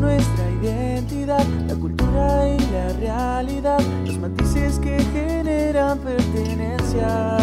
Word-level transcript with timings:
nuestra 0.00 0.50
identidad, 0.62 1.44
la 1.68 1.74
cultura 1.74 2.48
y 2.48 2.58
la 2.72 2.88
realidad, 2.94 3.80
los 4.06 4.18
matices 4.18 4.78
que 4.78 4.98
generan 5.12 5.98
pertenencia. 5.98 7.36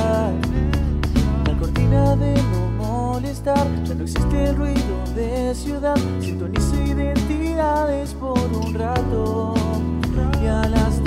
La 1.46 1.58
cortina 1.60 2.16
de 2.16 2.34
no 2.34 2.86
molestar, 2.86 3.68
ya 3.86 3.94
no 3.94 4.04
existe 4.04 4.46
el 4.46 4.56
ruido 4.56 4.96
de 5.16 5.54
ciudad, 5.54 5.98
sintoniza 6.20 6.84
identidades 6.84 8.14
por 8.16 8.40
un 8.40 8.74
rato. 8.74 9.54
Y 10.42 10.48
a 10.48 10.68
las 10.68 11.04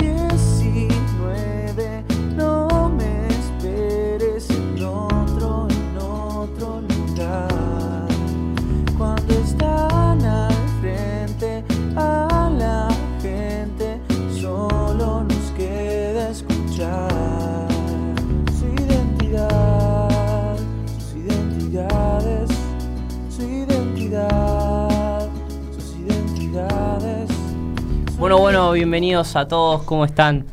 Bueno, 28.31 28.43
bueno, 28.43 28.71
bienvenidos 28.71 29.35
a 29.35 29.45
todos, 29.45 29.83
¿cómo 29.83 30.05
están? 30.05 30.45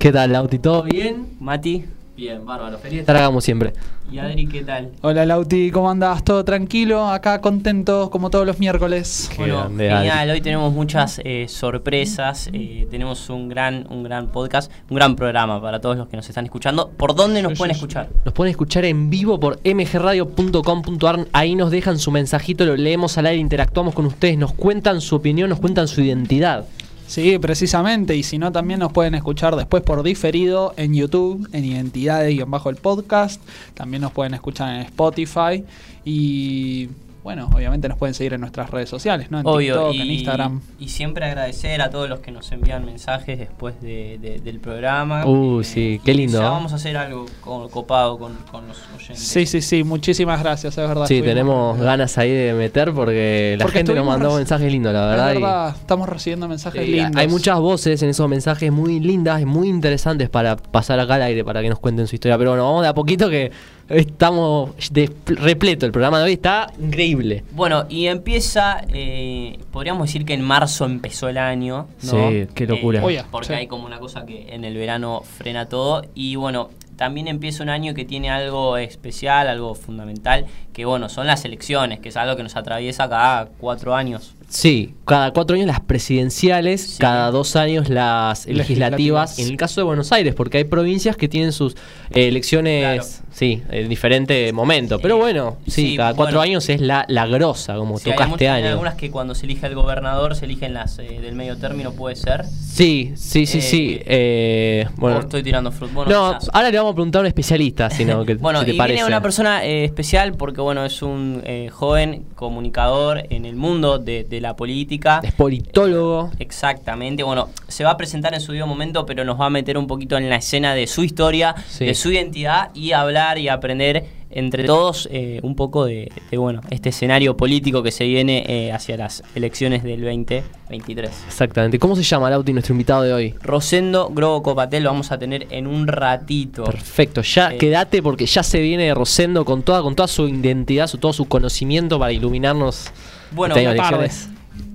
¿Qué 0.00 0.10
tal, 0.10 0.32
Lauti? 0.32 0.58
¿Todo 0.58 0.82
bien? 0.82 1.28
Mati 1.38 1.84
Bien, 2.16 2.44
bárbaro. 2.44 2.76
Feliz 2.78 2.94
de 2.96 3.00
estar 3.02 3.14
acá 3.16 3.26
como 3.26 3.40
siempre. 3.40 3.72
y 4.10 4.18
Adri, 4.18 4.48
¿qué 4.48 4.64
tal? 4.64 4.90
Hola 5.02 5.24
Lauti, 5.24 5.70
¿cómo 5.70 5.88
andás? 5.88 6.24
¿Todo 6.24 6.44
tranquilo? 6.44 7.06
Acá 7.06 7.40
contento 7.40 8.10
como 8.10 8.30
todos 8.30 8.44
los 8.46 8.58
miércoles. 8.58 9.28
Qué 9.30 9.36
Bueno, 9.38 9.58
grande, 9.58 9.84
genial, 9.90 10.18
Adri. 10.18 10.30
hoy 10.32 10.40
tenemos 10.40 10.72
muchas 10.72 11.20
eh, 11.24 11.46
sorpresas, 11.48 12.50
eh, 12.52 12.88
tenemos 12.90 13.30
un 13.30 13.48
gran, 13.48 13.86
un 13.90 14.02
gran 14.02 14.26
podcast, 14.32 14.72
un 14.90 14.96
gran 14.96 15.14
programa 15.14 15.62
para 15.62 15.80
todos 15.80 15.96
los 15.98 16.08
que 16.08 16.16
nos 16.16 16.28
están 16.28 16.46
escuchando. 16.46 16.90
¿Por 16.96 17.14
dónde 17.14 17.42
nos 17.42 17.52
Sí, 17.52 17.58
pueden 17.58 17.74
sí, 17.76 17.78
sí. 17.78 17.84
escuchar? 17.86 18.08
Nos 18.24 18.34
pueden 18.34 18.50
escuchar 18.50 18.84
en 18.86 19.08
vivo 19.08 19.38
por 19.38 19.60
mgradio.com.ar. 19.64 21.28
Ahí 21.32 21.54
nos 21.54 21.70
dejan 21.70 21.96
su 22.00 22.10
mensajito, 22.10 22.64
lo 22.66 22.74
leemos 22.76 23.16
al 23.18 23.26
aire, 23.26 23.40
interactuamos 23.40 23.94
con 23.94 24.04
ustedes, 24.06 24.36
nos 24.36 24.52
cuentan 24.52 25.00
su 25.00 25.14
opinión, 25.14 25.48
nos 25.48 25.60
cuentan 25.60 25.86
su 25.86 26.00
identidad. 26.02 26.64
Sí, 27.10 27.40
precisamente. 27.40 28.14
Y 28.14 28.22
si 28.22 28.38
no, 28.38 28.52
también 28.52 28.78
nos 28.78 28.92
pueden 28.92 29.16
escuchar 29.16 29.56
después 29.56 29.82
por 29.82 30.04
diferido 30.04 30.74
en 30.76 30.94
YouTube, 30.94 31.48
en 31.50 31.64
Identidades-el 31.64 32.76
podcast. 32.76 33.42
También 33.74 34.02
nos 34.02 34.12
pueden 34.12 34.32
escuchar 34.32 34.76
en 34.76 34.82
Spotify. 34.82 35.64
Y 36.04 36.88
bueno, 37.22 37.50
obviamente 37.54 37.88
nos 37.88 37.98
pueden 37.98 38.14
seguir 38.14 38.32
en 38.34 38.40
nuestras 38.40 38.70
redes 38.70 38.88
sociales, 38.88 39.30
¿no? 39.30 39.40
En 39.40 39.46
Obvio, 39.46 39.74
TikTok, 39.74 39.94
y, 39.94 40.00
en 40.00 40.10
Instagram. 40.10 40.60
y 40.78 40.88
siempre 40.88 41.24
agradecer 41.26 41.82
a 41.82 41.90
todos 41.90 42.08
los 42.08 42.20
que 42.20 42.30
nos 42.30 42.50
envían 42.52 42.84
mensajes 42.84 43.38
después 43.38 43.80
de- 43.82 44.18
de- 44.20 44.38
del 44.40 44.58
programa. 44.60 45.26
Uh, 45.26 45.62
sí, 45.62 46.00
qué 46.04 46.14
lindo. 46.14 46.38
Ya 46.40 46.48
vamos 46.50 46.72
a 46.72 46.76
hacer 46.76 46.96
algo 46.96 47.26
co- 47.42 47.68
copado 47.68 48.18
con, 48.18 48.34
con 48.50 48.66
los 48.68 48.78
oyentes. 48.96 49.18
Sí, 49.18 49.44
sí, 49.46 49.60
sí. 49.60 49.84
Muchísimas 49.84 50.40
gracias, 50.42 50.78
es 50.78 50.88
verdad. 50.88 51.06
Sí, 51.06 51.16
estuvimos- 51.16 51.34
tenemos 51.34 51.78
ganas 51.78 52.16
ahí 52.18 52.30
de 52.30 52.54
meter 52.54 52.92
porque 52.92 53.56
la 53.58 53.64
Porque 53.64 53.78
gente 53.78 53.94
nos 53.94 54.06
mandó 54.06 54.36
mensajes 54.36 54.72
lindos, 54.72 54.92
la 54.92 55.10
Es 55.28 55.34
verdad. 55.34 55.74
y- 55.74 55.78
estamos 55.78 56.08
recibiendo 56.08 56.48
mensajes 56.48 56.88
lindos. 56.88 57.16
Hay 57.16 57.28
muchas 57.28 57.58
voces 57.60 58.02
en 58.02 58.08
esos 58.08 58.28
mensajes 58.28 58.72
muy 58.72 58.98
lindas 59.00 59.40
y 59.42 59.44
muy 59.44 59.68
interesantes 59.68 60.28
para 60.30 60.56
pasar 60.56 60.98
acá 61.00 61.16
al 61.16 61.22
aire, 61.22 61.44
para 61.44 61.60
que 61.60 61.68
nos 61.68 61.78
cuenten 61.80 62.06
su 62.06 62.14
historia. 62.16 62.38
Pero 62.38 62.52
bueno, 62.52 62.64
vamos 62.64 62.82
de 62.82 62.88
a 62.88 62.94
poquito 62.94 63.28
que 63.28 63.50
estamos 63.90 64.70
de 64.90 65.10
repleto. 65.26 65.84
El 65.84 65.92
programa 65.92 66.18
de 66.18 66.24
hoy 66.24 66.32
está 66.34 66.72
increíble. 66.80 67.44
Bueno, 67.52 67.86
y 67.88 68.06
empieza, 68.06 68.82
eh, 68.88 69.58
podríamos 69.72 70.06
decir 70.06 70.24
que 70.24 70.34
en 70.34 70.42
marzo 70.42 70.86
empezó 70.86 71.28
el 71.28 71.38
año. 71.38 71.88
¿no? 72.04 72.30
Sí, 72.30 72.46
qué 72.54 72.66
locura. 72.66 73.04
Oye, 73.04 73.22
porque 73.30 73.48
sí. 73.48 73.52
hay 73.54 73.66
como 73.66 73.86
una 73.86 73.98
cosa 73.98 74.24
que 74.24 74.54
en 74.54 74.64
el 74.64 74.76
verano 74.76 75.22
frena 75.24 75.66
todo. 75.66 76.02
Y 76.14 76.36
bueno, 76.36 76.70
también 76.96 77.28
empieza 77.28 77.62
un 77.62 77.70
año 77.70 77.94
que 77.94 78.04
tiene 78.04 78.30
algo 78.30 78.76
especial, 78.76 79.48
algo 79.48 79.74
fundamental, 79.74 80.46
que 80.72 80.84
bueno, 80.84 81.08
son 81.08 81.26
las 81.26 81.44
elecciones, 81.44 81.98
que 81.98 82.10
es 82.10 82.16
algo 82.16 82.36
que 82.36 82.42
nos 82.42 82.56
atraviesa 82.56 83.08
cada 83.08 83.46
cuatro 83.46 83.94
años. 83.94 84.34
Sí, 84.52 84.94
cada 85.04 85.32
cuatro 85.32 85.54
años 85.54 85.68
las 85.68 85.78
presidenciales, 85.80 86.80
Sí. 86.82 86.98
cada 86.98 87.30
dos 87.30 87.54
años 87.54 87.88
las 87.88 88.46
legislativas. 88.46 88.58
Legislativas. 88.58 89.38
En 89.38 89.48
el 89.48 89.56
caso 89.56 89.80
de 89.80 89.84
Buenos 89.84 90.10
Aires, 90.10 90.34
porque 90.34 90.58
hay 90.58 90.64
provincias 90.64 91.16
que 91.16 91.28
tienen 91.28 91.52
sus 91.52 91.74
eh, 92.10 92.26
elecciones, 92.26 92.82
Claro. 92.82 93.26
sí, 93.32 93.62
en 93.70 93.88
diferente 93.88 94.52
momento. 94.52 94.98
Pero 94.98 95.18
bueno, 95.18 95.56
sí, 95.66 95.90
sí, 95.90 95.96
cada 95.96 96.14
cuatro 96.14 96.38
bueno. 96.38 96.50
años 96.52 96.68
es 96.68 96.80
la, 96.80 97.04
la 97.08 97.26
grosa, 97.28 97.76
como 97.76 97.96
Sí, 97.98 98.10
hay, 98.10 98.16
toca 98.16 98.28
este 98.28 98.48
hay 98.48 98.62
año. 98.62 98.72
algunas 98.72 98.96
que 98.96 99.12
cuando 99.12 99.36
se 99.36 99.46
elige 99.46 99.68
el 99.68 99.76
gobernador 99.76 100.34
se 100.34 100.46
eligen 100.46 100.74
las 100.74 100.98
eh, 100.98 101.20
del 101.22 101.36
medio 101.36 101.56
término, 101.56 101.92
puede 101.92 102.16
ser. 102.16 102.44
Sí, 102.46 103.12
sí, 103.14 103.46
sí, 103.46 103.58
Eh, 103.58 103.62
sí. 103.62 104.00
eh, 104.04 104.86
bueno, 104.96 105.20
estoy 105.20 105.44
tirando. 105.44 105.70
Bueno, 105.94 106.10
no, 106.10 106.38
ahora 106.52 106.70
le 106.72 106.76
vamos 106.76 106.92
a 106.92 106.94
preguntar 106.96 107.20
a 107.20 107.22
un 107.22 107.26
especialista, 107.28 107.88
si 107.88 108.04
no, 108.04 108.24
que, 108.24 108.34
Bueno, 108.40 108.60
si 108.60 108.66
te 108.66 108.72
y 108.72 108.76
parece. 108.76 108.94
viene 108.94 109.06
una 109.06 109.22
persona 109.22 109.64
especial 109.64 110.32
porque, 110.32 110.60
bueno, 110.60 110.84
es 110.84 111.02
un 111.02 111.40
eh, 111.44 111.68
joven 111.72 112.24
comunicador 112.34 113.22
en 113.30 113.44
el 113.44 113.54
mundo 113.54 113.98
de, 113.98 114.24
de 114.24 114.39
la 114.40 114.56
política. 114.56 115.20
Es 115.22 115.32
politólogo. 115.32 116.30
Exactamente, 116.38 117.22
bueno, 117.22 117.48
se 117.68 117.84
va 117.84 117.90
a 117.90 117.96
presentar 117.96 118.34
en 118.34 118.40
su 118.40 118.52
debido 118.52 118.66
momento, 118.66 119.06
pero 119.06 119.24
nos 119.24 119.40
va 119.40 119.46
a 119.46 119.50
meter 119.50 119.78
un 119.78 119.86
poquito 119.86 120.16
en 120.16 120.28
la 120.28 120.36
escena 120.36 120.74
de 120.74 120.86
su 120.86 121.04
historia, 121.04 121.54
Sí. 121.68 121.84
de 121.86 121.94
su 121.94 122.10
identidad 122.10 122.70
y 122.74 122.92
hablar 122.92 123.38
y 123.38 123.48
aprender 123.48 124.04
entre 124.30 124.64
todos 124.64 125.08
eh, 125.10 125.40
un 125.42 125.56
poco 125.56 125.84
de, 125.84 126.10
de, 126.30 126.36
bueno, 126.38 126.60
este 126.70 126.90
escenario 126.90 127.36
político 127.36 127.82
que 127.82 127.90
se 127.90 128.04
viene 128.06 128.44
eh, 128.46 128.72
hacia 128.72 128.96
las 128.96 129.22
elecciones 129.34 129.82
del 129.82 130.00
2023. 130.02 131.10
Exactamente. 131.26 131.78
¿Cómo 131.78 131.96
se 131.96 132.02
llama 132.02 132.30
Lauti, 132.30 132.52
nuestro 132.52 132.72
invitado 132.74 133.02
de 133.02 133.12
hoy? 133.12 133.34
Rosendo 133.42 134.08
Grobo 134.10 134.42
Copatel 134.42 134.84
lo 134.84 134.90
vamos 134.90 135.10
a 135.12 135.18
tener 135.18 135.46
en 135.50 135.66
un 135.66 135.86
ratito. 135.86 136.64
Perfecto, 136.64 137.22
ya 137.22 137.52
Eh, 137.52 137.58
quédate 137.58 138.02
porque 138.02 138.26
ya 138.26 138.42
se 138.42 138.60
viene 138.60 138.94
Rosendo 138.94 139.44
con 139.44 139.62
toda, 139.62 139.82
con 139.82 139.94
toda 139.96 140.06
su 140.08 140.28
identidad, 140.28 140.86
su, 140.86 140.98
todo 140.98 141.12
su 141.12 141.26
conocimiento 141.26 141.98
para 141.98 142.12
iluminarnos. 142.12 142.90
Bueno, 143.32 143.54
año 143.56 143.70
de 143.70 143.76
la 143.76 143.82
tarde. 143.82 143.98
elecciones. 144.06 144.28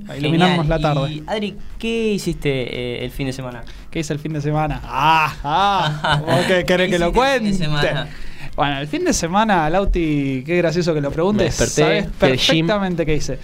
Para 0.06 0.20
iluminarnos 0.20 0.66
Genial. 0.68 0.82
la 0.82 0.94
tarde. 0.94 1.12
Y 1.14 1.24
Adri, 1.26 1.56
¿qué 1.80 2.12
hiciste 2.14 2.50
eh, 2.50 3.06
el 3.06 3.12
fin 3.12 3.26
de 3.28 3.34
semana? 3.34 3.64
¿Qué 3.90 4.00
hice 4.00 4.14
el 4.14 4.20
fin 4.20 4.34
de 4.34 4.42
semana? 4.42 4.82
Ah, 4.84 5.34
ah, 5.44 6.22
¿vos 6.28 6.46
qué 6.48 6.64
querés 6.66 6.90
¿Qué 6.90 6.94
que 6.94 7.00
lo 7.00 7.10
hiciste 7.10 7.36
el 7.36 7.42
fin 7.42 7.42
cuente? 7.42 7.52
de 7.52 7.54
semana? 7.58 8.08
Bueno, 8.56 8.80
el 8.80 8.88
fin 8.88 9.04
de 9.04 9.14
semana, 9.14 9.70
Lauti, 9.70 10.44
qué 10.46 10.58
gracioso 10.58 10.94
que 10.94 11.02
lo 11.02 11.12
preguntes. 11.12 11.40
Me 11.60 11.66
desperté, 11.66 11.82
Sabes 11.82 12.08
perfectamente 12.18 13.06
qué 13.06 13.16
hice. 13.16 13.40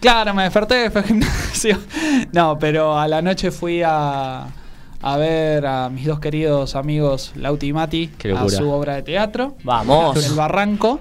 Claro, 0.00 0.34
me 0.34 0.44
desperté, 0.44 0.90
fue 0.90 1.00
al 1.02 1.06
gimnasio. 1.06 1.78
No, 2.32 2.58
pero 2.58 2.98
a 2.98 3.08
la 3.08 3.22
noche 3.22 3.50
fui 3.50 3.82
a, 3.84 4.46
a 5.02 5.16
ver 5.16 5.66
a 5.66 5.88
mis 5.88 6.06
dos 6.06 6.20
queridos 6.20 6.76
amigos 6.76 7.32
Lauti 7.36 7.68
y 7.68 7.72
Mati 7.72 8.10
a 8.36 8.48
su 8.48 8.70
obra 8.70 8.94
de 8.94 9.02
teatro. 9.02 9.56
Vamos. 9.64 10.16
En 10.16 10.30
el 10.30 10.36
Barranco. 10.36 11.00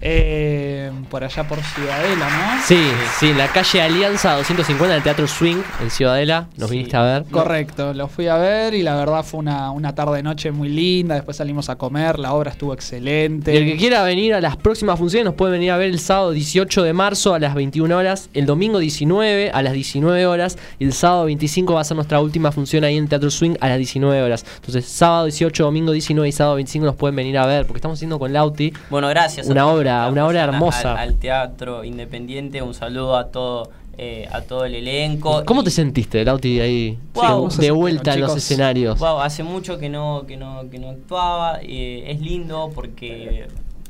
Eh, 0.00 0.90
por 1.10 1.24
allá 1.24 1.46
por 1.48 1.58
Ciudadela, 1.62 2.28
¿no? 2.28 2.62
Sí, 2.64 2.78
sí, 3.18 3.30
en 3.30 3.38
la 3.38 3.48
calle 3.48 3.80
Alianza 3.82 4.34
250 4.36 4.94
del 4.94 5.02
Teatro 5.02 5.26
Swing 5.26 5.56
en 5.80 5.90
Ciudadela. 5.90 6.48
Nos 6.56 6.68
Sí. 6.70 6.76
viniste 6.76 6.96
a 6.96 7.02
ver. 7.02 7.24
Correcto, 7.30 7.94
lo 7.94 8.08
fui 8.08 8.26
a 8.28 8.36
ver 8.36 8.74
y 8.74 8.82
la 8.82 8.94
verdad 8.96 9.24
fue 9.24 9.40
una, 9.40 9.70
una 9.70 9.94
tarde-noche 9.94 10.50
muy 10.52 10.68
linda. 10.68 11.14
Después 11.14 11.36
salimos 11.38 11.68
a 11.70 11.76
comer, 11.76 12.18
la 12.18 12.34
obra 12.34 12.50
estuvo 12.50 12.74
excelente. 12.74 13.54
Y 13.54 13.56
el 13.56 13.64
que 13.66 13.76
quiera 13.76 14.02
venir 14.02 14.34
a 14.34 14.40
las 14.40 14.56
próximas 14.56 14.98
funciones 14.98 15.24
nos 15.24 15.34
puede 15.34 15.52
venir 15.52 15.70
a 15.70 15.76
ver 15.76 15.88
el 15.90 15.98
sábado 15.98 16.30
18 16.32 16.82
de 16.82 16.92
marzo 16.92 17.34
a 17.34 17.38
las 17.38 17.54
21 17.54 17.96
horas, 17.96 18.28
el 18.34 18.46
domingo 18.46 18.78
19 18.78 19.50
a 19.50 19.62
las 19.62 19.72
19 19.72 20.26
horas 20.26 20.58
y 20.78 20.84
el 20.84 20.92
sábado 20.92 21.24
25 21.24 21.72
va 21.74 21.80
a 21.80 21.84
ser 21.84 21.96
nuestra 21.96 22.20
última 22.20 22.52
función 22.52 22.84
ahí 22.84 22.96
en 22.96 23.08
Teatro 23.08 23.30
Swing 23.30 23.54
a 23.60 23.68
las 23.68 23.78
19 23.78 24.22
horas. 24.22 24.44
Entonces, 24.56 24.84
sábado 24.86 25.24
18, 25.24 25.64
domingo 25.64 25.92
19 25.92 26.28
y 26.28 26.32
sábado 26.32 26.56
25 26.56 26.86
nos 26.86 26.96
pueden 26.96 27.16
venir 27.16 27.38
a 27.38 27.46
ver 27.46 27.66
porque 27.66 27.78
estamos 27.78 27.98
haciendo 27.98 28.18
con 28.18 28.32
Lauti. 28.32 28.72
Bueno, 28.90 29.08
gracias. 29.08 29.46
Una 29.46 29.62
todos 29.62 29.85
obra- 29.90 30.08
una 30.12 30.26
obra 30.26 30.44
hermosa. 30.44 30.92
Al, 30.92 30.98
al 30.98 31.14
teatro 31.16 31.84
independiente, 31.84 32.62
un 32.62 32.74
saludo 32.74 33.16
a 33.16 33.28
todo, 33.28 33.70
eh, 33.98 34.28
a 34.32 34.42
todo 34.42 34.64
el 34.64 34.74
elenco. 34.74 35.42
¿Cómo 35.44 35.62
Y- 35.62 35.64
te 35.64 35.70
sentiste, 35.70 36.24
Lauti, 36.24 36.60
ahí 36.60 36.98
Wow. 37.14 37.22
de- 37.24 37.28
¿Cómo 37.30 37.38
se 37.38 37.44
de 37.46 37.50
sintieron, 37.50 37.78
vuelta 37.78 38.14
en 38.14 38.20
los 38.20 38.36
escenarios? 38.36 38.98
Wow, 38.98 39.20
hace 39.20 39.42
mucho 39.42 39.78
que 39.78 39.88
no, 39.88 40.24
que 40.26 40.36
no, 40.36 40.68
que 40.70 40.78
no 40.78 40.90
actuaba. 40.90 41.58
eh, 41.62 42.04
es 42.08 42.20
lindo 42.20 42.70
porque 42.74 43.46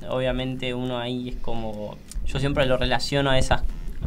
obviamente 0.08 0.74
uno 0.74 0.98
ahí 0.98 1.30
es 1.30 1.36
como. 1.36 1.96
Yo 2.26 2.38
siempre 2.40 2.66
lo 2.66 2.76
relaciono 2.76 3.30
a 3.30 3.38
esas, 3.38 3.62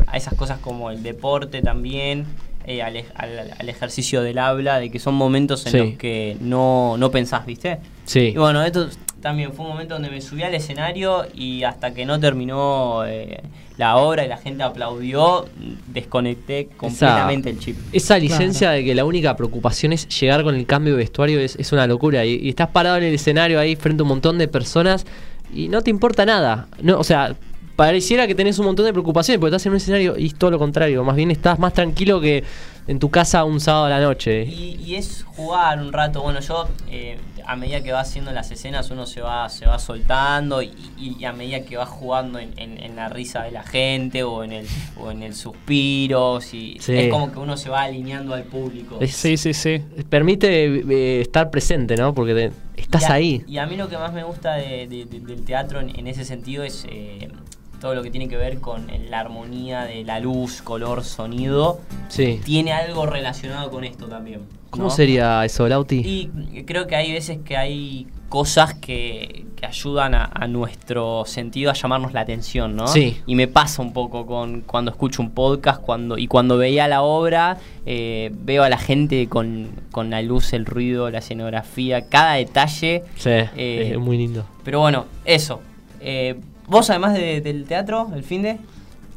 a 0.07 0.17
esas 0.17 0.33
cosas 0.35 0.59
como 0.59 0.91
el 0.91 1.03
deporte 1.03 1.61
también. 1.61 2.25
eh, 2.65 2.83
al, 2.83 2.97
al- 3.15 3.51
al 3.57 3.69
ejercicio 3.69 4.21
del 4.21 4.37
habla, 4.37 4.77
de 4.79 4.91
que 4.91 4.99
son 4.99 5.15
momentos 5.15 5.65
en 5.65 5.71
Sí. 5.71 5.77
los 5.79 5.97
que 5.97 6.37
no, 6.39 6.97
no 6.97 7.09
pensás, 7.09 7.43
¿viste? 7.47 7.79
Sí. 8.05 8.33
Y 8.35 8.37
bueno, 8.37 8.61
esto 8.61 8.87
también 9.21 9.53
fue 9.53 9.65
un 9.65 9.71
momento 9.71 9.95
donde 9.95 10.09
me 10.09 10.21
subí 10.21 10.43
al 10.43 10.53
escenario 10.53 11.25
y 11.33 11.63
hasta 11.63 11.93
que 11.93 12.05
no 12.05 12.19
terminó 12.19 13.05
eh, 13.05 13.41
la 13.77 13.97
obra 13.97 14.25
y 14.25 14.27
la 14.27 14.37
gente 14.37 14.63
aplaudió, 14.63 15.47
desconecté 15.87 16.69
completamente 16.77 17.49
el 17.49 17.59
chip. 17.59 17.77
Esa 17.91 18.17
licencia 18.17 18.71
de 18.71 18.83
que 18.83 18.95
la 18.95 19.05
única 19.05 19.35
preocupación 19.35 19.93
es 19.93 20.07
llegar 20.19 20.43
con 20.43 20.55
el 20.55 20.65
cambio 20.65 20.93
de 20.93 20.99
vestuario 20.99 21.39
es, 21.39 21.55
es 21.55 21.71
una 21.71 21.87
locura. 21.87 22.25
Y, 22.25 22.35
y 22.35 22.49
estás 22.49 22.69
parado 22.69 22.97
en 22.97 23.03
el 23.03 23.13
escenario 23.13 23.59
ahí 23.59 23.75
frente 23.75 24.01
a 24.01 24.03
un 24.03 24.09
montón 24.09 24.37
de 24.37 24.47
personas 24.47 25.05
y 25.53 25.67
no 25.67 25.81
te 25.81 25.89
importa 25.89 26.25
nada. 26.25 26.67
No, 26.81 26.99
o 26.99 27.03
sea, 27.03 27.35
pareciera 27.75 28.27
que 28.27 28.35
tenés 28.35 28.59
un 28.59 28.65
montón 28.65 28.85
de 28.85 28.91
preocupaciones 28.91 29.39
porque 29.39 29.55
estás 29.55 29.65
en 29.65 29.71
un 29.71 29.77
escenario 29.77 30.17
y 30.17 30.27
es 30.27 30.35
todo 30.35 30.51
lo 30.51 30.59
contrario. 30.59 31.03
Más 31.05 31.15
bien 31.15 31.31
estás 31.31 31.59
más 31.59 31.73
tranquilo 31.73 32.19
que 32.19 32.43
en 32.89 32.99
tu 32.99 33.09
casa 33.11 33.43
un 33.43 33.59
sábado 33.59 33.85
a 33.85 33.89
la 33.89 33.99
noche. 34.01 34.43
Y, 34.43 34.75
y 34.83 34.95
es 34.95 35.23
jugar 35.23 35.79
un 35.79 35.93
rato. 35.93 36.21
Bueno, 36.23 36.39
yo 36.39 36.67
eh, 36.89 37.17
a 37.45 37.55
medida 37.55 37.81
que 37.81 37.91
va 37.91 37.99
haciendo 38.01 38.31
las 38.31 38.49
escenas 38.51 38.89
uno 38.91 39.05
se 39.05 39.21
va, 39.21 39.47
se 39.49 39.65
va 39.67 39.77
soltando 39.79 40.61
y, 40.61 40.71
y 40.97 41.23
a 41.25 41.31
medida 41.33 41.61
que 41.61 41.77
va 41.77 41.85
jugando 41.85 42.39
en, 42.39 42.51
en- 42.57 42.81
en 42.83 42.95
la 42.95 43.07
risa 43.09 43.43
de 43.43 43.51
la 43.51 43.63
gente 43.63 44.23
o 44.23 44.43
en 44.43 44.51
el, 44.53 44.67
o 44.99 45.11
en 45.11 45.21
el 45.23 45.33
suspiro, 45.35 46.41
si, 46.41 46.77
Sí. 46.79 46.95
es 46.97 47.11
como 47.11 47.31
que 47.31 47.39
uno 47.39 47.57
se 47.57 47.69
va 47.69 47.83
alineando 47.83 48.33
al 48.33 48.43
público. 48.43 48.99
Sí, 49.07 49.37
sí, 49.37 49.53
sí. 49.53 49.81
Permite 50.09 50.65
eh, 50.65 51.21
estar 51.21 51.49
presente, 51.51 51.95
¿no? 51.95 52.13
Porque 52.13 52.33
te- 52.33 52.51
estás 52.81 53.03
Y 53.03 53.05
a- 53.05 53.13
ahí. 53.13 53.43
Y 53.47 53.57
a 53.59 53.65
mí 53.67 53.75
lo 53.77 53.87
que 53.89 53.97
más 53.97 54.13
me 54.13 54.23
gusta 54.23 54.55
de- 54.55 54.87
de- 54.87 55.05
de- 55.05 55.19
del 55.19 55.43
teatro 55.45 55.79
en, 55.79 55.97
en 55.97 56.07
ese 56.07 56.25
sentido 56.25 56.63
es 56.63 56.85
eh, 56.89 57.29
todo 57.79 57.95
lo 57.95 58.03
que 58.03 58.11
tiene 58.11 58.27
que 58.27 58.37
ver 58.37 58.59
con 58.59 58.87
la 59.09 59.19
armonía 59.19 59.83
de 59.83 60.03
la 60.03 60.19
luz, 60.19 60.61
color, 60.61 61.03
sonido. 61.03 61.79
Sí. 62.09 62.39
Tiene 62.43 62.71
algo 62.73 63.05
relacionado 63.05 63.69
con 63.71 63.83
esto 63.83 64.07
también. 64.07 64.41
¿Cómo 64.69 64.89
sería 64.91 65.43
eso, 65.45 65.67
Lauti? 65.67 66.01
Y 66.05 66.63
creo 66.63 66.85
que 66.85 66.95
hay 66.95 67.11
veces 67.11 67.39
que 67.43 67.57
hay 67.57 68.05
cosas 68.29 68.75
que, 68.75 69.47
que 69.55 69.65
ayudan 69.65 70.13
a, 70.13 70.25
a 70.31 70.47
nuestro 70.47 71.23
sentido 71.25 71.71
a 71.71 71.73
llamarnos 71.73 72.13
la 72.13 72.21
atención, 72.21 72.75
¿no? 72.75 72.85
Sí. 72.87 73.19
Y 73.25 73.33
me 73.33 73.47
pasa 73.47 73.81
un 73.81 73.93
poco 73.93 74.27
con 74.27 74.61
cuando 74.61 74.91
escucho 74.91 75.23
un 75.23 75.31
podcast 75.31 75.81
cuando 75.81 76.19
y 76.19 76.27
cuando 76.27 76.55
veía 76.57 76.87
la 76.87 77.01
obra, 77.01 77.57
eh, 77.87 78.29
veo 78.43 78.61
a 78.61 78.69
la 78.69 78.77
gente 78.77 79.27
con, 79.27 79.69
con 79.91 80.11
la 80.11 80.21
luz, 80.21 80.53
el 80.53 80.67
ruido, 80.67 81.09
la 81.09 81.17
escenografía, 81.17 82.07
cada 82.07 82.33
detalle. 82.33 83.03
Sí, 83.15 83.29
Eh, 83.31 83.89
es 83.93 83.97
muy 83.97 84.17
lindo. 84.17 84.45
Pero 84.63 84.81
bueno, 84.81 85.05
eso. 85.25 85.61
Eh, 85.99 86.35
¿Vos 86.69 86.89
además 86.89 87.13
de- 87.13 87.41
del 87.41 87.65
teatro, 87.65 88.09
el 88.13 88.23
fin 88.23 88.41
de, 88.43 88.57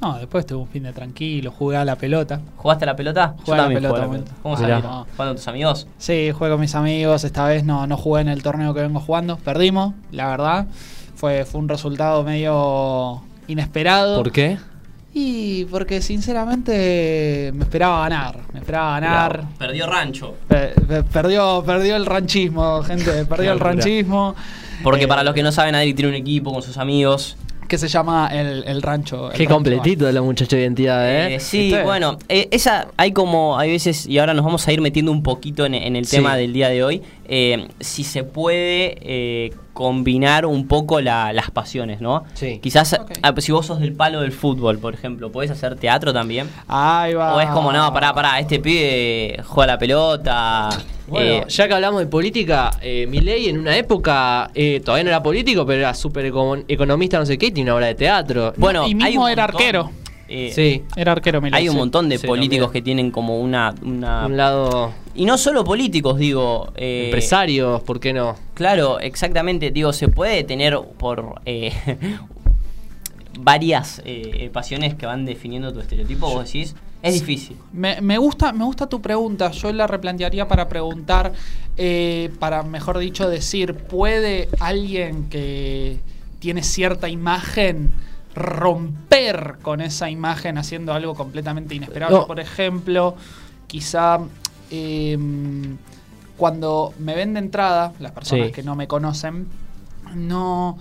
No, 0.01 0.19
después 0.19 0.45
tuve 0.45 0.59
un 0.63 0.69
fin 0.69 0.83
de 0.83 0.93
tranquilo, 0.93 1.53
jugué 1.53 1.77
a 1.77 1.85
la 1.85 1.95
pelota. 1.95 2.41
jugaste 2.57 2.85
a 2.85 2.87
la 2.87 2.97
pelota? 2.97 3.35
Jugué 3.45 3.59
a 3.59 3.63
la 3.63 3.69
pelota, 3.69 3.95
jugué 3.95 4.07
bueno. 4.09 4.25
¿Cómo 4.43 4.57
salieron? 4.57 4.83
¿Jugando 4.83 5.07
con 5.17 5.37
tus 5.37 5.47
amigos? 5.49 5.87
Sí, 5.99 6.33
jugué 6.37 6.51
con 6.51 6.61
mis 6.61 6.75
amigos. 6.75 7.23
Esta 7.23 7.45
vez 7.47 7.63
no, 7.63 7.87
no 7.87 7.97
jugué 7.97 8.23
en 8.23 8.29
el 8.29 8.43
torneo 8.43 8.75
que 8.75 8.81
vengo 8.81 8.99
jugando. 8.99 9.37
Perdimos, 9.37 9.95
la 10.11 10.27
verdad. 10.29 10.67
Fue, 11.15 11.45
fue 11.45 11.61
un 11.61 11.69
resultado 11.69 12.25
medio 12.25 13.23
inesperado. 13.47 14.17
¿Por 14.23 14.33
qué? 14.33 14.59
Y 15.15 15.67
porque 15.67 16.01
sinceramente 16.03 17.53
me 17.55 17.65
esperaba 17.65 18.01
ganar. 18.01 18.39
Me 18.53 18.61
esperaba 18.61 18.93
ganar. 18.99 19.45
Perdió 19.59 19.87
Rancho. 19.87 20.35
Pe- 20.49 20.73
pe- 20.89 21.03
perdió, 21.05 21.63
perdió 21.65 21.97
el 21.97 22.07
ranchismo, 22.07 22.83
gente. 22.83 23.25
Perdió 23.27 23.53
el 23.53 23.61
ranchismo. 23.61 24.35
Porque 24.83 25.05
Eh, 25.05 25.09
para 25.09 25.23
los 25.23 25.35
que 25.35 25.43
no 25.43 25.53
saben, 25.53 25.75
Adri 25.75 25.95
tiene 25.95 26.11
un 26.11 26.15
equipo 26.17 26.53
con 26.53 26.63
sus 26.63 26.77
amigos. 26.79 27.37
Que 27.69 27.79
se 27.79 27.89
llama 27.89 28.29
el, 28.31 28.65
el 28.67 28.83
rancho. 28.83 29.31
el 29.31 29.33
Qué 29.33 29.45
rancho 29.45 29.55
completito 29.55 30.05
de 30.05 30.13
la 30.13 30.21
muchacha 30.21 30.57
de 30.57 30.63
identidad, 30.63 31.09
¿eh? 31.11 31.37
Eh, 31.37 31.41
sí, 31.41 31.59
¿Viste? 31.69 31.83
bueno, 31.85 32.19
eh, 32.29 32.47
esa 32.51 32.89
hay 32.99 33.13
como, 33.13 33.59
hay 33.59 33.71
veces, 33.71 34.07
y 34.07 34.19
ahora 34.19 34.35
nos 34.35 34.45
vamos 34.45 34.69
a 34.69 34.73
ir 34.73 34.83
metiendo 34.83 35.11
un 35.11 35.23
poquito 35.23 35.65
en, 35.65 35.73
en 35.75 35.97
el 35.97 36.05
Sí. 36.05 36.17
tema 36.17 36.37
del 36.37 36.53
día 36.53 36.69
de 36.69 36.85
hoy, 36.85 37.01
eh, 37.25 37.69
si 37.81 38.05
se 38.05 38.25
puede 38.25 38.99
eh, 39.01 39.55
combinar 39.73 40.45
un 40.45 40.67
poco 40.69 41.01
la- 41.01 41.33
las 41.33 41.51
pasiones, 41.51 42.03
¿no? 42.03 42.25
Sí. 42.35 42.59
Quizás, 42.63 43.01
ah, 43.23 43.33
si 43.39 43.53
vos 43.53 43.65
sos 43.65 43.81
del 43.81 43.95
palo 43.95 44.21
del 44.21 44.33
fútbol, 44.33 44.79
por 44.79 44.93
ejemplo, 44.93 45.33
¿podés 45.33 45.51
hacer 45.51 45.77
teatro 45.77 46.13
también? 46.13 46.51
Ahí 46.69 47.15
va. 47.15 47.35
O 47.35 47.41
es 47.41 47.49
como, 47.49 47.73
no, 47.73 47.91
pará, 47.91 48.13
pará, 48.13 48.39
este 48.39 48.59
pibe 48.59 49.41
juega 49.47 49.73
la 49.75 49.79
pelota. 49.79 50.69
Bueno, 51.13 51.31
eh, 51.31 51.45
ya 51.49 51.69
que 51.69 51.75
hablamos 51.75 52.01
de 52.01 52.07
política, 52.07 52.71
eh, 52.81 53.07
Milei 53.07 53.49
en 53.49 53.59
una 53.59 53.77
época 53.77 54.51
eh, 54.55 54.81
todavía 54.85 55.05
no 55.05 55.11
era 55.11 55.23
político, 55.23 55.65
pero 55.67 55.79
era 55.81 55.95
súper 55.95 56.27
econo- 56.33 56.65
economista, 56.67 57.19
no 57.19 57.27
sé 57.27 57.39
qué, 57.39 57.51
tiene 57.51 57.71
una 57.71 57.77
obra 57.77 57.87
de 57.87 57.95
teatro. 57.95 58.53
bueno, 58.57 58.83
y 58.87 58.91
hay 58.91 58.95
mismo 58.95 59.25
un 59.25 59.31
era 59.31 59.43
montón, 59.45 59.61
arquero. 59.61 59.91
eh, 60.29 60.51
sí, 60.55 60.83
Era 60.97 61.13
arquero, 61.13 61.41
mira. 61.41 61.57
Hay 61.57 61.69
un 61.69 61.77
montón 61.77 62.09
de 62.09 62.19
Sí, 62.19 62.27
políticos 62.27 62.73
que 62.73 62.81
tienen 62.83 63.11
como 63.11 63.39
una... 63.41 63.75
una 63.83 64.27
un 64.27 64.37
lado 64.37 64.93
y 65.15 65.27
no 65.27 65.37
solo 65.37 65.63
políticos, 65.63 66.19
digo. 66.19 66.73
eh, 66.75 67.05
empresarios, 67.05 67.83
¿por 67.83 68.01
qué 68.01 68.15
no? 68.15 68.35
Claro, 68.55 68.99
exactamente. 68.99 69.71
Digo, 69.71 69.93
se 69.93 70.09
puede 70.09 70.43
tener 70.45 70.79
por 70.99 71.43
eh, 71.45 71.71
varias 73.39 74.01
eh, 74.05 74.51
pasiones 74.53 74.95
que 74.95 75.07
van 75.07 75.25
definiendo 75.25 75.73
tu 75.73 75.81
estereotipo, 75.81 76.31
vos 76.31 76.45
decís. 76.45 76.75
Es 77.03 77.15
difícil. 77.15 77.57
Me, 77.73 78.01
me 78.01 78.17
gusta, 78.19 78.53
me 78.53 78.65
gusta 78.65 78.87
tu 78.89 79.03
pregunta. 79.03 79.51
Yo 79.51 79.73
la 79.73 79.87
replantearía 79.89 80.47
para 80.47 80.69
preguntar, 80.69 81.33
eh, 81.77 82.31
para 82.39 82.63
mejor 82.63 82.99
dicho 82.99 83.29
decir, 83.29 83.75
¿puede 83.75 84.49
alguien 84.61 85.29
que 85.29 85.99
tiene 86.39 86.63
cierta 86.63 87.09
imagen 87.09 87.91
romper 88.35 89.57
con 89.63 89.81
esa 89.81 90.11
imagen 90.11 90.59
haciendo 90.59 90.93
algo 90.93 91.15
completamente 91.15 91.75
inesperado? 91.75 92.21
No. 92.21 92.27
Por 92.27 92.39
ejemplo, 92.41 93.17
quizá 93.67 94.21
eh, 94.71 95.19
cuando 96.37 96.95
me 96.99 97.15
ven 97.15 97.35
de 97.35 97.41
entrada, 97.41 97.93
las 97.99 98.13
personas 98.13 98.47
Sí. 98.47 98.53
que 98.53 98.63
no 98.63 98.77
me 98.77 98.87
conocen, 98.87 99.47
no, 100.15 100.79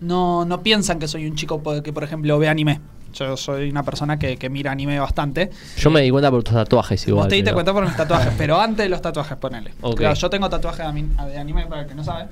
no, 0.00 0.44
no 0.44 0.62
piensan 0.62 0.98
que 0.98 1.08
soy 1.08 1.26
un 1.26 1.34
chico 1.36 1.62
que, 1.82 1.92
por 1.92 2.04
ejemplo, 2.04 2.38
ve 2.38 2.48
anime. 2.48 2.80
Yo 3.12 3.36
soy 3.36 3.70
una 3.70 3.82
persona 3.82 4.18
que, 4.18 4.36
que 4.36 4.48
mira 4.48 4.70
anime 4.72 4.98
bastante. 5.00 5.50
Yo 5.76 5.90
me 5.90 6.00
di 6.00 6.10
cuenta 6.10 6.30
por 6.30 6.42
tus 6.42 6.54
tatuajes 6.54 7.06
igual. 7.08 7.24
Vos 7.24 7.28
te 7.28 7.36
diste 7.36 7.52
cuenta 7.52 7.72
por 7.72 7.84
mis 7.84 7.96
tatuajes, 7.96 8.32
pero 8.38 8.60
antes 8.60 8.84
de 8.84 8.88
los 8.88 9.02
tatuajes, 9.02 9.36
ponele. 9.36 9.72
Claro, 9.96 10.14
yo 10.14 10.30
tengo 10.30 10.48
tatuajes 10.48 10.86
de, 10.86 11.38
anime 11.38 11.66
para 11.66 11.82
el 11.82 11.88
que 11.88 11.94
no 11.94 12.04
sabe, 12.04 12.26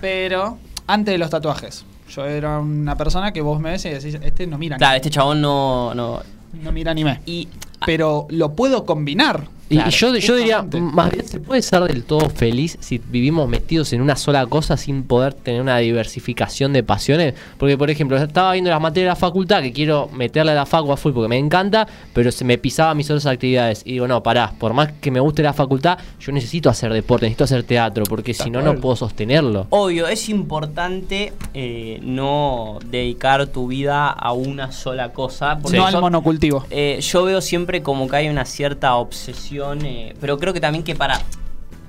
pero 0.00 0.58
antes 0.86 1.12
de 1.12 1.18
los 1.18 1.30
tatuajes. 1.30 1.84
Yo 2.08 2.24
era 2.24 2.60
una 2.60 2.96
persona 2.96 3.32
que 3.32 3.40
vos 3.40 3.60
me 3.60 3.70
ves 3.72 3.84
y 3.84 3.90
decís, 3.90 4.16
este 4.22 4.46
no 4.46 4.58
mira 4.58 4.76
Claro, 4.76 4.90
anime. 4.90 4.96
este 4.98 5.10
chabón 5.10 5.40
no. 5.40 5.92
no 5.94 6.22
No 6.62 6.72
mira 6.72 6.92
anime. 6.92 7.20
y 7.26 7.48
Pero 7.84 8.26
lo 8.30 8.52
puedo 8.54 8.84
combinar. 8.86 9.48
Y, 9.68 9.78
yo, 9.90 10.14
yo 10.16 10.36
diría, 10.36 10.62
más 10.80 11.10
bien 11.10 11.26
se 11.26 11.40
puede 11.40 11.60
ser 11.60 11.82
del 11.84 12.04
todo 12.04 12.28
feliz 12.30 12.76
si 12.80 12.98
vivimos 12.98 13.48
metidos 13.48 13.92
en 13.92 14.00
una 14.00 14.14
sola 14.14 14.46
cosa 14.46 14.76
sin 14.76 15.02
poder 15.02 15.34
tener 15.34 15.60
una 15.60 15.78
diversificación 15.78 16.72
de 16.72 16.82
pasiones. 16.84 17.34
Porque, 17.58 17.76
por 17.76 17.90
ejemplo, 17.90 18.16
estaba 18.16 18.52
viendo 18.52 18.70
las 18.70 18.80
materias 18.80 19.06
de 19.06 19.08
la 19.10 19.16
facultad 19.16 19.62
que 19.62 19.72
quiero 19.72 20.08
meterle 20.12 20.52
a 20.52 20.54
la 20.54 20.66
facu 20.66 20.92
a 20.92 20.96
full 20.96 21.12
porque 21.12 21.28
me 21.28 21.38
encanta, 21.38 21.86
pero 22.12 22.30
se 22.30 22.44
me 22.44 22.58
pisaba 22.58 22.94
mis 22.94 23.10
otras 23.10 23.26
actividades. 23.26 23.82
Y 23.84 23.92
digo, 23.94 24.06
no, 24.06 24.22
pará, 24.22 24.52
por 24.58 24.72
más 24.72 24.92
que 25.00 25.10
me 25.10 25.18
guste 25.20 25.42
la 25.42 25.52
facultad, 25.52 25.98
yo 26.20 26.30
necesito 26.32 26.70
hacer 26.70 26.92
deporte, 26.92 27.26
necesito 27.26 27.44
hacer 27.44 27.62
teatro, 27.64 28.04
porque 28.08 28.34
si 28.34 28.50
no, 28.50 28.62
no 28.62 28.76
puedo 28.76 28.94
sostenerlo. 28.96 29.66
Obvio, 29.70 30.06
es 30.06 30.28
importante 30.28 31.32
eh, 31.54 31.98
no 32.02 32.78
dedicar 32.88 33.46
tu 33.48 33.66
vida 33.66 34.08
a 34.10 34.32
una 34.32 34.70
sola 34.70 35.12
cosa. 35.12 35.58
Porque 35.60 35.76
no 35.76 35.90
yo- 35.90 35.96
al 35.96 36.00
monocultivo. 36.02 36.64
Eh, 36.70 37.00
yo 37.00 37.24
veo 37.24 37.40
siempre 37.40 37.82
como 37.82 38.08
que 38.08 38.16
hay 38.16 38.28
una 38.28 38.44
cierta 38.44 38.94
obsesión, 38.96 39.55
eh, 39.62 40.14
pero 40.20 40.38
creo 40.38 40.52
que 40.52 40.60
también 40.60 40.84
que 40.84 40.94
para... 40.94 41.20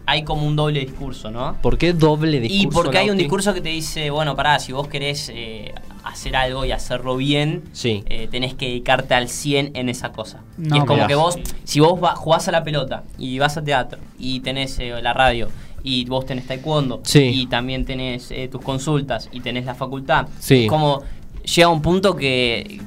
Hay 0.10 0.24
como 0.24 0.48
un 0.48 0.56
doble 0.56 0.80
discurso, 0.80 1.32
¿no? 1.32 1.58
¿Por 1.62 1.78
qué 1.78 1.92
doble 1.92 2.40
discurso? 2.40 2.64
Y 2.64 2.68
porque 2.72 2.98
hay 2.98 3.10
un 3.10 3.18
discurso 3.18 3.54
que 3.54 3.60
te 3.60 3.68
dice, 3.68 4.10
bueno, 4.10 4.38
pará, 4.38 4.58
si 4.58 4.72
vos 4.72 4.88
querés 4.88 5.30
eh, 5.36 5.76
hacer 6.06 6.38
algo 6.38 6.64
y 6.64 6.72
hacerlo 6.72 7.18
bien, 7.18 7.64
Sí. 7.74 8.04
eh, 8.06 8.30
tenés 8.32 8.54
que 8.54 8.68
dedicarte 8.68 9.16
al 9.16 9.28
100 9.28 9.72
en 9.76 9.90
esa 9.90 10.14
cosa. 10.14 10.44
No, 10.58 10.78
y 10.78 10.80
es 10.80 10.86
como 10.86 10.96
mirá. 11.00 11.08
que 11.08 11.16
vos, 11.16 11.38
si 11.66 11.82
vos 11.82 12.02
va- 12.02 12.16
jugás 12.16 12.48
a 12.48 12.54
la 12.54 12.64
pelota 12.64 13.04
y 13.18 13.38
vas 13.38 13.58
a 13.58 13.64
teatro 13.66 14.00
y 14.18 14.40
tenés 14.40 14.80
eh, 14.80 14.94
la 15.02 15.12
radio 15.12 15.50
y 15.84 16.06
vos 16.06 16.26
tenés 16.26 16.48
taekwondo 16.48 17.02
Sí. 17.04 17.24
y 17.42 17.48
también 17.48 17.84
tenés 17.84 18.32
eh, 18.32 18.48
tus 18.48 18.62
consultas 18.62 19.28
y 19.34 19.42
tenés 19.42 19.66
la 19.66 19.76
facultad, 19.76 20.28
Sí. 20.40 20.64
es 20.64 20.70
como 20.70 21.04
llega 21.44 21.68
un 21.68 21.82
punto 21.82 22.16
que... 22.16 22.80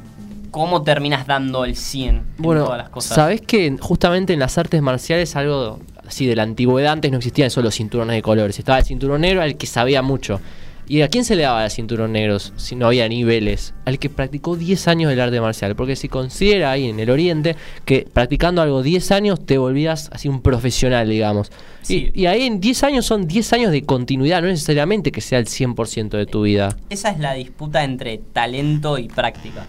¿Cómo 0.50 0.83
terminas 0.83 1.26
dando 1.26 1.64
el 1.64 1.76
100 1.76 2.09
en 2.16 2.25
Bueno, 2.38 2.64
todas 2.64 2.78
las 2.78 2.88
cosas? 2.90 3.14
sabés 3.14 3.40
que 3.40 3.76
justamente 3.80 4.33
en 4.33 4.40
las 4.40 4.59
artes 4.59 4.83
marciales 4.83 5.37
algo 5.37 5.78
así 6.07 6.26
de 6.26 6.35
la 6.37 6.42
antigüedad 6.42 6.92
antes 6.92 7.11
no 7.11 7.19
existían 7.19 7.50
solo 7.50 7.71
cinturones 7.71 8.16
de 8.16 8.23
colores, 8.23 8.59
estaba 8.59 8.78
el 8.78 8.85
cinturón 8.85 9.21
negro 9.21 9.42
al 9.42 9.57
que 9.57 9.66
sabía 9.66 10.02
mucho. 10.02 10.40
¿Y 10.88 11.02
a 11.02 11.09
quién 11.09 11.25
se 11.25 11.37
le 11.37 11.45
daba 11.45 11.64
el 11.64 11.71
cinturón 11.71 12.11
negros 12.11 12.52
si 12.57 12.75
no 12.75 12.88
había 12.88 13.09
niveles? 13.09 13.75
Al 13.85 14.00
que 14.00 14.11
practicó 14.11 14.57
10 14.57 14.88
años 14.88 15.09
del 15.11 15.21
arte 15.21 15.40
marcial, 15.40 15.76
porque 15.76 15.95
se 15.95 16.09
considera 16.09 16.73
ahí 16.73 16.88
en 16.88 16.99
el 16.99 17.11
oriente 17.11 17.54
que 17.85 18.09
practicando 18.12 18.61
algo 18.61 18.83
10 18.83 19.12
años 19.12 19.47
te 19.47 19.57
volvías 19.57 20.11
así 20.12 20.28
un 20.28 20.42
profesional, 20.42 21.09
digamos. 21.09 21.52
Sí. 21.83 22.11
Y, 22.12 22.23
y 22.23 22.26
ahí 22.26 22.42
en 22.42 22.59
10 22.61 22.83
años 22.83 23.07
son 23.07 23.28
10 23.28 23.52
años 23.52 23.71
de 23.71 23.83
continuidad, 23.83 24.42
no 24.42 24.49
necesariamente 24.49 25.12
que 25.12 25.21
sea 25.21 25.38
el 25.38 25.47
100% 25.47 26.09
de 26.11 26.26
tu 26.26 26.42
vida. 26.42 26.76
Esa 26.88 27.11
es 27.11 27.21
la 27.21 27.35
disputa 27.35 27.85
entre 27.85 28.19
talento 28.19 28.99
y 28.99 29.07
práctica. 29.07 29.69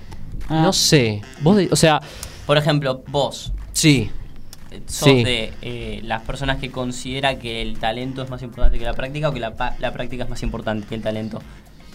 Ah, 0.52 0.62
No 0.62 0.74
sé, 0.74 1.22
vos, 1.42 1.56
de- 1.58 1.70
o 1.72 1.76
sea, 1.76 2.02
Por 2.46 2.58
ejemplo, 2.58 3.04
vos, 3.08 3.54
sí, 3.72 4.10
eh, 4.72 4.82
sos 4.86 5.08
Sí. 5.10 5.24
de 5.24 5.54
eh, 5.62 6.02
las 6.04 6.22
personas 6.24 6.58
que 6.58 6.70
considera 6.72 7.40
que 7.40 7.62
el 7.62 7.78
talento 7.80 8.22
es 8.22 8.30
más 8.30 8.42
importante 8.42 8.78
que 8.78 8.84
la 8.86 8.94
práctica 8.94 9.30
o 9.30 9.34
que 9.34 9.40
la, 9.40 9.54
la 9.80 9.94
práctica 9.94 10.24
es 10.26 10.30
más 10.30 10.44
importante 10.44 10.86
que 10.88 10.96
el 10.96 11.02
talento. 11.02 11.42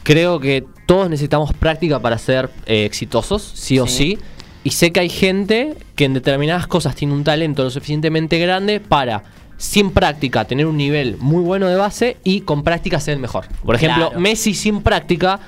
Creo 0.02 0.38
que 0.40 0.64
todos 0.86 1.10
necesitamos 1.10 1.52
práctica 1.52 2.00
para 2.00 2.16
ser 2.16 2.48
eh, 2.66 2.84
exitosos, 2.84 3.42
sí 3.54 3.78
o 3.78 3.86
Sí. 3.86 4.16
sí. 4.16 4.18
Y 4.64 4.70
sé 4.70 4.90
que 4.92 5.00
hay 5.00 5.08
gente 5.10 5.75
que 5.94 6.04
en 6.06 6.14
determinadas 6.14 6.66
cosas 6.66 6.94
tiene 6.96 7.12
un 7.14 7.22
talento 7.25 7.62
lo 7.62 7.70
suficientemente 7.70 8.38
grande 8.38 8.80
para, 8.80 9.22
sin 9.58 9.90
práctica, 9.90 10.44
tener 10.44 10.66
un 10.66 10.76
nivel 10.76 11.16
muy 11.18 11.42
bueno 11.42 11.66
de 11.68 11.76
base 11.76 12.16
y 12.25 12.40
con 12.40 12.62
práctica 12.64 12.98
ser 13.00 13.14
el 13.14 13.20
mejor. 13.20 13.46
Por 13.64 13.75
ejemplo, 13.76 14.06
Claro. 14.08 14.20
Messi 14.20 14.54
sin 14.54 14.82
práctica 14.82 15.38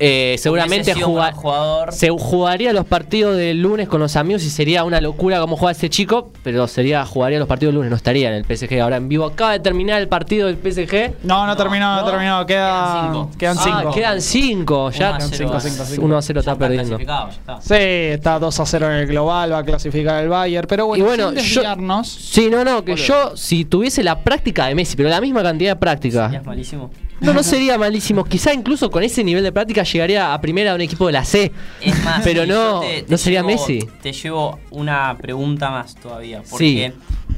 eh, 0.00 0.36
seguramente 0.38 0.94
juga- 0.94 1.32
jugador. 1.32 1.92
se 1.92 2.08
jugaría 2.10 2.72
los 2.72 2.86
partidos 2.86 3.36
del 3.36 3.60
lunes 3.60 3.86
con 3.88 4.00
los 4.00 4.16
amigos 4.16 4.42
y 4.44 4.50
sería 4.50 4.82
una 4.84 5.00
locura 5.00 5.38
como 5.40 5.56
juega 5.56 5.72
ese 5.72 5.90
chico, 5.90 6.32
pero 6.42 6.66
sería 6.66 7.04
jugaría 7.06 7.38
los 7.38 7.46
partidos 7.46 7.70
del 7.72 7.76
lunes, 7.76 7.90
no 7.90 7.96
estaría 7.96 8.28
en 8.28 8.34
el 8.34 8.44
PSG 8.44 8.80
ahora 8.80 8.96
en 8.96 9.08
vivo. 9.08 9.26
Acaba 9.26 9.52
de 9.52 9.60
terminar 9.60 10.00
el 10.00 10.08
partido 10.08 10.46
del 10.46 10.56
PSG. 10.56 11.12
No, 11.22 11.46
no, 11.46 11.56
terminó, 11.56 11.94
no, 11.96 12.00
no. 12.02 12.10
terminó. 12.10 12.46
Queda, 12.46 12.70
Quedan 12.80 13.12
cinco. 13.12 13.30
quedan 13.38 13.56
Ah, 13.58 13.62
cinco. 13.62 13.90
quedan 13.94 14.20
cinco, 14.20 14.90
ya 14.90 15.08
1 15.10 15.16
a 15.16 15.20
0 15.20 15.30
cinco, 15.36 15.52
va- 15.52 15.60
cinco, 15.60 15.76
ya 15.76 15.84
cinco. 15.84 16.02
1 16.06 16.16
a 16.16 16.22
0 16.22 16.40
está 16.40 16.56
perdiendo. 16.56 16.98
está. 16.98 17.28
Sí, 17.60 17.74
está 17.74 18.38
2 18.38 18.60
a 18.60 18.66
0 18.66 18.86
en 18.90 18.96
el 19.00 19.06
global, 19.06 19.52
va 19.52 19.58
a 19.58 19.64
clasificar 19.64 20.22
el 20.22 20.28
Bayern. 20.30 20.66
Pero 20.66 20.86
bueno, 20.86 21.04
Y 21.04 21.06
bueno, 21.06 21.28
sin 21.30 21.38
yo- 21.40 21.60
desviarnos, 21.60 22.08
Sí, 22.08 22.48
no, 22.50 22.64
no, 22.64 22.84
que 22.84 22.96
yo 22.96 23.36
si 23.36 23.64
tuviese 23.66 24.02
la 24.02 24.20
práctica 24.20 24.66
de 24.66 24.74
Messi, 24.74 24.96
pero 24.96 25.08
la 25.10 25.20
misma 25.20 25.42
cantidad 25.42 25.72
de 25.72 25.76
práctica. 25.76 26.24
Serías 26.26 26.46
malísimo. 26.46 26.90
No, 27.20 27.34
no 27.34 27.42
sería 27.42 27.76
malísimo. 27.78 28.24
Quizá 28.24 28.52
incluso 28.54 28.90
con 28.90 29.02
ese 29.02 29.22
nivel 29.24 29.42
de 29.44 29.52
práctica 29.52 29.82
llegaría 29.82 30.32
a 30.32 30.40
primera 30.40 30.70
de 30.70 30.76
un 30.76 30.80
equipo 30.82 31.06
de 31.06 31.12
la 31.12 31.24
C. 31.24 31.52
Es 31.80 32.02
más, 32.04 32.20
Pero 32.24 32.46
no, 32.46 32.54
yo 32.54 32.80
te- 32.80 33.02
te 33.02 33.10
no 33.10 33.18
sería 33.18 33.40
llevo- 33.42 33.46
Messi. 33.48 33.88
Te 34.02 34.12
llevo 34.12 34.58
una 34.70 35.16
pregunta 35.18 35.70
más 35.70 35.94
todavía. 35.96 36.42
Sí. 36.44 36.50
Porque 36.50 36.92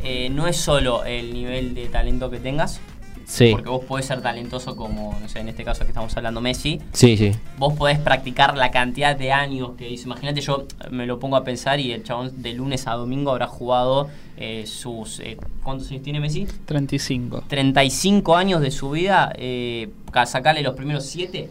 eh, 0.04 0.28
no 0.30 0.46
es 0.46 0.56
solo 0.56 1.04
el 1.04 1.32
nivel 1.34 1.74
de 1.74 1.86
talento 1.86 2.30
que 2.30 2.38
tengas. 2.38 2.80
Sí, 3.24 3.50
Porque 3.52 3.70
vos 3.70 3.84
podés 3.84 4.04
ser 4.06 4.20
talentoso 4.20 4.76
como, 4.76 5.16
no 5.22 5.26
sé, 5.28 5.38
en 5.40 5.48
este 5.48 5.64
caso 5.64 5.84
que 5.84 5.88
estamos 5.92 6.14
hablando 6.16 6.40
Messi. 6.42 6.80
sí, 6.92 7.16
sí. 7.16 7.32
Vos 7.56 7.72
podés 7.74 7.98
practicar 7.98 8.56
la 8.58 8.70
cantidad 8.70 9.16
de 9.16 9.32
años 9.32 9.70
que 9.78 9.88
hizo. 9.88 10.04
Imagínate, 10.04 10.42
yo 10.42 10.66
me 10.90 11.06
lo 11.06 11.18
pongo 11.18 11.36
a 11.36 11.44
pensar 11.44 11.80
y 11.80 11.92
el 11.92 12.02
chabón 12.02 12.42
de 12.42 12.52
lunes 12.52 12.86
a 12.86 12.92
domingo 12.92 13.30
habrá 13.30 13.46
jugado 13.46 14.10
eh, 14.36 14.64
sus... 14.66 15.20
eh, 15.20 15.36
¿Cuántos 15.62 15.90
años 15.90 16.02
tiene 16.02 16.20
Messi? 16.20 16.46
35. 16.64 17.44
35 17.48 18.36
años 18.36 18.60
de 18.60 18.70
su 18.70 18.90
vida. 18.90 19.32
Eh, 19.36 19.90
ca- 20.10 20.26
sacarle 20.26 20.62
los 20.62 20.74
primeros 20.74 21.04
7. 21.06 21.48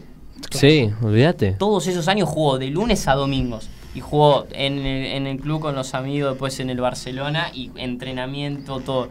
Sí, 0.50 0.90
olvídate. 1.02 1.52
Todos 1.52 1.86
esos 1.86 2.08
años 2.08 2.28
jugó 2.28 2.58
de 2.58 2.68
lunes 2.68 3.06
a 3.08 3.14
domingos. 3.14 3.68
Y 3.94 4.00
jugó 4.00 4.46
en 4.52 4.78
el, 4.78 5.06
en 5.06 5.26
el 5.26 5.38
club 5.38 5.60
con 5.60 5.74
los 5.74 5.94
amigos, 5.94 6.30
después 6.32 6.58
en 6.60 6.70
el 6.70 6.80
Barcelona 6.80 7.48
y 7.52 7.70
entrenamiento, 7.76 8.80
todo. 8.80 9.10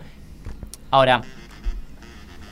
Ahora, 0.89 1.21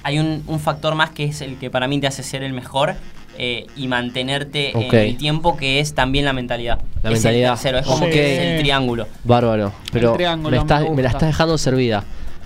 hay 0.03 0.19
un, 0.19 0.43
un 0.47 0.59
factor 0.59 0.95
más 0.95 1.09
que 1.09 1.25
es 1.25 1.41
el 1.41 1.57
que 1.57 1.69
para 1.69 1.87
mí 1.87 1.99
te 1.99 2.07
hace 2.07 2.23
ser 2.23 2.43
el 2.43 2.53
mejor 2.53 2.95
eh, 3.39 3.65
y 3.77 3.87
mantenerte 3.87 4.71
en 4.77 4.93
el 4.93 5.17
tiempo, 5.17 5.55
que 5.57 5.79
es 5.79 5.93
también 5.95 6.25
la 6.25 6.33
mentalidad. 6.33 6.79
La 7.01 7.09
Es 7.09 7.15
mentalidad. 7.15 7.53
El 7.53 7.55
tercero, 7.55 7.79
es 7.79 7.85
como 7.87 8.05
que 8.07 8.35
es 8.35 8.41
el 8.55 8.59
triángulo. 8.61 9.07
Bárbaro. 9.23 9.71
Pero 9.91 10.13
triángulo 10.13 10.51
me, 10.51 10.57
estás- 10.57 10.89
me, 10.91 11.01
la 11.01 11.07
estás 11.09 11.29
dejando 11.29 11.57
servida. 11.57 12.03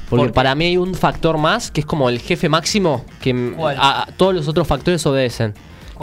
Porque 0.09 0.31
para 0.31 0.53
mí 0.53 0.65
hay 0.65 0.77
un 0.77 0.93
factor 0.93 1.37
más 1.39 1.71
que 1.71 1.81
es 1.81 1.87
como 1.87 2.07
el 2.09 2.19
jefe 2.19 2.47
máximo 2.47 3.03
que 3.21 3.55
a, 3.77 4.03
a 4.03 4.05
todos 4.15 4.35
los 4.35 4.47
otros 4.47 4.67
factores 4.67 5.03
obedecen. 5.07 5.53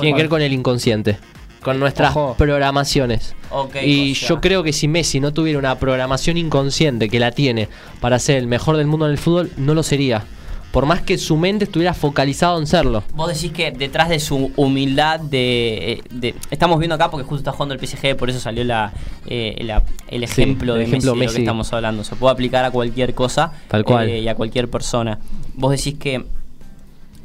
Tiene 0.01 0.17
que 0.17 0.23
ver 0.23 0.29
con 0.29 0.43
el 0.43 0.53
inconsciente. 0.53 1.19
Con 1.63 1.79
nuestras 1.79 2.17
Ojo. 2.17 2.35
programaciones. 2.37 3.35
Y 3.85 4.13
o 4.13 4.15
sea- 4.17 4.29
yo 4.31 4.41
creo 4.41 4.63
que 4.65 4.73
si 4.73 4.89
Messi 4.89 5.21
no 5.21 5.33
tuviera 5.33 5.59
una 5.59 5.79
programación 5.79 6.37
inconsciente 6.39 7.09
que 7.09 7.21
la 7.21 7.31
tiene 7.33 7.69
para 8.01 8.19
ser 8.19 8.39
el 8.39 8.47
mejor 8.47 8.77
del 8.79 8.87
mundo 8.87 9.07
en 9.07 9.13
el 9.13 9.19
fútbol, 9.19 9.51
no 9.57 9.75
lo 9.75 9.83
sería. 9.83 10.25
Por 10.73 10.87
más 10.87 11.01
que 11.03 11.19
su 11.19 11.37
mente 11.37 11.65
estuviera 11.65 11.95
focalizado 11.95 12.59
en 12.61 12.67
serlo. 12.69 13.03
Vos 13.15 13.27
decís 13.35 13.51
que 13.53 13.73
detrás 13.73 14.09
de 14.09 14.21
su 14.21 14.53
humildad 14.57 15.19
de, 15.19 15.93
eh, 15.95 16.03
de- 16.11 16.35
Estamos 16.53 16.79
viendo 16.79 16.95
acá 16.95 17.11
porque 17.11 17.25
justo 17.25 17.39
está 17.41 17.51
jugando 17.53 17.75
el 17.75 17.81
PSG, 17.81 18.17
por 18.17 18.31
eso 18.31 18.39
salió 18.39 18.63
la, 18.63 18.93
eh, 19.27 19.57
la- 19.65 19.83
el 20.09 20.21
Sí, 20.29 20.43
ejemplo 20.43 20.75
el 20.75 20.79
de 20.81 20.85
ejemplo 20.87 21.15
Messi, 21.17 21.27
de 21.27 21.33
lo 21.33 21.37
que 21.37 21.43
estamos 21.43 21.73
hablando. 21.73 22.05
Se 22.05 22.15
puede 22.15 22.33
aplicar 22.33 22.65
a 22.65 22.71
cualquier 22.71 23.15
cosa 23.15 23.53
Tal 23.69 23.85
cual. 23.85 24.09
eh, 24.09 24.21
y 24.21 24.29
a 24.29 24.35
cualquier 24.37 24.71
persona. 24.71 25.19
Vos 25.55 25.73
decís 25.73 25.99
que 25.99 26.25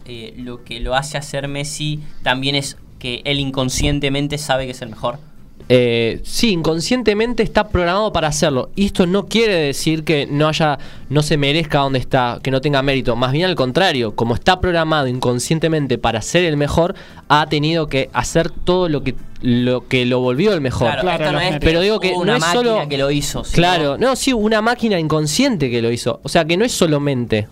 eh, 0.07 0.33
lo 0.37 0.63
que 0.63 0.79
lo 0.79 0.95
hace 0.95 1.17
hacer 1.17 1.47
Messi 1.47 1.99
también 2.23 2.55
es 2.55 2.77
que 2.99 3.21
él 3.25 3.39
inconscientemente 3.39 4.37
sabe 4.37 4.65
que 4.65 4.71
es 4.71 4.81
el 4.81 4.89
mejor. 4.89 5.19
Eh, 5.67 6.19
sí, 6.23 6.51
inconscientemente 6.51 7.41
está 7.41 7.67
programado 7.69 8.13
para 8.13 8.27
hacerlo. 8.27 8.69
Y 8.75 8.85
esto 8.85 9.07
no 9.07 9.25
quiere 9.25 9.55
decir 9.55 10.03
que 10.03 10.27
no 10.27 10.47
haya, 10.47 10.77
no 11.09 11.23
se 11.23 11.37
merezca 11.37 11.79
donde 11.79 11.97
está, 11.99 12.39
que 12.43 12.51
no 12.51 12.61
tenga 12.61 12.81
mérito. 12.83 13.15
Más 13.15 13.31
bien 13.31 13.45
al 13.45 13.55
contrario, 13.55 14.15
como 14.15 14.35
está 14.35 14.61
programado 14.61 15.07
inconscientemente 15.07 15.97
para 15.97 16.21
ser 16.21 16.43
el 16.45 16.55
mejor, 16.55 16.93
ha 17.29 17.47
tenido 17.49 17.87
que 17.87 18.09
hacer 18.13 18.51
todo 18.51 18.89
lo 18.89 19.03
que 19.03 19.15
lo 19.41 19.87
que 19.87 20.05
lo 20.05 20.21
volvió 20.21 20.53
el 20.53 20.61
mejor. 20.61 20.87
Claro, 20.91 21.01
Claro, 21.03 21.31
no 21.33 21.39
es 21.39 21.57
Pero 21.59 21.81
digo 21.81 21.99
que 21.99 22.09
hubo 22.09 22.17
no 22.17 22.21
una 22.23 22.35
es 22.37 22.41
máquina 22.41 22.53
solo- 22.63 22.89
que 22.89 22.97
lo 22.97 23.11
hizo. 23.11 23.43
sino- 23.43 23.55
Claro, 23.55 23.97
no, 23.97 24.15
sí, 24.15 24.33
una 24.33 24.61
máquina 24.61 24.99
inconsciente 24.99 25.69
que 25.69 25.81
lo 25.83 25.91
hizo. 25.91 26.19
O 26.23 26.29
sea, 26.29 26.45
que 26.45 26.57
no 26.57 26.65
es 26.65 26.71
solo 26.71 26.99
mente. 26.99 27.47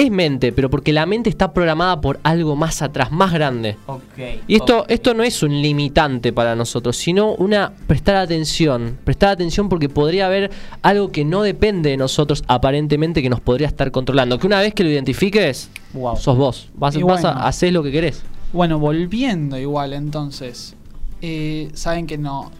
Es 0.00 0.10
mente, 0.12 0.52
pero 0.52 0.70
porque 0.70 0.92
la 0.92 1.06
mente 1.06 1.28
está 1.28 1.52
programada 1.52 2.00
por 2.00 2.20
algo 2.22 2.54
más 2.54 2.82
atrás, 2.82 3.10
más 3.10 3.32
grande. 3.32 3.76
Ok, 3.86 4.02
Y 4.46 4.54
esto, 4.54 4.84
esto 4.88 5.12
no 5.12 5.24
es 5.24 5.42
un 5.42 5.60
limitante 5.60 6.32
para 6.32 6.54
nosotros, 6.54 6.96
sino 6.96 7.32
una 7.34 7.72
prestar 7.88 8.14
atención. 8.14 8.96
Prestar 9.02 9.30
atención 9.30 9.68
porque 9.68 9.88
podría 9.88 10.26
haber 10.26 10.50
algo 10.82 11.10
que 11.10 11.24
no 11.24 11.42
depende 11.42 11.90
de 11.90 11.96
nosotros 11.96 12.44
aparentemente 12.46 13.22
que 13.22 13.28
nos 13.28 13.40
podría 13.40 13.66
estar 13.66 13.90
controlando. 13.90 14.38
Que 14.38 14.46
una 14.46 14.60
vez 14.60 14.72
que 14.72 14.84
lo 14.84 14.90
identifiques, 14.90 15.68
Wow. 15.94 16.16
sos 16.16 16.36
vos. 16.36 16.68
Vas, 16.74 16.94
vas 16.94 17.02
bueno. 17.02 17.28
a 17.28 17.48
hacer 17.48 17.72
lo 17.72 17.82
que 17.82 17.90
querés. 17.90 18.22
Bueno, 18.52 18.78
volviendo 18.78 19.58
igual 19.58 19.92
entonces. 19.94 20.76
eh, 21.22 21.70
Saben 21.74 22.06
que 22.06 22.18
no. 22.18 22.52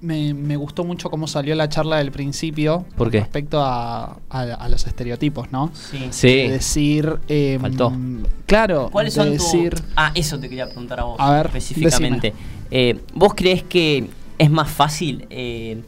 Me, 0.00 0.34
me 0.34 0.56
gustó 0.56 0.84
mucho 0.84 1.08
cómo 1.10 1.26
salió 1.26 1.54
la 1.54 1.68
charla 1.68 1.96
del 1.96 2.12
principio. 2.12 2.84
¿Por 2.96 3.10
qué? 3.10 3.20
Respecto 3.20 3.62
a, 3.62 4.18
a- 4.28 4.40
a 4.42 4.68
los 4.68 4.86
estereotipos, 4.86 5.50
¿no? 5.52 5.70
Sí. 5.74 6.08
Sí. 6.10 6.28
De 6.28 6.50
decir. 6.52 7.18
eh, 7.28 7.58
Faltó. 7.60 7.92
Claro. 8.46 8.90
¿Cuáles 8.92 9.14
de 9.14 9.20
son 9.22 9.28
tu- 9.28 9.32
decir. 9.42 9.74
Ah, 9.96 10.12
eso 10.14 10.38
te 10.38 10.48
quería 10.48 10.66
preguntar 10.66 11.00
a 11.00 11.04
vos 11.04 11.16
A 11.18 11.30
ver, 11.32 11.46
específicamente. 11.46 12.34
Eh, 12.70 13.00
¿Vos 13.14 13.32
crees 13.34 13.62
que 13.62 14.08
es 14.38 14.50
más 14.50 14.68
fácil 14.70 15.26
eh, 15.30 15.82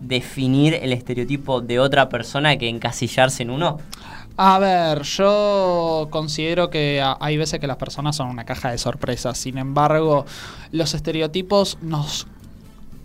definir 0.00 0.74
el 0.74 0.92
estereotipo 0.92 1.60
de 1.60 1.80
otra 1.80 2.08
persona 2.08 2.56
que 2.58 2.68
encasillarse 2.68 3.42
en 3.44 3.50
uno? 3.50 3.78
A 4.36 4.58
ver, 4.60 5.02
yo 5.02 6.06
considero 6.10 6.70
que 6.70 7.02
hay 7.20 7.36
veces 7.36 7.58
que 7.58 7.66
las 7.66 7.76
personas 7.78 8.14
son 8.14 8.28
una 8.28 8.44
caja 8.44 8.70
de 8.70 8.78
sorpresas. 8.78 9.36
Sin 9.38 9.58
embargo, 9.58 10.26
los 10.70 10.94
estereotipos 10.94 11.78
nos 11.82 12.26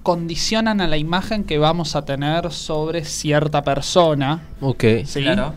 condicionan 0.04 0.82
a 0.82 0.88
la 0.88 0.98
imagen 0.98 1.46
que 1.46 1.58
vamos 1.58 1.96
a 1.96 2.06
tener 2.06 2.52
sobre 2.52 3.06
cierta 3.06 3.64
persona. 3.64 4.42
Ok. 4.62 4.84
¿sí? 5.06 5.22
Claro. 5.22 5.54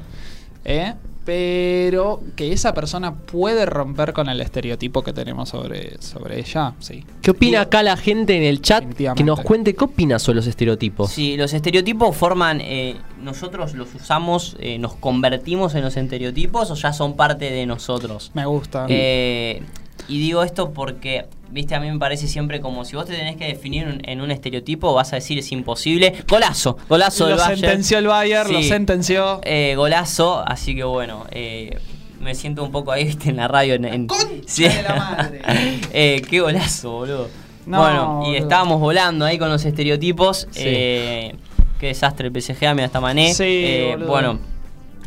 ¿Eh? 0.65 0.95
Pero 1.25 2.23
que 2.37 2.53
esa 2.53 2.73
persona 2.73 3.13
puede 3.13 3.67
romper 3.67 4.13
con 4.13 4.29
el 4.29 4.41
estereotipo 4.41 5.03
que 5.03 5.13
tenemos 5.13 5.49
sobre, 5.49 6.01
sobre 6.01 6.39
ella, 6.39 6.75
sí. 6.79 7.05
¿Qué 7.21 7.33
opina 7.33 7.63
acá 7.63 7.83
la 7.83 7.97
gente 7.97 8.37
en 8.37 8.45
el 8.45 8.63
chat? 8.63 8.85
Que 8.95 9.25
nos 9.25 9.41
cuente 9.41 9.75
qué 9.75 9.85
opina 9.85 10.21
sobre 10.21 10.37
los 10.37 10.47
estereotipos. 10.47 11.11
Sí, 11.11 11.37
los 11.37 11.53
estereotipos 11.53 12.17
forman, 12.17 12.61
eh, 12.61 12.95
nosotros 13.21 13.75
los 13.75 13.93
usamos, 13.93 14.57
eh, 14.61 14.79
nos 14.79 14.95
convertimos 14.95 15.75
en 15.75 15.83
los 15.83 15.97
estereotipos 15.97 16.71
o 16.71 16.77
ya 16.77 16.93
son 16.93 17.17
parte 17.17 17.51
de 17.51 17.67
nosotros. 17.67 18.31
Me 18.33 18.47
gusta. 18.47 18.87
Eh, 18.89 19.65
y 20.09 20.19
digo 20.21 20.43
esto 20.43 20.73
porque, 20.73 21.27
viste, 21.51 21.75
a 21.75 21.81
mí 21.81 21.91
me 21.91 21.99
parece 21.99 22.29
siempre 22.29 22.61
como 22.61 22.85
si 22.85 22.97
vos 22.97 23.07
te 23.07 23.15
tenés 23.15 23.37
que 23.37 23.47
definir 23.47 23.85
en, 23.89 24.09
en 24.09 24.21
un 24.21 24.31
estereotipo, 24.31 24.93
vas 24.95 25.13
a 25.13 25.17
decir 25.17 25.39
es 25.39 25.51
imposible. 25.53 26.13
Golazo, 26.29 26.77
golazo 26.89 27.25
lo 27.25 27.31
del 27.31 27.39
Bayern. 27.39 27.61
sentenció 27.61 27.99
el 27.99 28.07
Bayern, 28.07 28.53
lo 28.53 28.63
Sí. 28.63 28.69
sentenció. 28.69 29.41
Eh, 29.45 29.75
golazo, 29.77 30.43
así 30.47 30.75
que 30.75 30.85
bueno, 30.85 31.25
eh, 31.31 31.79
me 32.21 32.35
siento 32.35 32.63
un 32.65 32.73
poco 32.73 32.93
ahí, 32.93 33.05
viste, 33.05 33.31
en 33.31 33.37
la 33.37 33.49
radio. 33.49 33.75
En, 33.75 33.85
en- 33.85 34.07
concha 34.07 34.27
de 34.69 34.83
la 34.83 34.95
madre! 34.97 35.41
Eh, 35.93 36.23
qué 36.29 36.41
golazo, 36.41 36.91
boludo. 36.93 37.29
No, 37.67 37.81
bueno, 37.81 38.21
y 38.23 38.27
boludo. 38.27 38.35
estábamos 38.43 38.81
volando 38.81 39.25
ahí 39.25 39.39
con 39.39 39.49
los 39.49 39.65
estereotipos. 39.65 40.47
Sí. 40.51 40.63
Eh, 40.65 41.35
qué 41.81 41.89
desastre 41.89 42.29
el 42.29 42.33
PSG, 42.43 42.61
mira 42.75 42.87
hasta 42.87 43.01
Mané. 43.01 43.35
Sí, 43.35 43.43
Eh, 43.45 43.97
bueno, 44.07 44.39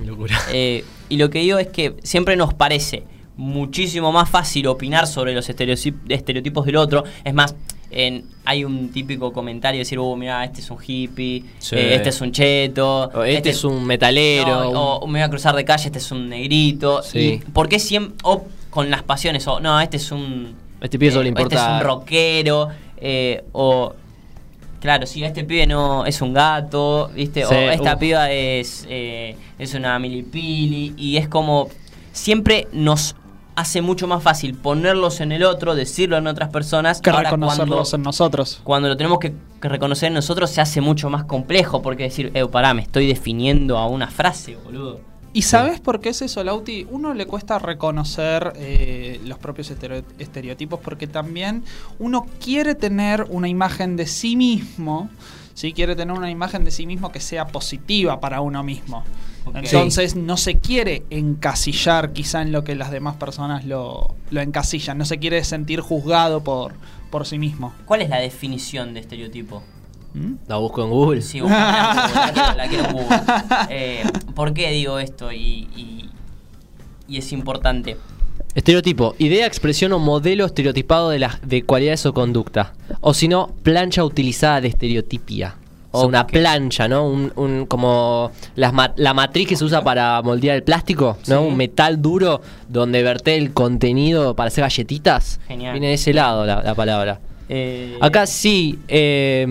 Locura. 0.05 0.37
eh, 0.51 0.83
y 1.09 1.17
lo 1.17 1.29
que 1.29 1.39
digo 1.39 1.57
es 1.57 1.67
que 1.67 1.95
siempre 2.03 2.35
nos 2.35 2.53
parece 2.53 3.03
muchísimo 3.39 4.11
más 4.11 4.29
fácil 4.29 4.67
opinar 4.67 5.07
sobre 5.07 5.33
los 5.33 5.47
estereotipos 5.49 6.65
del 6.65 6.75
otro. 6.75 7.03
Es 7.23 7.33
más, 7.33 7.55
en- 7.89 8.25
hay 8.43 8.65
un 8.65 8.89
típico 8.91 9.31
comentario 9.31 9.77
de 9.77 9.83
decir, 9.85 9.97
oh, 9.97 10.15
mira, 10.17 10.43
este 10.43 10.59
es 10.59 10.69
un 10.69 10.77
hippie, 10.85 11.45
Sí. 11.57 11.75
eh, 11.77 11.95
este 11.95 12.09
es 12.09 12.19
un 12.21 12.31
cheto, 12.33 13.09
O 13.13 13.23
este 13.23 13.51
es 13.51 13.63
un 13.63 13.85
metalero. 13.85 14.71
no, 14.73 14.95
o 14.97 15.07
me 15.07 15.19
voy 15.19 15.25
a 15.25 15.29
cruzar 15.29 15.55
de 15.55 15.63
calle, 15.63 15.85
este 15.85 15.99
es 15.99 16.11
un 16.11 16.27
negrito. 16.29 17.01
Sí. 17.01 17.41
Y 17.45 17.51
¿Por 17.51 17.69
qué 17.69 17.79
siempre, 17.79 18.15
o 18.23 18.43
con 18.69 18.89
las 18.91 19.03
pasiones, 19.03 19.47
o 19.47 19.59
no, 19.61 19.79
este 19.79 19.97
es 19.97 20.11
un... 20.11 20.53
Este 20.81 20.99
pibe 20.99 21.11
le 21.23 21.29
eh, 21.29 21.33
Este 21.37 21.41
es 21.55 21.61
importa- 21.61 21.77
un 21.77 21.83
rockero, 21.83 22.67
eh, 22.97 23.43
o... 23.53 23.93
Claro, 24.81 25.05
sí, 25.07 25.23
este 25.23 25.43
pibe 25.45 25.65
no 25.67 26.05
es 26.05 26.21
un 26.21 26.33
gato, 26.33 27.09
¿viste? 27.15 27.45
Sí, 27.45 27.53
o 27.53 27.69
esta 27.69 27.93
uf. 27.95 27.99
piba 27.99 28.31
es, 28.31 28.85
eh, 28.89 29.35
es 29.57 29.73
una 29.73 29.99
milipili. 29.99 30.93
Y 30.95 31.17
es 31.17 31.27
como. 31.27 31.67
Siempre 32.13 32.65
nos 32.71 33.13
hace 33.59 33.81
mucho 33.81 34.07
más 34.07 34.23
fácil 34.23 34.55
ponerlos 34.55 35.21
en 35.21 35.31
el 35.31 35.43
otro, 35.43 35.75
decirlo 35.75 36.17
en 36.17 36.27
otras 36.27 36.49
personas. 36.49 37.01
que 37.01 37.09
Ahora, 37.09 37.23
reconocerlos 37.23 37.89
cuando, 37.89 37.95
en 37.95 38.03
nosotros. 38.03 38.61
cuando 38.63 38.87
lo 38.89 38.97
tenemos 38.97 39.19
que, 39.19 39.33
que 39.61 39.69
reconocer 39.69 40.07
en 40.07 40.13
nosotros, 40.15 40.49
se 40.49 40.61
hace 40.61 40.81
mucho 40.81 41.09
más 41.09 41.25
complejo. 41.25 41.81
Porque 41.81 42.03
decir, 42.03 42.31
eh, 42.33 42.45
pará, 42.47 42.73
me 42.73 42.81
estoy 42.81 43.07
definiendo 43.07 43.77
a 43.77 43.87
una 43.87 44.07
frase, 44.07 44.55
boludo. 44.55 45.01
¿Y 45.31 45.43
sabes 45.43 45.79
por 45.79 45.99
qué 46.01 46.09
es 46.09 46.23
eso, 46.23 46.43
Lauti? 46.43 46.87
Uno 46.89 47.13
le 47.13 47.27
cuesta 47.27 47.59
reconocer 47.59 48.51
eh, 48.55 49.21
los 49.25 49.37
propios 49.37 49.69
estereo- 49.69 50.03
estereotipos 50.17 50.79
porque 50.79 51.05
también 51.05 51.63
uno 51.99 52.25
quiere 52.43 52.73
tener 52.73 53.27
una 53.29 53.47
imagen 53.47 53.95
de 53.95 54.07
sí 54.07 54.35
mismo, 54.35 55.07
¿sí? 55.53 55.71
quiere 55.73 55.95
tener 55.95 56.17
una 56.17 56.31
imagen 56.31 56.63
de 56.63 56.71
sí 56.71 56.87
mismo 56.87 57.11
que 57.11 57.19
sea 57.19 57.45
positiva 57.45 58.19
para 58.19 58.41
uno 58.41 58.63
mismo. 58.63 59.03
Entonces 59.55 60.15
no 60.15 60.37
se 60.37 60.55
quiere 60.59 61.03
encasillar 61.09 62.13
quizá 62.13 62.41
en 62.41 62.51
lo 62.51 62.63
que 62.63 62.75
las 62.75 62.91
demás 62.91 63.15
personas 63.15 63.65
lo, 63.65 64.15
lo 64.31 64.41
encasillan, 64.41 64.97
no 64.97 65.05
se 65.05 65.17
quiere 65.19 65.43
sentir 65.43 65.79
juzgado 65.81 66.43
por, 66.43 66.73
por 67.09 67.25
sí 67.25 67.37
mismo. 67.39 67.73
¿Cuál 67.85 68.01
es 68.01 68.09
la 68.09 68.17
definición 68.19 68.93
de 68.93 68.99
estereotipo? 69.01 69.63
¿Mm? 70.13 70.33
La 70.47 70.57
busco 70.57 70.83
en 70.83 70.89
Google. 70.89 71.21
Sí, 71.21 71.39
Google, 71.39 71.55
la 71.57 72.31
quiero, 72.33 72.57
la 72.57 72.67
quiero 72.67 72.85
en 72.85 72.93
Google. 72.93 73.21
Eh, 73.69 74.03
¿Por 74.35 74.53
qué 74.53 74.71
digo 74.71 74.99
esto? 74.99 75.31
Y, 75.31 75.67
y- 75.75 76.09
y 77.07 77.17
es 77.17 77.31
importante. 77.31 77.97
Estereotipo, 78.55 79.15
idea, 79.19 79.45
expresión 79.45 79.93
o 79.93 79.99
modelo 79.99 80.45
estereotipado 80.45 81.09
de, 81.11 81.19
las 81.19 81.39
de 81.47 81.63
cualidades 81.63 82.05
o 82.05 82.13
conducta. 82.13 82.73
O 83.01 83.13
si 83.13 83.27
no, 83.27 83.53
plancha 83.63 84.03
utilizada 84.03 84.61
de 84.61 84.67
estereotipia. 84.69 85.55
O 85.91 86.05
una 86.05 86.27
plancha, 86.27 86.87
¿no? 86.87 87.07
Un, 87.07 87.31
un- 87.35 87.65
como 87.65 88.31
las 88.55 88.73
ma- 88.73 88.93
la 88.95 89.13
matriz 89.13 89.47
que 89.47 89.55
se 89.55 89.63
usa 89.65 89.83
para 89.83 90.21
moldear 90.21 90.55
el 90.55 90.63
plástico, 90.63 91.17
¿no? 91.27 91.41
Sí. 91.41 91.47
Un 91.47 91.57
metal 91.57 92.01
duro 92.01 92.41
donde 92.67 93.01
verte 93.01 93.35
el 93.35 93.53
contenido 93.53 94.35
para 94.35 94.49
hacer 94.49 94.63
galletitas. 94.63 95.39
Genial. 95.47 95.73
Viene 95.73 95.87
de 95.87 95.93
ese 95.95 96.13
lado 96.13 96.45
la, 96.45 96.61
la 96.61 96.75
palabra. 96.75 97.19
Eh, 97.49 97.97
Acá 98.01 98.27
sí, 98.27 98.77
eh, 98.87 99.47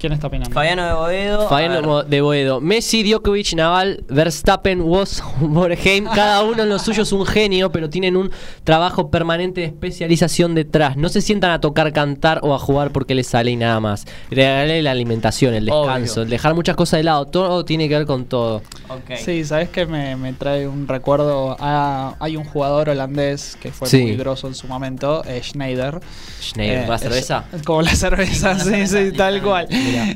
¿Quién 0.00 0.14
está 0.14 0.28
opinando? 0.28 0.54
Fabiano 0.54 0.86
de 0.86 0.94
Boedo. 0.94 1.48
Fabiano 1.50 2.02
de 2.04 2.20
Boedo. 2.22 2.60
Messi, 2.62 3.02
Djokovic, 3.02 3.52
Naval, 3.52 4.02
Verstappen, 4.08 4.80
Woz, 4.80 5.20
Borheim. 5.40 6.06
Cada 6.06 6.42
uno 6.42 6.62
en 6.62 6.70
lo 6.70 6.78
suyo 6.78 7.02
es 7.02 7.12
un 7.12 7.26
genio, 7.26 7.70
pero 7.70 7.90
tienen 7.90 8.16
un 8.16 8.30
trabajo 8.64 9.10
permanente 9.10 9.60
de 9.60 9.66
especialización 9.66 10.54
detrás. 10.54 10.96
No 10.96 11.10
se 11.10 11.20
sientan 11.20 11.50
a 11.50 11.60
tocar, 11.60 11.92
cantar 11.92 12.40
o 12.42 12.54
a 12.54 12.58
jugar 12.58 12.92
porque 12.92 13.14
les 13.14 13.26
sale 13.26 13.50
y 13.50 13.56
nada 13.56 13.78
más. 13.80 14.06
Regalarle 14.30 14.80
la 14.80 14.92
alimentación, 14.92 15.52
el 15.52 15.66
descanso, 15.66 16.14
Obvio. 16.14 16.22
el 16.22 16.30
dejar 16.30 16.54
muchas 16.54 16.76
cosas 16.76 16.98
de 17.00 17.04
lado. 17.04 17.26
Todo 17.26 17.66
tiene 17.66 17.86
que 17.86 17.96
ver 17.98 18.06
con 18.06 18.24
todo. 18.24 18.62
ok. 18.88 19.16
Sí, 19.22 19.44
¿sabes 19.44 19.68
qué? 19.68 19.84
Me, 19.84 20.16
me 20.16 20.32
trae 20.32 20.66
un 20.66 20.88
recuerdo. 20.88 21.56
a- 21.60 22.14
hay 22.20 22.36
un 22.38 22.44
jugador 22.44 22.88
holandés 22.88 23.58
que 23.60 23.70
fue 23.70 23.86
Sí. 23.86 24.00
muy 24.00 24.16
grosso 24.16 24.46
en 24.48 24.54
su 24.54 24.66
momento, 24.66 25.22
eh, 25.26 25.42
Schneider. 25.44 26.00
Schneider, 26.40 26.84
Eh, 26.84 26.88
¿la 26.88 26.94
es- 26.94 27.00
cerveza? 27.02 27.44
como 27.66 27.82
la 27.82 27.94
cerveza, 27.94 28.58
sí, 28.58 28.86
sí, 28.86 29.12
tal 29.12 29.42
cual. 29.42 29.66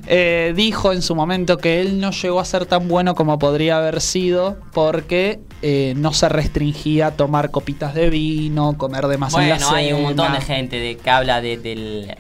Eh, 0.07 0.53
dijo 0.57 0.93
en 0.93 1.03
su 1.03 1.15
momento 1.15 1.59
que 1.59 1.81
él 1.81 2.01
no 2.01 2.11
llegó 2.11 2.41
a 2.41 2.45
ser 2.45 2.67
tan 2.67 2.89
bueno 2.89 3.15
como 3.15 3.39
podría 3.39 3.79
haber 3.79 4.01
sido 4.01 4.59
porque 4.73 5.41
eh, 5.63 5.95
no 5.97 6.13
se 6.13 6.29
restringía 6.29 7.09
a 7.09 7.11
tomar 7.13 7.51
copitas 7.51 7.95
de 7.95 8.11
vino, 8.11 8.77
comer 8.77 9.07
de 9.07 9.19
más 9.19 9.35
en 9.35 9.49
la 9.49 9.55
Bueno, 9.57 9.71
hay 9.71 9.93
un 9.93 10.03
montón 10.03 10.33
de 10.33 10.41
gente 10.41 10.77
de, 10.79 10.97
que 10.97 11.11
habla 11.11 11.41
de, 11.41 11.57
del- 11.57 12.15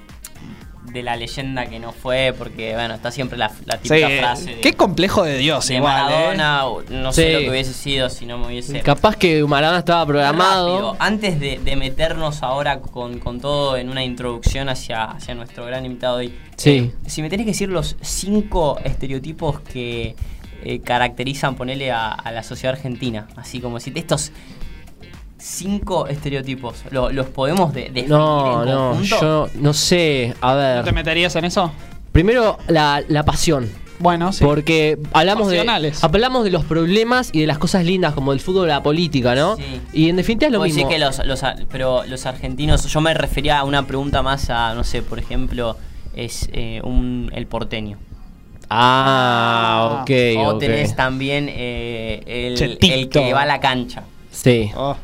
de 0.94 1.02
la 1.02 1.16
leyenda 1.16 1.66
que 1.66 1.78
no 1.78 1.92
fue, 1.92 2.32
porque 2.38 2.72
bueno, 2.72 2.94
está 2.94 3.10
siempre 3.10 3.36
la, 3.36 3.50
la 3.66 3.74
Sí, 3.76 3.88
típica 3.90 4.08
frase 4.08 4.54
de, 4.54 4.60
qué 4.60 4.72
complejo 4.72 5.24
de 5.24 5.36
Dios, 5.36 5.68
de 5.68 5.74
igual. 5.74 6.10
¿eh? 6.10 6.36
Maradona, 6.36 6.64
no 6.88 7.12
sé 7.12 7.32
lo 7.34 7.40
que 7.40 7.50
hubiese 7.50 7.74
sido 7.74 8.08
si 8.08 8.24
no 8.24 8.38
me 8.38 8.46
hubiese... 8.46 8.80
Capaz 8.80 9.16
que 9.16 9.44
Maradona 9.44 9.80
estaba 9.80 10.06
programado. 10.06 10.70
Rápido, 10.92 10.96
antes 11.00 11.38
de, 11.40 11.58
de 11.58 11.76
meternos 11.76 12.42
ahora 12.42 12.80
con, 12.80 13.18
con 13.18 13.40
todo 13.40 13.76
en 13.76 13.90
una 13.90 14.02
introducción 14.04 14.68
hacia, 14.70 15.04
hacia 15.04 15.34
nuestro 15.34 15.66
gran 15.66 15.84
invitado 15.84 16.16
hoy, 16.18 16.32
Sí. 16.56 16.70
eh, 16.70 16.94
si 17.06 17.20
me 17.20 17.28
tenés 17.28 17.44
que 17.44 17.50
decir 17.50 17.68
los 17.68 17.96
cinco 18.00 18.78
estereotipos 18.84 19.60
que 19.60 20.14
eh, 20.62 20.80
caracterizan, 20.80 21.56
ponele 21.56 21.90
a, 21.90 22.08
a 22.12 22.30
la 22.32 22.42
sociedad 22.42 22.76
argentina, 22.76 23.26
así 23.36 23.60
como 23.60 23.80
si 23.80 23.92
estos 23.94 24.30
cinco 25.46 26.06
estereotipos, 26.06 26.84
¿lo- 26.90 27.10
¿los 27.12 27.26
podemos 27.26 27.72
de, 27.74 27.82
definir 27.82 28.08
No, 28.08 28.62
en 28.62 28.68
no, 28.70 28.88
conjunto? 28.90 29.20
yo 29.20 29.48
no 29.60 29.74
sé. 29.74 30.34
A 30.40 30.54
¿No 30.54 30.58
te 30.80 30.84
ver. 30.86 30.94
meterías 30.94 31.36
en 31.36 31.44
eso? 31.44 31.70
Primero, 32.12 32.58
la, 32.68 33.02
la 33.08 33.24
pasión. 33.24 33.68
Bueno, 33.98 34.32
sí. 34.32 34.42
Porque 34.44 34.98
hablamos 35.12 35.48
de, 35.48 35.56
Pasionales. 35.58 36.02
hablamos 36.02 36.44
de 36.44 36.50
los 36.50 36.64
problemas 36.64 37.28
y 37.32 37.40
de 37.42 37.46
las 37.46 37.58
cosas 37.58 37.84
lindas 37.84 38.14
como 38.14 38.32
el 38.32 38.40
fútbol 38.40 38.68
la 38.68 38.82
política, 38.82 39.34
¿no? 39.34 39.56
Sí. 39.56 39.62
Y 39.92 40.08
en 40.08 40.16
definitiva 40.16 40.46
es 40.48 40.52
lo 40.52 40.62
mismo. 40.62 40.88
que 40.88 40.98
los, 40.98 41.24
los 41.24 41.42
ar- 41.42 41.64
pero 41.70 42.04
los 42.04 42.24
argentinos, 42.26 42.84
yo 42.86 43.00
me 43.00 43.12
refería 43.14 43.58
a 43.60 43.64
una 43.64 43.86
pregunta 43.86 44.22
más 44.22 44.48
a, 44.50 44.74
no 44.74 44.82
sé, 44.82 45.02
por 45.02 45.18
ejemplo, 45.18 45.76
es 46.16 46.48
eh, 46.52 46.80
un, 46.82 47.30
el 47.34 47.46
porteño. 47.46 47.98
Ah, 48.70 50.00
ok, 50.02 50.10
o 50.38 50.54
ok. 50.54 50.58
tenés 50.60 50.96
también 50.96 51.48
eh, 51.50 52.22
el, 52.26 52.78
el 52.90 53.08
que 53.08 53.32
va 53.32 53.42
a 53.42 53.46
la 53.46 53.60
cancha. 53.60 54.02
Sí. 54.30 54.70
Oh. 54.76 54.96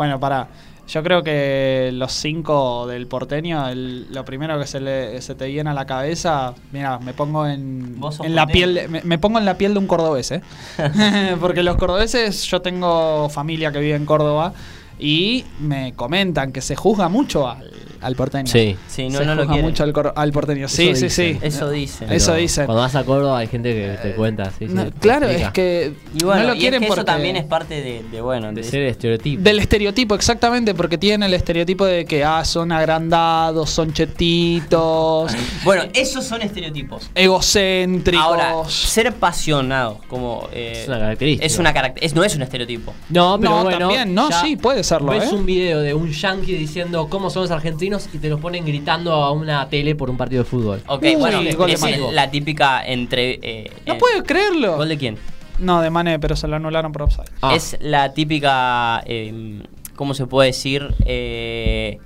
Bueno, 0.00 0.18
para. 0.18 0.48
Yo 0.88 1.02
creo 1.02 1.22
que 1.22 1.90
los 1.92 2.10
cinco 2.10 2.86
del 2.86 3.06
porteño, 3.06 3.68
el- 3.68 4.10
lo 4.10 4.24
primero 4.24 4.58
que 4.58 4.66
se, 4.66 4.80
le, 4.80 5.20
se 5.20 5.34
te 5.34 5.46
viene 5.46 5.68
a 5.68 5.74
la 5.74 5.84
cabeza, 5.84 6.54
mira, 6.72 6.98
me 6.98 7.12
pongo 7.12 7.46
en, 7.46 7.96
la 8.34 8.46
piel, 8.46 8.74
de- 8.74 8.88
me, 8.88 9.02
me 9.02 9.18
pongo 9.18 9.38
en 9.38 9.44
la 9.44 9.58
piel 9.58 9.74
de 9.74 9.78
un 9.78 9.86
cordobés, 9.86 10.30
¿eh? 10.32 10.40
Porque 11.40 11.62
los 11.62 11.76
cordobeses, 11.76 12.44
yo 12.46 12.62
tengo 12.62 13.28
familia 13.28 13.70
que 13.72 13.78
vive 13.78 13.94
en 13.94 14.06
Córdoba 14.06 14.54
y 14.98 15.44
me 15.60 15.92
comentan 15.92 16.50
que 16.50 16.62
se 16.62 16.76
juzga 16.76 17.10
mucho 17.10 17.46
al, 17.46 17.70
al 18.00 18.16
porteño. 18.16 18.46
Sí. 18.46 18.76
Sí, 18.88 19.08
no, 19.08 19.18
se 19.18 19.24
no 19.26 19.34
lo 19.34 19.46
quieren. 19.46 19.64
mucho 19.64 19.82
al, 19.84 19.92
cor- 19.92 20.12
al 20.16 20.32
porteño. 20.32 20.68
Sí, 20.68 20.88
Eso 20.90 21.00
sí, 21.00 21.10
sí. 21.10 21.38
Eso 21.42 21.70
dicen. 21.70 22.10
Eso 22.12 22.32
Pero 22.32 22.40
dicen. 22.42 22.66
Cuando 22.66 22.82
vas 22.82 22.94
a 22.94 23.04
Córdoba 23.04 23.38
hay 23.38 23.46
gente 23.46 23.72
que 23.74 23.98
te 24.02 24.14
cuenta. 24.14 24.46
Sí, 24.58 24.66
sí, 24.66 24.74
No, 24.74 24.90
claro, 25.00 25.28
es 25.28 25.50
que 25.50 25.92
Y 26.18 26.24
bueno, 26.24 26.42
no 26.42 26.48
lo 26.48 26.54
y 26.54 26.56
es 26.58 26.60
quieren 26.62 26.80
que 26.80 26.86
eso 26.86 26.94
porque... 26.96 27.04
también 27.06 27.36
es 27.36 27.44
parte 27.44 27.80
de, 27.82 28.02
de, 28.10 28.20
bueno, 28.20 28.48
De 28.48 28.62
de- 28.62 28.64
ser 28.64 28.82
estereotipo. 28.82 29.42
Del 29.42 29.58
estereotipo, 29.58 30.14
exactamente, 30.14 30.74
porque 30.74 30.98
tienen 30.98 31.22
el 31.24 31.34
estereotipo 31.34 31.84
de 31.86 32.04
que 32.04 32.24
ah, 32.24 32.44
son 32.44 32.72
agrandados, 32.72 33.70
son 33.70 33.92
chetitos, 33.92 35.32
Bueno, 35.64 35.84
esos 35.94 36.24
son 36.24 36.42
estereotipos. 36.42 37.10
egocéntricos. 37.14 38.24
Ahora, 38.24 38.54
ser 38.68 39.08
apasionado 39.08 39.98
como 40.08 40.48
eh, 40.52 40.80
Es 40.82 40.88
una 40.88 40.98
característica. 40.98 41.46
es 41.46 41.58
una 41.58 41.74
carac- 41.74 41.98
es- 42.00 42.14
no 42.14 42.24
es 42.24 42.34
un 42.36 42.42
estereotipo. 42.42 42.94
No, 43.08 43.38
pero 43.38 43.50
No, 43.56 43.62
bueno. 43.64 43.78
también, 43.78 44.14
no, 44.14 44.28
sí, 44.42 44.56
puede 44.56 44.84
serlo, 44.84 45.12
Ves 45.12 45.30
¿eh? 45.32 45.34
un 45.34 45.46
video 45.46 45.80
de 45.80 45.94
un 45.94 46.10
yankee 46.10 46.54
diciendo 46.54 47.08
cómo 47.08 47.30
son 47.30 47.42
los 47.42 47.50
argentinos 47.50 47.89
y 48.12 48.18
te 48.18 48.28
los 48.28 48.40
ponen 48.40 48.64
gritando 48.64 49.12
a 49.12 49.32
una 49.32 49.68
tele 49.68 49.94
por 49.94 50.10
un 50.10 50.16
partido 50.16 50.42
de 50.42 50.48
fútbol. 50.48 50.82
Ok, 50.86 51.02
Uy, 51.02 51.14
bueno, 51.16 51.38
gol 51.56 51.66
de 51.68 51.74
es 51.74 51.80
Mane. 51.80 52.12
la 52.12 52.30
típica 52.30 52.84
entre 52.86 53.38
eh, 53.42 53.70
No 53.86 53.94
eh, 53.94 53.98
puedo 53.98 54.22
creerlo. 54.22 54.76
¿Gol 54.76 54.88
de 54.88 54.98
quién? 54.98 55.18
No, 55.58 55.82
de 55.82 55.90
Mané, 55.90 56.18
pero 56.18 56.36
se 56.36 56.48
lo 56.48 56.56
anularon 56.56 56.92
por 56.92 57.02
offside. 57.02 57.30
Ah. 57.42 57.54
Es 57.54 57.76
la 57.80 58.14
típica, 58.14 59.02
eh, 59.04 59.62
¿cómo 59.94 60.14
se 60.14 60.26
puede 60.26 60.48
decir? 60.48 60.94
Eh, 61.04 61.98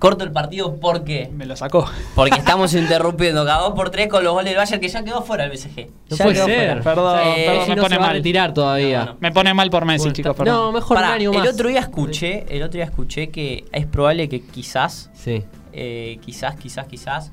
corto 0.00 0.24
el 0.24 0.32
partido 0.32 0.80
porque 0.80 1.30
Me 1.32 1.46
lo 1.46 1.54
sacó. 1.54 1.88
porque 2.16 2.36
estamos 2.38 2.74
interrumpiendo 2.74 3.44
cada 3.44 3.60
dos 3.60 3.74
por 3.74 3.90
tres 3.90 4.08
con 4.08 4.24
los 4.24 4.32
goles 4.32 4.46
del 4.50 4.56
Bayern 4.56 4.80
que 4.80 4.88
ya 4.88 5.04
quedó 5.04 5.22
fuera 5.22 5.44
el 5.44 5.50
BCG. 5.50 5.86
No 6.10 6.16
Ya 6.16 6.24
puede 6.24 6.34
quedó 6.34 6.46
ser. 6.46 6.56
fuera. 6.56 6.82
Perdón, 6.82 7.20
Eh, 7.36 7.64
me 7.68 7.76
no 7.76 7.82
pone 7.82 7.98
mal. 8.00 8.12
retirar 8.14 8.52
todavía. 8.52 9.04
No, 9.04 9.12
no. 9.12 9.16
Me 9.20 9.30
pone 9.30 9.54
mal 9.54 9.70
por 9.70 9.84
Messi, 9.84 10.10
chicos, 10.12 10.34
perdón. 10.34 10.54
No, 10.56 10.72
mejor 10.72 10.96
Pará, 10.96 11.14
un 11.28 11.34
el 11.36 11.46
otro 11.46 11.68
día 11.68 11.80
escuché, 11.80 12.46
el 12.48 12.62
otro 12.64 12.78
día 12.78 12.84
escuché 12.84 13.28
que 13.28 13.64
es 13.70 13.86
probable 13.86 14.28
que 14.28 14.40
quizás, 14.42 15.10
Sí. 15.14 15.44
eh, 15.72 16.18
quizás, 16.24 16.56
quizás, 16.56 16.86
quizás 16.88 17.30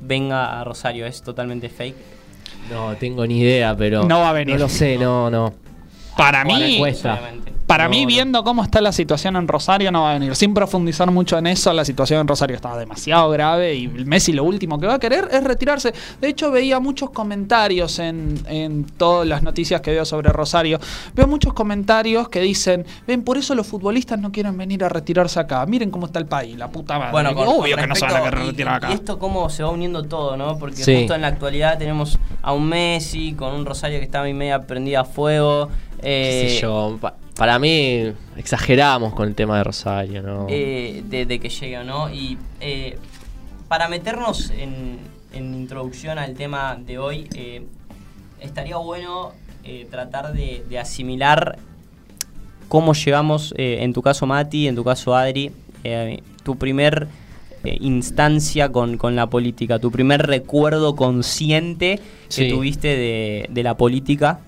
venga 0.00 0.60
a 0.60 0.64
Rosario. 0.64 1.06
Es 1.06 1.22
totalmente 1.22 1.68
fake. 1.68 1.96
No 2.70 2.94
tengo 2.96 3.26
ni 3.26 3.40
idea, 3.40 3.74
pero. 3.76 4.04
No 4.04 4.20
va 4.20 4.30
a 4.30 4.32
venir. 4.32 4.56
No 4.56 4.62
lo 4.62 4.68
sé, 4.68 4.98
no, 4.98 5.30
no. 5.30 5.54
Para 6.16 6.44
mí, 6.44 6.76
cuesta. 6.78 7.18
Para 7.68 7.84
No, 7.84 7.90
mí, 7.90 8.02
no. 8.02 8.08
viendo 8.08 8.42
cómo 8.44 8.62
está 8.64 8.80
la 8.80 8.92
situación 8.92 9.36
en 9.36 9.46
Rosario, 9.46 9.92
no 9.92 10.02
va 10.02 10.10
a 10.12 10.14
venir. 10.14 10.34
Sin 10.34 10.54
profundizar 10.54 11.10
mucho 11.10 11.36
en 11.38 11.46
eso, 11.46 11.72
la 11.74 11.84
situación 11.84 12.20
en 12.22 12.26
Rosario 12.26 12.56
está 12.56 12.74
demasiado 12.76 13.28
grave 13.30 13.74
y 13.74 13.86
Messi 13.88 14.32
lo 14.32 14.42
último 14.44 14.80
que 14.80 14.86
va 14.86 14.94
a 14.94 14.98
querer 14.98 15.28
es 15.30 15.44
retirarse. 15.44 15.92
De 16.20 16.28
hecho, 16.28 16.50
veía 16.50 16.80
muchos 16.80 17.10
comentarios 17.10 17.98
en, 17.98 18.40
en 18.48 18.84
todas 18.84 19.28
las 19.28 19.42
noticias 19.42 19.82
que 19.82 19.90
veo 19.90 20.04
sobre 20.06 20.30
Rosario. 20.32 20.80
Veo 21.14 21.26
muchos 21.26 21.52
comentarios 21.52 22.30
que 22.30 22.40
dicen, 22.40 22.86
ven, 23.06 23.22
por 23.22 23.36
eso 23.36 23.54
los 23.54 23.66
futbolistas 23.66 24.18
no 24.18 24.32
quieren 24.32 24.56
venir 24.56 24.82
a 24.82 24.88
retirarse 24.88 25.38
acá. 25.38 25.64
Miren 25.66 25.90
cómo 25.90 26.06
está 26.06 26.18
el 26.18 26.26
país, 26.26 26.56
la 26.56 26.68
puta 26.70 26.98
madre. 26.98 27.12
Bueno, 27.12 27.34
con- 27.34 27.48
Obvio 27.48 27.76
con 27.76 27.82
que 27.84 27.86
no 27.88 27.94
se 27.94 28.06
van 28.06 28.16
a 28.16 28.22
querer 28.22 28.46
retirar 28.46 28.74
acá. 28.76 28.90
Y 28.90 28.94
esto 28.94 29.18
cómo 29.18 29.50
se 29.50 29.62
va 29.62 29.68
uniendo 29.70 30.02
todo, 30.04 30.38
¿no? 30.38 30.58
Porque 30.58 30.82
Sí. 30.82 30.96
justo 30.96 31.14
en 31.14 31.20
la 31.20 31.28
actualidad 31.28 31.76
tenemos 31.76 32.18
a 32.40 32.52
un 32.54 32.66
Messi 32.66 33.34
con 33.34 33.52
un 33.54 33.66
Rosario 33.66 33.98
que 33.98 34.04
está 34.06 34.26
y 34.26 34.32
media 34.32 34.62
prendida 34.62 35.00
a 35.00 35.04
fuego. 35.04 35.68
¿Qué 36.00 36.46
eh, 36.46 36.50
sé 36.50 36.60
yo? 36.62 36.98
Pa- 37.38 37.44
para 37.44 37.58
mí, 37.58 38.12
exageramos 38.36 39.14
con 39.14 39.28
el 39.28 39.34
tema 39.34 39.58
de 39.58 39.64
Rosario, 39.64 40.22
¿no? 40.22 40.46
eh, 40.50 41.02
de, 41.06 41.24
de 41.24 41.38
que 41.38 41.48
llegue 41.48 41.78
o 41.78 41.84
no. 41.84 42.12
Y 42.12 42.36
eh, 42.60 42.98
para 43.68 43.88
meternos 43.88 44.50
en, 44.50 44.98
en 45.32 45.54
introducción 45.54 46.18
al 46.18 46.34
tema 46.34 46.76
de 46.84 46.98
hoy, 46.98 47.28
eh, 47.34 47.62
estaría 48.40 48.76
bueno 48.76 49.32
eh, 49.64 49.86
tratar 49.90 50.32
de, 50.32 50.64
de 50.68 50.78
asimilar 50.78 51.58
cómo 52.68 52.92
llegamos, 52.92 53.54
eh, 53.56 53.78
en 53.82 53.92
tu 53.92 54.02
caso 54.02 54.26
Mati, 54.26 54.68
en 54.68 54.74
tu 54.74 54.84
caso 54.84 55.14
Adri, 55.14 55.52
eh, 55.84 56.20
tu 56.42 56.56
primer 56.56 57.08
instancia 57.64 58.70
con, 58.70 58.96
con 58.98 59.14
la 59.16 59.26
política, 59.26 59.78
tu 59.78 59.90
primer 59.90 60.26
recuerdo 60.26 60.94
consciente 60.96 62.00
que 62.34 62.48
tuviste 62.50 62.88
de, 62.88 63.46
de 63.50 63.62
la 63.62 63.76
política. 63.76 64.40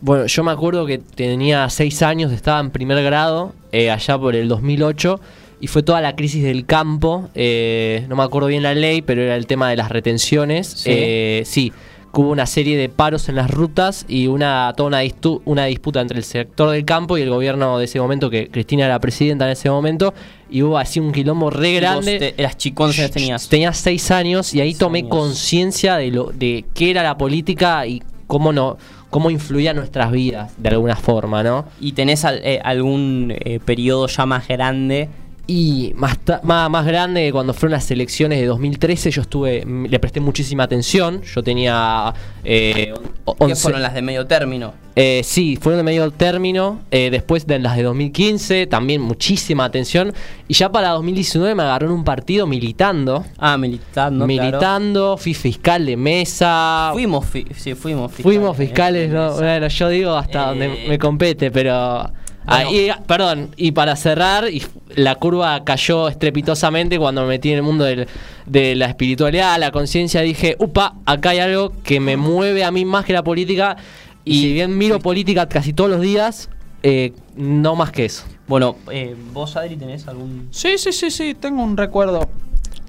Bueno, 0.00 0.26
yo 0.26 0.44
me 0.44 0.50
acuerdo 0.52 0.86
que 0.86 0.98
tenía 0.98 1.68
seis 1.70 2.02
años, 2.02 2.32
estaba 2.32 2.60
en 2.60 2.70
primer 2.70 3.02
grado, 3.02 3.54
eh, 3.72 3.90
allá 3.90 4.18
por 4.18 4.36
el 4.36 4.48
2008, 4.48 5.20
y 5.60 5.68
fue 5.68 5.82
toda 5.82 6.00
la 6.00 6.14
crisis 6.16 6.42
del 6.44 6.66
campo. 6.66 7.28
eh, 7.34 8.04
no 8.08 8.16
me 8.16 8.22
acuerdo 8.22 8.48
bien 8.48 8.62
la 8.62 8.74
ley, 8.74 9.02
pero 9.02 9.22
era 9.22 9.36
el 9.36 9.46
tema 9.46 9.70
de 9.70 9.76
las 9.76 9.90
retenciones. 9.90 10.66
Sí. 10.66 10.90
Eh, 10.92 11.42
sí, 11.46 11.72
hubo 12.12 12.30
una 12.30 12.46
serie 12.46 12.76
de 12.78 12.88
paros 12.88 13.28
en 13.28 13.36
las 13.36 13.50
rutas 13.50 14.04
y 14.08 14.26
una 14.26 14.72
toda 14.76 15.02
una, 15.44 15.64
disputa 15.66 16.00
entre 16.00 16.18
el 16.18 16.24
sector 16.24 16.70
del 16.70 16.84
campo 16.84 17.18
y 17.18 17.22
el 17.22 17.30
gobierno 17.30 17.78
de 17.78 17.84
ese 17.84 18.00
momento, 18.00 18.30
que 18.30 18.48
Cristina 18.48 18.86
era 18.86 18.98
presidenta 19.00 19.44
en 19.46 19.52
ese 19.52 19.70
momento, 19.70 20.14
y 20.50 20.62
hubo 20.62 20.78
así 20.78 21.00
un 21.00 21.12
quilombo 21.12 21.50
re 21.50 21.74
grande. 21.74 22.18
te- 22.18 22.34
eras 22.38 22.56
chico, 22.56 22.76
¿cuántos 22.76 22.98
años 22.98 23.10
tenías? 23.10 23.48
Tenía 23.48 23.72
seis 23.72 24.10
años 24.10 24.54
y 24.54 24.60
ahí 24.60 24.74
tomé 24.74 25.08
conciencia 25.08 25.96
de 25.96 26.10
lo 26.10 26.32
de 26.32 26.64
qué 26.74 26.90
era 26.90 27.02
la 27.02 27.18
política 27.18 27.86
y 27.86 28.02
cómo 28.26 28.52
no 28.52 28.76
cómo 29.16 29.30
influía 29.30 29.72
nuestras 29.72 30.12
vidas 30.12 30.52
de 30.58 30.68
alguna 30.68 30.94
forma, 30.94 31.42
¿no? 31.42 31.64
¿Y 31.80 31.92
tenés 31.92 32.26
al- 32.26 32.42
eh, 32.44 32.60
algún 32.62 33.32
eh, 33.34 33.60
periodo 33.64 34.08
ya 34.08 34.26
más 34.26 34.46
grande? 34.46 35.08
Y 35.48 35.92
más, 35.94 36.18
más, 36.42 36.68
más 36.68 36.84
grande, 36.84 37.30
cuando 37.30 37.54
fueron 37.54 37.72
las 37.72 37.88
elecciones 37.92 38.40
de 38.40 38.46
2013, 38.46 39.12
yo 39.12 39.22
estuve, 39.22 39.64
le 39.64 39.98
presté 40.00 40.18
muchísima 40.18 40.64
atención. 40.64 41.22
Yo 41.22 41.40
tenía 41.42 42.12
eh, 42.42 42.92
¿Qué 42.92 42.94
11 43.24 43.54
fueron 43.62 43.80
las 43.82 43.94
de 43.94 44.02
medio 44.02 44.26
término? 44.26 44.74
Eh, 44.96 45.20
sí, 45.24 45.56
fueron 45.60 45.78
de 45.78 45.84
medio 45.84 46.10
término. 46.10 46.80
eh, 46.90 47.10
después 47.12 47.46
de 47.46 47.60
las 47.60 47.76
de 47.76 47.84
2015, 47.84 48.66
también 48.66 49.00
muchísima 49.02 49.64
atención. 49.64 50.12
Y 50.48 50.54
ya 50.54 50.72
para 50.72 50.88
2019 50.90 51.54
me 51.54 51.62
agarró 51.62 51.86
en 51.86 51.92
un 51.92 52.02
partido 52.04 52.48
militando. 52.48 53.24
Ah, 53.38 53.56
militando. 53.56 54.26
claro. 54.26 54.42
militando, 54.42 55.16
fui 55.16 55.32
fiscal 55.34 55.86
de 55.86 55.96
mesa. 55.96 56.90
Fuimos, 56.92 57.24
fi- 57.24 57.46
sí, 57.56 57.74
fuimos 57.74 58.10
fiscales. 58.10 58.36
Fuimos 58.38 58.56
fiscales, 58.56 59.10
¿no? 59.12 59.32
Bueno, 59.36 59.68
yo 59.68 59.88
digo 59.90 60.14
hasta 60.16 60.42
Eh, 60.42 60.46
donde 60.48 60.84
me 60.88 60.98
compete, 60.98 61.52
pero. 61.52 62.10
Ah, 62.46 62.64
bueno. 62.64 62.70
y, 62.70 63.06
perdón, 63.06 63.50
y 63.56 63.72
para 63.72 63.96
cerrar, 63.96 64.48
y 64.50 64.62
la 64.94 65.16
curva 65.16 65.64
cayó 65.64 66.08
estrepitosamente 66.08 66.98
cuando 66.98 67.22
me 67.22 67.28
metí 67.28 67.50
en 67.50 67.56
el 67.56 67.62
mundo 67.62 67.84
del- 67.84 68.06
de 68.46 68.74
la 68.76 68.86
espiritualidad, 68.86 69.58
la 69.58 69.72
conciencia, 69.72 70.20
dije, 70.20 70.56
upa, 70.58 70.94
acá 71.06 71.30
hay 71.30 71.40
algo 71.40 71.72
que 71.82 71.98
me 72.00 72.16
mueve 72.16 72.62
a 72.64 72.70
mí 72.70 72.84
más 72.84 73.04
que 73.04 73.12
la 73.12 73.24
política. 73.24 73.76
Y, 74.24 74.40
si 74.40 74.52
bien 74.52 74.76
miro 74.76 74.98
política 75.00 75.48
casi 75.48 75.72
todos 75.72 75.90
los 75.90 76.00
días, 76.00 76.48
eh, 76.82 77.12
no 77.36 77.74
más 77.76 77.90
que 77.90 78.04
eso. 78.04 78.24
Bueno, 78.48 78.76
eh, 78.92 79.16
vos, 79.32 79.56
Adri, 79.56 79.76
tenés 79.76 80.06
algún. 80.08 80.48
Sí, 80.50 80.78
sí, 80.78 80.92
sí, 80.92 81.10
sí, 81.10 81.34
tengo 81.34 81.62
un 81.62 81.76
recuerdo. 81.76 82.28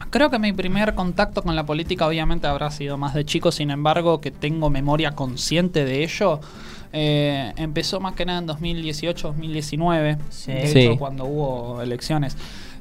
Creo 0.10 0.30
que 0.30 0.39
mi 0.39 0.54
primer 0.54 0.93
contacto 0.96 1.41
con 1.43 1.56
la 1.56 1.65
política 1.65 2.08
obviamente 2.08 2.48
habrá 2.48 2.72
sido 2.72 2.98
más 2.98 3.13
de 3.13 3.26
chico, 3.26 3.52
sin 3.52 3.72
embargo, 3.72 4.22
que 4.22 4.32
tengo 4.32 4.70
memoria 4.70 5.12
consciente 5.12 5.84
de 5.84 6.04
ello. 6.04 6.39
Eh, 7.00 7.54
empezó 7.58 8.00
más 8.00 8.16
que 8.16 8.26
nada 8.26 8.40
en 8.40 8.48
2018-2019, 8.48 10.18
Sí. 10.30 10.52
de 10.52 10.68
Sí. 10.68 10.80
hecho 10.80 10.98
cuando 10.98 11.26
hubo 11.26 11.80
elecciones 11.82 12.36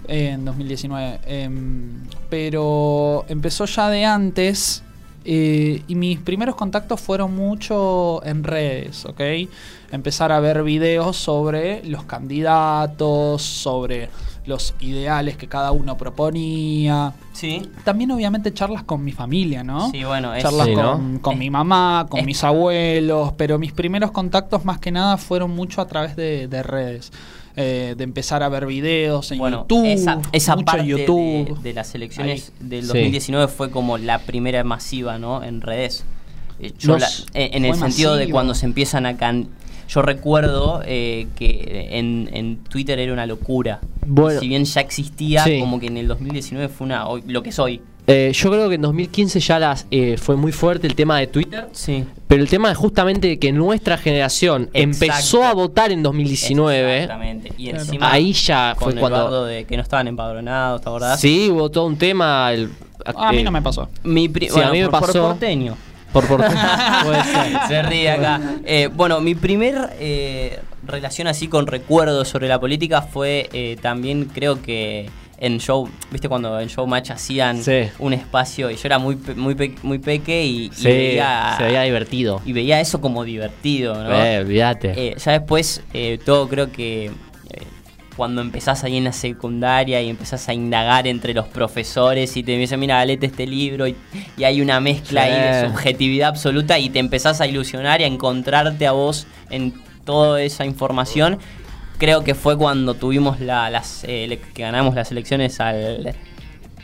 eh, 0.09 0.31
en 0.31 0.45
2019. 0.47 1.21
em, 1.27 2.01
pero 2.31 3.25
empezó 3.29 3.67
ya 3.67 3.91
de 3.91 4.05
antes 4.07 4.83
eh, 5.25 5.83
y 5.89 5.95
mis 5.97 6.19
primeros 6.21 6.55
contactos 6.55 7.01
fueron 7.01 7.35
mucho 7.35 8.25
en 8.25 8.45
redes, 8.45 9.05
¿ok? 9.05 9.21
Empezar 9.93 10.31
a 10.33 10.41
ver 10.41 10.63
videos 10.63 11.17
sobre 11.17 11.85
los 11.85 12.05
candidatos, 12.05 13.43
sobre 13.43 14.09
los 14.47 14.75
ideales 14.81 15.37
que 15.37 15.49
cada 15.49 15.73
uno 15.73 15.97
proponía. 15.97 17.13
Sí. 17.33 17.63
También 17.85 18.11
obviamente 18.13 18.53
charlas 18.55 18.83
con 18.85 19.05
mi 19.05 19.13
familia, 19.13 19.63
¿no? 19.65 19.91
Sí, 19.91 20.05
bueno, 20.05 20.35
es- 20.35 20.43
charlas 20.43 20.67
Sí, 20.69 20.75
¿no? 20.77 21.19
con, 21.21 21.35
Es- 21.35 21.39
mi 21.39 21.51
mamá, 21.51 22.07
con 22.09 22.21
es- 22.21 22.27
mis 22.27 22.43
abuelos, 22.45 23.33
pero 23.37 23.59
mis 23.59 23.73
primeros 23.73 24.11
contactos 24.13 24.65
más 24.65 24.79
que 24.79 24.91
nada 24.93 25.17
fueron 25.17 25.51
mucho 25.51 25.81
a 25.81 25.87
través 25.87 26.17
de, 26.17 26.49
de 26.49 26.63
redes. 26.63 27.13
eh, 27.59 27.95
de 27.97 28.05
empezar 28.05 28.43
a 28.43 28.51
ver 28.51 28.67
videos 28.67 29.33
en 29.33 29.39
Bueno, 29.39 29.61
YouTube, 29.63 29.87
esa, 29.87 30.21
esa 30.33 30.57
mucho 30.57 30.67
parte 30.67 30.83
de- 30.83 30.89
YouTube. 30.89 31.59
De, 31.63 31.73
las 31.73 31.95
elecciones 31.95 32.53
del 32.61 32.83
Sí. 32.83 32.89
2019 32.89 33.49
fue 33.49 33.71
como 33.71 33.97
la 33.97 34.19
primera 34.19 34.63
masiva, 34.63 35.19
¿no? 35.19 35.43
En 35.43 35.63
redes. 35.63 36.05
Eh, 36.61 36.75
yo 36.79 36.99
Nos- 36.99 37.01
la- 37.33 37.41
eh, 37.41 37.53
en 37.55 37.65
el 37.65 37.75
sentido 37.75 38.15
de 38.15 38.29
cuando 38.29 38.55
se 38.55 38.67
empiezan 38.67 39.07
a 39.07 39.17
can 39.17 39.49
yo 39.89 40.03
recuerdo 40.03 40.83
eh, 40.85 41.27
que 41.37 41.89
en, 41.93 42.29
en 42.33 42.57
Twitter 42.65 42.99
era 42.99 43.13
una 43.13 43.27
locura. 43.27 43.81
Bueno. 44.09 44.41
si 44.41 44.49
bien 44.49 44.65
ya 44.65 44.81
existía, 44.81 45.43
Sí. 45.45 45.59
como 45.61 45.81
que 45.81 45.87
en 45.89 45.97
el 45.97 46.07
2019 46.09 46.69
fue 46.69 46.87
una 46.87 47.09
hoy- 47.09 47.23
lo 47.27 47.43
que 47.43 47.51
soy. 47.53 47.81
Eh, 48.09 48.31
yo 48.33 48.51
creo 48.53 48.69
que 48.69 48.77
en 48.77 48.83
2015 48.83 49.41
ya 49.41 49.59
las, 49.59 49.89
eh, 49.91 50.17
fue 50.17 50.37
muy 50.37 50.53
fuerte 50.53 50.87
el 50.87 50.95
tema 50.95 51.19
de 51.19 51.27
Twitter. 51.27 51.67
Sí. 51.73 52.05
Pero 52.29 52.41
el 52.41 52.49
tema 52.49 52.71
es 52.71 52.77
justamente 52.79 53.37
que 53.41 53.51
nuestra 53.51 53.99
generación 53.99 54.71
Exacto. 54.73 54.79
empezó 55.07 55.45
a 55.45 55.53
votar 55.55 55.91
en 55.91 56.05
2019. 56.05 57.03
Exactamente. 57.03 57.53
Y 57.59 57.65
Claro. 57.71 57.81
encima 57.83 58.13
Ahí 58.13 58.33
ya 58.33 58.77
con 58.79 58.85
fue 58.85 58.93
el 58.93 58.99
cuando. 59.01 59.45
de 59.47 59.65
que 59.65 59.77
no 59.77 59.83
estaban 59.83 60.07
empadronados, 60.07 60.83
¿te 60.83 60.89
acordás? 60.89 61.21
Sí, 61.21 61.49
hubo 61.51 61.69
todo 61.71 61.87
un 61.87 61.97
tema. 61.97 62.53
el- 62.53 62.71
a 63.05 63.33
mí 63.33 63.39
eh, 63.39 63.43
no 63.45 63.51
me 63.51 63.63
pasó. 63.63 63.89
Mi 64.05 64.27
Sí, 64.29 64.49
bueno, 64.53 64.69
a 64.69 64.73
mí 64.73 64.79
me 64.81 64.89
por- 64.89 65.01
por 65.01 65.07
pasó. 65.09 65.23
porteño. 65.29 65.77
Por 66.21 66.27
por 66.27 66.39
puede 67.05 67.25
ser. 67.25 67.59
Se 67.69 67.83
ríe 67.83 68.11
acá. 68.11 68.41
Eh, 68.65 68.89
bueno, 68.93 69.21
mi 69.21 69.35
primer 69.35 69.91
eh, 70.01 70.61
relación 70.87 71.27
así 71.29 71.49
con 71.49 71.67
recuerdos 71.67 72.29
sobre 72.29 72.49
la 72.49 72.59
política 72.59 73.03
fue 73.03 73.49
eh, 73.53 73.77
también 73.81 74.27
creo 74.33 74.63
que 74.63 75.09
en 75.39 75.59
show, 75.59 75.87
viste 76.11 76.31
cuando 76.31 76.59
en 76.59 76.69
Showmatch 76.69 77.11
hacían 77.11 77.63
Sí. 77.63 77.83
un 77.99 78.15
espacio 78.15 78.71
y 78.71 78.77
yo 78.77 78.81
era 78.85 78.99
muy 78.99 79.19
muy 79.37 79.55
pe- 79.55 79.75
muy 79.83 79.99
peque 79.99 80.43
y, 80.47 80.67
y 80.67 80.71
Sí, 80.73 80.87
veía 80.89 81.55
se 81.59 81.65
veía 81.65 81.83
divertido. 81.83 82.41
y 82.47 82.55
veía 82.55 82.81
eso 82.81 83.03
como 83.03 83.23
divertido, 83.23 84.03
¿no? 84.03 84.15
Eh, 84.15 84.39
olvídate. 84.41 84.95
Eh, 84.97 85.15
ya 85.23 85.33
después 85.33 85.83
eh, 85.93 86.19
todo 86.25 86.49
creo 86.49 86.73
que 86.73 87.11
cuando 88.17 88.41
empezás 88.41 88.83
ahí 88.85 88.97
en 88.97 89.05
la 89.05 89.13
secundaria 89.13 90.01
y 90.01 90.09
empezás 90.09 90.49
a 90.49 90.55
indagar 90.55 91.07
entre 91.07 91.35
los 91.35 91.47
profesores 91.49 92.37
y 92.37 92.43
te 92.43 92.57
dicen, 92.57 92.81
mira, 92.81 93.05
léete 93.05 93.27
este 93.27 93.47
libro 93.47 93.87
y, 93.87 93.95
y 94.37 94.45
hay 94.45 94.61
una 94.63 94.81
mezcla 94.81 95.25
ahí 95.25 95.33
de 95.63 95.69
subjetividad 95.69 96.29
absoluta 96.31 96.79
y 96.79 96.89
te 96.91 96.99
empezás 96.99 97.41
a 97.41 97.47
ilusionar 97.47 98.01
y 98.01 98.05
a 98.05 98.07
encontrarte 98.07 98.87
a 98.87 98.93
vos 98.93 99.27
en 99.51 99.75
toda 100.05 100.41
esa 100.43 100.65
información. 100.65 101.39
Creo 101.99 102.25
que 102.25 102.35
fue 102.35 102.57
cuando 102.57 102.95
tuvimos 102.95 103.41
la- 103.41 103.71
las 103.71 104.05
eh, 104.09 104.41
que 104.55 104.63
ganamos 104.63 104.95
las 104.95 105.11
elecciones 105.11 105.61
al, 105.61 106.15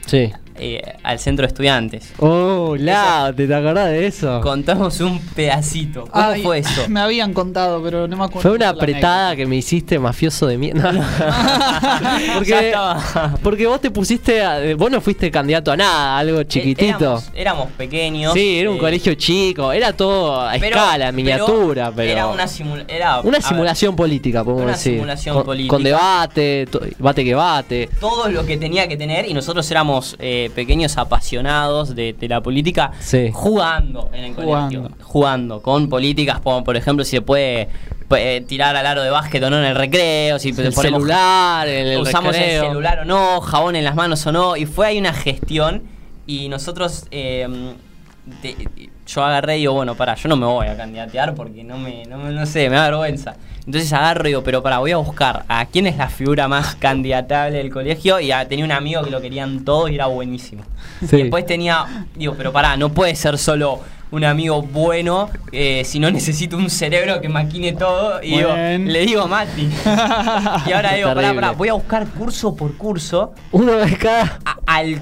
sí. 0.07 0.33
Eh, 0.57 0.81
al 1.03 1.19
centro 1.19 1.43
de 1.45 1.49
estudiantes. 1.49 2.13
Oh, 2.19 2.77
la, 2.79 3.33
¿te, 3.37 3.47
te 3.47 3.55
acordás 3.55 3.89
de 3.89 4.07
eso? 4.07 4.41
Contamos 4.43 5.01
un 5.01 5.19
pedacito. 5.35 6.07
¿Cómo 6.11 6.25
Ay, 6.25 6.43
fue 6.43 6.59
eso? 6.59 6.89
Me 6.89 7.01
habían 7.01 7.33
contado, 7.33 7.83
pero 7.83 8.07
no 8.09 8.17
me 8.17 8.25
acuerdo. 8.25 8.43
Fue 8.43 8.51
una 8.53 8.69
apretada 8.71 9.35
que 9.37 9.47
me 9.47 9.57
hiciste 9.57 9.99
mafioso 9.99 10.47
de 10.47 10.59
mierda. 10.59 10.93
Ya 12.23 12.35
porque, 12.35 13.39
porque 13.43 13.67
vos 13.67 13.81
te 13.81 13.91
pusiste. 13.91 14.43
a- 14.43 14.75
vos 14.77 14.91
no 14.91 15.01
fuiste 15.01 15.31
candidato 15.31 15.73
a 15.73 15.77
nada, 15.77 16.19
algo 16.19 16.43
chiquitito. 16.45 16.93
Eh, 16.93 16.99
Éramos, 16.99 17.31
éramos 17.35 17.69
pequeños. 17.73 18.33
sí, 18.33 18.59
era 18.59 18.71
un 18.71 18.77
eh, 18.77 18.81
colegio 18.81 19.15
chico, 19.15 19.73
era 19.73 19.93
todo 19.93 20.41
a 20.41 20.53
pero- 20.53 20.77
escala, 20.77 21.13
miniatura, 21.13 21.93
pero. 21.95 22.11
Era 22.13 22.27
una, 22.27 22.47
simula- 22.47 22.85
era, 22.89 23.21
una 23.21 23.39
ver, 23.39 23.43
simulación 23.43 23.97
política, 23.97 24.43
podemos 24.45 24.65
una 24.65 24.73
decir. 24.73 24.95
simulación 24.95 25.37
con, 25.37 25.45
política. 25.45 25.71
con 25.75 25.83
debate, 25.83 26.69
bate 26.99 27.25
que 27.25 27.35
bate. 27.35 27.89
todo 28.01 28.29
lo 28.29 28.45
que 28.47 28.57
tenía 28.57 28.89
que 28.89 28.97
tener 28.97 29.29
y 29.29 29.35
nosotros 29.35 29.71
éramos 29.71 30.17
eh, 30.19 30.42
pequeños 30.51 30.97
apasionados 30.99 31.95
de, 31.95 32.13
de 32.13 32.29
la 32.29 32.41
política 32.41 32.93
Sí. 33.01 33.31
jugando 33.33 34.11
en 34.13 34.25
el 34.25 34.35
Jugando. 34.35 34.81
colegio. 34.83 35.05
Jugando 35.05 35.63
con 35.63 35.89
políticas 35.89 36.41
como 36.41 36.65
por 36.65 36.77
ejemplo 36.77 37.05
si 37.05 37.13
se 37.13 37.23
puede 37.23 37.69
eh, 38.17 38.45
tirar 38.47 38.77
al 38.77 38.87
aro 38.87 39.03
de 39.03 39.11
básquet 39.11 39.43
o 39.43 39.49
no 39.51 39.59
en 39.59 39.65
el 39.65 39.75
recreo, 39.75 40.39
si 40.39 40.51
El 40.51 40.73
celular, 40.75 41.67
el 41.67 41.99
usamos 42.01 42.33
recreo. 42.37 42.63
el 42.65 42.69
celular 42.69 42.99
o 43.01 43.05
no, 43.07 43.41
jabón 43.41 43.75
en 43.77 43.85
las 43.85 43.95
manos 43.95 44.27
o 44.27 44.33
no, 44.33 44.57
y 44.57 44.67
fue 44.67 44.87
ahí 44.89 44.99
una 44.99 45.15
gestión 45.15 45.83
y 46.27 46.49
nosotros, 46.49 47.07
eh, 47.11 47.49
de- 48.43 48.91
yo 49.07 49.25
agarré 49.25 49.57
y 49.57 49.61
digo, 49.61 49.75
bueno, 49.75 49.95
para, 49.95 50.15
yo 50.15 50.29
no 50.29 50.37
me 50.37 50.47
voy 50.47 50.67
a 50.67 50.77
candidatear 50.77 51.35
porque 51.35 51.65
no 51.65 51.79
me, 51.79 52.05
no, 52.07 52.19
no 52.19 52.47
sé, 52.47 52.69
me 52.71 52.77
da 52.77 52.85
vergüenza. 52.85 53.35
Entonces 53.65 53.93
agarro 53.93 54.25
y 54.25 54.29
digo, 54.29 54.43
pero 54.43 54.63
para, 54.63 54.79
voy 54.79 54.91
a 54.91 54.97
buscar 54.97 55.45
a 55.49 55.67
quién 55.67 55.87
es 55.87 55.97
la 55.97 56.09
figura 56.09 56.49
más 56.49 56.75
candidatable 56.81 57.59
del 57.59 57.71
colegio 57.71 58.19
y 58.21 58.31
tenía 58.49 58.65
un 58.65 58.73
amigo 58.73 59.03
que 59.03 59.11
lo 59.11 59.21
querían 59.21 59.65
todo 59.65 59.89
y 59.89 59.95
era 59.95 60.07
buenísimo. 60.07 60.65
Sí. 61.09 61.17
Y 61.17 61.23
después 61.23 61.47
tenía, 61.47 62.07
digo, 62.15 62.35
pero 62.37 62.53
pará, 62.53 62.77
no 62.77 62.89
puede 62.93 63.15
ser 63.15 63.39
solo 63.39 63.81
un 64.11 64.25
amigo 64.25 64.61
bueno, 64.61 65.31
eh, 65.53 65.85
si 65.87 65.99
no 65.99 66.11
necesito 66.11 66.57
un 66.59 66.69
cerebro 66.69 67.21
que 67.21 67.29
maquine 67.31 67.73
todo. 67.73 68.23
Y 68.23 68.37
digo, 68.37 68.55
le 68.55 69.07
digo 69.07 69.23
a 69.23 69.27
Mati. 69.27 69.71
y 70.67 70.73
ahora 70.73 70.95
digo, 70.95 71.15
pará, 71.15 71.33
pará, 71.35 71.51
voy 71.53 71.69
a 71.69 71.73
buscar 71.73 72.07
curso 72.09 72.55
por 72.55 72.77
curso 72.77 73.33
Uno 73.53 73.73
de 73.73 73.97
cada. 73.97 74.39
a- 74.45 74.59
al, 74.67 75.01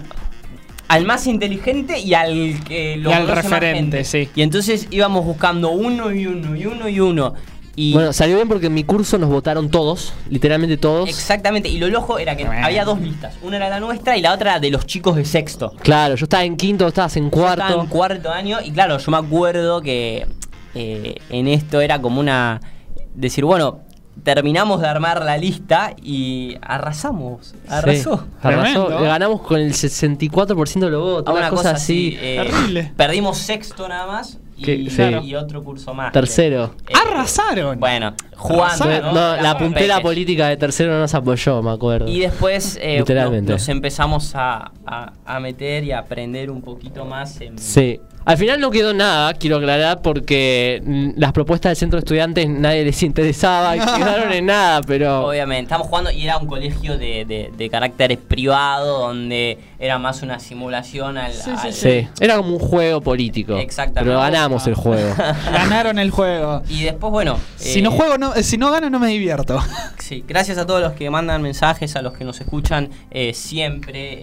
al 0.90 1.05
más 1.07 1.26
inteligente 1.26 1.98
y 2.00 2.14
al 2.14 2.62
que 2.64 2.96
lo 2.96 3.11
Y 3.11 3.12
al 3.12 3.26
más 3.26 3.37
referente, 3.42 3.98
gente. 3.98 4.05
sí. 4.05 4.29
Y 4.35 4.42
entonces 4.42 4.88
íbamos 4.90 5.24
buscando 5.24 5.70
uno 5.70 6.12
y 6.12 6.26
uno 6.26 6.57
y 6.57 6.66
uno 6.66 6.88
y 6.88 7.00
uno. 7.00 7.35
Y 7.76 7.92
Bueno, 7.94 8.12
salió 8.12 8.35
bien 8.37 8.48
porque 8.48 8.66
en 8.66 8.74
mi 8.74 8.83
curso 8.83 9.16
nos 9.16 9.31
votaron 9.31 9.70
todos, 9.70 10.12
literalmente 10.29 10.76
todos. 10.76 11.09
exactamente, 11.09 11.68
y 11.68 11.79
lo 11.79 11.88
loco 11.88 12.18
era 12.18 12.37
que 12.37 12.44
había 12.44 12.85
dos 12.85 13.00
listas. 13.00 13.37
Una 13.42 13.57
era 13.57 13.68
la 13.70 13.79
nuestra 13.81 14.16
y 14.16 14.20
la 14.20 14.35
otra 14.35 14.50
era 14.53 14.61
de 14.61 14.70
los 14.70 14.85
chicos 14.87 15.14
de 15.16 15.24
sexto. 15.24 15.72
Claro, 15.81 16.16
yo 16.16 16.24
estaba 16.24 16.44
en 16.44 16.57
quinto, 16.57 16.87
estabas 16.88 17.16
en 17.16 17.24
Yo 17.26 17.31
cuarto. 17.31 17.62
estaba 17.62 17.83
en 17.83 17.88
cuarto 17.88 18.31
año 18.33 18.59
y 18.62 18.72
claro, 18.72 18.98
yo 18.98 19.11
me 19.12 19.16
acuerdo 19.18 19.81
que 19.83 20.26
eh, 20.74 21.14
en 21.31 21.46
esto 21.48 21.81
era 21.81 22.00
como 22.03 22.20
una... 22.20 22.61
Decir, 23.14 23.44
bueno, 23.44 23.81
terminamos 24.22 24.80
de 24.80 24.88
armar 24.88 25.24
la 25.24 25.37
lista 25.37 25.94
y 26.02 26.56
arrasamos. 26.62 27.54
Arrasó. 27.68 28.16
Sí, 28.18 28.22
arrasó. 28.42 28.85
Tremendo. 28.87 29.02
Ganamos 29.02 29.40
con 29.42 29.61
el 29.61 29.72
64% 29.72 30.80
de 30.80 30.90
los 30.90 31.02
votos. 31.02 31.35
Una 31.35 31.50
cosa 31.50 31.72
así. 31.72 32.16
eh, 32.20 32.42
Terrible. 32.46 32.92
Perdimos 32.96 33.38
sexto 33.38 33.88
nada 33.88 34.06
más 34.06 34.38
y, 34.56 34.62
Que- 34.64 34.90
sí. 34.90 35.26
y 35.28 35.35
otro 35.35 35.62
curso 35.64 35.94
más. 35.94 36.12
Tercero. 36.12 36.74
Eh, 36.88 36.92
Arrasaron. 36.94 37.80
Bueno, 37.80 38.14
jugando. 38.37 38.85
Arrasaron. 38.85 39.14
No, 39.14 39.37
la 39.42 39.56
puntera 39.59 40.00
política 40.00 40.48
de 40.48 40.56
tercero 40.56 40.92
no 40.92 40.98
nos 41.00 41.14
apoyó, 41.14 41.62
me 41.62 41.70
acuerdo. 41.70 42.09
Y 42.09 42.20
después 42.20 42.78
eh, 42.80 42.98
Literalmente. 42.98 43.52
nos, 43.52 43.62
nos 43.62 43.68
empezamos 43.68 44.35
a, 44.35 44.70
a- 44.87 45.12
a 45.24 45.40
meter 45.40 45.85
y 45.85 45.92
a 45.92 46.00
aprender 46.00 46.50
un 46.50 46.61
poquito 46.62 47.04
más 47.04 47.40
en... 47.40 47.59
Sí. 47.59 48.00
Al 48.31 48.37
final 48.38 48.61
no 48.61 48.71
quedó 48.71 48.95
nada, 48.95 49.35
quiero 49.35 49.57
aclarar, 49.57 50.03
porque 50.03 50.81
mm, 50.85 51.11
las 51.16 51.33
propuestas 51.33 51.71
del 51.71 51.77
centro 51.77 51.97
de 51.97 52.03
estudiantes 52.05 52.49
nadie 52.49 52.85
les 52.85 53.03
interesaba 53.03 53.77
y 53.77 53.81
quedaron 53.99 54.33
en 54.33 54.47
nada, 54.47 54.83
pero. 54.83 55.27
Obviamente, 55.27 55.64
estamos 55.64 55.88
jugando 55.88 56.12
y 56.12 56.23
era 56.23 56.38
un 56.38 56.47
colegio 56.47 56.97
de, 56.97 57.25
de, 57.25 57.51
de 57.57 57.69
carácter 57.71 58.16
privado 58.19 59.01
donde 59.01 59.59
era 59.81 59.99
más 59.99 60.23
una 60.23 60.38
simulación 60.38 61.19
al... 61.19 61.33
Sí, 61.33 61.51
sí, 61.61 61.66
al- 61.66 61.73
Sí, 61.73 62.09
era 62.21 62.37
como 62.37 62.51
un 62.55 62.61
juego 62.61 63.01
político. 63.01 63.57
Exactamente. 63.57 64.11
Pero 64.11 64.21
ganamos 64.21 64.64
el 64.69 64.75
juego. 64.75 65.12
Ganaron 65.53 65.99
el 65.99 66.11
juego. 66.12 66.62
Y 66.69 66.85
después, 66.85 67.11
bueno... 67.11 67.37
Si 67.57 67.81
eh, 67.81 67.83
no 67.83 67.90
juego, 67.90 68.16
no, 68.16 68.33
eh, 68.37 68.45
si 68.45 68.59
no 68.59 68.71
gano, 68.71 68.90
no 68.90 69.01
me 69.01 69.09
divierto. 69.09 69.59
Sí, 69.99 70.25
gracias 70.27 70.59
a 70.59 70.66
todos 70.66 70.81
los 70.81 70.93
que 70.95 71.09
mandan 71.09 71.40
mensajes, 71.40 71.95
a 71.95 72.03
los 72.03 72.14
que 72.14 72.25
nos 72.25 72.40
escuchan 72.40 72.88
eh, 73.12 73.33
siempre 73.33 74.19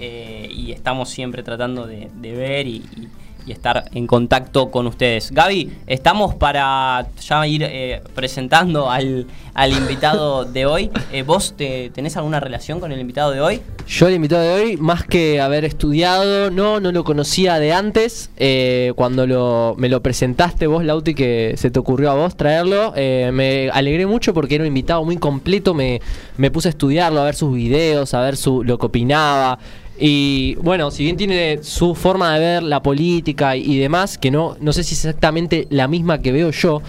eh, 0.46 0.50
y 0.52 0.74
estamos 0.74 1.08
siempre 1.10 1.44
tratando 1.44 1.88
de, 1.88 2.10
de 2.14 2.32
ver 2.34 2.68
y, 2.68 2.76
y- 2.98 3.08
y 3.48 3.52
estar 3.54 3.86
en 3.94 4.06
contacto 4.08 4.70
con 4.70 4.88
ustedes. 4.88 5.32
Gaby, 5.32 5.72
estamos 5.88 6.36
para 6.36 7.08
ya 7.26 7.48
ir 7.48 7.64
eh, 7.64 8.02
presentando 8.14 8.92
al, 8.92 9.26
al 9.54 9.72
invitado 9.72 10.44
de 10.44 10.66
hoy. 10.66 10.92
Eh, 11.14 11.24
¿Vos 11.24 11.54
te, 11.56 11.90
tenés 11.92 12.18
alguna 12.18 12.40
relación 12.42 12.80
con 12.80 12.92
el 12.92 13.00
invitado 13.00 13.32
de 13.32 13.40
hoy? 13.40 13.62
Yo 13.88 14.08
el 14.10 14.16
invitado 14.16 14.44
de 14.44 14.52
hoy, 14.62 14.78
más 14.78 15.06
que 15.06 15.40
haber 15.40 15.64
estudiado, 15.64 16.52
no, 16.52 16.82
no 16.82 16.92
lo 16.92 17.06
conocía 17.06 17.58
de 17.58 17.72
antes. 17.72 18.30
eh, 18.36 18.92
cuando 18.98 19.26
lo, 19.26 19.76
me 19.78 19.88
lo 19.88 20.02
presentaste 20.02 20.68
vos, 20.68 20.84
Lauti, 20.84 21.16
que 21.16 21.54
se 21.56 21.72
te 21.72 21.80
ocurrió 21.80 22.12
a 22.12 22.16
vos 22.16 22.36
traerlo, 22.36 22.94
me 22.96 23.70
alegré 23.72 24.06
mucho 24.06 24.34
porque 24.34 24.56
era 24.56 24.64
un 24.64 24.68
invitado 24.68 25.06
muy 25.06 25.18
completo. 25.18 25.74
Me, 25.74 26.02
me 26.36 26.52
puse 26.52 26.68
a 26.68 26.72
estudiarlo, 26.72 27.22
a 27.22 27.24
ver 27.24 27.36
sus 27.36 27.56
videos, 27.56 28.14
a 28.14 28.22
ver 28.22 28.36
su, 28.36 28.64
lo 28.64 28.78
que 28.78 28.88
opinaba. 28.88 29.58
Y 30.00 30.56
bueno, 30.62 30.92
si 30.92 31.04
bien 31.04 31.18
tiene 31.18 31.60
su 31.64 31.96
forma 31.96 32.34
de 32.34 32.40
ver 32.40 32.64
la 32.64 32.82
política 32.84 33.56
y, 33.56 33.78
demás, 33.78 34.18
que 34.18 34.32
no, 34.32 34.56
no 34.60 34.74
sé 34.74 34.84
si 34.84 34.94
es 34.94 35.06
exactamente 35.06 35.68
la 35.70 35.88
misma 35.88 36.22
que 36.22 36.32
veo 36.32 36.52
yo, 36.52 36.82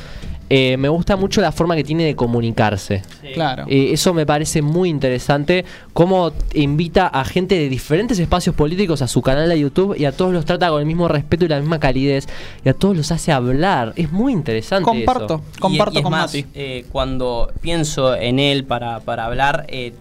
eh, 0.50 0.78
me 0.78 0.88
gusta 0.88 1.16
mucho 1.16 1.42
la 1.42 1.52
forma 1.52 1.76
que 1.76 1.84
tiene 1.84 2.04
de 2.04 2.16
comunicarse. 2.16 3.02
Claro. 3.34 3.64
Eh, 3.68 3.90
eso 3.92 4.14
me 4.14 4.24
parece 4.24 4.62
muy 4.62 4.88
interesante, 4.88 5.64
cómo 5.92 6.32
invita 6.54 7.06
a 7.06 7.24
gente 7.24 7.54
de 7.54 7.68
diferentes 7.68 8.18
espacios 8.18 8.54
políticos 8.54 9.02
a 9.02 9.08
su 9.08 9.20
canal 9.20 9.48
de 9.48 9.60
YouTube 9.60 9.94
y 9.98 10.06
a 10.06 10.12
todos 10.12 10.32
los 10.32 10.46
trata 10.46 10.70
con 10.70 10.80
el 10.80 10.86
mismo 10.86 11.06
respeto 11.06 11.44
y 11.44 11.48
la 11.48 11.60
misma 11.60 11.78
calidez 11.78 12.26
y 12.64 12.68
a 12.70 12.74
todos 12.74 12.96
los 12.96 13.12
hace 13.12 13.30
hablar. 13.32 13.92
Es 13.96 14.10
muy 14.10 14.32
interesante. 14.32 14.84
Comparto, 14.84 15.34
eso. 15.34 15.42
Y- 15.56 15.58
comparto 15.60 15.94
y 15.94 15.98
es 15.98 16.02
con 16.02 16.10
más, 16.12 16.34
Mati. 16.34 16.46
eh, 16.54 16.86
cuando 16.92 17.50
pienso 17.60 18.14
en 18.14 18.38
él 18.38 18.64
para, 18.64 19.00
para 19.00 19.26
hablar, 19.26 19.66
eh, 19.68 19.92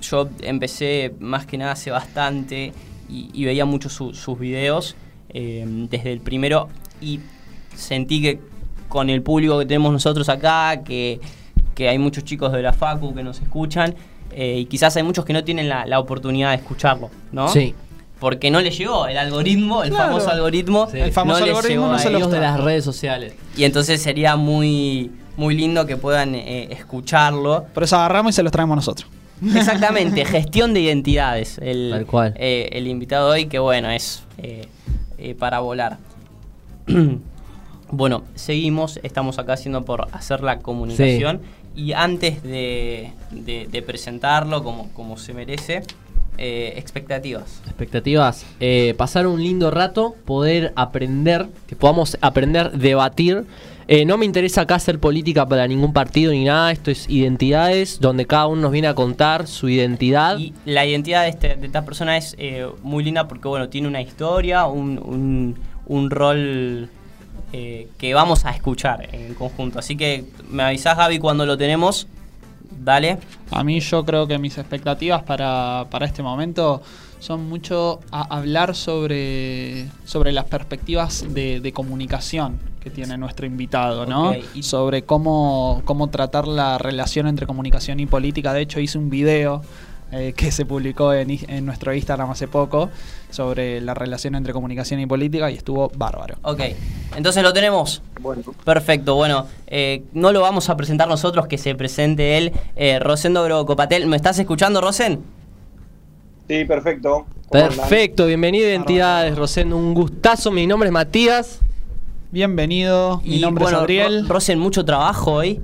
yo 0.00 0.28
empecé 0.42 1.14
más 1.20 1.46
que 1.46 1.58
nada 1.58 1.72
hace 1.72 1.90
bastante 1.90 2.72
y, 3.08 3.30
y 3.32 3.44
veía 3.44 3.64
mucho 3.64 3.88
su- 3.88 4.14
sus 4.14 4.38
videos 4.38 4.96
eh, 5.30 5.64
desde 5.90 6.12
el 6.12 6.20
primero 6.20 6.68
y 7.00 7.20
sentí 7.74 8.20
que 8.20 8.40
con 8.88 9.08
el 9.10 9.22
público 9.22 9.58
que 9.58 9.66
tenemos 9.66 9.92
nosotros 9.92 10.28
acá, 10.28 10.82
que, 10.84 11.20
que 11.74 11.88
hay 11.88 11.98
muchos 11.98 12.24
chicos 12.24 12.52
de 12.52 12.62
la 12.62 12.72
Facu 12.72 13.14
que 13.14 13.22
nos 13.22 13.40
escuchan 13.40 13.94
eh, 14.32 14.58
y 14.58 14.64
quizás 14.66 14.96
hay 14.96 15.02
muchos 15.02 15.24
que 15.24 15.32
no 15.32 15.44
tienen 15.44 15.68
la, 15.68 15.86
la 15.86 15.98
oportunidad 16.00 16.50
de 16.50 16.56
escucharlo, 16.56 17.10
¿no? 17.32 17.48
Sí. 17.48 17.74
Porque 18.18 18.50
no 18.50 18.60
le 18.60 18.70
llegó 18.70 19.06
el 19.06 19.16
algoritmo, 19.16 19.82
el 19.82 19.90
Claro. 19.90 20.08
famoso 20.08 20.30
algoritmo. 20.30 20.88
Sí. 20.90 20.98
El 20.98 21.10
famoso 21.10 21.40
no 21.40 21.46
algoritmo 21.46 21.86
no 21.88 21.98
se 21.98 22.10
lo 22.10 22.18
ellos. 22.18 22.26
Amigos 22.28 22.32
de 22.32 22.40
las 22.40 22.60
redes 22.60 22.84
sociales. 22.84 23.32
Y 23.56 23.64
entonces 23.64 24.02
sería 24.02 24.36
muy, 24.36 25.10
muy 25.38 25.54
lindo 25.54 25.86
que 25.86 25.96
puedan 25.96 26.34
eh, 26.34 26.68
escucharlo. 26.70 27.64
Por 27.72 27.82
eso 27.84 27.96
agarramos 27.96 28.34
y 28.34 28.36
se 28.36 28.42
los 28.42 28.52
traemos 28.52 28.76
nosotros. 28.76 29.08
Exactamente, 29.44 30.24
gestión 30.24 30.74
de 30.74 30.80
identidades. 30.80 31.58
El, 31.58 31.90
Tal 31.92 32.06
cual. 32.06 32.34
eh, 32.36 32.68
el 32.72 32.86
invitado 32.86 33.30
hoy, 33.30 33.46
que 33.46 33.58
bueno, 33.58 33.90
es 33.90 34.22
eh, 34.38 34.66
eh, 35.18 35.34
para 35.34 35.60
volar. 35.60 35.98
bueno, 37.90 38.22
seguimos, 38.34 39.00
estamos 39.02 39.38
acá 39.38 39.54
haciendo 39.54 39.84
por 39.84 40.08
hacer 40.12 40.42
la 40.42 40.58
comunicación. 40.58 41.40
Y 41.76 41.92
antes 41.92 42.42
de, 42.42 43.12
de- 43.30 43.68
de 43.70 43.82
presentarlo 43.82 44.62
como, 44.64 44.88
como 44.92 45.16
se 45.16 45.32
merece, 45.34 45.82
eh, 46.36 46.74
expectativas. 46.76 47.60
Expectativas. 47.66 48.44
Eh, 48.58 48.94
pasar 48.96 49.26
un 49.26 49.42
lindo 49.42 49.70
rato, 49.70 50.16
poder 50.24 50.72
aprender, 50.74 51.46
que 51.66 51.76
podamos 51.76 52.18
aprender, 52.20 52.72
debatir. 52.72 53.44
Eh, 53.92 54.04
no 54.04 54.16
me 54.16 54.24
interesa 54.24 54.60
acá 54.60 54.76
hacer 54.76 55.00
política 55.00 55.46
para 55.46 55.66
ningún 55.66 55.92
partido 55.92 56.30
ni 56.30 56.44
nada, 56.44 56.70
esto 56.70 56.92
es 56.92 57.10
identidades, 57.10 57.98
donde 57.98 58.24
cada 58.24 58.46
uno 58.46 58.62
nos 58.62 58.70
viene 58.70 58.86
a 58.86 58.94
contar 58.94 59.48
su 59.48 59.68
identidad. 59.68 60.38
Y 60.38 60.54
la 60.64 60.86
identidad 60.86 61.22
de, 61.24 61.30
este- 61.30 61.56
de 61.56 61.66
esta 61.66 61.84
persona 61.84 62.16
es 62.16 62.36
eh, 62.38 62.68
muy 62.84 63.02
linda 63.02 63.26
porque, 63.26 63.48
bueno, 63.48 63.68
tiene 63.68 63.88
una 63.88 64.00
historia, 64.00 64.66
un, 64.66 64.96
un- 64.98 65.56
un 65.86 66.08
rol 66.08 66.88
eh, 67.52 67.88
que 67.98 68.14
vamos 68.14 68.44
a 68.44 68.50
escuchar 68.52 69.08
en 69.12 69.34
conjunto. 69.34 69.80
Así 69.80 69.96
que 69.96 70.24
me 70.48 70.62
avisás, 70.62 70.96
Gaby, 70.96 71.18
cuando 71.18 71.44
lo 71.44 71.58
tenemos. 71.58 72.06
Dale. 72.70 73.18
A 73.50 73.64
mí 73.64 73.80
yo 73.80 74.04
creo 74.04 74.28
que 74.28 74.38
mis 74.38 74.56
expectativas 74.56 75.24
para, 75.24 75.86
para 75.90 76.06
este 76.06 76.22
momento 76.22 76.80
son 77.20 77.48
mucho 77.48 78.00
a 78.10 78.22
hablar 78.36 78.74
sobre, 78.74 79.86
sobre 80.04 80.32
las 80.32 80.46
perspectivas 80.46 81.24
de, 81.32 81.60
de 81.60 81.72
comunicación 81.72 82.58
que 82.80 82.90
tiene 82.90 83.16
nuestro 83.18 83.46
invitado, 83.46 84.06
¿no? 84.06 84.34
Y- 84.54 84.62
Sobre 84.62 85.02
cómo, 85.02 85.82
cómo 85.84 86.08
tratar 86.08 86.48
la 86.48 86.78
relación 86.78 87.26
entre 87.26 87.46
comunicación 87.46 88.00
y 88.00 88.06
política. 88.06 88.52
De 88.54 88.62
hecho, 88.62 88.80
hice 88.80 88.96
un 88.96 89.10
video 89.10 89.60
eh, 90.12 90.32
que 90.34 90.50
se 90.50 90.64
publicó 90.64 91.12
en, 91.12 91.30
i- 91.30 91.40
en 91.46 91.66
nuestro 91.66 91.94
Instagram 91.94 92.30
hace 92.30 92.48
poco 92.48 92.88
sobre 93.30 93.80
la 93.82 93.92
relación 93.94 94.34
entre 94.34 94.52
comunicación 94.54 94.98
y 94.98 95.06
política 95.06 95.50
y 95.50 95.54
estuvo 95.56 95.90
bárbaro. 95.94 96.36
Ok. 96.42 96.60
Entonces 97.16 97.42
lo 97.42 97.52
tenemos. 97.52 98.02
Bueno, 98.20 98.42
Perfecto, 98.64 99.14
bueno, 99.14 99.46
eh, 99.66 100.02
no 100.14 100.32
lo 100.32 100.40
vamos 100.40 100.68
a 100.70 100.76
presentar 100.76 101.06
nosotros, 101.06 101.46
que 101.46 101.58
se 101.58 101.74
presente 101.74 102.38
él. 102.38 102.52
Eh, 102.76 102.98
Rosendo 102.98 103.44
Grocopatel, 103.44 104.06
¿me 104.06 104.16
estás 104.16 104.38
escuchando, 104.38 104.80
Rosen? 104.80 105.20
Sí, 106.50 106.64
perfecto. 106.64 107.26
Perfecto, 107.48 108.26
bienvenido 108.26 108.66
a 108.66 108.70
Identidades, 108.70 109.36
Rosendo. 109.38 109.76
Un 109.76 109.94
gustazo, 109.94 110.50
mi 110.50 110.66
nombre 110.66 110.88
es 110.88 110.92
Matías. 110.92 111.60
Bienvenido, 112.32 113.20
mi 113.24 113.36
Y, 113.36 113.40
nombre 113.40 113.62
bueno, 113.62 113.78
es 113.78 113.82
Adriel. 113.84 114.22
Ro- 114.26 114.34
Rosen, 114.34 114.58
mucho 114.58 114.84
trabajo 114.84 115.32
hoy. 115.34 115.60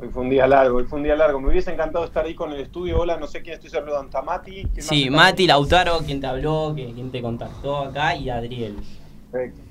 Hoy 0.00 0.08
fue 0.12 0.22
un 0.22 0.28
día 0.28 0.46
largo, 0.46 0.76
hoy 0.76 0.84
fue 0.84 0.98
un 0.98 1.04
día 1.04 1.16
largo. 1.16 1.40
Me 1.40 1.48
hubiese 1.48 1.72
encantado 1.72 2.04
estar 2.04 2.26
ahí 2.26 2.34
con 2.34 2.52
el 2.52 2.60
estudio. 2.60 2.98
Hola, 3.00 3.16
no 3.16 3.26
sé 3.26 3.40
quién 3.40 3.54
estoy 3.54 3.70
saludando. 3.70 4.04
¿Está 4.04 4.20
Mati? 4.20 4.52
¿Quién 4.52 4.70
más 4.76 4.86
Sí? 4.86 5.08
Mati, 5.08 5.46
Lautaro, 5.46 5.98
quien 6.00 6.20
te 6.20 6.26
habló, 6.26 6.72
quien 6.74 7.10
te 7.10 7.22
contactó 7.22 7.78
acá, 7.78 8.14
y 8.16 8.28
Adriel. 8.28 8.76
Perfecto. 9.32 9.62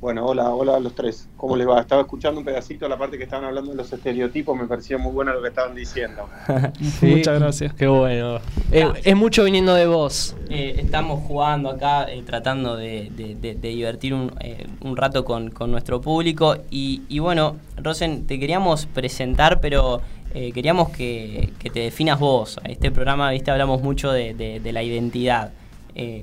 Bueno, 0.00 0.24
hola, 0.24 0.48
hola 0.54 0.76
a 0.76 0.80
los 0.80 0.94
tres. 0.94 1.28
¿Cómo 1.36 1.56
les 1.56 1.68
va? 1.68 1.78
Estaba 1.78 2.00
escuchando 2.00 2.40
un 2.40 2.44
pedacito 2.46 2.86
de 2.86 2.88
la 2.88 2.96
parte 2.96 3.18
que 3.18 3.24
estaban 3.24 3.44
hablando 3.44 3.72
de 3.72 3.76
los 3.76 3.92
estereotipos. 3.92 4.56
Me 4.58 4.66
parecía 4.66 4.96
muy 4.96 5.12
bueno 5.12 5.34
lo 5.34 5.42
que 5.42 5.48
estaban 5.48 5.74
diciendo. 5.74 6.26
Muchas 7.02 7.38
gracias. 7.38 7.74
Qué 7.74 7.86
bueno. 7.86 8.38
Eh, 8.72 8.86
es 9.04 9.14
mucho 9.14 9.44
viniendo 9.44 9.74
de 9.74 9.86
vos. 9.86 10.34
Eh, 10.48 10.76
estamos 10.78 11.22
jugando 11.24 11.68
acá, 11.68 12.10
eh, 12.10 12.22
tratando 12.24 12.76
de, 12.76 13.10
de- 13.14 13.34
de- 13.34 13.54
de 13.56 13.68
divertir 13.68 14.14
un, 14.14 14.32
eh, 14.40 14.66
un 14.80 14.96
rato 14.96 15.22
con, 15.22 15.50
con 15.50 15.70
nuestro 15.70 16.00
público. 16.00 16.56
Y, 16.70 17.02
y 17.10 17.18
bueno, 17.18 17.56
Rosen, 17.76 18.26
te 18.26 18.40
queríamos 18.40 18.86
presentar, 18.86 19.60
pero 19.60 20.00
eh, 20.32 20.50
queríamos 20.52 20.88
que, 20.90 21.52
que 21.58 21.68
te 21.68 21.80
definas 21.80 22.18
vos. 22.18 22.58
Este 22.64 22.90
programa, 22.90 23.30
viste, 23.32 23.50
hablamos 23.50 23.82
mucho 23.82 24.10
de, 24.12 24.32
de- 24.32 24.60
de 24.60 24.72
la 24.72 24.82
identidad. 24.82 25.52
Eh, 25.94 26.22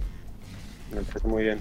Me 0.91 1.01
parece 1.01 1.27
muy 1.27 1.43
bien. 1.43 1.59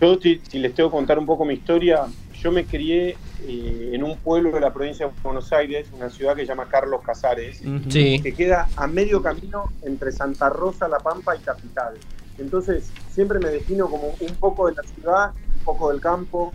Yo, 0.00 0.18
si, 0.20 0.40
si 0.48 0.58
les 0.58 0.74
tengo 0.74 0.88
que 0.90 0.96
contar 0.96 1.18
un 1.18 1.26
poco 1.26 1.44
mi 1.44 1.54
historia, 1.54 2.06
yo 2.40 2.50
me 2.50 2.64
crié 2.64 3.16
eh, 3.46 3.90
en 3.92 4.02
un 4.02 4.16
pueblo 4.16 4.50
de 4.50 4.60
la 4.60 4.72
provincia 4.72 5.06
de 5.06 5.12
Buenos 5.22 5.52
Aires, 5.52 5.88
una 5.92 6.08
ciudad 6.08 6.34
que 6.34 6.42
se 6.42 6.48
llama 6.48 6.66
Carlos 6.68 7.02
Casares. 7.04 7.62
Sí. 7.88 8.20
que 8.20 8.32
queda 8.32 8.68
a 8.76 8.86
medio 8.86 9.22
camino 9.22 9.70
entre 9.82 10.10
Santa 10.10 10.48
Rosa, 10.48 10.88
La 10.88 10.98
Pampa 10.98 11.36
y 11.36 11.40
Capital. 11.40 11.94
Entonces, 12.38 12.90
siempre 13.10 13.38
me 13.38 13.50
defino 13.50 13.88
como 13.88 14.14
un 14.18 14.34
poco 14.36 14.68
de 14.68 14.74
la 14.74 14.82
ciudad, 14.82 15.32
un 15.58 15.64
poco 15.64 15.90
del 15.90 16.00
campo. 16.00 16.52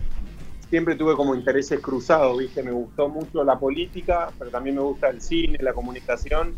Siempre 0.68 0.96
tuve 0.96 1.14
como 1.14 1.36
intereses 1.36 1.78
cruzados, 1.78 2.36
¿viste? 2.38 2.64
Me 2.64 2.72
gustó 2.72 3.08
mucho 3.08 3.44
la 3.44 3.56
política, 3.56 4.30
pero 4.36 4.50
también 4.50 4.74
me 4.74 4.82
gusta 4.82 5.08
el 5.08 5.20
cine, 5.20 5.58
la 5.60 5.72
comunicación. 5.72 6.56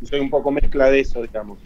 Y 0.00 0.06
soy 0.06 0.20
un 0.20 0.30
poco 0.30 0.50
mezcla 0.50 0.90
de 0.90 1.00
eso, 1.00 1.20
digamos. 1.20 1.58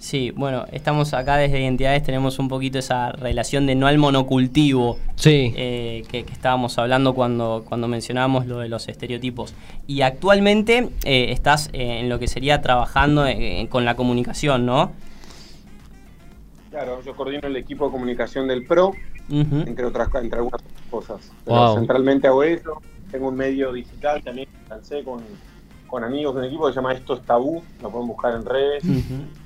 Sí, 0.00 0.30
bueno, 0.34 0.64
estamos 0.72 1.12
acá 1.12 1.36
desde 1.36 1.60
Identidades, 1.60 2.02
tenemos 2.02 2.38
un 2.38 2.48
poquito 2.48 2.78
esa 2.78 3.12
relación 3.12 3.66
de 3.66 3.74
no 3.74 3.86
al 3.86 3.98
monocultivo 3.98 4.96
Sí. 5.14 5.52
eh, 5.54 6.04
que, 6.10 6.24
que 6.24 6.32
estábamos 6.32 6.78
hablando 6.78 7.12
cuando, 7.14 7.66
cuando 7.68 7.86
mencionábamos 7.86 8.46
lo 8.46 8.60
de 8.60 8.70
los 8.70 8.88
estereotipos. 8.88 9.54
Y 9.86 10.00
actualmente 10.00 10.88
eh, 11.04 11.26
estás 11.32 11.68
eh, 11.74 12.00
en 12.00 12.08
lo 12.08 12.18
que 12.18 12.28
sería 12.28 12.62
trabajando 12.62 13.26
eh, 13.26 13.66
con 13.68 13.84
la 13.84 13.94
comunicación, 13.94 14.64
¿no? 14.64 14.92
Claro, 16.70 17.02
yo 17.04 17.14
coordino 17.14 17.46
el 17.48 17.56
equipo 17.56 17.84
de 17.84 17.90
comunicación 17.90 18.48
del 18.48 18.64
PRO, 18.64 18.92
entre 19.30 19.84
otras 19.84 20.08
entre 20.14 20.38
algunas 20.38 20.62
cosas. 20.90 21.30
Pero 21.44 21.56
Wow. 21.58 21.74
centralmente 21.76 22.26
hago 22.26 22.42
eso. 22.42 22.80
Tengo 23.10 23.28
un 23.28 23.36
medio 23.36 23.70
digital 23.70 24.22
también 24.22 24.46
que 24.48 24.70
lancé 24.74 25.04
con, 25.04 25.22
con 25.90 26.04
amigos 26.04 26.34
de 26.34 26.40
un 26.40 26.46
equipo 26.46 26.66
que 26.66 26.72
se 26.72 26.76
llama 26.76 26.92
Esto 26.92 27.14
es 27.14 27.22
Tabú. 27.22 27.62
Lo 27.82 27.90
pueden 27.90 28.06
buscar 28.08 28.34
en 28.34 28.44
redes. 28.44 28.84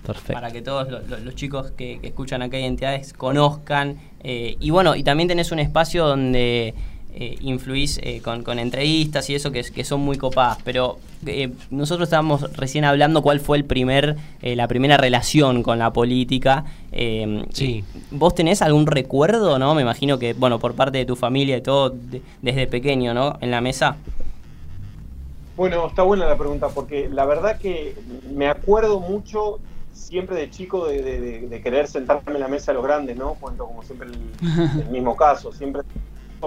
Perfecto. 0.07 0.33
Para 0.35 0.50
que 0.50 0.62
todos 0.62 0.90
lo- 0.90 1.00
lo- 1.00 1.18
los 1.18 1.35
chicos 1.35 1.70
que, 1.72 1.98
que 2.00 2.09
escuchan 2.09 2.42
acá 2.42 2.59
identidades 2.59 3.12
conozcan. 3.12 3.96
eh, 4.22 4.57
y 4.61 4.70
bueno, 4.70 4.94
y 4.96 5.02
también 5.02 5.28
tenés 5.28 5.50
un 5.52 5.59
espacio 5.59 6.07
donde 6.07 6.74
eh, 7.16 7.37
influís 7.42 7.98
eh, 8.02 8.20
con, 8.24 8.42
con 8.42 8.59
entrevistas 8.59 9.30
y 9.30 9.35
eso 9.37 9.52
que, 9.52 9.62
son 9.85 10.00
muy 10.00 10.16
copadas. 10.18 10.59
Pero 10.64 10.98
eh, 11.26 11.50
nosotros 11.70 12.07
estábamos 12.09 12.42
recién 12.57 12.85
hablando 12.85 13.22
cuál 13.22 13.38
fue 13.40 13.57
el 13.57 13.64
primer, 13.64 14.16
eh, 14.42 14.57
la 14.57 14.66
primera 14.68 14.96
relación 14.96 15.62
con 15.62 15.78
la 15.78 15.92
política. 15.92 16.64
eh, 16.92 17.44
Sí. 17.52 17.85
¿Vos 18.11 18.35
tenés 18.35 18.62
algún 18.62 18.87
recuerdo, 18.87 19.59
no? 19.59 19.74
Me 19.74 19.83
imagino 19.83 20.18
que, 20.18 20.33
bueno, 20.35 20.59
por 20.59 20.74
parte 20.74 20.98
de 20.98 21.07
tu 21.07 21.14
familia 21.16 21.57
y 21.57 21.61
todo, 21.62 21.90
de- 21.90 22.20
desde 22.42 22.66
pequeño, 22.66 23.14
¿no? 23.14 23.38
En 23.40 23.50
la 23.52 23.61
mesa. 23.61 23.96
Bueno, 25.57 25.87
está 25.87 26.03
buena 26.03 26.27
la 26.27 26.37
pregunta 26.37 26.75
porque 26.75 27.09
la 27.09 27.25
verdad 27.27 27.59
que 27.59 27.95
me 28.25 28.49
acuerdo 28.49 28.99
mucho 29.01 29.61
siempre 29.93 30.37
de 30.37 30.51
chico 30.51 30.87
de, 30.88 31.03
de- 31.49 31.62
querer 31.62 31.87
sentarme 31.87 32.35
en 32.35 32.40
la 32.40 32.49
mesa 32.49 32.73
de 32.73 32.77
los 32.77 32.85
grandes, 32.85 33.17
¿no? 33.17 33.37
Cuento 33.37 33.64
como 33.67 33.83
siempre 33.83 34.09
el, 34.09 34.37
el 34.77 34.88
mismo 34.88 35.17
caso. 35.17 35.53
Siempre 35.53 35.83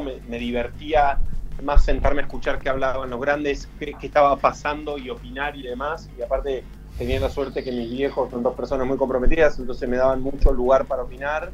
me, 0.04 0.22
me 0.28 0.40
divertía 0.40 1.22
más 1.64 1.84
sentarme 1.86 2.22
a 2.22 2.24
escuchar 2.26 2.60
qué 2.60 2.70
hablaban 2.70 3.10
los 3.10 3.22
grandes, 3.22 3.68
qué, 3.80 3.98
qué 3.98 4.08
estaba 4.08 4.42
pasando 4.42 4.98
y 4.98 5.10
opinar 5.10 5.56
y 5.56 5.64
demás. 5.64 6.10
Y 6.18 6.22
aparte 6.22 6.66
tenía 6.98 7.20
la 7.22 7.30
suerte 7.30 7.64
que 7.64 7.72
mis 7.72 7.90
viejos 7.90 8.30
son 8.32 8.44
dos 8.44 8.56
personas 8.56 8.88
muy 8.88 8.98
comprometidas, 8.98 9.58
entonces 9.60 9.88
me 9.90 9.98
daban 9.98 10.22
mucho 10.22 10.52
lugar 10.52 10.86
para 10.88 11.04
opinar. 11.04 11.54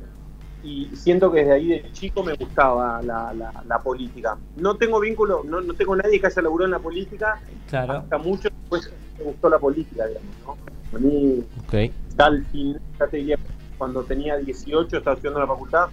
Y 0.64 0.86
siento 0.96 1.30
que 1.32 1.40
desde 1.40 1.54
ahí 1.54 1.68
de 1.68 1.92
chico 1.92 2.24
me 2.24 2.34
gustaba 2.36 3.02
la, 3.02 3.34
la- 3.34 3.64
la 3.68 3.80
política. 3.80 4.38
No 4.56 4.76
tengo 4.76 5.00
vínculo, 5.00 5.44
no, 5.44 5.60
no 5.62 5.74
tengo 5.74 5.96
nadie 5.96 6.20
que 6.22 6.28
haya 6.28 6.42
laburado 6.42 6.66
en 6.68 6.72
la 6.72 6.80
política, 6.80 7.40
Claro. 7.70 7.94
hasta 7.94 8.18
mucho 8.18 8.50
después 8.50 8.92
me 9.18 9.26
gustó 9.26 9.50
la 9.50 9.60
política, 9.60 10.06
digamos, 10.08 10.36
¿no? 10.46 10.58
A 10.98 11.00
mí, 11.00 11.44
Ok. 11.66 11.92
ya 12.18 12.26
al 12.26 12.46
fin, 12.46 12.78
ya 13.00 13.08
te 13.08 13.18
diría, 13.18 13.38
cuando 13.78 14.04
tenía 14.04 14.38
18, 14.38 14.98
estaba 14.98 15.16
estudiando 15.16 15.40
en 15.42 15.48
la 15.48 15.54
facultad. 15.54 15.88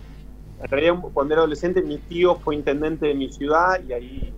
En 0.62 0.68
realidad, 0.68 0.94
cuando 1.12 1.35
era 1.35 1.40
adolescente, 1.40 1.83
mi 1.83 1.98
tío 1.98 2.37
fue 2.37 2.54
intendente 2.54 3.06
de 3.06 3.14
mi 3.14 3.33
ciudad 3.33 3.80
y 3.88 3.92
ahí, 3.92 4.33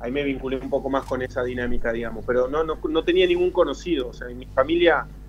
ahí 0.00 0.10
me 0.10 0.24
vinculé 0.24 0.56
un 0.58 0.70
poco 0.70 0.88
más 0.90 1.04
con 1.04 1.22
esa 1.22 1.44
dinámica, 1.44 1.92
digamos. 1.92 2.24
Pero 2.26 2.48
no, 2.48 2.64
no, 2.64 2.78
no 2.88 3.04
tenía 3.04 3.26
ningún 3.26 3.50
conocido. 3.50 4.08
O 4.08 4.12
sea, 4.14 4.28
en 4.28 4.38
mi 4.38 4.46
familia, 4.46 5.04
mi 5.04 5.23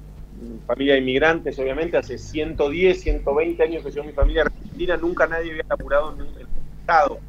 familia 0.68 0.94
de 0.94 1.00
inmigrantes, 1.00 1.58
obviamente, 1.60 1.98
hace 1.98 2.18
110, 2.18 3.02
120 3.02 3.64
años 3.64 3.84
que 3.84 3.92
yo 3.92 4.04
mi 4.04 4.12
familia 4.12 4.44
argentina, 4.44 4.98
nunca 4.98 5.28
nadie 5.28 5.52
había 5.52 5.66
laburado 5.70 6.14
en 6.14 6.22
el 6.22 6.48
Estado. 6.82 7.20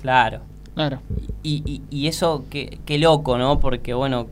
Claro. 0.00 0.40
Claro. 0.74 1.00
Y, 1.42 1.62
y, 1.66 1.82
y 1.90 2.06
eso, 2.06 2.44
qué, 2.50 2.78
qué 2.86 2.98
loco, 2.98 3.38
¿no? 3.38 3.60
Porque, 3.60 3.92
bueno, 3.94 4.28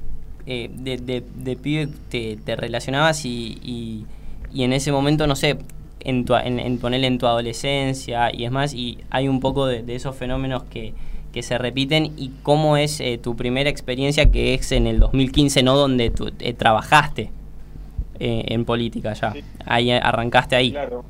eh, 0.47 0.71
de, 0.73 0.97
de, 0.97 1.23
de 1.35 1.57
pibe 1.57 1.89
te, 2.09 2.37
te 2.37 2.57
relacionabas 2.57 3.25
y, 3.25 3.59
y, 3.63 4.07
y 4.53 4.63
en 4.63 4.73
ese 4.73 4.93
momento, 4.93 5.27
no 5.27 5.37
sé, 5.37 5.59
en, 6.01 6.25
tu, 6.25 6.35
en, 6.37 6.59
en 6.59 6.79
ponerle 6.79 7.09
en 7.09 7.19
tu 7.19 7.27
adolescencia 7.27 8.35
y 8.35 8.45
es 8.45 8.51
más, 8.51 8.73
y 8.73 8.99
hay 9.11 9.29
un 9.29 9.41
poco 9.41 9.67
de, 9.67 9.83
de 9.83 9.97
esos 9.97 10.17
fenómenos 10.17 10.63
que, 10.65 10.95
que 11.33 11.43
se 11.43 11.59
repiten 11.59 12.13
y 12.17 12.31
cómo 12.43 12.77
es 12.77 13.01
eh, 13.01 13.19
tu 13.19 13.37
primera 13.37 13.69
experiencia 13.69 14.31
que 14.31 14.55
es 14.55 14.73
en 14.73 14.87
el 14.87 15.01
2015, 15.01 15.63
¿no? 15.63 15.77
Donde 15.77 16.11
tú 16.11 16.31
eh, 16.39 16.55
trabajaste 16.55 17.31
eh, 18.21 18.45
en 18.49 18.65
política 18.65 19.13
ya. 19.15 19.33
Sí. 19.33 19.45
Ahí 19.67 19.91
arrancaste 19.91 20.57
ahí. 20.57 20.71
Claro. 20.73 21.05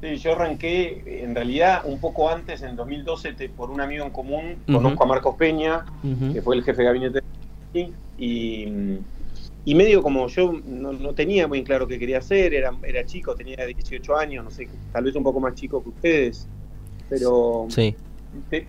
Sí, 0.00 0.16
yo 0.18 0.32
arranqué 0.32 1.22
en 1.24 1.34
realidad 1.34 1.82
un 1.84 1.98
poco 1.98 2.28
antes, 2.30 2.62
en 2.62 2.76
2012, 2.76 3.32
te- 3.32 3.48
por 3.48 3.70
un 3.70 3.80
amigo 3.80 4.04
en 4.04 4.10
común. 4.12 4.56
Conozco 4.66 5.02
a 5.04 5.06
Marcos 5.06 5.34
Peña, 5.36 5.84
que 6.32 6.40
fue 6.40 6.54
el 6.56 6.62
jefe 6.62 6.82
de 6.82 6.86
gabinete 6.86 7.20
de 7.72 7.92
y, 8.16 8.98
y 9.64 9.74
medio 9.74 10.02
como 10.02 10.26
yo 10.28 10.52
no, 10.64 10.92
no 10.92 11.12
tenía 11.14 11.46
muy 11.48 11.62
claro 11.64 11.86
qué 11.88 11.98
quería 11.98 12.18
hacer, 12.18 12.54
era, 12.54 12.72
era 12.84 13.04
chico, 13.04 13.34
tenía 13.34 13.56
18 13.66 14.16
años, 14.16 14.44
no 14.44 14.50
sé, 14.50 14.68
tal 14.92 15.04
vez 15.04 15.14
un 15.16 15.24
poco 15.24 15.40
más 15.40 15.54
chico 15.54 15.82
que 15.82 15.88
ustedes, 15.88 16.48
pero 17.08 17.66
Sí. 17.68 17.94
te- 18.50 18.66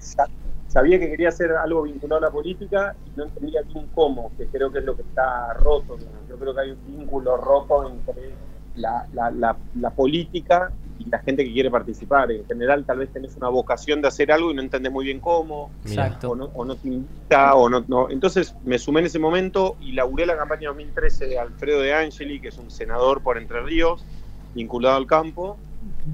sabía 0.69 0.97
que 0.99 1.09
quería 1.09 1.27
hacer 1.29 1.51
algo 1.51 1.81
vinculado 1.83 2.19
a 2.19 2.27
la 2.27 2.31
política 2.31 2.95
y 3.05 3.17
no 3.17 3.25
entendía 3.25 3.61
bien 3.63 3.87
cómo, 3.93 4.31
que 4.37 4.45
creo 4.47 4.71
que 4.71 4.79
es 4.79 4.85
lo 4.85 4.95
que 4.95 5.01
está 5.01 5.51
roto. 5.55 5.97
digamos. 5.97 6.27
Yo 6.29 6.37
creo 6.37 6.55
que 6.55 6.61
hay 6.61 6.71
un 6.71 6.85
vínculo 6.97 7.35
roto 7.35 7.89
entre 7.89 8.31
la, 8.75 9.05
la- 9.13 9.31
la- 9.31 9.57
la 9.75 9.89
política 9.89 10.71
y 10.99 11.09
la 11.09 11.19
gente 11.19 11.43
que 11.43 11.51
quiere 11.51 11.71
participar. 11.71 12.31
En 12.31 12.45
general, 12.45 12.85
tal 12.85 12.99
vez 12.99 13.11
tenés 13.11 13.35
una 13.37 13.49
vocación 13.49 14.01
de 14.01 14.09
hacer 14.09 14.31
algo 14.31 14.51
y 14.51 14.53
no 14.53 14.61
entendés 14.61 14.91
muy 14.91 15.05
bien 15.05 15.19
cómo. 15.19 15.71
Exacto. 15.85 16.31
o 16.31 16.35
no, 16.35 16.45
o 16.53 16.63
no 16.65 16.75
te 16.75 16.87
invita, 16.87 17.55
o 17.55 17.67
no, 17.69 17.83
no. 17.87 18.09
Entonces 18.09 18.53
me 18.63 18.77
sumé 18.77 18.99
en 18.99 19.07
ese 19.07 19.17
momento 19.19 19.75
y 19.81 19.93
laburé 19.93 20.25
la 20.25 20.37
campaña 20.37 20.69
2013 20.69 21.25
de 21.27 21.39
Alfredo 21.39 21.81
de 21.81 21.93
Angeli, 21.93 22.39
que 22.39 22.49
es 22.49 22.57
un 22.57 22.69
senador 22.69 23.21
por 23.21 23.37
Entre 23.37 23.61
Ríos, 23.61 24.05
vinculado 24.53 24.97
al 24.97 25.07
campo. 25.07 25.57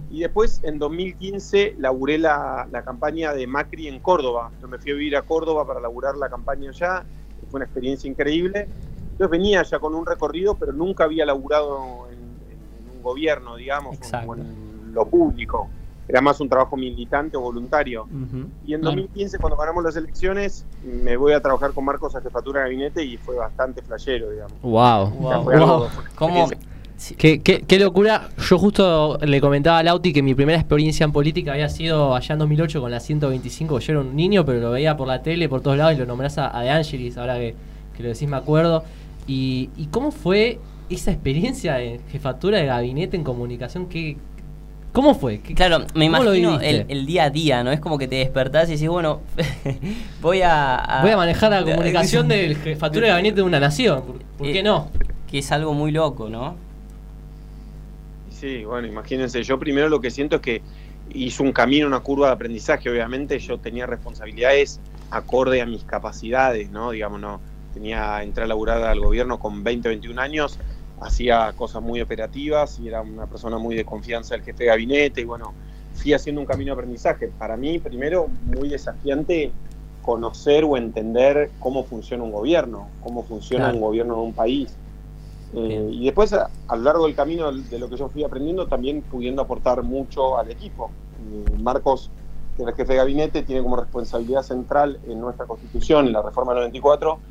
Y 0.10 0.19
después, 0.21 0.60
en 0.63 0.80
2015, 0.80 1.76
laburé 1.78 2.17
la, 2.17 2.67
la 2.71 2.84
campaña 2.84 3.34
de 3.34 3.48
Macri 3.48 3.88
en 3.88 4.00
Córdoba. 4.00 4.52
Yo 4.62 4.67
me 4.67 4.78
fui 4.78 4.91
a 4.91 4.95
vivir 4.95 5.15
a 5.17 5.21
Córdoba 5.24 5.65
para 5.65 5.80
laburar 5.80 6.15
la 6.15 6.30
campaña 6.30 6.69
allá. 6.69 7.04
Fue 7.50 7.58
una 7.58 7.65
experiencia 7.65 8.10
increíble. 8.10 8.67
Entonces 9.12 9.30
venía 9.30 9.62
ya 9.63 9.80
con 9.80 9.95
un 9.95 10.06
recorrido, 10.06 10.56
pero 10.56 10.71
nunca 10.74 11.04
había 11.06 11.26
laburado 11.26 12.08
en, 12.12 12.17
en- 12.17 12.89
en 12.89 12.89
un 12.98 13.02
gobierno, 13.04 13.56
digamos, 13.56 13.98
en 14.41 14.93
lo 14.93 15.06
público. 15.06 15.69
Era 16.08 16.21
más 16.21 16.39
un 16.39 16.48
trabajo 16.50 16.78
militante 16.78 17.36
o 17.36 17.41
voluntario. 17.41 18.04
Ujú. 18.04 18.48
Y 18.65 18.74
en 18.74 18.82
Claro. 18.82 18.95
2015, 18.98 19.39
cuando 19.39 19.58
ganamos 19.58 19.84
las 19.84 19.95
elecciones, 19.95 20.65
me 20.84 21.17
voy 21.17 21.34
a 21.34 21.41
trabajar 21.41 21.71
con 21.74 21.84
Marcos 21.84 22.15
a 22.15 22.21
jefatura 22.21 22.60
de 22.62 22.65
gabinete 22.67 23.04
y 23.04 23.17
fue 23.17 23.36
bastante 23.36 23.82
flashero, 23.82 24.30
digamos. 24.30 24.60
Wow. 24.62 25.10
Wow. 25.10 25.43
Wow. 25.45 25.89
¿Cómo? 26.15 26.48
Sí. 26.97 27.15
Qué, 27.15 27.41
qué- 27.41 27.62
qué 27.67 27.77
locura. 27.79 28.29
Yo 28.49 28.58
justo 28.58 29.17
le 29.21 29.41
comentaba 29.41 29.79
a 29.79 29.84
Lauti 29.84 30.13
que 30.13 30.21
mi 30.23 30.34
primera 30.34 30.58
experiencia 30.58 31.03
en 31.03 31.12
política 31.12 31.51
había 31.53 31.67
sido 31.69 32.15
allá 32.15 32.34
en 32.34 32.39
2008 32.39 32.79
con 32.81 32.89
la 32.91 32.99
125. 32.99 33.79
Yo 33.79 33.91
era 33.91 34.01
un 34.01 34.15
niño, 34.15 34.45
pero 34.45 34.60
lo 34.60 34.71
veía 34.71 34.95
por 34.95 35.08
la 35.08 35.21
tele, 35.21 35.49
por 35.49 35.62
todos 35.62 35.77
lados, 35.77 35.93
y 35.93 35.97
lo 35.97 36.05
nombrás 36.05 36.38
a, 36.38 36.58
a 36.58 36.62
De 36.63 36.69
Angelis, 36.69 37.17
ahora 37.17 37.36
que, 37.38 37.53
que 37.97 38.03
lo 38.03 38.10
decís 38.10 38.27
me 38.29 38.38
acuerdo. 38.38 38.84
Y, 39.27 39.69
y 39.75 39.88
cómo 39.88 40.12
fue 40.12 40.60
esa 40.89 41.12
experiencia 41.12 41.75
de 41.75 41.99
jefatura 42.12 42.60
de 42.60 42.65
gabinete 42.67 43.17
en 43.17 43.23
comunicación? 43.23 43.88
¿Qué, 43.89 44.15
¿Cómo 44.93 45.15
fue? 45.15 45.39
¿Qué- 45.41 45.53
Claro, 45.53 45.79
me 45.95 46.05
¿Cómo 46.10 46.23
lo 46.23 46.34
imagino 46.36 46.62
el, 46.62 46.86
el 46.88 47.05
día 47.05 47.25
a 47.25 47.29
día, 47.29 47.63
¿no? 47.63 47.71
Es 47.73 47.81
como 47.81 47.97
que 47.97 48.08
te 48.08 48.15
despertás 48.15 48.69
y 48.69 48.73
decís, 48.73 48.88
bueno, 48.88 49.19
voy 50.21 50.41
a, 50.43 50.99
Voy 51.01 51.12
a 51.12 51.17
manejar 51.17 51.51
la 51.51 51.63
comunicación 51.69 52.27
de 52.29 52.55
jefatura 52.55 53.08
de 53.08 53.12
gabinete 53.12 53.36
de 53.38 53.41
una 53.43 53.60
nación. 53.60 54.01
¿Por, 54.03 54.19
por 54.38 54.47
qué 54.47 54.60
Eh, 54.60 54.63
no? 54.63 54.88
Que 55.29 55.39
es 55.39 55.51
algo 55.51 55.73
muy 55.73 55.91
loco, 55.91 56.29
¿no? 56.29 56.55
Sí, 58.36 58.65
bueno, 58.65 58.86
imagínense, 58.86 59.41
yo 59.43 59.58
primero 59.58 59.88
lo 59.88 60.02
que 60.02 60.12
siento 60.12 60.36
es 60.36 60.41
que 60.41 60.62
hizo 61.10 61.41
un 61.41 61.54
camino, 61.54 61.88
una 61.88 62.02
curva 62.02 62.28
de 62.28 62.34
aprendizaje, 62.34 62.89
obviamente 62.89 63.39
yo 63.39 63.58
tenía 63.60 63.86
responsabilidades 63.86 64.82
acorde 65.10 65.62
a 65.62 65.65
mis 65.65 65.86
capacidades, 65.86 66.69
¿no? 66.69 66.91
Digamos, 66.91 67.21
no, 67.21 67.39
tenía, 67.74 68.21
entré 68.24 68.43
a 68.43 68.48
laburar 68.48 68.84
al 68.84 69.00
gobierno 69.00 69.39
con 69.39 69.63
20, 69.63 69.88
21 69.88 70.19
años, 70.19 70.60
hacía 71.00 71.54
cosas 71.54 71.82
muy 71.82 72.02
operativas 72.02 72.78
y 72.80 72.89
era 72.89 73.02
una 73.02 73.26
persona 73.26 73.58
muy 73.58 73.74
de 73.74 73.86
confianza 73.86 74.36
del 74.36 74.43
jefe 74.43 74.65
de 74.65 74.69
gabinete 74.69 75.21
y 75.21 75.24
bueno, 75.24 75.54
fui 75.93 76.12
haciendo 76.12 76.41
un 76.41 76.48
camino 76.48 76.71
de 76.76 76.82
aprendizaje. 76.82 77.30
Para 77.38 77.56
mí, 77.56 77.80
primero, 77.80 78.28
muy 78.28 78.67
desafiante 78.67 79.54
conocer 80.02 80.66
o 80.66 80.76
entender 80.76 81.51
cómo 81.57 81.86
funciona 81.86 82.26
un 82.26 82.34
gobierno, 82.34 82.89
cómo 82.99 83.24
funciona 83.24 83.66
Claro. 83.66 83.78
un 83.78 83.82
gobierno 83.82 84.16
de 84.16 84.22
un 84.24 84.34
país. 84.34 84.76
Eh, 85.52 85.88
y 85.91 86.06
después, 86.06 86.34
a, 86.34 86.52
a 86.68 86.76
lo 86.76 86.84
largo 86.84 87.06
del 87.06 87.16
camino 87.16 87.52
de 87.52 87.80
lo 87.80 87.89
que 87.89 87.98
yo 87.98 88.10
fui 88.10 88.24
aprendiendo, 88.24 88.68
también 88.68 89.04
pudiendo 89.04 89.41
aportar 89.41 89.84
mucho 89.84 90.38
al 90.38 90.50
equipo. 90.52 90.96
Eh, 91.18 91.56
Marcos, 91.58 92.14
que 92.56 92.64
es 92.64 92.68
el 92.68 92.76
jefe 92.76 92.93
de 92.93 92.98
gabinete, 92.98 93.43
tiene 93.43 93.62
como 93.64 93.76
responsabilidad 93.78 94.41
central 94.43 95.00
en 95.04 95.20
nuestra 95.20 95.46
constitución, 95.48 96.08
en 96.08 96.14
la 96.14 96.22
reforma 96.22 96.54
del 96.54 96.62
94, 96.62 97.22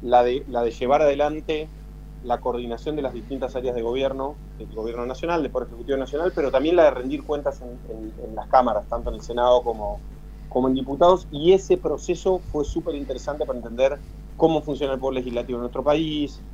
la 0.00 0.22
de, 0.22 0.44
la 0.46 0.62
de 0.62 0.70
llevar 0.70 1.02
adelante 1.02 1.72
la 2.20 2.40
coordinación 2.40 2.96
de 2.96 3.02
las 3.02 3.12
distintas 3.12 3.54
áreas 3.56 3.74
de 3.74 3.82
gobierno, 3.82 4.40
del 4.56 4.74
gobierno 4.74 5.04
nacional, 5.06 5.42
del 5.42 5.50
Poder 5.52 5.66
Ejecutivo 5.68 5.98
Nacional, 5.98 6.32
pero 6.34 6.50
también 6.50 6.76
la 6.76 6.84
de 6.84 6.90
rendir 6.92 7.22
cuentas 7.24 7.60
en, 7.60 7.80
en- 7.88 8.14
en 8.18 8.34
las 8.34 8.46
cámaras, 8.48 8.88
tanto 8.88 9.10
en 9.10 9.16
el 9.16 9.20
Senado 9.22 9.62
como, 9.62 10.02
como 10.48 10.68
en 10.68 10.74
diputados. 10.74 11.26
Y 11.30 11.52
ese 11.52 11.76
proceso 11.76 12.40
fue 12.40 12.64
súper 12.64 12.94
interesante 12.94 13.44
para 13.46 13.58
entender 13.58 14.02
cómo 14.36 14.62
funciona 14.62 14.94
el 14.94 15.00
Poder 15.00 15.14
Legislativo 15.16 15.58
en 15.58 15.62
nuestro 15.62 15.84
país, 15.84 16.44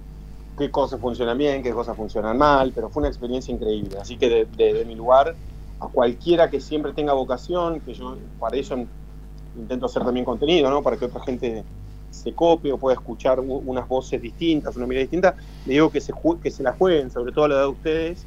qué 0.61 0.71
cosas 0.71 1.01
funcionan 1.01 1.39
bien, 1.39 1.63
qué 1.63 1.73
cosas 1.73 1.97
funcionan 1.97 2.37
mal, 2.37 2.71
pero 2.75 2.91
fue 2.91 3.01
una 3.01 3.09
experiencia 3.09 3.53
increíble. 3.55 3.97
Así 3.99 4.19
que 4.19 4.29
de, 4.29 4.45
de- 4.45 4.75
de 4.75 4.85
mi 4.85 4.95
lugar, 4.95 5.35
a 5.81 5.89
cualquiera 5.89 6.51
que 6.51 6.61
siempre 6.61 6.93
tenga 6.93 7.15
vocación, 7.15 7.81
que 7.81 7.95
yo 7.95 8.17
para 8.39 8.57
eso 8.59 8.77
intento 9.57 9.87
hacer 9.87 10.05
también 10.05 10.27
contenido, 10.27 10.69
¿no? 10.71 10.83
Para 10.83 10.99
que 10.99 11.07
otra 11.07 11.21
gente 11.23 11.65
se 12.11 12.35
copie 12.35 12.73
o 12.73 12.77
pueda 12.77 12.95
escuchar 12.95 13.41
unas 13.41 13.89
voces 13.89 14.21
distintas, 14.21 14.77
una 14.77 14.87
mirada 14.87 15.03
distinta, 15.03 15.35
le 15.65 15.73
digo 15.75 15.91
que 15.91 16.01
se, 16.01 16.13
que 16.43 16.51
se 16.51 16.63
la 16.63 16.73
jueguen, 16.73 17.11
sobre 17.11 17.33
todo 17.33 17.47
a 17.47 17.49
la 17.49 17.55
edad 17.55 17.63
de 17.63 17.69
ustedes, 17.69 18.27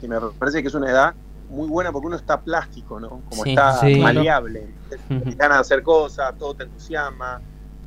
que 0.00 0.08
me 0.08 0.18
parece 0.38 0.62
que 0.62 0.68
es 0.68 0.74
una 0.74 0.90
edad 0.90 1.14
muy 1.50 1.68
buena 1.68 1.92
porque 1.92 2.06
uno 2.06 2.16
está 2.16 2.40
plástico, 2.40 2.98
¿no? 2.98 3.20
Como 3.28 3.44
Sí, 3.44 3.50
está 3.50 3.72
sí. 3.78 4.00
maleable, 4.00 4.68
Tienes 5.06 5.36
ganas 5.36 5.58
de 5.58 5.60
hacer 5.60 5.82
cosas, 5.82 6.34
todo 6.38 6.54
te 6.54 6.64
entusiasma. 6.64 7.40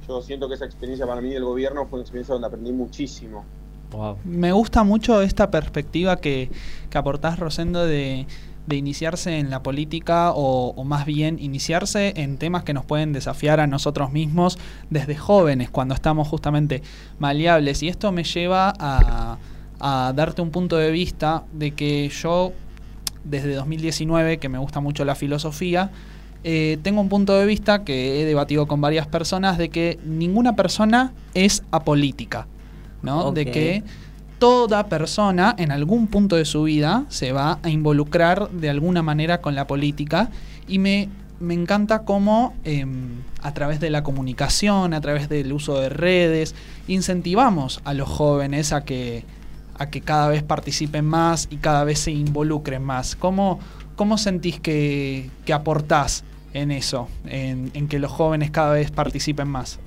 Yo 0.08 0.22
siento 0.22 0.48
que 0.48 0.56
esa 0.56 0.66
experiencia 0.66 1.06
para 1.08 1.22
mí 1.22 1.30
del 1.30 1.44
gobierno 1.44 1.86
fue 1.88 1.98
una 1.98 2.04
experiencia 2.04 2.34
donde 2.34 2.48
aprendí 2.48 2.72
muchísimo. 2.72 3.44
Wow. 3.92 4.18
Me 4.24 4.52
gusta 4.52 4.84
mucho 4.84 5.22
esta 5.22 5.52
perspectiva 5.52 6.18
que, 6.18 6.50
que 6.90 6.98
aportás, 6.98 7.40
Rosendo, 7.40 7.86
de, 7.86 8.26
de 8.68 8.76
iniciarse 8.76 9.38
en 9.38 9.50
la 9.50 9.62
política 9.62 10.32
o, 10.32 10.74
o 10.76 10.84
más 10.84 11.06
bien 11.06 11.38
iniciarse 11.40 12.14
en 12.18 12.38
temas 12.38 12.64
que 12.64 12.74
nos 12.74 12.86
pueden 12.86 13.14
desafiar 13.14 13.60
a 13.60 13.68
nosotros 13.68 14.12
mismos 14.12 14.58
desde 14.90 15.16
jóvenes, 15.16 15.70
cuando 15.70 15.94
estamos 15.94 16.28
justamente 16.28 16.82
maleables. 17.20 17.84
Y 17.84 17.88
esto 17.88 18.12
me 18.12 18.24
lleva 18.24 18.74
a, 18.80 19.38
a 19.80 20.14
darte 20.16 20.42
un 20.42 20.52
punto 20.52 20.78
de 20.78 20.92
vista 20.92 21.44
de 21.54 21.72
que 21.72 22.10
yo, 22.10 22.54
desde 23.24 23.54
2019, 23.54 24.40
que 24.40 24.50
me 24.50 24.58
gusta 24.58 24.80
mucho 24.80 25.06
la 25.06 25.16
filosofía, 25.16 25.92
eh, 26.48 26.78
tengo 26.84 27.02
un 27.02 27.10
punto 27.10 27.34
de 27.34 27.44
vista 27.48 27.84
que 27.84 28.22
he 28.22 28.26
debatido 28.26 28.68
con 28.68 28.80
varias 28.80 29.08
personas 29.08 29.58
de 29.58 29.70
que 29.70 29.98
ninguna 30.06 30.56
persona 30.56 31.12
es 31.34 31.64
apolítica. 31.72 32.46
¿no? 33.02 33.32
De 33.32 33.48
que 33.48 33.82
toda 34.38 34.86
persona 34.86 35.56
en 35.58 35.72
algún 35.72 36.06
punto 36.06 36.36
de 36.36 36.46
su 36.46 36.62
vida 36.64 37.06
se 37.10 37.32
va 37.32 37.58
a 37.64 37.70
involucrar 37.70 38.52
de 38.52 38.70
alguna 38.70 39.02
manera 39.02 39.42
con 39.42 39.56
la 39.56 39.66
política 39.66 40.30
y 40.68 40.78
me, 40.78 41.10
me 41.40 41.56
encanta 41.56 42.04
cómo 42.04 42.54
em, 42.64 43.24
a 43.42 43.52
través 43.56 43.80
de 43.80 43.90
la 43.90 44.04
comunicación, 44.04 44.94
a 44.94 45.02
través 45.02 45.30
del 45.30 45.52
uso 45.52 45.80
de 45.80 45.90
redes, 45.90 46.54
incentivamos 46.88 47.82
a 47.86 47.96
los 47.96 48.08
jóvenes 48.08 48.72
a 48.72 48.86
que, 48.86 49.26
a 49.80 49.90
que 49.90 50.02
cada 50.02 50.28
vez 50.28 50.44
participen 50.44 51.06
más 51.06 51.48
y 51.50 51.58
cada 51.58 51.84
vez 51.86 51.98
se 51.98 52.12
involucren 52.12 52.84
más. 52.84 53.16
¿Cómo, 53.16 53.60
cómo 53.96 54.20
sentís 54.20 54.60
que, 54.60 55.32
que 55.44 55.54
aportás 55.54 56.24
en 56.56 56.72
eso, 56.72 57.10
en, 57.26 57.70
en 57.74 57.88
que 57.88 58.00
los 58.00 58.12
jóvenes 58.12 58.50
cada 58.50 58.74
vez 58.74 58.90
participen 58.90 59.48
más? 59.48 59.78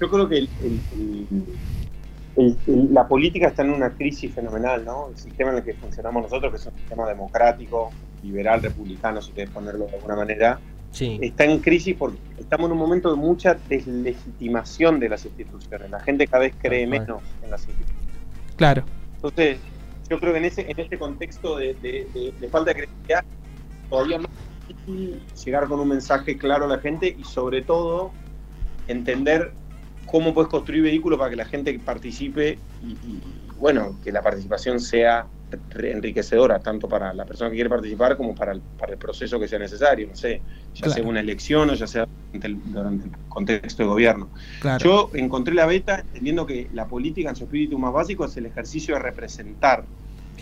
Yo 0.00 0.10
creo 0.10 0.28
que 0.28 0.38
el- 0.38 0.48
el- 0.62 0.80
el- 0.92 1.44
el- 2.36 2.56
el- 2.66 2.92
la 2.94 3.06
política 3.06 3.46
está 3.48 3.62
en 3.62 3.70
una 3.70 3.90
crisis 3.90 4.34
fenomenal, 4.34 4.84
¿no? 4.84 5.08
El 5.10 5.16
sistema 5.16 5.50
en 5.50 5.58
el 5.58 5.62
que 5.64 5.74
funcionamos 5.74 6.22
nosotros, 6.24 6.50
que 6.52 6.58
es 6.58 6.66
un 6.66 6.74
sistema 6.74 7.06
democrático, 7.08 7.90
liberal, 8.22 8.60
republicano, 8.62 9.22
si 9.22 9.32
querés 9.32 9.50
ponerlo 9.50 9.86
de 9.86 9.94
alguna 9.96 10.16
manera, 10.16 10.58
Sí. 10.90 11.18
está 11.22 11.44
en 11.44 11.58
crisis 11.60 11.94
porque 11.98 12.18
estamos 12.38 12.66
en 12.66 12.72
un 12.72 12.78
momento 12.78 13.10
de 13.10 13.16
mucha 13.16 13.56
deslegitimación 13.68 14.98
de 15.00 15.08
las 15.08 15.24
instituciones. 15.24 15.90
La 15.90 16.00
gente 16.00 16.26
cada 16.26 16.40
vez 16.42 16.54
cree 16.60 16.86
menos 16.86 17.22
en 17.42 17.50
las 17.50 17.66
instituciones. 17.66 18.02
Claro. 18.56 18.84
Entonces, 19.16 19.58
yo 20.10 20.18
creo 20.20 20.32
que 20.32 20.38
en 20.40 20.44
ese, 20.44 20.70
en 20.70 20.78
este 20.78 20.98
contexto 20.98 21.56
de, 21.56 21.74
de- 21.74 22.06
de- 22.12 22.32
de 22.38 22.48
falta 22.48 22.70
de 22.72 22.80
credibilidad, 22.80 23.24
todavía 23.88 24.18
más 24.18 24.28
llegar 25.44 25.68
con 25.68 25.80
un 25.80 25.88
mensaje 25.88 26.36
claro 26.36 26.64
a 26.66 26.68
la 26.68 26.78
gente 26.78 27.14
y 27.18 27.24
sobre 27.24 27.62
todo 27.62 28.12
entender 28.88 29.52
cómo 30.06 30.34
puedes 30.34 30.50
construir 30.50 30.82
vehículos 30.82 31.18
para 31.18 31.30
que 31.30 31.36
la 31.36 31.44
gente 31.44 31.78
participe 31.78 32.58
y, 32.82 32.92
y, 32.92 33.22
bueno, 33.58 33.96
que 34.02 34.10
la 34.10 34.22
participación 34.22 34.80
sea 34.80 35.26
enriquecedora, 35.74 36.58
tanto 36.60 36.88
para 36.88 37.12
la 37.12 37.24
persona 37.24 37.50
que 37.50 37.56
quiere 37.56 37.70
participar 37.70 38.16
como 38.16 38.34
para 38.34 38.52
el, 38.52 38.60
para 38.78 38.92
el 38.92 38.98
proceso 38.98 39.38
que 39.38 39.46
sea 39.46 39.58
necesario, 39.58 40.08
no 40.08 40.16
sé, 40.16 40.40
ya 40.74 40.82
Claro. 40.82 40.94
sea 40.94 41.04
una 41.04 41.20
elección 41.20 41.70
o 41.70 41.74
ya 41.74 41.86
sea 41.86 42.06
durante 42.32 42.46
el, 42.48 42.72
durante 42.72 43.04
el 43.06 43.12
contexto 43.28 43.82
de 43.82 43.88
gobierno. 43.88 44.30
Claro. 44.60 44.82
Yo 44.84 45.10
encontré 45.14 45.54
la 45.54 45.66
beta 45.66 46.00
entendiendo 46.00 46.46
que 46.46 46.68
la 46.72 46.86
política 46.86 47.30
en 47.30 47.36
su 47.36 47.44
espíritu 47.44 47.78
más 47.78 47.92
básico 47.92 48.24
es 48.24 48.36
el 48.36 48.46
ejercicio 48.46 48.94
de 48.94 49.00
representar. 49.00 49.84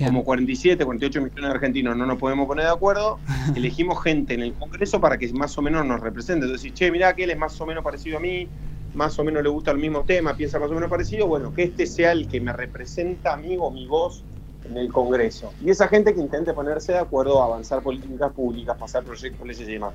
Bien. 0.00 0.12
Como 0.12 0.24
47, 0.24 0.84
48 0.84 1.20
millones 1.20 1.42
de 1.42 1.50
argentinos 1.50 1.94
no 1.94 2.06
nos 2.06 2.18
podemos 2.18 2.46
poner 2.46 2.64
de 2.64 2.70
acuerdo, 2.70 3.20
elegimos 3.54 4.02
gente 4.02 4.32
en 4.34 4.40
el 4.40 4.54
Congreso 4.54 4.98
para 5.00 5.18
que 5.18 5.30
más 5.34 5.56
o 5.58 5.62
menos 5.62 5.84
nos 5.84 6.00
represente. 6.00 6.46
Entonces, 6.46 6.72
che, 6.72 6.90
mirá 6.90 7.14
que 7.14 7.24
él 7.24 7.30
es 7.30 7.38
más 7.38 7.60
o 7.60 7.66
menos 7.66 7.84
parecido 7.84 8.16
a 8.16 8.20
mí, 8.20 8.48
más 8.94 9.18
o 9.18 9.24
menos 9.24 9.42
le 9.42 9.50
gusta 9.50 9.70
el 9.72 9.78
mismo 9.78 10.02
tema, 10.04 10.34
piensa 10.34 10.58
más 10.58 10.70
o 10.70 10.74
menos 10.74 10.88
parecido, 10.88 11.26
bueno, 11.26 11.52
que 11.52 11.64
este 11.64 11.86
sea 11.86 12.12
el 12.12 12.26
que 12.26 12.40
me 12.40 12.52
representa 12.52 13.34
a 13.34 13.36
mí 13.36 13.56
o 13.58 13.70
mi 13.70 13.86
voz 13.86 14.24
en 14.64 14.78
el 14.78 14.90
Congreso. 14.90 15.52
Y 15.60 15.70
esa 15.70 15.86
gente 15.86 16.14
que 16.14 16.20
intente 16.20 16.54
ponerse 16.54 16.92
de 16.92 16.98
acuerdo 16.98 17.42
avanzar 17.42 17.82
políticas 17.82 18.32
públicas, 18.32 18.76
pasar 18.78 19.04
proyectos, 19.04 19.46
leyes 19.46 19.68
y 19.68 19.72
demás. 19.72 19.92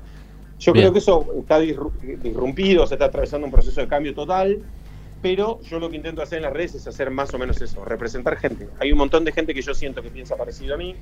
Yo 0.58 0.72
Bien. 0.72 0.84
creo 0.84 0.92
que 0.92 1.00
eso 1.00 1.26
está 1.38 1.60
disru- 1.60 1.92
disrumpido, 2.18 2.86
se 2.86 2.94
está 2.94 3.06
atravesando 3.06 3.44
un 3.46 3.52
proceso 3.52 3.80
de 3.80 3.88
cambio 3.88 4.14
total, 4.14 4.62
pero 5.22 5.60
yo 5.62 5.78
lo 5.78 5.90
que 5.90 5.96
intento 5.96 6.22
hacer 6.22 6.38
en 6.38 6.44
las 6.44 6.52
redes 6.52 6.74
es 6.74 6.86
hacer 6.86 7.10
más 7.10 7.32
o 7.34 7.38
menos 7.38 7.60
eso, 7.60 7.84
representar 7.84 8.36
gente. 8.36 8.68
Hay 8.80 8.92
un 8.92 8.98
montón 8.98 9.24
de 9.24 9.32
gente 9.32 9.54
que 9.54 9.62
yo 9.62 9.74
siento 9.74 10.02
que 10.02 10.10
piensa 10.10 10.36
parecido 10.36 10.74
a 10.74 10.78
mí, 10.78 10.94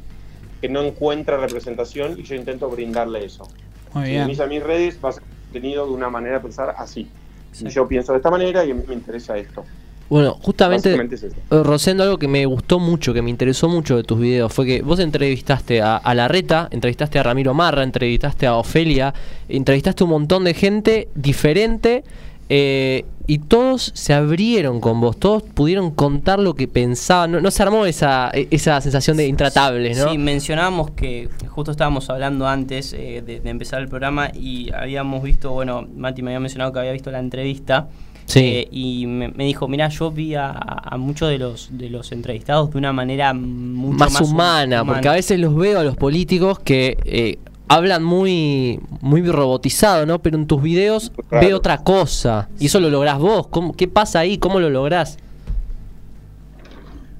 que 0.60 0.68
no 0.68 0.82
encuentra 0.82 1.36
representación 1.36 2.18
y 2.18 2.22
yo 2.22 2.34
intento 2.34 2.68
brindarle 2.70 3.24
eso. 3.24 3.48
Muy 3.92 4.04
Si 4.04 4.10
bien. 4.10 4.22
venís 4.22 4.40
a 4.40 4.46
mis 4.46 4.62
redes, 4.62 5.00
vas 5.00 5.18
a 5.18 5.20
contenido 5.20 5.86
de 5.86 5.92
una 5.92 6.10
manera 6.10 6.36
de 6.36 6.40
pensar 6.40 6.74
así. 6.78 7.08
Sí. 7.52 7.66
Y 7.66 7.70
yo 7.70 7.86
pienso 7.86 8.12
de 8.12 8.18
esta 8.18 8.30
manera 8.30 8.64
y 8.64 8.70
a 8.70 8.74
mí 8.74 8.82
me 8.86 8.94
interesa 8.94 9.36
esto. 9.36 9.64
Bueno, 10.10 10.34
justamente, 10.42 10.94
es 11.12 11.22
eh, 11.24 11.30
Rosendo, 11.50 12.02
algo 12.02 12.18
que 12.18 12.28
me 12.28 12.44
gustó 12.44 12.78
mucho, 12.78 13.14
que 13.14 13.22
me 13.22 13.30
interesó 13.30 13.68
mucho 13.68 13.96
de 13.96 14.02
tus 14.02 14.20
videos, 14.20 14.52
fue 14.52 14.66
que 14.66 14.82
vos 14.82 14.98
entrevistaste 15.00 15.80
a, 15.80 15.96
a 15.96 16.14
Larreta, 16.14 16.68
entrevistaste 16.70 17.18
a 17.18 17.22
Ramiro 17.22 17.54
Marra, 17.54 17.82
entrevistaste 17.82 18.46
a 18.46 18.56
Ofelia, 18.56 19.14
entrevistaste 19.48 20.02
a 20.02 20.04
un 20.04 20.10
montón 20.10 20.44
de 20.44 20.52
gente 20.52 21.08
diferente 21.14 22.04
eh, 22.50 23.04
y 23.26 23.38
todos 23.38 23.90
se 23.94 24.12
abrieron 24.12 24.80
con 24.80 25.00
vos, 25.00 25.16
todos 25.18 25.42
pudieron 25.42 25.90
contar 25.90 26.38
lo 26.38 26.54
que 26.54 26.68
pensaban, 26.68 27.32
no, 27.32 27.40
no 27.40 27.50
se 27.50 27.62
armó 27.62 27.86
esa, 27.86 28.30
esa 28.32 28.80
sensación 28.80 29.16
de 29.16 29.26
intratables, 29.26 29.98
¿no? 29.98 30.10
Sí, 30.10 30.18
mencionábamos 30.18 30.90
que 30.90 31.28
justo 31.48 31.70
estábamos 31.70 32.10
hablando 32.10 32.46
antes 32.46 32.92
eh, 32.92 33.22
de, 33.26 33.40
de 33.40 33.50
empezar 33.50 33.80
el 33.80 33.88
programa 33.88 34.30
y 34.34 34.70
habíamos 34.74 35.22
visto, 35.22 35.52
bueno, 35.52 35.86
Mati 35.96 36.22
me 36.22 36.30
había 36.32 36.40
mencionado 36.40 36.72
que 36.72 36.80
había 36.80 36.92
visto 36.92 37.10
la 37.10 37.18
entrevista. 37.20 37.88
Sí. 38.26 38.40
eh, 38.40 38.68
y 38.72 39.06
me, 39.06 39.28
me 39.28 39.44
dijo, 39.44 39.68
mira, 39.68 39.88
yo 39.90 40.10
vi 40.10 40.34
a, 40.34 40.50
a 40.50 40.96
muchos 40.96 41.28
de 41.28 41.36
los 41.36 41.68
de 41.72 41.90
los 41.90 42.10
entrevistados 42.10 42.70
de 42.70 42.78
una 42.78 42.90
manera 42.90 43.34
mucho 43.34 43.98
más, 43.98 44.12
más, 44.14 44.22
hum- 44.22 44.30
humana, 44.32 44.82
porque 44.82 45.08
a 45.08 45.12
veces 45.12 45.38
los 45.38 45.54
veo 45.54 45.80
a 45.80 45.84
los 45.84 45.94
políticos 45.94 46.58
que 46.58 46.96
eh, 47.04 47.38
hablan 47.68 48.04
muy 48.04 48.80
muy 49.00 49.22
robotizado, 49.22 50.06
¿no? 50.06 50.20
Pero 50.20 50.36
en 50.36 50.46
tus 50.46 50.62
videos 50.62 51.12
Claro. 51.28 51.46
veo 51.46 51.56
otra 51.56 51.78
cosa. 51.78 52.48
Y 52.58 52.66
eso 52.66 52.80
lo 52.80 52.90
lográs 52.90 53.18
vos. 53.18 53.46
¿Cómo- 53.48 53.72
¿Qué 53.74 53.88
pasa 53.88 54.20
ahí? 54.20 54.38
¿Cómo 54.38 54.60
lo 54.60 54.70
lográs? 54.70 55.18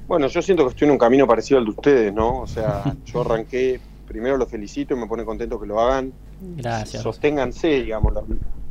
Bueno, 0.06 0.26
yo 0.28 0.42
siento 0.42 0.64
que 0.64 0.70
estoy 0.70 0.86
en 0.86 0.92
un 0.92 0.98
camino 0.98 1.26
parecido 1.26 1.58
al 1.58 1.64
de 1.64 1.70
ustedes, 1.70 2.12
¿no? 2.14 2.40
O 2.40 2.46
sea, 2.46 2.82
yo 3.06 3.22
arranqué, 3.22 3.80
primero 4.06 4.36
los 4.36 4.48
felicito 4.50 4.94
y 4.94 4.98
me 4.98 5.06
pone 5.06 5.24
contento 5.24 5.58
que 5.58 5.66
lo 5.66 5.80
hagan. 5.80 6.12
Gracias. 6.56 7.02
Sosténganse, 7.02 7.68
digamos. 7.82 8.12
Lo, 8.12 8.24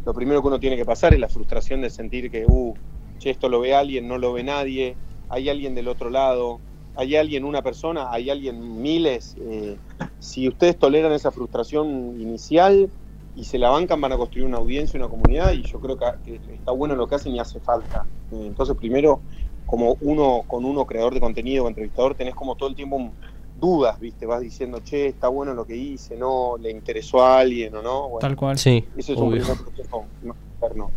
lo 0.05 0.13
primero 0.13 0.41
que 0.41 0.47
uno 0.47 0.59
tiene 0.59 0.75
que 0.77 0.85
pasar 0.85 1.13
es 1.13 1.19
la 1.19 1.29
frustración 1.29 1.81
de 1.81 1.89
sentir 1.89 2.29
que, 2.29 2.45
uh, 2.45 2.73
che, 3.17 3.31
esto 3.31 3.49
lo 3.49 3.59
ve 3.61 3.73
alguien, 3.73 4.07
no 4.07 4.17
lo 4.19 4.31
ve 4.33 4.43
nadie, 4.43 4.95
hay 5.29 5.49
alguien 5.49 5.73
del 5.73 5.87
otro 5.87 6.09
lado, 6.11 6.59
hay 6.95 7.15
alguien, 7.15 7.43
una 7.43 7.61
persona, 7.61 8.11
hay 8.11 8.29
alguien, 8.29 8.81
miles. 8.81 9.35
eh, 9.39 9.77
si 10.19 10.47
ustedes 10.47 10.77
toleran 10.77 11.11
esa 11.11 11.31
frustración 11.31 12.19
inicial 12.19 12.89
y 13.35 13.43
se 13.45 13.57
la 13.57 13.69
bancan, 13.69 13.99
van 13.99 14.11
a 14.11 14.17
construir 14.17 14.45
una 14.45 14.57
audiencia, 14.57 14.99
una 14.99 15.09
comunidad, 15.09 15.53
y 15.53 15.63
yo 15.63 15.79
creo 15.79 15.97
que, 15.97 16.35
está 16.53 16.71
bueno 16.71 16.95
lo 16.95 17.07
que 17.07 17.15
hacen 17.15 17.33
y 17.35 17.39
hace 17.39 17.59
falta. 17.59 18.05
Eh, 18.31 18.43
entonces, 18.45 18.75
primero, 18.77 19.21
como 19.65 19.97
uno, 20.01 20.43
con 20.47 20.65
uno 20.65 20.85
creador 20.85 21.13
de 21.13 21.19
contenido 21.19 21.65
o 21.65 21.67
entrevistador, 21.67 22.15
tenés 22.15 22.35
como 22.35 22.55
todo 22.55 22.69
el 22.69 22.75
tiempo 22.75 22.95
un- 22.97 23.11
dudas, 23.59 23.99
¿viste? 23.99 24.25
Vas 24.25 24.41
diciendo, 24.41 24.79
che, 24.83 25.07
está 25.07 25.29
bueno 25.29 25.53
lo 25.53 25.65
que 25.65 25.75
hice, 25.77 26.17
no, 26.17 26.57
le 26.57 26.69
interesó 26.71 27.23
a 27.23 27.39
alguien 27.39 27.73
o 27.75 27.81
no. 27.81 28.09
Bueno, 28.09 28.19
Tal 28.19 28.35
cual. 28.35 28.57
Sí. 28.57 28.83
ese 28.97 29.13
es 29.13 29.17
un 29.19 29.29
obvio. 29.29 29.41
primer 29.41 29.57
proceso 29.63 30.03
más 30.23 30.37
interno. 30.53 30.91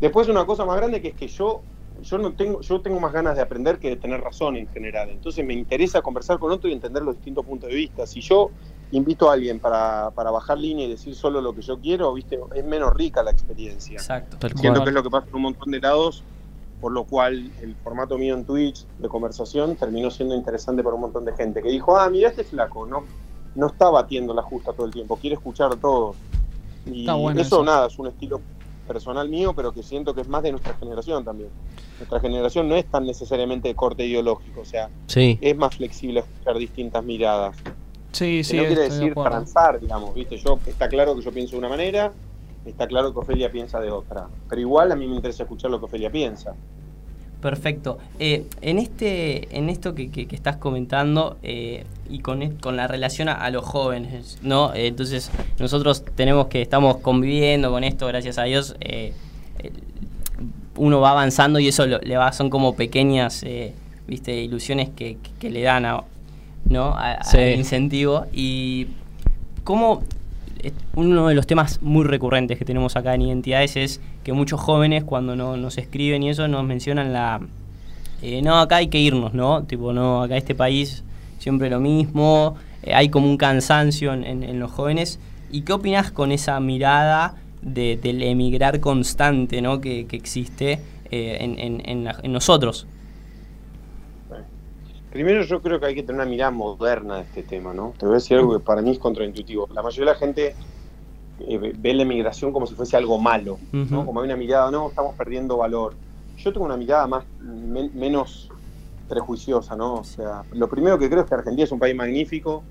Después 0.00 0.28
una 0.28 0.46
cosa 0.46 0.64
más 0.64 0.76
grande 0.76 1.00
que 1.02 1.08
es 1.08 1.14
que 1.14 1.28
yo, 1.28 1.60
yo 2.02 2.18
no 2.18 2.32
tengo, 2.32 2.60
yo 2.60 2.80
tengo 2.80 3.00
más 3.00 3.12
ganas 3.12 3.36
de 3.36 3.42
aprender 3.42 3.78
que 3.78 3.90
de 3.90 3.96
tener 3.96 4.20
razón 4.20 4.56
en 4.56 4.68
general. 4.68 5.10
Entonces 5.10 5.44
me 5.44 5.54
interesa 5.54 6.02
conversar 6.02 6.38
con 6.38 6.52
otro 6.52 6.68
y 6.68 6.72
entender 6.72 7.02
los 7.02 7.16
distintos 7.16 7.44
puntos 7.44 7.68
de 7.68 7.76
vista. 7.76 8.06
Si 8.06 8.20
yo 8.20 8.50
invito 8.92 9.30
a 9.30 9.34
alguien 9.34 9.58
para, 9.58 10.10
para 10.12 10.30
bajar 10.30 10.58
línea 10.58 10.86
y 10.86 10.90
decir 10.90 11.14
solo 11.14 11.40
lo 11.40 11.54
que 11.54 11.62
yo 11.62 11.78
quiero, 11.78 12.12
viste, 12.12 12.38
es 12.54 12.64
menos 12.64 12.94
rica 12.94 13.22
la 13.22 13.30
experiencia. 13.30 13.94
Exacto. 13.94 14.36
Tal 14.38 14.56
Siento 14.56 14.82
que 14.82 14.90
es 14.90 14.94
lo 14.94 15.02
que 15.02 15.10
pasa 15.10 15.26
en 15.28 15.34
un 15.36 15.42
montón 15.42 15.70
de 15.70 15.80
lados, 15.80 16.22
por 16.80 16.92
lo 16.92 17.04
cual 17.04 17.50
el 17.62 17.74
formato 17.76 18.18
mío 18.18 18.34
en 18.34 18.44
Twitch 18.44 18.86
de 18.98 19.08
conversación 19.08 19.76
terminó 19.76 20.10
siendo 20.10 20.34
interesante 20.34 20.82
para 20.82 20.94
un 20.94 21.00
montón 21.00 21.24
de 21.24 21.32
gente 21.34 21.62
que 21.62 21.70
dijo, 21.70 21.98
ah, 21.98 22.08
mira 22.10 22.28
este 22.28 22.44
flaco, 22.44 22.86
no, 22.86 23.04
no 23.54 23.66
está 23.66 23.90
batiendo 23.90 24.34
la 24.34 24.42
justa 24.42 24.72
todo 24.72 24.86
el 24.86 24.92
tiempo, 24.92 25.16
quiere 25.16 25.34
escuchar 25.34 25.76
todo. 25.76 26.14
Y 26.84 27.00
Está 27.00 27.14
bueno 27.14 27.40
eso, 27.40 27.56
eso. 27.56 27.64
nada, 27.64 27.86
es 27.88 27.98
un 27.98 28.06
estilo 28.06 28.40
personal 28.86 29.28
mío, 29.28 29.52
pero 29.54 29.72
que 29.72 29.82
siento 29.82 30.14
que 30.14 30.20
es 30.22 30.28
más 30.28 30.42
de 30.42 30.52
nuestra 30.52 30.74
generación 30.74 31.24
también. 31.24 31.50
Nuestra 31.98 32.20
generación 32.20 32.68
no 32.68 32.76
es 32.76 32.86
tan 32.86 33.04
necesariamente 33.06 33.68
de 33.68 33.74
corte 33.74 34.04
ideológico, 34.06 34.60
o 34.62 34.64
sea, 34.64 34.88
Sí. 35.06 35.38
es 35.40 35.56
más 35.56 35.76
flexible 35.76 36.20
a 36.20 36.22
escuchar 36.22 36.56
distintas 36.58 37.04
miradas. 37.04 37.56
Sí, 38.12 38.38
Que 38.38 38.44
sí, 38.44 38.56
no 38.56 38.62
quiere 38.64 38.82
de 38.82 38.88
decir 38.90 39.10
acuerdo. 39.10 39.30
transar, 39.30 39.80
digamos, 39.80 40.14
¿viste? 40.14 40.38
Yo, 40.38 40.58
está 40.66 40.88
claro 40.88 41.14
que 41.16 41.22
yo 41.22 41.32
pienso 41.32 41.52
de 41.52 41.58
una 41.58 41.68
manera, 41.68 42.12
está 42.64 42.86
claro 42.86 43.12
que 43.12 43.18
Ofelia 43.20 43.50
piensa 43.52 43.78
de 43.80 43.90
otra. 43.90 44.28
Pero 44.48 44.60
igual 44.60 44.90
a 44.92 44.96
mí 44.96 45.06
me 45.06 45.16
interesa 45.16 45.42
escuchar 45.42 45.70
lo 45.70 45.78
que 45.78 45.84
Ofelia 45.86 46.10
piensa. 46.10 46.54
Perfecto. 47.40 47.98
Eh, 48.18 48.44
en 48.62 48.78
este, 48.78 49.56
en 49.56 49.68
esto 49.68 49.94
que, 49.94 50.10
que- 50.10 50.26
que 50.26 50.34
estás 50.34 50.56
comentando 50.56 51.36
eh, 51.42 51.84
y 52.08 52.20
con, 52.20 52.42
es- 52.42 52.52
con 52.60 52.76
la 52.76 52.86
relación 52.88 53.28
a, 53.28 53.34
a 53.34 53.50
los 53.50 53.64
jóvenes, 53.64 54.38
¿no? 54.42 54.72
Eh, 54.74 54.86
entonces 54.88 55.30
nosotros 55.58 56.04
tenemos 56.16 56.46
que 56.46 56.62
estamos 56.62 56.96
conviviendo 56.98 57.70
con 57.70 57.84
esto, 57.84 58.06
gracias 58.06 58.38
a 58.38 58.44
Dios. 58.44 58.74
uno 60.76 61.00
va 61.00 61.10
avanzando 61.12 61.58
y 61.58 61.68
eso 61.68 61.86
lo- 61.86 61.98
le 62.00 62.16
va, 62.18 62.32
son 62.32 62.50
como 62.50 62.74
pequeñas, 62.76 63.44
viste, 64.06 64.34
ilusiones 64.42 64.90
que, 64.94 65.16
que- 65.38 65.50
le 65.50 65.62
dan 65.62 65.84
a, 65.86 66.02
¿no? 66.68 66.88
A- 66.94 67.12
al 67.14 67.24
Sí. 67.24 67.38
incentivo 67.56 68.26
y 68.32 68.88
cómo 69.64 70.02
uno 70.94 71.28
de 71.28 71.34
los 71.34 71.46
temas 71.46 71.80
muy 71.80 72.04
recurrentes 72.04 72.58
que 72.58 72.64
tenemos 72.64 72.96
acá 72.96 73.14
en 73.14 73.22
Identidades 73.22 73.76
es 73.76 74.00
que 74.26 74.32
muchos 74.32 74.60
jóvenes 74.60 75.04
cuando 75.04 75.36
no, 75.36 75.56
nos 75.56 75.78
escriben 75.78 76.24
y 76.24 76.30
eso 76.30 76.48
nos 76.48 76.64
mencionan 76.64 77.12
la... 77.12 77.40
eh, 78.22 78.42
no, 78.42 78.58
acá 78.58 78.76
hay 78.76 78.88
que 78.88 78.98
irnos, 78.98 79.34
¿no? 79.34 79.62
Tipo, 79.62 79.92
no, 79.92 80.22
acá 80.24 80.36
este 80.36 80.56
país 80.56 81.04
siempre 81.38 81.70
lo 81.70 81.78
mismo, 81.78 82.56
eh, 82.82 82.92
hay 82.92 83.08
como 83.08 83.30
un 83.30 83.36
cansancio 83.36 84.12
en, 84.12 84.24
en- 84.24 84.58
los 84.58 84.72
jóvenes. 84.72 85.20
¿Y 85.52 85.62
qué 85.62 85.74
opinas 85.74 86.10
con 86.10 86.32
esa 86.32 86.58
mirada 86.58 87.36
de, 87.62 87.96
del 88.02 88.20
emigrar 88.24 88.80
constante, 88.80 89.62
¿no? 89.62 89.80
Que, 89.80 90.08
que 90.08 90.16
existe 90.16 90.80
eh, 91.12 91.38
en 91.40 92.02
la- 92.04 92.18
en 92.20 92.32
nosotros. 92.32 92.88
Primero 95.12 95.42
yo 95.44 95.62
creo 95.62 95.78
que 95.80 95.86
hay 95.86 95.94
que 95.94 96.02
tener 96.02 96.20
una 96.20 96.28
mirada 96.28 96.50
moderna 96.50 97.16
de 97.18 97.22
este 97.22 97.42
tema, 97.44 97.72
¿no? 97.72 97.94
Te 97.96 98.06
voy 98.06 98.14
a 98.14 98.18
decir 98.18 98.36
algo 98.36 98.58
que 98.58 98.64
para 98.64 98.82
mí 98.82 98.90
es 98.90 98.98
contraintuitivo. 98.98 99.68
La 99.72 99.82
mayoría 99.82 100.12
de 100.12 100.18
la 100.18 100.18
gente 100.18 100.56
eh, 101.38 101.58
ve- 101.58 101.94
la 101.94 102.02
emigración 102.02 102.52
como 102.52 102.66
si 102.66 102.74
fuese 102.74 102.96
algo 102.96 103.18
malo, 103.18 103.60
¿no? 103.72 103.80
Ujú. 103.82 104.06
Como 104.06 104.20
hay 104.20 104.26
una 104.26 104.36
mirada, 104.36 104.70
no, 104.70 104.88
estamos 104.88 105.14
perdiendo 105.16 105.56
valor. 105.58 105.96
Yo 106.36 106.52
tengo 106.52 106.66
una 106.66 106.76
mirada 106.76 107.06
más 107.06 107.24
men- 107.38 107.90
menos 107.94 108.48
prejuiciosa, 109.08 109.76
¿no? 109.76 109.94
O 109.94 110.04
sea, 110.04 110.44
lo 110.52 110.68
primero 110.68 110.98
que 110.98 111.08
creo 111.08 111.22
es 111.22 111.28
que 111.28 111.34
Argentina 111.34 111.64
es 111.64 111.72
un 111.72 111.78
país 111.78 111.94
magnífico 111.94 112.64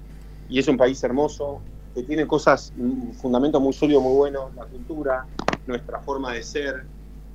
y 0.49 0.59
es 0.59 0.67
un 0.67 0.77
país 0.77 1.01
hermoso, 1.03 1.61
que 1.93 2.03
tiene 2.03 2.27
cosas, 2.27 2.73
un 2.75 3.13
fundamento 3.13 3.59
muy 3.59 3.73
sólido, 3.73 4.01
muy 4.01 4.13
bueno, 4.15 4.51
la 4.55 4.65
cultura, 4.65 5.25
nuestra 5.65 5.99
forma 5.99 6.33
de 6.33 6.43
ser, 6.43 6.87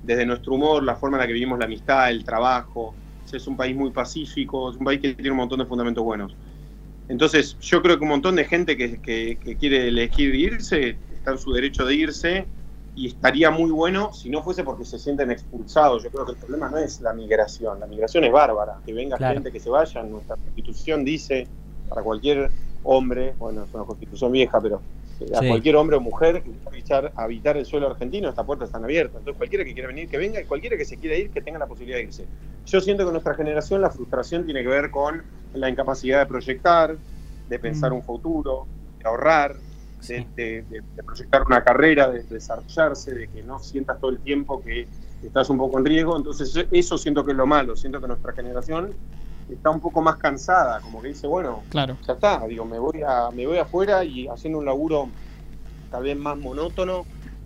desde 0.03 0.25
nuestro 0.25 0.53
humor, 0.53 0.83
la 0.83 0.95
forma 0.95 1.17
en 1.17 1.21
la 1.21 1.27
que 1.27 1.33
vivimos 1.33 1.57
la 1.59 1.65
amistad, 1.65 2.09
el 2.11 2.23
trabajo. 2.23 2.95
O 3.23 3.27
sea, 3.27 3.37
es 3.37 3.47
un 3.47 3.57
país 3.57 3.75
muy 3.75 3.91
pacífico, 3.91 4.69
es 4.69 4.77
un 4.77 4.85
país 4.85 5.01
que 5.01 5.13
tiene 5.15 5.31
un 5.31 5.37
montón 5.37 5.59
de 5.59 5.65
fundamentos 5.65 6.03
buenos. 6.03 6.35
Entonces, 7.07 7.57
yo 7.59 7.81
creo 7.81 7.97
que 7.97 8.03
un 8.03 8.09
montón 8.09 8.35
de 8.35 8.45
gente 8.45 8.77
que, 8.77 8.99
que- 9.01 9.37
que 9.43 9.57
quiere 9.57 9.87
elegir 9.87 10.33
irse, 10.35 10.99
está 11.21 11.31
en 11.31 11.37
su 11.37 11.53
derecho 11.53 11.85
de 11.85 11.93
irse, 11.93 12.47
y 12.95 13.07
estaría 13.07 13.49
muy 13.51 13.71
bueno 13.71 14.11
si 14.11 14.29
no 14.29 14.43
fuese 14.43 14.63
porque 14.63 14.83
se 14.85 14.99
sienten 14.99 15.31
expulsados. 15.31 16.03
Yo 16.03 16.09
creo 16.09 16.25
que 16.25 16.31
el 16.31 16.37
problema 16.37 16.67
no 16.69 16.77
es 16.77 16.99
la 16.99 17.13
migración, 17.13 17.79
la 17.79 17.85
migración 17.87 18.23
es 18.25 18.31
bárbara, 18.31 18.79
que 18.85 18.91
venga 18.91 19.17
Claro. 19.17 19.35
gente 19.35 19.51
que 19.51 19.59
se 19.59 19.69
vaya, 19.69 20.03
nuestra 20.03 20.35
constitución 20.35 21.05
dice 21.05 21.47
para 21.87 22.01
cualquier 22.01 22.49
hombre, 22.83 23.35
bueno, 23.37 23.63
es 23.63 23.73
una 23.73 23.85
constitución 23.85 24.31
vieja, 24.31 24.59
pero 24.59 24.81
eh, 25.19 25.29
a 25.35 25.39
Sí. 25.39 25.47
cualquier 25.47 25.75
hombre 25.75 25.95
o 25.97 26.01
mujer 26.01 26.41
que 26.41 26.51
quiera 26.81 27.11
habitar, 27.15 27.55
el 27.57 27.65
suelo 27.65 27.87
argentino, 27.91 28.27
estas 28.29 28.45
puertas 28.45 28.69
están 28.69 28.83
abiertas. 28.83 29.19
Entonces, 29.19 29.37
cualquiera 29.37 29.63
que 29.63 29.73
quiera 29.73 29.87
venir, 29.87 30.09
que 30.09 30.17
venga, 30.17 30.41
y 30.41 30.45
cualquiera 30.45 30.75
que 30.75 30.83
se 30.85 30.97
quiera 30.97 31.15
ir, 31.15 31.29
que 31.29 31.41
tenga 31.41 31.59
la 31.59 31.67
posibilidad 31.67 31.97
de 31.99 32.03
irse. 32.05 32.25
Yo 32.65 32.81
siento 32.81 33.05
que 33.05 33.11
nuestra 33.11 33.35
generación 33.35 33.81
la 33.81 33.91
frustración 33.91 34.45
tiene 34.45 34.63
que 34.63 34.67
ver 34.69 34.89
con 34.89 35.23
la 35.53 35.69
incapacidad 35.69 36.19
de 36.19 36.25
proyectar, 36.25 36.97
de 37.47 37.59
pensar 37.59 37.91
Mm. 37.91 37.95
un 37.95 38.03
futuro, 38.03 38.65
de 39.01 39.07
ahorrar, 39.07 39.55
de, 40.07 40.27
de- 40.35 40.61
de- 40.63 40.83
proyectar 41.03 41.43
una 41.43 41.63
carrera, 41.63 42.09
de 42.09 42.23
desarrollarse, 42.23 43.13
de 43.13 43.27
que 43.27 43.43
no 43.43 43.59
sientas 43.59 43.99
todo 43.99 44.11
el 44.11 44.19
tiempo 44.19 44.61
que 44.61 44.87
estás 45.21 45.49
un 45.49 45.57
poco 45.57 45.77
en 45.79 45.85
riesgo. 45.85 46.17
Entonces, 46.17 46.67
eso 46.71 46.97
siento 46.97 47.23
que 47.23 47.31
es 47.31 47.37
lo 47.37 47.45
malo. 47.45 47.75
Siento 47.75 47.99
que 48.01 48.07
nuestra 48.07 48.33
generación 48.33 48.93
está 49.49 49.69
un 49.69 49.79
poco 49.79 50.01
más 50.01 50.15
cansada, 50.17 50.79
como 50.81 51.01
que 51.01 51.09
dice, 51.09 51.27
bueno, 51.27 51.63
Claro. 51.69 51.97
ya 52.07 52.13
está, 52.13 52.45
digo, 52.47 52.65
me 52.65 52.79
voy 52.79 53.01
a, 53.05 53.29
me 53.31 53.45
voy 53.45 53.57
afuera 53.57 54.03
y 54.03 54.27
haciendo 54.27 54.59
un 54.59 54.65
laburo 54.65 55.09
tal 55.89 56.03
vez 56.03 56.15
más 56.17 56.37
monótono, 56.37 57.05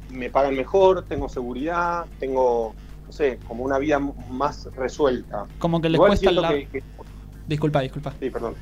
me 0.09 0.29
pagan 0.29 0.55
mejor, 0.55 1.03
tengo 1.03 1.27
seguridad, 1.27 2.05
tengo, 2.19 2.75
no 3.07 3.11
sé, 3.11 3.39
como 3.47 3.63
una 3.63 3.79
vida 3.79 3.99
más 3.99 4.69
resuelta. 4.75 5.47
Como 5.57 5.81
que 5.81 5.89
les 5.89 5.97
Igual 5.97 6.09
cuesta 6.11 6.29
el 6.29 6.47
que, 6.47 6.67
que- 6.67 6.83
Disculpa, 7.47 7.81
disculpa. 7.81 8.13
sí, 8.19 8.29
perdón. 8.29 8.55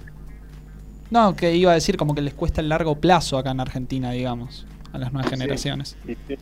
No, 1.14 1.36
que 1.36 1.56
iba 1.56 1.70
a 1.72 1.76
decir 1.76 1.96
como 1.96 2.16
que 2.16 2.22
les 2.24 2.34
cuesta 2.34 2.60
el 2.60 2.70
largo 2.70 2.96
plazo 2.96 3.38
acá 3.38 3.52
en 3.52 3.60
Argentina, 3.60 4.10
digamos, 4.12 4.66
a 4.92 4.98
las 4.98 5.14
nuevas 5.14 5.30
Sí. 5.30 5.36
generaciones. 5.38 5.96
Sí, 6.08 6.18
sí. 6.28 6.36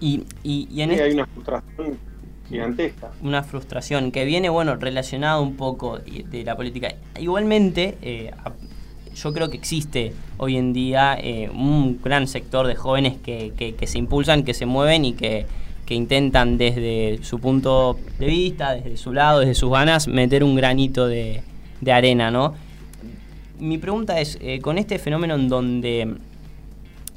Y, 0.00 0.22
y, 0.42 0.68
y 0.72 0.82
en 0.82 0.90
Sí, 0.90 0.94
este- 0.96 1.04
hay 1.04 1.12
una 1.12 1.26
frustración 1.26 1.98
gigantesca. 2.48 3.10
una 3.22 3.42
frustración 3.44 4.10
que 4.10 4.24
viene, 4.24 4.48
bueno, 4.48 4.74
relacionada 4.74 5.38
un 5.40 5.54
poco 5.54 5.98
de 5.98 6.42
la 6.44 6.56
política. 6.56 6.94
Igualmente, 7.20 7.96
eh, 8.02 8.32
yo 9.14 9.32
creo 9.32 9.50
que 9.50 9.56
existe 9.56 10.12
hoy 10.36 10.56
en 10.56 10.72
día 10.72 11.16
eh, 11.20 11.48
un 11.54 12.00
gran 12.02 12.26
sector 12.26 12.66
de 12.66 12.74
jóvenes 12.74 13.18
que, 13.22 13.52
que- 13.56 13.76
que 13.76 13.86
se 13.86 13.98
impulsan, 13.98 14.42
que 14.42 14.52
se 14.54 14.66
mueven 14.66 15.04
y 15.04 15.12
que, 15.12 15.46
que 15.86 15.94
intentan 15.94 16.58
desde 16.58 17.20
su 17.22 17.38
punto 17.38 17.98
de 18.18 18.26
vista, 18.26 18.72
desde 18.74 18.96
su 18.96 19.12
lado, 19.12 19.40
desde 19.40 19.54
sus 19.54 19.70
ganas, 19.70 20.08
meter 20.08 20.42
un 20.42 20.56
granito 20.56 21.06
de, 21.06 21.42
de 21.80 21.92
arena, 21.92 22.32
¿no? 22.32 22.54
Mi 23.60 23.78
pregunta 23.78 24.20
es, 24.20 24.38
eh, 24.40 24.60
con 24.60 24.78
este 24.78 24.98
fenómeno 24.98 25.34
en 25.34 25.48
donde 25.48 26.14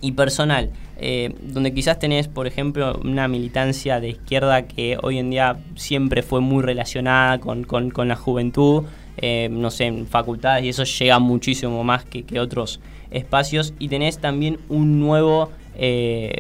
y 0.04 0.14
personal, 0.14 0.72
eh, 0.98 1.36
donde 1.44 1.74
quizás 1.76 2.00
tenés, 2.00 2.28
por 2.28 2.48
ejemplo, 2.48 3.00
una 3.04 3.28
militancia 3.28 4.00
de 4.00 4.10
izquierda 4.10 4.64
que 4.64 4.98
hoy 5.04 5.20
en 5.20 5.30
día 5.30 5.60
siempre 5.76 6.24
fue 6.24 6.42
muy 6.42 6.64
relacionada 6.64 7.40
con, 7.40 7.64
con- 7.64 7.92
la 8.08 8.16
juventud, 8.16 8.84
eh, 9.18 9.48
no 9.52 9.70
sé, 9.70 9.86
en 9.86 10.08
facultades 10.08 10.64
y 10.66 10.70
eso 10.70 10.84
llega 10.86 11.20
muchísimo 11.20 11.84
más 11.84 12.04
que, 12.06 12.24
otros 12.40 12.80
espacios, 13.12 13.76
y 13.78 13.90
tenés 13.90 14.18
también 14.18 14.58
un 14.70 15.00
nuevo, 15.00 15.52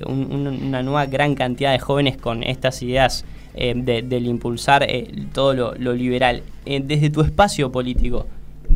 un- 0.07 0.27
un- 0.31 0.47
una 0.67 0.81
nueva 0.81 1.05
gran 1.05 1.35
cantidad 1.35 1.71
de 1.71 1.79
jóvenes 1.79 2.17
con 2.17 2.41
estas 2.41 2.81
ideas 2.81 3.25
de- 3.53 4.01
del 4.01 4.25
impulsar 4.25 4.87
todo 5.33 5.53
lo, 5.53 5.75
liberal. 5.93 6.41
Desde 6.65 7.09
tu 7.11 7.21
espacio 7.21 7.71
político, 7.71 8.25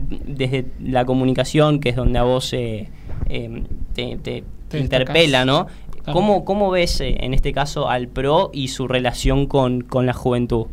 desde 0.10 0.66
la 0.80 1.06
comunicación, 1.06 1.80
que 1.80 1.89
es 1.89 1.95
donde 1.95 2.20
a 2.20 2.24
vos 2.24 2.53
eh, 2.53 2.89
eh, 3.30 3.64
te, 3.93 4.18
te 4.18 4.43
Te 4.70 4.80
interpela, 4.80 5.39
destacás. 5.39 5.45
¿no? 5.45 5.66
Claro. 6.03 6.14
¿Cómo, 6.14 6.45
¿Cómo 6.45 6.70
ves 6.72 7.01
eh, 7.01 7.18
en 7.22 7.34
este 7.34 7.51
caso 7.53 7.89
al 7.89 8.08
PRO 8.08 8.51
y 8.53 8.68
su 8.68 8.88
relación 8.88 9.47
con, 9.47 9.82
con 9.82 10.06
la 10.06 10.14
juventud? 10.14 10.68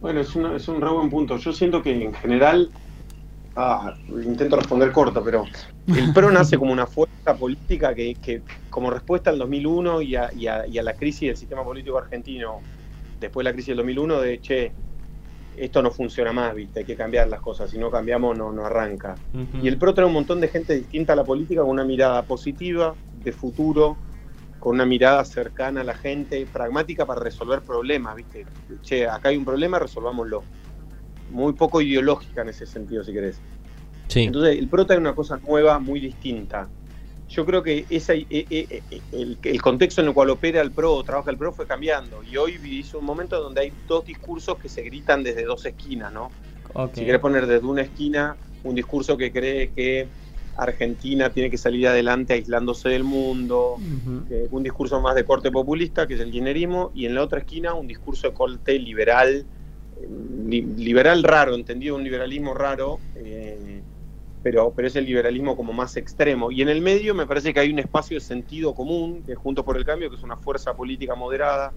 Bueno, 0.00 0.20
es, 0.20 0.34
una- 0.36 0.54
es 0.56 0.68
un 0.68 0.80
re 0.80 0.90
buen 0.90 1.10
punto. 1.10 1.36
Yo 1.38 1.52
siento 1.52 1.82
que 1.82 2.04
en 2.04 2.14
general, 2.14 2.70
ah, 3.56 3.94
intento 4.24 4.56
responder 4.56 4.92
corto, 4.92 5.22
pero 5.24 5.44
el 5.88 6.12
PRO 6.12 6.30
nace 6.32 6.56
como 6.56 6.72
una 6.72 6.86
fuerza 6.86 7.34
política 7.36 7.94
que, 7.94 8.14
que 8.14 8.42
como 8.70 8.90
respuesta 8.90 9.30
al 9.30 9.38
2001 9.38 10.02
y 10.02 10.14
a, 10.16 10.30
y 10.32 10.46
a- 10.46 10.66
y 10.66 10.78
a 10.78 10.82
la 10.82 10.92
crisis 10.94 11.28
del 11.28 11.36
sistema 11.36 11.64
político 11.64 11.98
argentino, 11.98 12.60
después 13.20 13.44
de 13.44 13.50
la 13.50 13.52
crisis 13.52 13.68
del 13.68 13.78
2001, 13.78 14.20
de, 14.20 14.40
che, 14.40 14.72
esto 15.60 15.82
no 15.82 15.90
funciona 15.90 16.32
más, 16.32 16.54
¿viste? 16.54 16.80
Hay 16.80 16.84
que 16.84 16.96
cambiar 16.96 17.28
las 17.28 17.40
cosas, 17.40 17.70
si 17.70 17.78
no 17.78 17.90
cambiamos 17.90 18.36
no, 18.36 18.52
no 18.52 18.64
arranca. 18.64 19.14
Ujú. 19.32 19.64
Y 19.64 19.68
el 19.68 19.78
PRO 19.78 19.94
trae 19.94 20.06
un 20.06 20.12
montón 20.12 20.40
de 20.40 20.48
gente 20.48 20.74
distinta 20.74 21.12
a 21.12 21.16
la 21.16 21.24
política 21.24 21.62
con 21.62 21.70
una 21.70 21.84
mirada 21.84 22.22
positiva, 22.22 22.94
de 23.12 23.32
futuro, 23.32 23.98
con 24.58 24.74
una 24.74 24.86
mirada 24.86 25.24
cercana 25.24 25.82
a 25.82 25.84
la 25.84 25.94
gente, 25.94 26.46
pragmática 26.46 27.06
para 27.06 27.20
resolver 27.20 27.62
problemas, 27.62 28.16
¿viste? 28.16 28.46
Che, 28.82 29.06
acá 29.06 29.28
hay 29.28 29.36
un 29.36 29.44
problema, 29.44 29.78
resolvámoslo. 29.78 30.44
Muy 31.30 31.52
poco 31.52 31.80
ideológica 31.80 32.42
en 32.42 32.48
ese 32.48 32.66
sentido, 32.66 33.04
si 33.04 33.12
querés. 33.12 33.40
Sí. 34.08 34.24
Entonces, 34.24 34.58
el 34.58 34.68
PRO 34.68 34.86
trae 34.86 34.98
una 34.98 35.14
cosa 35.14 35.38
nueva, 35.46 35.78
muy 35.78 36.00
distinta. 36.00 36.68
Yo 37.28 37.44
creo 37.44 37.62
que 37.62 37.86
esa, 37.90 38.14
eh, 38.14 38.26
eh, 38.30 38.84
eh, 38.90 39.02
el, 39.12 39.38
el 39.42 39.62
contexto 39.62 40.00
en 40.00 40.08
el 40.08 40.14
cual 40.14 40.30
opera 40.30 40.60
el 40.62 40.72
PRO 40.72 40.94
o 40.94 41.04
trabaja 41.04 41.30
el 41.30 41.36
PRO 41.38 41.52
fue 41.52 41.66
cambiando. 41.66 42.22
Y 42.22 42.36
hoy 42.38 42.58
vivís 42.58 42.94
un 42.94 43.04
momento 43.04 43.40
donde 43.40 43.60
hay 43.62 43.74
dos 43.86 44.04
discursos 44.04 44.58
que 44.58 44.68
se 44.68 44.82
gritan 44.82 45.22
desde 45.22 45.44
dos 45.44 45.64
esquinas, 45.66 46.12
¿no? 46.12 46.34
Si 46.92 47.04
querés 47.04 47.20
poner 47.20 47.46
desde 47.46 47.66
una 47.66 47.82
esquina 47.82 48.38
un 48.62 48.74
discurso 48.74 49.16
que 49.16 49.32
cree 49.32 49.70
que 49.72 50.10
Argentina 50.54 51.30
tiene 51.32 51.50
que 51.50 51.58
salir 51.58 51.86
adelante 51.88 52.32
aislándose 52.34 52.88
del 52.88 53.04
mundo, 53.04 53.84
eh, 54.28 54.48
un 54.50 54.62
discurso 54.62 55.00
más 55.00 55.14
de 55.14 55.24
corte 55.24 55.50
populista, 55.50 56.06
que 56.06 56.14
es 56.14 56.20
el 56.20 56.30
kirchnerismo, 56.30 56.90
y 56.94 57.06
en 57.06 57.14
la 57.14 57.22
otra 57.22 57.40
esquina 57.40 57.74
un 57.74 57.86
discurso 57.86 58.28
de 58.28 58.34
corte 58.34 58.78
liberal, 58.78 59.46
eh, 59.96 60.08
li- 60.46 60.62
liberal 60.76 61.22
raro, 61.22 61.54
entendido 61.54 61.94
un 61.96 62.04
liberalismo 62.04 62.54
raro, 62.54 63.02
eh, 63.14 63.77
pero, 64.42 64.72
pero 64.74 64.88
es 64.88 64.96
el 64.96 65.04
liberalismo 65.04 65.56
como 65.56 65.72
más 65.72 65.96
extremo. 65.96 66.50
Y 66.50 66.62
en 66.62 66.68
el 66.68 66.80
medio 66.80 67.14
me 67.14 67.26
parece 67.26 67.52
que 67.52 67.60
hay 67.60 67.72
un 67.72 67.78
espacio 67.78 68.16
de 68.16 68.20
sentido 68.20 68.74
común, 68.74 69.22
que 69.24 69.32
es 69.32 69.38
Juntos 69.38 69.64
por 69.64 69.76
el 69.76 69.84
Cambio, 69.84 70.10
que 70.10 70.16
es 70.16 70.22
una 70.22 70.36
fuerza 70.36 70.74
política 70.74 71.14
moderada, 71.14 71.72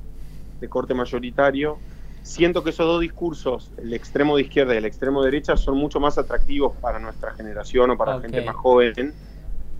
de 0.59 0.69
corte 0.69 0.93
mayoritario. 0.93 1.77
Siento 2.21 2.63
que 2.63 2.69
esos 2.69 2.85
dos 2.85 3.01
discursos, 3.01 3.71
el 3.77 3.93
extremo 3.93 4.35
de 4.35 4.43
izquierda 4.43 4.75
y 4.75 4.77
el 4.77 4.85
extremo 4.85 5.23
de 5.23 5.31
derecha, 5.31 5.57
son 5.57 5.77
mucho 5.77 5.99
más 5.99 6.17
atractivos 6.19 6.75
para 6.77 6.99
nuestra 6.99 7.31
generación 7.33 7.89
o 7.89 7.97
para 7.97 8.15
la 8.15 8.21
gente 8.21 8.41
más 8.41 8.55
joven. 8.55 9.13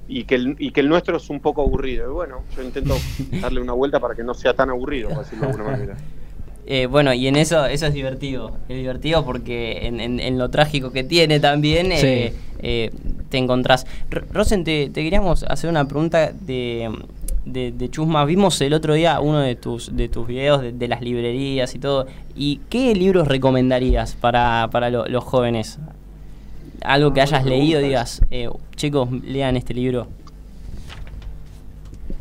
Y 0.08 0.26
que, 0.26 0.36
el, 0.36 0.56
y 0.60 0.72
que 0.72 0.82
el 0.82 0.90
nuestro 0.90 1.16
es 1.16 1.30
un 1.30 1.40
poco 1.40 1.62
aburrido. 1.62 2.10
Y 2.10 2.14
bueno, 2.14 2.44
yo 2.56 2.64
intento 2.64 2.96
darle 3.42 3.62
una 3.62 3.74
vuelta 3.74 4.00
para 4.00 4.16
que 4.16 4.24
no 4.24 4.34
sea 4.34 4.54
tan 4.54 4.70
aburrido, 4.70 5.10
por 5.10 5.20
decirlo 5.20 5.46
de 5.46 5.52
alguna 5.52 5.72
manera. 5.72 5.98
Eh, 6.74 6.86
bueno, 6.86 7.11
y 7.13 7.28
en 7.28 7.36
eso 7.36 7.65
eso 7.65 7.86
es 7.88 7.93
divertido. 7.93 8.51
Es 8.69 8.78
divertido 8.78 9.26
porque 9.26 9.88
en, 9.88 9.99
en- 9.99 10.22
en 10.22 10.38
lo 10.38 10.49
trágico 10.49 10.93
que 10.93 11.03
tiene 11.03 11.41
también 11.41 11.91
eh, 11.91 12.32
eh, 12.61 12.91
te 13.28 13.38
encontrás. 13.38 13.86
R- 14.09 14.24
Rosen, 14.32 14.63
te, 14.63 14.89
te 14.89 15.03
queríamos 15.03 15.43
hacer 15.43 15.69
una 15.69 15.86
pregunta 15.86 16.32
de, 16.32 16.89
de, 17.43 17.74
de 17.74 17.89
Chusma. 17.89 18.24
Vimos 18.24 18.61
el 18.61 18.74
otro 18.74 18.93
día 18.93 19.19
uno 19.19 19.39
de 19.39 19.57
tus, 19.57 19.93
de 19.97 20.07
tus 20.07 20.26
videos 20.26 20.61
de, 20.61 20.72
de 20.72 20.88
las 20.88 21.01
librerías 21.01 21.76
y 21.76 21.80
todo. 21.80 22.07
¿Y 22.38 22.61
qué 22.69 22.95
libros 22.95 23.28
recomendarías 23.28 24.15
para, 24.15 24.69
para 24.72 24.89
lo- 24.89 25.07
los 25.07 25.26
jóvenes? 25.26 25.78
Algo 26.86 27.11
que 27.11 27.19
Ah, 27.19 27.24
hayas 27.24 27.43
leído, 27.43 27.82
digas, 27.82 28.22
eh, 28.32 28.49
chicos, 28.78 29.11
lean 29.11 29.57
este 29.57 29.74
libro. 29.74 30.07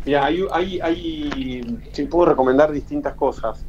Mira, 0.04 0.24
hay, 0.24 0.40
hay, 0.52 0.80
hay, 0.80 1.78
sí, 1.92 2.02
puedo 2.06 2.30
recomendar 2.30 2.72
distintas 2.72 3.14
cosas. 3.14 3.64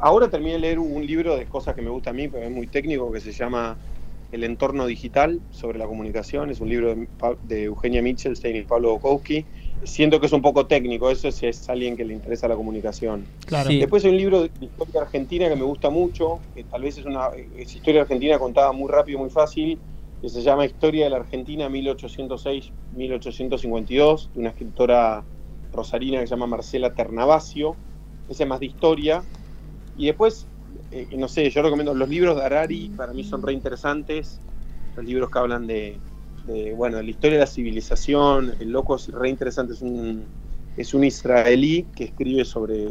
Ahora 0.00 0.28
terminé 0.28 0.54
de 0.54 0.60
leer 0.60 0.78
un 0.78 1.06
libro 1.06 1.36
de 1.36 1.46
cosas 1.46 1.74
que 1.74 1.82
me 1.82 1.90
gusta 1.90 2.10
a 2.10 2.12
mí, 2.12 2.28
pero 2.28 2.46
es 2.46 2.50
muy 2.50 2.66
técnico, 2.66 3.10
que 3.12 3.20
se 3.20 3.32
llama 3.32 3.76
El 4.30 4.44
entorno 4.44 4.86
digital 4.86 5.40
sobre 5.50 5.78
la 5.78 5.86
comunicación. 5.86 6.50
Es 6.50 6.60
un 6.60 6.68
libro 6.68 6.94
de, 7.42 7.64
Eugenia 7.64 8.02
Michelstein 8.02 8.56
y 8.56 8.62
Pablo 8.62 8.92
Bukowski. 8.92 9.44
Siento 9.84 10.20
que 10.20 10.26
es 10.26 10.32
un 10.32 10.42
poco 10.42 10.66
técnico, 10.66 11.10
eso 11.10 11.30
si 11.32 11.46
es 11.46 11.68
alguien 11.68 11.96
que 11.96 12.04
le 12.04 12.14
interesa 12.14 12.46
la 12.46 12.54
comunicación. 12.54 13.24
Claro. 13.46 13.68
Sí. 13.68 13.80
Después 13.80 14.04
hay 14.04 14.12
un 14.12 14.16
libro 14.16 14.42
de 14.42 14.50
historia 14.60 15.02
argentina 15.02 15.48
que 15.48 15.56
me 15.56 15.64
gusta 15.64 15.90
mucho, 15.90 16.38
que 16.54 16.62
tal 16.64 16.82
vez 16.82 16.98
es 16.98 17.04
una 17.04 17.30
es 17.56 17.74
historia 17.74 18.02
argentina 18.02 18.38
contada 18.38 18.70
muy 18.72 18.88
rápido, 18.88 19.18
muy 19.18 19.30
fácil, 19.30 19.78
que 20.22 20.28
se 20.28 20.40
llama 20.40 20.64
Historia 20.64 21.06
de 21.06 21.10
la 21.10 21.16
Argentina 21.16 21.68
1806-1852, 21.68 24.32
de 24.32 24.38
una 24.38 24.50
escritora 24.50 25.24
rosarina 25.72 26.20
que 26.20 26.28
se 26.28 26.30
llama 26.30 26.46
Marcela 26.46 26.94
Ternavasio. 26.94 27.74
Ese 28.28 28.44
es 28.44 28.48
más 28.48 28.60
de 28.60 28.66
historia. 28.66 29.24
Y 29.96 30.06
después, 30.06 30.46
eh, 30.90 31.08
no 31.16 31.28
sé, 31.28 31.48
yo 31.50 31.62
recomiendo 31.62 31.94
los 31.94 32.08
libros 32.08 32.36
de 32.36 32.44
Harari, 32.44 32.90
para 32.96 33.12
mí 33.12 33.24
son 33.24 33.42
re 33.42 33.52
interesantes. 33.52 34.40
Los 34.96 35.04
libros 35.04 35.30
que 35.30 35.38
hablan 35.38 35.66
de, 35.66 36.00
de, 36.46 36.72
bueno, 36.74 36.98
de 36.98 37.02
la 37.04 37.10
historia 37.10 37.38
de 37.38 37.44
la 37.44 37.46
civilización. 37.46 38.54
El 38.60 38.70
loco 38.72 38.96
es 38.96 39.08
re 39.08 39.28
interesante, 39.28 39.74
es 39.74 39.82
un, 39.82 40.24
es 40.76 40.94
un 40.94 41.04
israelí 41.04 41.86
que 41.94 42.04
escribe 42.04 42.44
sobre 42.44 42.88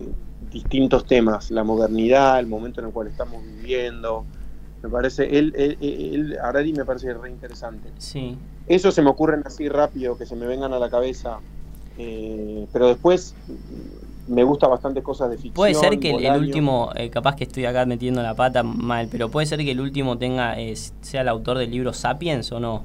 distintos 0.52 1.06
temas, 1.06 1.52
la 1.52 1.64
modernidad, 1.64 2.39
el 2.39 2.47
momento 2.47 2.82
en 2.82 2.88
el 2.88 2.93
cual 2.93 3.08
estamos 3.08 3.43
viviendo. 3.43 4.26
Me 4.82 4.89
parece, 4.89 5.38
él, 5.38 5.54
él, 5.56 5.78
él- 5.80 6.38
Harari 6.41 6.74
me 6.74 6.86
parece 6.86 7.14
re 7.14 7.30
interesante. 7.30 7.89
Sí. 7.99 8.36
Eso 8.68 8.91
se 8.91 9.02
me 9.02 9.10
ocurren 9.10 9.43
así 9.45 9.70
rápido, 9.70 10.18
que 10.18 10.26
se 10.26 10.36
me 10.36 10.47
vengan 10.47 10.74
a 10.74 10.80
la 10.80 10.89
cabeza. 10.89 11.39
Eh, 11.97 12.68
pero 12.72 12.88
después 12.88 13.36
me 14.32 14.43
gusta 14.43 14.67
bastante 14.67 15.03
cosas 15.03 15.29
de 15.29 15.36
ficción. 15.36 15.53
Puede 15.53 15.73
ser 15.75 15.99
que 15.99 16.11
el, 16.11 16.39
último, 16.39 16.91
eh, 16.95 17.09
capaz 17.09 17.36
que 17.36 17.43
estoy 17.43 17.65
acá 17.65 17.86
metiendo 17.86 18.23
la 18.23 18.34
pata 18.34 18.63
mal, 18.63 19.07
pero 19.11 19.29
puede 19.29 19.45
ser 19.45 19.59
que 19.59 19.71
el 19.71 19.82
último 19.82 20.17
tenga 20.17 20.59
eh, 20.59 20.75
sea 20.75 21.21
el 21.21 21.27
autor 21.27 21.57
del 21.57 21.69
libro 21.71 21.93
Sapiens 21.93 22.51
o 22.51 22.59
no. 22.59 22.84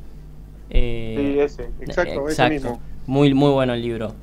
Eh, 0.70 1.16
Sí, 1.16 1.40
ese, 1.40 1.70
exacto, 1.80 2.28
ese 2.28 2.48
mismo. 2.50 2.80
Muy, 3.06 3.32
muy 3.34 3.52
bueno 3.52 3.74
el 3.74 3.82
libro. 3.82 4.14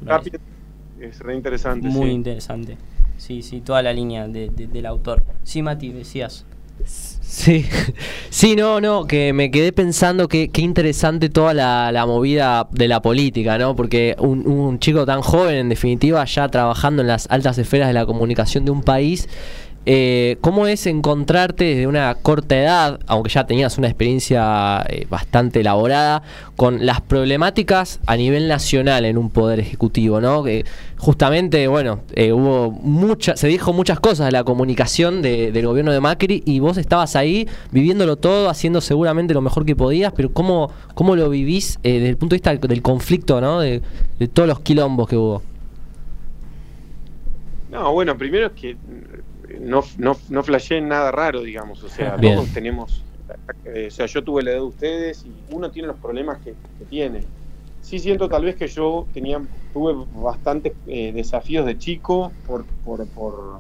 Es 1.00 1.20
re 1.20 1.36
interesante. 1.36 1.88
Muy 1.88 2.08
sí. 2.08 2.12
interesante. 2.14 2.78
Sí, 3.18 3.42
sí, 3.42 3.62
toda 3.62 3.82
la 3.82 3.94
línea 3.94 4.28
de- 4.28 4.50
de- 4.50 4.68
del 4.68 4.86
autor. 4.86 5.24
Sí, 5.44 5.62
Mati, 5.62 5.92
decías. 5.92 6.46
Sí, 6.86 7.66
sí, 8.30 8.56
no, 8.56 8.80
no, 8.80 9.06
que 9.08 9.34
me 9.34 9.50
quedé 9.50 9.74
pensando 9.74 10.28
que 10.28 10.50
qué 10.50 10.62
interesante 10.62 11.30
toda 11.30 11.54
la, 11.54 12.06
movida 12.06 12.68
de 12.72 12.88
la 12.88 13.02
política, 13.02 13.58
¿no? 13.58 13.76
Porque 13.76 14.16
un 14.20 14.78
chico 14.80 15.06
tan 15.06 15.22
joven, 15.22 15.56
en 15.56 15.70
definitiva, 15.70 16.24
ya 16.26 16.48
trabajando 16.48 17.02
en 17.02 17.08
las 17.08 17.28
altas 17.32 17.58
esferas 17.58 17.88
de 17.88 17.94
la 17.94 18.06
comunicación 18.06 18.66
de 18.66 18.72
un 18.72 18.84
país, 18.84 19.28
eh, 19.86 20.38
¿cómo 20.40 20.68
es 20.68 20.88
encontrarte 20.88 21.66
desde 21.66 21.88
una 21.88 22.16
corta 22.16 22.58
edad, 22.58 23.00
aunque 23.06 23.30
ya 23.30 23.46
tenías 23.46 23.78
una 23.78 23.88
experiencia 23.88 24.82
eh, 24.88 25.06
bastante 25.10 25.60
elaborada, 25.60 26.24
con 26.56 26.86
las 26.86 27.02
problemáticas 27.02 28.00
a 28.06 28.16
nivel 28.16 28.48
nacional 28.48 29.04
en 29.04 29.18
un 29.18 29.30
poder 29.30 29.60
ejecutivo, 29.60 30.22
¿no? 30.22 30.42
Que 30.42 30.64
justamente, 30.98 31.68
bueno, 31.68 32.00
eh, 32.16 32.32
hubo 32.32 32.72
mucha, 32.72 33.36
se 33.36 33.48
dijo 33.48 33.74
muchas 33.74 34.00
cosas 34.00 34.28
de 34.28 34.32
la 34.32 34.46
comunicación 34.46 35.22
de- 35.22 35.52
del 35.52 35.68
gobierno 35.68 35.92
de 35.92 36.00
Macri 36.00 36.44
y 36.46 36.62
vos 36.62 36.78
estabas 36.78 37.18
ahí 37.18 37.50
viviéndolo 37.72 38.16
todo, 38.16 38.50
haciendo 38.50 38.80
seguramente 38.80 39.34
lo 39.34 39.42
mejor 39.42 39.66
que 39.66 39.76
podías, 39.76 40.14
pero 40.14 40.32
¿cómo, 40.32 40.72
cómo 40.96 41.18
lo 41.18 41.30
vivís 41.30 41.78
desde 41.84 42.08
el 42.08 42.16
punto 42.16 42.36
de 42.36 42.38
vista 42.38 42.56
del, 42.68 42.82
conflicto, 42.82 43.42
¿no? 43.42 43.60
De, 43.60 43.82
todos 44.32 44.48
los 44.48 44.62
quilombos 44.62 45.10
que 45.10 45.18
hubo. 45.18 45.42
No, 47.70 47.92
bueno, 47.92 48.18
primero 48.18 48.48
es 48.48 48.54
que 48.54 48.78
no, 49.60 49.84
no, 49.98 50.16
no 50.30 50.44
flasheé 50.44 50.82
nada 50.82 51.12
raro, 51.12 51.42
digamos. 51.42 51.84
O 51.84 51.90
sea, 51.90 52.16
Bien. 52.18 52.36
todos 52.36 52.50
tenemos. 52.54 53.04
eh, 53.66 53.88
o 53.88 53.92
sea, 53.92 54.06
yo 54.06 54.24
tuve 54.24 54.44
la 54.44 54.52
edad 54.52 54.60
de 54.60 54.66
ustedes 54.66 55.26
y 55.26 55.32
uno 55.54 55.72
tiene 55.72 55.88
los 55.88 55.98
problemas 56.00 56.40
que, 56.40 56.54
que 56.78 56.86
tiene. 56.86 57.26
Sí 57.82 58.00
siento 58.00 58.30
tal 58.30 58.46
vez 58.46 58.56
que 58.56 58.68
yo 58.68 59.08
tenía, 59.14 59.42
tuve 59.74 59.94
bastantes 60.14 60.74
eh, 60.88 61.12
desafíos 61.14 61.66
de 61.66 61.78
chico 61.78 62.32
por, 62.46 62.66
por, 62.84 63.06
por, 63.10 63.60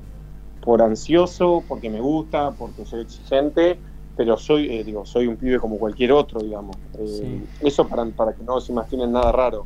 por 0.61 0.81
ansioso, 0.81 1.65
porque 1.67 1.89
me 1.89 1.99
gusta, 1.99 2.51
porque 2.51 2.85
soy 2.85 3.01
exigente, 3.01 3.79
pero 4.15 4.37
soy, 4.37 4.73
eh, 4.73 4.83
digo, 4.85 5.05
soy 5.05 5.27
un 5.27 5.35
pibe 5.35 5.59
como 5.59 5.77
cualquier 5.77 6.13
otro, 6.13 6.41
digamos. 6.41 6.77
Eh, 6.93 7.05
Sí. 7.05 7.43
Eso 7.59 7.87
para, 7.87 8.05
para 8.11 8.33
que 8.33 8.43
no 8.43 8.61
se 8.61 8.71
imaginen 8.71 9.11
nada 9.11 9.31
raro. 9.31 9.65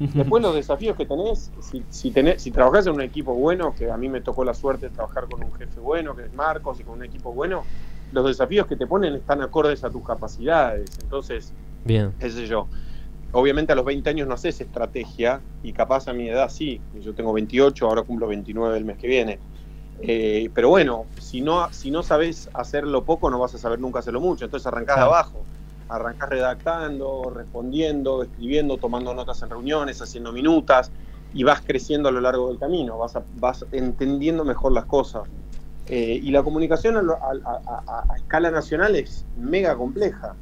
Después 0.14 0.42
los 0.42 0.54
desafíos 0.54 0.96
que 0.96 1.04
tenés, 1.04 1.50
si, 1.60 1.84
si, 1.90 2.10
tenés, 2.10 2.42
si 2.42 2.50
trabajás 2.50 2.86
en 2.86 2.94
un 2.94 3.02
equipo 3.02 3.34
bueno, 3.34 3.74
que 3.74 3.90
a 3.90 3.96
mí 3.98 4.08
me 4.08 4.22
tocó 4.22 4.44
la 4.44 4.54
suerte 4.54 4.88
de 4.88 4.94
trabajar 4.94 5.26
con 5.28 5.42
un 5.44 5.52
jefe 5.52 5.78
bueno, 5.78 6.16
que 6.16 6.24
es 6.24 6.32
Marcos, 6.32 6.80
y 6.80 6.84
con 6.84 6.94
un 6.98 7.04
equipo 7.04 7.32
bueno, 7.32 7.64
los 8.12 8.26
desafíos 8.26 8.66
que 8.66 8.76
te 8.76 8.86
ponen 8.86 9.14
están 9.14 9.42
acordes 9.42 9.84
a 9.84 9.90
tus 9.90 10.02
capacidades. 10.02 10.90
Entonces, 11.02 11.52
Bien. 11.84 12.12
qué 12.18 12.30
sé 12.30 12.46
yo. 12.46 12.66
Obviamente 13.32 13.72
a 13.72 13.76
los 13.76 13.84
20 13.84 14.08
años 14.10 14.26
no 14.26 14.34
haces 14.34 14.60
estrategia, 14.60 15.42
y 15.62 15.72
capaz 15.72 16.08
a 16.08 16.14
mi 16.14 16.28
edad 16.30 16.48
sí. 16.50 16.80
Yo 17.00 17.14
tengo 17.14 17.32
28, 17.34 17.86
ahora 17.86 18.02
cumplo 18.02 18.26
29 18.26 18.78
el 18.78 18.84
mes 18.86 18.96
que 18.96 19.06
viene. 19.06 19.38
Eh, 20.02 20.50
pero 20.54 20.70
bueno, 20.70 21.04
si 21.18 21.42
no, 21.42 21.70
si 21.72 21.90
no 21.90 22.02
sabes 22.02 22.48
hacerlo 22.54 23.04
poco, 23.04 23.30
no 23.30 23.38
vas 23.38 23.54
a 23.54 23.58
saber 23.58 23.78
nunca 23.78 23.98
hacerlo 23.98 24.20
mucho. 24.20 24.46
Entonces 24.46 24.66
arrancás 24.66 24.96
Claro. 24.96 25.10
abajo. 25.12 25.44
Arrancás 25.90 26.28
redactando, 26.28 27.30
respondiendo, 27.34 28.22
escribiendo, 28.22 28.76
tomando 28.78 29.12
notas 29.14 29.42
en 29.42 29.50
reuniones, 29.50 30.00
haciendo 30.00 30.32
minutas, 30.32 30.92
y 31.32 31.44
vas 31.44 31.60
creciendo 31.60 32.08
a 32.08 32.12
lo 32.12 32.20
largo 32.20 32.48
del 32.48 32.58
camino, 32.58 32.98
vas, 32.98 33.16
a- 33.16 33.24
vas 33.36 33.64
entendiendo 33.72 34.44
mejor 34.44 34.72
las 34.72 34.84
cosas. 34.86 35.22
Eh, 35.88 36.20
y 36.22 36.30
la 36.30 36.42
comunicación 36.42 36.96
a, 36.96 38.14
escala 38.16 38.50
nacional 38.50 38.94
es 38.96 39.24
mega 39.36 39.76
compleja. 39.76 40.36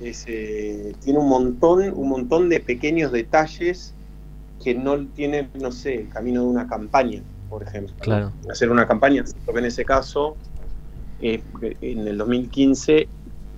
Es, 0.00 0.24
eh, 0.26 0.94
tiene 1.02 1.18
un 1.18 1.28
montón, 1.28 1.92
un 1.94 2.08
montón 2.08 2.48
de 2.48 2.60
pequeños 2.60 3.12
detalles 3.12 3.94
que 4.62 4.74
no 4.74 5.06
tienen, 5.08 5.50
no 5.54 5.72
sé, 5.72 5.94
el 5.94 6.08
camino 6.10 6.42
de 6.42 6.48
una 6.48 6.66
campaña, 6.66 7.22
por 7.48 7.62
ejemplo. 7.62 7.94
Claro. 8.00 8.32
Hacer 8.50 8.70
una 8.70 8.86
campaña, 8.86 9.24
porque 9.46 9.60
en 9.60 9.66
ese 9.66 9.84
caso, 9.84 10.36
eh, 11.20 11.42
en 11.80 12.06
el 12.06 12.18
2015, 12.18 12.98
eh, 12.98 13.08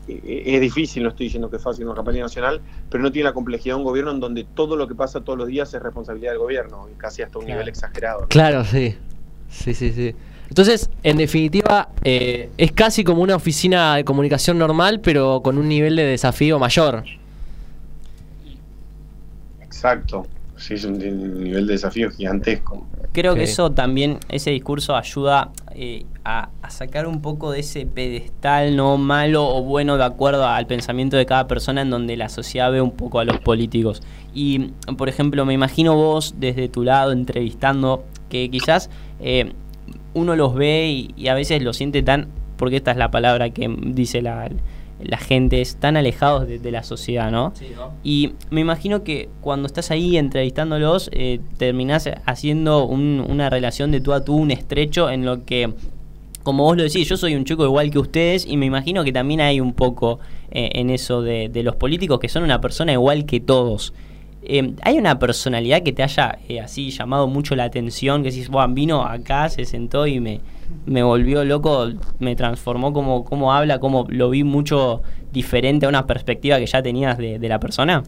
es 0.08 0.60
difícil, 0.60 1.02
no 1.02 1.10
estoy 1.10 1.26
diciendo 1.26 1.48
que 1.48 1.56
es 1.56 1.62
fácil 1.62 1.84
una 1.86 1.94
campaña 1.94 2.22
nacional, 2.22 2.60
pero 2.90 3.02
no 3.02 3.12
tiene 3.12 3.28
la 3.28 3.32
complejidad 3.32 3.74
de 3.74 3.78
un 3.78 3.84
gobierno 3.84 4.10
en 4.10 4.20
donde 4.20 4.44
todo 4.44 4.76
lo 4.76 4.88
que 4.88 4.94
pasa 4.94 5.20
todos 5.20 5.38
los 5.38 5.48
días 5.48 5.72
es 5.72 5.82
responsabilidad 5.82 6.32
del 6.32 6.38
gobierno, 6.40 6.88
y 6.92 6.98
casi 6.98 7.22
hasta 7.22 7.38
un 7.38 7.44
Claro. 7.44 7.58
nivel 7.60 7.68
exagerado. 7.68 8.20
¿no? 8.22 8.28
Claro, 8.28 8.64
sí. 8.64 8.96
Sí, 9.48 9.74
sí, 9.74 9.92
sí. 9.92 10.14
Entonces, 10.48 10.90
en 11.02 11.16
definitiva, 11.16 11.88
eh, 12.04 12.50
es 12.58 12.72
casi 12.72 13.04
como 13.04 13.22
una 13.22 13.36
oficina 13.36 13.96
de 13.96 14.04
comunicación 14.04 14.58
normal, 14.58 15.00
pero 15.00 15.40
con 15.42 15.56
un 15.56 15.68
nivel 15.68 15.96
de 15.96 16.04
desafío 16.04 16.58
mayor. 16.58 17.04
Exacto. 19.60 20.26
Sí, 20.56 20.74
es 20.74 20.84
un, 20.84 20.94
un 20.94 21.42
nivel 21.44 21.66
de 21.66 21.72
desafío 21.72 22.10
gigantesco. 22.10 22.86
Creo 23.12 23.34
que 23.34 23.42
eso 23.44 23.70
también, 23.72 24.18
ese 24.28 24.50
discurso 24.50 24.94
ayuda 24.96 25.50
eh, 25.74 26.06
a, 26.24 26.50
sacar 26.68 27.06
un 27.06 27.20
poco 27.20 27.50
de 27.50 27.60
ese 27.60 27.84
pedestal 27.84 28.76
no 28.76 28.96
malo 28.96 29.46
o 29.46 29.62
bueno 29.62 29.98
de 29.98 30.04
acuerdo 30.04 30.46
al 30.46 30.66
pensamiento 30.66 31.16
de 31.16 31.26
cada 31.26 31.46
persona 31.46 31.82
en 31.82 31.90
donde 31.90 32.16
la 32.16 32.28
sociedad 32.28 32.72
ve 32.72 32.80
un 32.80 32.92
poco 32.92 33.18
a 33.18 33.24
los 33.24 33.38
políticos. 33.40 34.02
Y, 34.34 34.70
por 34.96 35.08
ejemplo, 35.08 35.44
me 35.44 35.52
imagino 35.52 35.94
vos 35.94 36.36
desde 36.38 36.68
tu 36.68 36.82
lado 36.82 37.12
entrevistando 37.12 38.04
que 38.28 38.50
quizás 38.50 38.88
eh, 39.20 39.52
uno 40.14 40.34
los 40.36 40.54
ve 40.54 40.88
y, 40.88 41.10
y 41.16 41.28
a 41.28 41.34
veces 41.34 41.62
lo 41.62 41.72
siente 41.72 42.02
tan, 42.02 42.28
porque 42.56 42.76
esta 42.76 42.92
es 42.92 42.96
la 42.96 43.10
palabra 43.10 43.50
que 43.50 43.68
dice 43.68 44.22
la, 44.22 44.48
la 45.04 45.18
gente 45.18 45.60
están 45.60 45.96
alejados 45.96 46.46
de, 46.46 46.58
de 46.58 46.70
la 46.70 46.82
sociedad, 46.82 47.30
¿no? 47.30 47.52
Y 48.04 48.32
me 48.50 48.60
imagino 48.60 49.02
que 49.04 49.28
cuando 49.40 49.66
estás 49.66 49.90
ahí 49.90 50.16
entrevistándolos, 50.16 51.08
eh, 51.12 51.40
terminás 51.58 52.08
haciendo 52.26 52.84
un- 52.86 53.24
una 53.28 53.50
relación 53.50 53.90
de 53.90 54.00
tú 54.00 54.12
a 54.12 54.24
tú, 54.24 54.36
un 54.36 54.50
estrecho, 54.50 55.10
en 55.10 55.24
lo 55.24 55.44
que, 55.44 55.72
como 56.42 56.64
vos 56.64 56.76
lo 56.76 56.82
decís, 56.82 57.08
yo 57.08 57.16
soy 57.16 57.34
un 57.34 57.44
chico 57.44 57.64
igual 57.64 57.90
que 57.90 57.98
ustedes 57.98 58.46
y 58.46 58.56
me 58.56 58.66
imagino 58.66 59.04
que 59.04 59.12
también 59.12 59.40
hay 59.40 59.60
un 59.60 59.72
poco 59.74 60.18
eh, 60.50 60.70
en 60.74 60.90
eso 60.90 61.22
de, 61.22 61.48
de 61.48 61.62
los 61.62 61.76
políticos 61.76 62.18
que 62.20 62.28
son 62.28 62.42
una 62.42 62.60
persona 62.60 62.92
igual 62.92 63.24
que 63.26 63.40
todos. 63.40 63.92
Eh, 64.44 64.74
¿Hay 64.82 64.98
una 64.98 65.18
personalidad 65.18 65.82
que 65.82 65.92
te 65.92 66.02
haya 66.02 66.38
eh, 66.48 66.60
así 66.60 66.90
llamado 66.90 67.28
mucho 67.28 67.54
la 67.54 67.64
atención? 67.64 68.22
Que 68.22 68.30
decís, 68.30 68.48
"Buah, 68.48 68.66
vino 68.66 69.02
acá, 69.04 69.48
se 69.48 69.64
sentó 69.64 70.06
y 70.06 70.18
me, 70.20 70.40
me 70.86 71.02
volvió 71.02 71.44
loco, 71.44 71.88
me 72.18 72.34
transformó 72.34 72.92
como, 72.92 73.24
como 73.24 73.52
habla, 73.52 73.78
como 73.78 74.06
lo 74.08 74.30
vi 74.30 74.42
mucho 74.44 75.02
diferente 75.32 75.86
a 75.86 75.88
una 75.88 76.06
perspectiva 76.06 76.58
que 76.58 76.66
ya 76.66 76.82
tenías 76.82 77.18
de, 77.18 77.38
de 77.38 77.48
la 77.48 77.60
persona? 77.60 78.02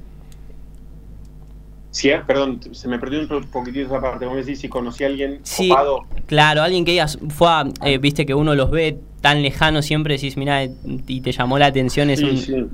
Sí, 1.91 2.11
eh, 2.11 2.20
perdón, 2.26 2.61
se 2.72 2.89
me 2.89 2.99
perdió 2.99 3.20
un 3.20 3.28
po- 3.28 3.41
poquitito 3.43 3.87
esa 3.87 4.01
parte. 4.01 4.24
Vos 4.26 4.35
me 4.35 4.41
decís 4.43 4.59
si 4.61 4.68
conocí 4.68 5.05
a 5.05 5.07
alguien 5.07 5.39
Sí, 5.45 5.68
copado. 5.68 6.01
claro, 6.26 6.62
alguien 6.62 6.85
que 6.85 6.91
digas, 6.93 7.18
fue 7.28 7.49
a- 7.49 7.64
eh, 7.85 7.99
viste 7.99 8.26
que 8.26 8.35
uno 8.35 8.55
los 8.57 8.70
ve 8.70 8.99
tan 9.20 9.43
lejanos 9.43 9.85
siempre, 9.87 10.14
decís, 10.14 10.37
mira, 10.37 10.64
y 10.64 11.20
te 11.20 11.30
llamó 11.32 11.59
la 11.59 11.66
atención, 11.66 12.11
es 12.11 12.20
Sí, 12.20 12.53
un... 12.53 12.70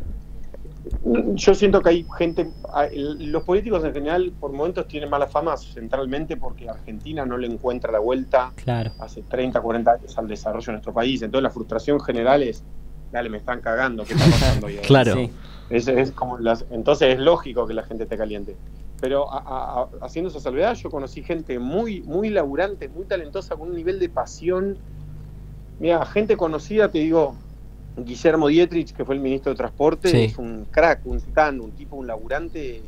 Yo 1.34 1.54
siento 1.54 1.82
que 1.82 1.90
hay 1.90 2.06
gente, 2.16 2.52
a- 2.72 2.86
el- 2.86 3.30
los 3.30 3.42
políticos 3.42 3.84
en 3.84 3.92
general 3.92 4.32
por 4.38 4.52
momentos 4.52 4.86
tienen 4.88 5.10
mala 5.10 5.26
fama 5.26 5.56
centralmente 5.56 6.36
porque 6.36 6.68
Argentina 6.68 7.26
no 7.26 7.36
le 7.36 7.46
encuentra 7.46 7.92
la 7.92 7.98
vuelta 7.98 8.52
Claro, 8.56 8.92
hace 8.98 9.22
30, 9.22 9.60
40 9.60 9.92
años 9.92 10.16
al 10.18 10.26
desarrollo 10.28 10.66
de 10.66 10.72
nuestro 10.72 10.92
país. 10.94 11.20
Entonces 11.22 11.42
la 11.42 11.50
frustración 11.50 12.00
general 12.00 12.42
es, 12.42 12.64
dale, 13.10 13.28
me 13.28 13.38
están 13.38 13.60
cagando, 13.60 14.04
¿qué 14.04 14.14
está 14.14 14.24
pasando 14.30 14.66
ahí? 14.68 14.78
Claro. 14.78 15.14
sí. 15.14 15.30
Es, 15.68 15.86
es 15.86 16.12
como 16.12 16.38
las- 16.38 16.64
entonces 16.70 17.14
es 17.14 17.20
lógico 17.20 17.66
que 17.66 17.74
la 17.74 17.82
gente 17.82 18.04
esté 18.04 18.16
caliente. 18.16 18.56
Pero 19.00 19.32
a- 19.32 19.38
a- 19.38 19.80
a- 19.82 19.88
haciendo 20.02 20.28
esa 20.30 20.40
salvedad, 20.40 20.74
yo 20.74 20.90
conocí 20.90 21.22
gente 21.22 21.58
muy, 21.58 22.02
muy 22.02 22.28
laburante, 22.30 22.88
muy 22.88 23.04
talentosa, 23.06 23.56
con 23.56 23.68
un 23.68 23.74
nivel 23.76 23.98
de 23.98 24.08
pasión. 24.08 24.78
Mira, 25.78 26.04
gente 26.06 26.36
conocida, 26.36 26.90
te 26.90 26.98
digo, 26.98 27.36
Guillermo 27.97 28.49
Dietrich, 28.49 28.93
que 28.93 29.05
fue 29.05 29.14
el 29.14 29.20
ministro 29.20 29.53
de 29.53 29.57
Transporte, 29.57 30.09
Sí. 30.09 30.22
es 30.24 30.38
un 30.38 30.66
crack, 30.70 31.01
un 31.05 31.20
titán, 31.20 31.61
un 31.61 31.72
tipo, 31.72 31.97
un 31.97 32.07
laburante 32.07 32.82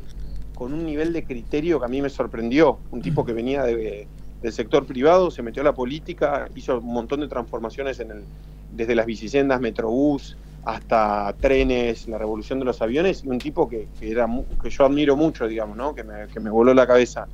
con 0.55 0.73
un 0.73 0.85
nivel 0.85 1.11
de 1.13 1.23
criterio 1.23 1.79
que 1.79 1.85
a 1.85 1.89
mí 1.89 2.01
me 2.01 2.09
sorprendió. 2.09 2.79
Un 2.91 3.01
tipo 3.01 3.25
que 3.25 3.33
venía 3.33 3.63
de- 3.63 4.07
del 4.41 4.53
sector 4.53 4.85
privado, 4.85 5.31
se 5.31 5.41
metió 5.41 5.61
a 5.61 5.65
la 5.65 5.73
política, 5.73 6.47
hizo 6.55 6.79
un 6.79 6.93
montón 6.93 7.21
de 7.21 7.27
transformaciones 7.27 7.99
en 7.99 8.11
el, 8.11 8.23
desde 8.71 8.95
las 8.95 9.05
bicisendas, 9.05 9.61
Metrobús, 9.61 10.37
hasta 10.65 11.33
trenes, 11.39 12.07
la 12.07 12.17
revolución 12.17 12.59
de 12.59 12.65
los 12.65 12.81
aviones, 12.81 13.23
y 13.23 13.27
un 13.27 13.37
tipo 13.37 13.67
que, 13.69 13.87
que 13.99 14.11
era 14.11 14.27
que 14.61 14.69
yo 14.69 14.85
admiro 14.85 15.15
mucho, 15.15 15.47
digamos, 15.47 15.75
¿no? 15.77 15.93
que, 15.93 16.03
me, 16.03 16.27
que 16.27 16.39
me 16.39 16.49
voló 16.49 16.73
la 16.73 16.87
cabeza. 16.87 17.27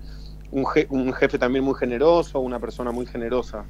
Un, 0.51 0.63
je- 0.65 0.87
un 0.89 1.13
jefe 1.13 1.37
también 1.37 1.63
muy 1.63 1.75
generoso, 1.75 2.39
una 2.39 2.59
persona 2.59 2.91
muy 2.91 3.05
generosa. 3.05 3.65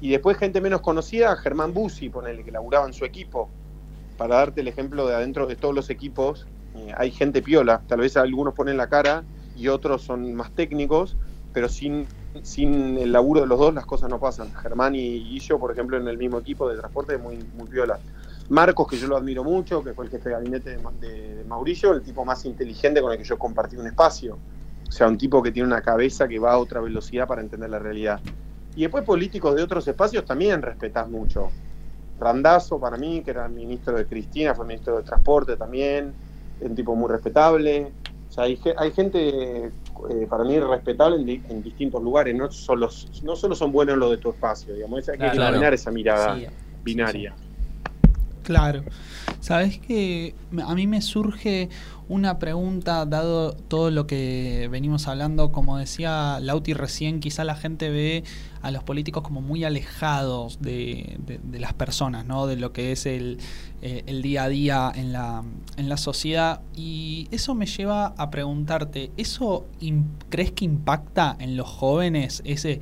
Y 0.00 0.10
después 0.10 0.36
gente 0.36 0.60
menos 0.60 0.80
conocida, 0.80 1.34
Germán 1.36 1.72
Bussi, 1.72 2.08
ponele, 2.08 2.44
que 2.44 2.50
laburaba 2.50 2.86
en 2.86 2.92
su 2.92 3.04
equipo. 3.04 3.48
Para 4.16 4.36
darte 4.36 4.60
el 4.60 4.68
ejemplo 4.68 5.06
de 5.06 5.14
adentro 5.14 5.46
de 5.46 5.56
todos 5.56 5.74
los 5.74 5.90
equipos, 5.90 6.46
eh, 6.76 6.92
hay 6.96 7.10
gente 7.10 7.42
piola. 7.42 7.82
Tal 7.86 8.00
vez 8.00 8.16
algunos 8.16 8.54
ponen 8.54 8.76
la 8.76 8.88
cara 8.88 9.24
y 9.56 9.68
otros 9.68 10.02
son 10.02 10.34
más 10.34 10.50
técnicos, 10.52 11.16
pero 11.52 11.68
sin, 11.68 12.06
sin 12.42 12.98
el 12.98 13.12
laburo 13.12 13.40
de 13.40 13.46
los 13.46 13.58
dos 13.58 13.74
las 13.74 13.86
cosas 13.86 14.10
no 14.10 14.18
pasan. 14.18 14.52
Germán 14.52 14.94
y 14.94 15.20
Guillo, 15.24 15.58
por 15.58 15.72
ejemplo, 15.72 15.96
en 15.96 16.06
el 16.06 16.18
mismo 16.18 16.38
equipo 16.38 16.68
de 16.68 16.76
transporte, 16.76 17.16
muy, 17.16 17.38
muy 17.56 17.66
piola. 17.68 17.98
Marcos, 18.50 18.88
que 18.88 18.96
yo 18.96 19.06
lo 19.06 19.16
admiro 19.16 19.42
mucho, 19.42 19.82
que 19.82 19.94
fue 19.94 20.04
el 20.04 20.10
jefe 20.10 20.28
de 20.28 20.34
gabinete 20.34 20.76
de- 20.76 21.34
de 21.36 21.44
Mauricio, 21.44 21.92
el 21.92 22.02
tipo 22.02 22.24
más 22.24 22.44
inteligente 22.44 23.00
con 23.00 23.10
el 23.12 23.18
que 23.18 23.24
yo 23.24 23.38
compartí 23.38 23.76
un 23.76 23.86
espacio. 23.86 24.38
O 24.86 24.92
sea, 24.92 25.08
un 25.08 25.16
tipo 25.16 25.42
que 25.42 25.50
tiene 25.50 25.66
una 25.66 25.80
cabeza 25.80 26.28
que 26.28 26.38
va 26.38 26.52
a 26.52 26.58
otra 26.58 26.80
velocidad 26.80 27.26
para 27.26 27.40
entender 27.40 27.70
la 27.70 27.78
realidad. 27.78 28.20
Y 28.76 28.82
después 28.82 29.04
políticos 29.04 29.54
de 29.54 29.62
otros 29.62 29.86
espacios 29.86 30.24
también 30.24 30.60
respetás 30.62 31.08
mucho. 31.08 31.50
Randazo, 32.18 32.78
para 32.80 32.96
mí, 32.96 33.22
que 33.22 33.30
era 33.30 33.48
ministro 33.48 33.96
de 33.96 34.06
Cristina, 34.06 34.54
fue 34.54 34.66
ministro 34.66 34.96
de 34.96 35.02
Transporte 35.02 35.56
también, 35.56 36.14
es 36.60 36.68
un 36.68 36.74
tipo 36.74 36.94
muy 36.94 37.08
respetable. 37.08 37.92
O 38.28 38.32
sea, 38.32 38.44
hay, 38.44 38.56
ge- 38.56 38.74
hay 38.76 38.90
gente, 38.92 39.66
eh, 39.66 40.26
para 40.28 40.44
mí, 40.44 40.58
respetable 40.58 41.16
en, 41.16 41.26
di- 41.26 41.42
en 41.48 41.62
distintos 41.62 42.02
lugares, 42.02 42.34
no 42.34 42.50
solo, 42.50 42.88
no 43.22 43.36
solo 43.36 43.54
son 43.54 43.70
buenos 43.72 43.96
los 43.96 44.10
de 44.10 44.18
tu 44.18 44.30
espacio, 44.30 44.74
digamos, 44.74 45.08
hay 45.08 45.18
que 45.18 45.30
Claro. 45.30 45.48
eliminar 45.48 45.74
esa 45.74 45.90
mirada 45.90 46.34
Sí, 46.36 46.46
binaria. 46.82 47.34
Claro. 48.42 48.82
Sabes 49.40 49.78
que 49.78 50.34
a 50.66 50.74
mí 50.74 50.86
me 50.86 51.00
surge 51.00 51.68
una 52.08 52.38
pregunta, 52.38 53.06
dado 53.06 53.52
todo 53.52 53.90
lo 53.90 54.06
que 54.06 54.68
venimos 54.70 55.08
hablando, 55.08 55.52
como 55.52 55.78
decía 55.78 56.38
Lauti 56.40 56.74
recién, 56.74 57.20
quizá 57.20 57.44
la 57.44 57.54
gente 57.54 57.88
ve 57.90 58.24
a 58.62 58.70
los 58.70 58.82
políticos 58.82 59.22
como 59.22 59.40
muy 59.40 59.64
alejados 59.64 60.60
de, 60.60 61.18
las 61.52 61.74
personas, 61.74 62.26
¿no? 62.26 62.46
De 62.46 62.56
lo 62.56 62.72
que 62.72 62.92
es 62.92 63.06
el, 63.06 63.38
eh, 63.82 64.02
el 64.06 64.22
día 64.22 64.44
a 64.44 64.48
día 64.48 64.92
en 64.94 65.12
la, 65.12 65.44
en 65.76 65.88
la 65.88 65.96
sociedad. 65.96 66.60
Y 66.74 67.28
eso 67.30 67.54
me 67.54 67.66
lleva 67.66 68.14
a 68.16 68.30
preguntarte, 68.30 69.10
¿eso 69.16 69.66
crees 70.28 70.52
que 70.52 70.64
impacta 70.64 71.36
en 71.38 71.56
los 71.56 71.68
jóvenes? 71.68 72.42
Ese, 72.44 72.80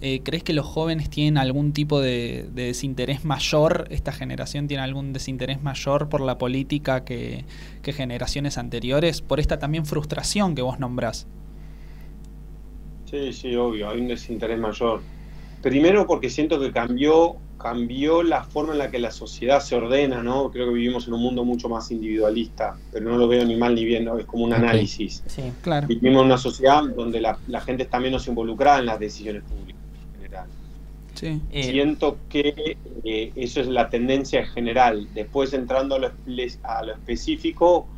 eh, 0.00 0.20
¿Crees 0.22 0.42
que 0.42 0.52
los 0.52 0.66
jóvenes 0.66 1.08
tienen 1.08 1.38
algún 1.38 1.72
tipo 1.72 2.00
de, 2.00 2.48
de 2.52 2.66
desinterés 2.66 3.24
mayor? 3.24 3.86
¿Esta 3.90 4.12
generación 4.12 4.68
tiene 4.68 4.82
algún 4.82 5.12
desinterés 5.12 5.62
mayor 5.62 6.08
por 6.08 6.20
la 6.20 6.38
política 6.38 7.04
que, 7.04 7.44
que 7.82 7.92
generaciones 7.92 8.58
anteriores? 8.58 9.22
Por 9.22 9.40
esta 9.40 9.58
también 9.58 9.86
frustración 9.86 10.54
que 10.54 10.62
vos 10.62 10.78
nombrás. 10.78 11.26
Sí, 13.10 13.32
sí, 13.32 13.54
obvio, 13.54 13.88
hay 13.88 14.00
un 14.00 14.08
desinterés 14.08 14.58
mayor. 14.58 15.00
Primero 15.62 16.06
porque 16.06 16.28
siento 16.28 16.60
que 16.60 16.72
cambió, 16.72 17.36
cambió 17.58 18.22
la 18.22 18.44
forma 18.44 18.72
en 18.72 18.78
la 18.78 18.90
que 18.90 18.98
la 18.98 19.10
sociedad 19.10 19.60
se 19.60 19.76
ordena, 19.76 20.22
¿no? 20.22 20.50
Creo 20.50 20.66
que 20.66 20.74
vivimos 20.74 21.06
en 21.06 21.14
un 21.14 21.22
mundo 21.22 21.44
mucho 21.44 21.68
más 21.68 21.90
individualista, 21.90 22.76
pero 22.92 23.08
no 23.08 23.16
lo 23.16 23.28
veo 23.28 23.44
ni 23.44 23.56
mal 23.56 23.74
ni 23.74 23.84
bien, 23.84 24.04
¿no? 24.04 24.18
es 24.18 24.26
como 24.26 24.44
un 24.44 24.52
análisis. 24.52 25.22
sí. 25.26 25.42
Claro. 25.62 25.86
Vivimos 25.86 26.20
en 26.20 26.26
una 26.26 26.38
sociedad 26.38 26.82
donde 26.84 27.20
la, 27.20 27.38
la 27.46 27.60
gente 27.60 27.84
está 27.84 27.98
menos 27.98 28.28
involucrada 28.28 28.80
en 28.80 28.86
las 28.86 28.98
decisiones 29.00 29.42
públicas. 29.44 29.75
Sí. 31.16 31.40
Eh, 31.50 31.64
Siento 31.64 32.18
que 32.28 32.76
eh, 33.04 33.32
eso 33.34 33.60
es 33.60 33.66
la 33.66 33.88
tendencia 33.90 34.46
general. 34.46 35.08
Después 35.14 35.52
entrando 35.54 35.96
a 35.96 35.98
lo, 35.98 36.10
a 36.62 36.82
lo 36.84 36.92
específico, 36.92 37.88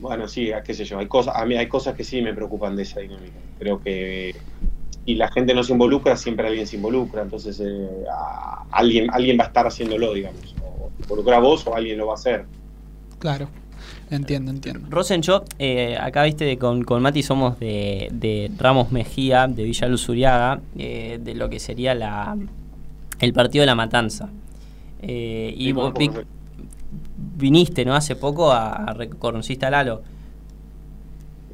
bueno, 0.00 0.26
sí, 0.26 0.50
a 0.52 0.62
qué 0.64 0.74
sé 0.74 0.84
yo, 0.84 0.98
hay 0.98 1.06
cosas, 1.06 1.36
a 1.36 1.44
mí 1.44 1.54
hay 1.54 1.68
cosas 1.68 1.94
que 1.94 2.02
sí 2.02 2.20
me 2.22 2.34
preocupan 2.34 2.74
de 2.74 2.82
esa 2.82 3.00
dinámica. 3.00 3.36
Creo 3.58 3.80
que 3.80 4.34
y 5.04 5.16
la 5.16 5.28
gente 5.30 5.52
no 5.54 5.62
se 5.64 5.72
involucra, 5.72 6.16
siempre 6.16 6.46
alguien 6.46 6.66
se 6.66 6.76
involucra, 6.76 7.22
entonces 7.22 7.60
eh, 7.60 7.88
a- 8.10 8.64
alguien, 8.70 9.08
alguien 9.12 9.38
va 9.38 9.44
a 9.44 9.46
estar 9.48 9.66
haciéndolo, 9.66 10.12
digamos, 10.14 10.54
o 10.64 10.90
involucra 11.00 11.36
a 11.36 11.40
vos 11.40 11.66
o 11.66 11.74
alguien 11.76 11.98
lo 11.98 12.06
va 12.06 12.12
a 12.12 12.16
hacer. 12.16 12.44
Claro. 13.18 13.48
Entiendo, 14.10 14.50
entiendo. 14.50 14.86
Rosen, 14.90 15.22
yo, 15.22 15.44
eh, 15.58 15.96
acá 15.98 16.22
viste, 16.24 16.56
con, 16.58 16.84
con 16.84 17.00
Mati 17.02 17.22
somos 17.22 17.58
de, 17.58 18.08
de 18.12 18.50
Ramos 18.58 18.92
Mejía, 18.92 19.46
de 19.48 19.64
Villa 19.64 19.88
Luz 19.88 20.08
Uriaga, 20.08 20.60
eh, 20.76 21.18
de 21.22 21.34
lo 21.34 21.48
que 21.48 21.58
sería 21.58 21.94
la 21.94 22.36
el 23.22 23.32
partido 23.32 23.62
de 23.62 23.66
la 23.66 23.74
Matanza. 23.74 24.28
Eh, 25.00 25.54
y 25.56 25.72
vos 25.72 25.92
vi- 25.94 26.10
viniste, 27.36 27.84
¿no? 27.84 27.94
Hace 27.94 28.16
poco 28.16 28.52
a, 28.52 28.90
a 28.90 29.06
conociste 29.18 29.64
a 29.66 29.70
Lalo. 29.70 30.02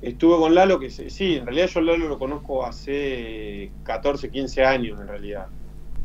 Estuve 0.01 0.37
con 0.39 0.55
Lalo, 0.55 0.79
que 0.79 0.91
sí, 0.91 1.37
en 1.37 1.45
realidad 1.47 1.69
yo 1.75 1.81
Lalo 1.81 2.09
lo 2.09 2.19
conozco 2.19 2.65
hace 2.65 3.71
14, 3.83 4.31
15 4.31 4.65
años 4.65 5.01
en 5.01 5.09
realidad. 5.09 5.47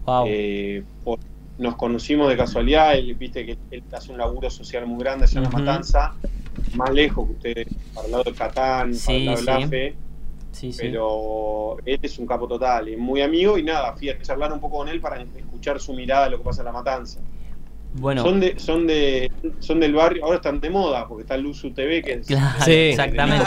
Wow. 0.06 0.26
Eh, 0.28 0.84
por- 1.04 1.20
nos 1.60 1.76
conocimos 1.76 2.28
de 2.30 2.36
casualidad, 2.36 2.96
él, 2.96 3.14
viste 3.14 3.46
que 3.46 3.58
él 3.70 3.84
hace 3.92 4.12
un 4.12 4.18
laburo 4.18 4.50
social 4.50 4.88
muy 4.88 5.00
grande 5.04 5.26
allá 5.26 5.40
en. 5.40 5.44
La 5.44 5.60
Matanza, 5.60 6.14
más 6.76 6.92
lejos 6.92 7.28
que 7.28 7.34
ustedes, 7.34 7.68
para 7.94 8.06
el 8.08 8.12
lado 8.12 8.24
de 8.24 8.34
Catán, 8.34 8.80
para 8.90 8.94
Sí, 8.94 9.14
el 9.14 9.26
lado 9.26 9.38
de 9.38 9.46
la 9.46 9.62
sí. 9.62 9.68
Fe, 9.68 9.96
sí, 10.54 10.72
sí. 10.72 10.80
pero 10.82 11.78
él 11.86 12.00
es 12.02 12.18
un 12.18 12.26
capo 12.26 12.48
total, 12.48 12.88
y 12.88 12.96
muy 12.96 13.22
amigo, 13.22 13.58
y 13.58 13.64
nada, 13.64 13.94
fui 13.94 14.10
a 14.10 14.22
charlar 14.22 14.54
un 14.54 14.60
poco 14.60 14.78
con 14.78 14.88
él 14.88 15.02
para 15.02 15.22
escuchar 15.22 15.80
su 15.80 15.94
mirada 15.94 16.26
de 16.26 16.32
lo 16.32 16.38
que 16.38 16.44
pasa 16.46 16.62
en 16.62 16.66
La 16.66 16.72
Matanza. 16.72 17.20
Bueno, 17.96 18.24
Son, 18.24 18.40
de, 18.40 18.58
son, 18.58 18.88
de, 18.88 19.32
son 19.60 19.80
del 19.80 19.94
barrio, 19.94 20.24
ahora 20.24 20.38
están 20.38 20.60
de 20.60 20.70
moda, 20.70 21.08
porque 21.08 21.24
está 21.24 21.38
Luzu 21.38 21.72
TV, 21.72 22.02
que 22.02 22.14
es... 22.14 22.28
claro, 22.28 22.60
Sí. 22.66 22.72
exactamente. 22.72 23.46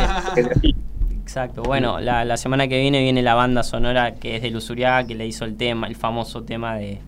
Exacto. 1.23 1.63
Bueno, 1.63 1.99
la, 1.99 2.25
la 2.25 2.37
semana 2.37 2.69
que 2.69 2.79
viene 2.79 3.03
viene 3.03 3.23
la 3.23 3.35
banda 3.35 3.65
sonora 3.65 4.15
que 4.15 4.37
es 4.37 4.43
de 4.43 4.51
Luzuriaga, 4.51 5.05
que 5.09 5.17
le 5.17 5.27
hizo 5.27 5.45
el 5.45 5.57
tema, 5.57 5.89
el 5.89 5.97
famoso 5.97 6.45
tema 6.45 6.77
de, 6.77 7.01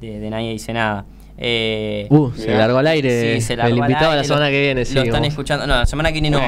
de, 0.00 0.20
de 0.20 0.30
Nadie 0.30 0.52
dice 0.52 0.72
nada. 0.72 1.04
Eh, 1.36 2.06
Uh, 2.10 2.30
se 2.36 2.54
largó 2.56 2.78
al 2.78 2.86
aire. 2.86 3.34
sí, 3.34 3.40
se 3.40 3.52
el 3.54 3.58
largó 3.58 3.74
al 3.82 3.90
invitado 3.90 4.06
a 4.12 4.14
la 4.14 4.20
aire, 4.20 4.28
semana 4.28 4.46
lo- 4.46 4.50
que 4.52 4.60
viene, 4.62 4.84
sí. 4.84 4.94
Lo 4.94 5.02
están 5.02 5.24
escuchando. 5.24 5.66
No, 5.66 5.74
la 5.76 5.86
semana 5.86 6.12
que 6.12 6.20
viene 6.20 6.30
no. 6.30 6.40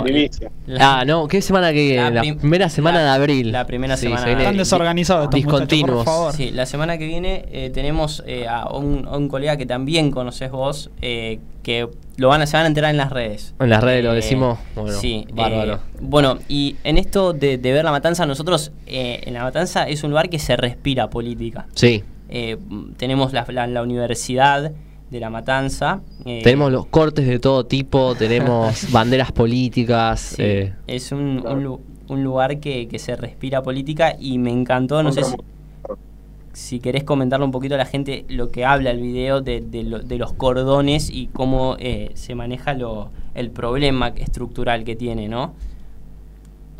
La- 0.67 1.01
Ah, 1.01 1.05
no, 1.05 1.27
¿qué 1.27 1.43
semana 1.43 1.73
que 1.73 1.83
viene? 1.83 2.11
La, 2.13 2.21
prim- 2.21 2.39
primera 2.39 2.69
semana 2.69 2.99
la- 2.99 3.05
de 3.05 3.11
abril. 3.11 3.53
La 3.53 3.67
primera 3.67 3.97
Sí, 3.97 4.03
semana. 4.05 4.21
se 4.23 4.27
viene 4.29 4.43
Están 4.43 4.57
desorganizados 4.57 5.25
estos 5.25 5.41
muchachos, 5.41 5.59
por 5.61 5.69
discontinuos. 5.69 6.05
favor. 6.05 6.33
Sí, 6.35 6.51
la 6.53 6.67
semana 6.67 6.99
que 6.99 7.07
viene 7.07 7.45
eh, 7.51 7.71
tenemos 7.75 8.23
eh, 8.27 8.47
a, 8.49 8.69
un, 8.77 9.07
a 9.11 9.17
un 9.17 9.29
colega 9.29 9.57
que 9.57 9.67
también 9.67 10.11
conoces 10.13 10.51
vos, 10.51 10.91
eh, 11.03 11.41
que 11.65 11.89
lo 12.17 12.29
van 12.29 12.43
a, 12.43 12.47
se 12.47 12.57
van 12.57 12.65
a 12.65 12.69
enterar 12.69 12.93
en 12.93 12.97
las 12.97 13.11
redes. 13.11 13.55
En 13.59 13.69
las 13.71 13.83
redes 13.83 14.05
lo 14.05 14.13
Eh, 14.13 14.17
decimos. 14.17 14.59
Bueno, 14.77 14.93
sí, 14.93 15.27
bárbaro. 15.33 15.75
eh, 15.75 15.79
bueno, 16.01 16.39
y 16.49 16.77
en 16.85 16.97
esto 16.97 17.33
de, 17.33 17.59
de 17.59 17.73
ver 17.73 17.85
la 17.85 17.91
matanza, 17.91 18.25
nosotros 18.25 18.71
eh, 18.87 19.21
en 19.25 19.35
la 19.35 19.43
matanza 19.43 19.89
es 19.89 20.05
un 20.05 20.11
lugar 20.11 20.29
que 20.31 20.39
se 20.39 20.57
respira 20.57 21.11
política. 21.11 21.67
sí. 21.75 22.05
Eh, 22.29 22.57
tenemos 22.97 23.33
la, 23.33 23.45
la- 23.49 23.67
la 23.67 23.83
universidad 23.83 24.73
de 25.11 25.21
la 25.21 25.31
matanza. 25.31 26.01
eh, 26.25 26.41
Tenemos 26.43 26.73
los 26.73 26.87
cortes 26.87 27.27
de 27.27 27.39
todo 27.39 27.65
tipo, 27.67 28.15
tenemos 28.17 28.91
banderas 28.93 29.31
políticas. 29.33 30.21
sí, 30.21 30.43
eh, 30.43 30.75
es 30.87 31.13
un, 31.13 31.45
un 31.47 31.97
un 32.09 32.23
lugar 32.23 32.61
que, 32.61 32.87
que 32.87 33.01
se 33.01 33.17
respira 33.17 33.63
política 33.65 34.15
y 34.19 34.39
me 34.39 34.53
encantó, 34.53 35.03
no 35.03 35.11
sé 35.11 35.25
si, 35.25 35.35
si 36.53 36.81
querés 36.81 37.05
comentarle 37.05 37.45
un 37.45 37.51
poquito 37.51 37.75
a 37.75 37.79
la 37.79 37.85
gente 37.85 38.25
lo 38.29 38.51
que 38.51 38.65
habla 38.65 38.91
el 38.93 39.01
video 39.01 39.41
de, 39.41 39.61
de 39.61 39.83
lo- 39.83 39.99
de 39.99 40.17
los 40.17 40.33
cordones 40.33 41.11
y 41.11 41.27
cómo 41.27 41.77
eh, 41.79 42.13
se 42.15 42.35
maneja 42.35 42.75
lo, 42.75 43.11
el 43.35 43.51
problema 43.51 44.09
estructural 44.09 44.85
que 44.85 44.97
tiene, 44.97 45.29
¿no? 45.29 45.55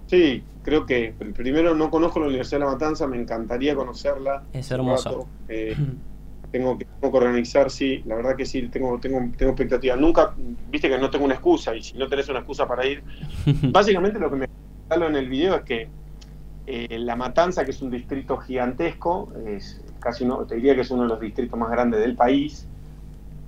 Sí, 0.07 0.43
creo 0.63 0.87
que 0.87 1.15
pr- 1.17 1.33
primero 1.33 1.75
no 1.75 1.91
conozco 1.91 2.21
la 2.21 2.27
Universidad 2.27 2.61
de 2.61 2.65
La 2.67 2.73
Matanza, 2.73 3.07
me 3.07 3.21
encantaría 3.21 3.75
conocerla. 3.75 4.43
Es 4.53 4.71
hermoso. 4.71 5.29
Eh, 5.49 5.77
tengo, 6.51 6.79
que, 6.79 6.85
tengo 7.01 7.13
que 7.13 7.19
organizar, 7.25 7.71
sí, 7.71 8.03
la 8.07 8.17
verdad 8.17 8.37
que 8.37 8.47
sí, 8.47 8.69
tengo, 8.69 8.99
tengo, 9.01 9.19
tengo 9.37 9.53
expectativa. 9.53 9.97
Nunca, 9.97 10.33
viste 10.71 10.89
que 10.89 10.99
no 10.99 11.11
tengo 11.11 11.25
una 11.25 11.35
excusa 11.35 11.75
y 11.75 11.83
si 11.83 11.99
no 11.99 12.07
tenés 12.09 12.29
una 12.29 12.39
excusa 12.41 12.67
para 12.67 12.87
ir, 12.87 13.03
básicamente 13.73 14.19
lo 14.19 14.31
que 14.31 14.37
me 14.37 14.49
hablo 14.89 15.09
en 15.09 15.17
el 15.17 15.29
video 15.29 15.57
es 15.57 15.63
que 15.63 15.89
eh, 16.69 16.99
La 16.99 17.17
Matanza, 17.17 17.65
que 17.65 17.73
es 17.73 17.83
un 17.83 17.91
distrito 17.91 18.37
gigantesco, 18.39 19.33
es 19.47 19.83
casi 20.01 20.25
uno, 20.25 20.45
te 20.47 20.55
diría 20.57 20.75
que 20.75 20.81
es 20.83 20.91
uno 20.91 21.03
de 21.03 21.09
los 21.09 21.21
distritos 21.21 21.59
más 21.59 21.71
grandes 21.71 22.01
del 22.01 22.15
país, 22.17 22.67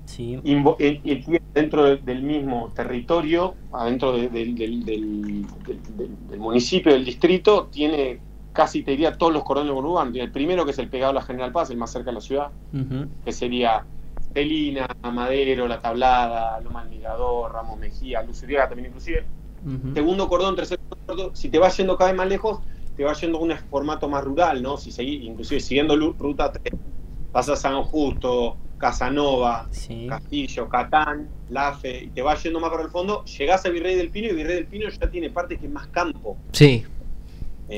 Sí, 0.08 0.34
eh, 0.78 1.00
eh, 1.04 1.40
dentro 1.52 1.84
de- 1.84 1.96
del 1.98 2.22
mismo 2.22 2.72
territorio, 2.74 3.56
adentro 3.72 4.12
de- 4.12 4.28
del, 4.30 4.54
del- 4.54 4.84
del- 4.84 5.46
del- 5.66 5.96
del- 5.98 6.28
del 6.28 6.38
municipio, 6.40 6.92
del 6.92 7.04
distrito, 7.04 7.66
tiene 7.70 8.20
casi, 8.52 8.82
te 8.82 8.92
diría, 8.92 9.12
todos 9.18 9.32
los 9.32 9.44
cordones 9.44 9.72
urbanos. 9.72 10.16
El 10.16 10.32
primero, 10.32 10.64
que 10.64 10.70
es 10.70 10.78
el 10.78 10.88
pegado 10.88 11.10
a 11.10 11.14
la 11.14 11.22
General 11.22 11.52
Paz, 11.52 11.68
el 11.70 11.76
más 11.76 11.92
cerca 11.92 12.10
de 12.10 12.14
la 12.14 12.20
ciudad, 12.22 12.52
que 13.24 13.32
sería 13.32 13.84
Telina, 14.32 14.86
Madero, 15.12 15.68
La 15.68 15.78
Tablada, 15.80 16.58
Loma 16.60 16.80
del 16.84 16.90
Mirador, 16.90 17.52
Ramos 17.52 17.78
Mejía, 17.78 18.22
Luceriaga 18.22 18.68
también 18.68 18.86
inclusive. 18.88 19.26
Segundo 19.94 20.28
cordón, 20.28 20.56
tercer 20.56 20.78
cordón, 21.06 21.30
si 21.34 21.50
te 21.50 21.58
vas 21.58 21.76
yendo 21.76 21.96
cada 21.98 22.10
vez 22.10 22.16
más 22.18 22.28
lejos, 22.28 22.60
te 22.96 23.04
vas 23.04 23.20
yendo 23.20 23.38
a 23.38 23.42
un 23.42 23.56
formato 23.58 24.08
más 24.08 24.24
rural, 24.24 24.62
¿no? 24.62 24.76
Si 24.78 24.90
seguís, 24.90 25.22
inclusive 25.24 25.60
siguiendo 25.60 25.94
ruta 26.18 26.50
3, 26.52 26.80
vas 27.32 27.48
a 27.48 27.56
San 27.56 27.82
Justo, 27.82 28.58
Casanova, 28.78 29.68
Sí. 29.70 30.06
Castillo, 30.08 30.68
Catán, 30.68 31.28
Lafe, 31.50 32.04
y 32.04 32.08
te 32.08 32.22
vas 32.22 32.42
yendo 32.42 32.60
más 32.60 32.70
para 32.70 32.84
el 32.84 32.90
fondo, 32.90 33.24
llegás 33.24 33.66
a 33.66 33.68
Virrey 33.68 33.96
del 33.96 34.10
Pino 34.10 34.28
y 34.28 34.32
Virrey 34.34 34.54
del 34.54 34.66
Pino 34.66 34.88
ya 34.88 35.10
tiene 35.10 35.30
partes 35.30 35.58
que 35.58 35.66
es 35.66 35.72
más 35.72 35.86
campo. 35.88 36.36
sí. 36.52 36.84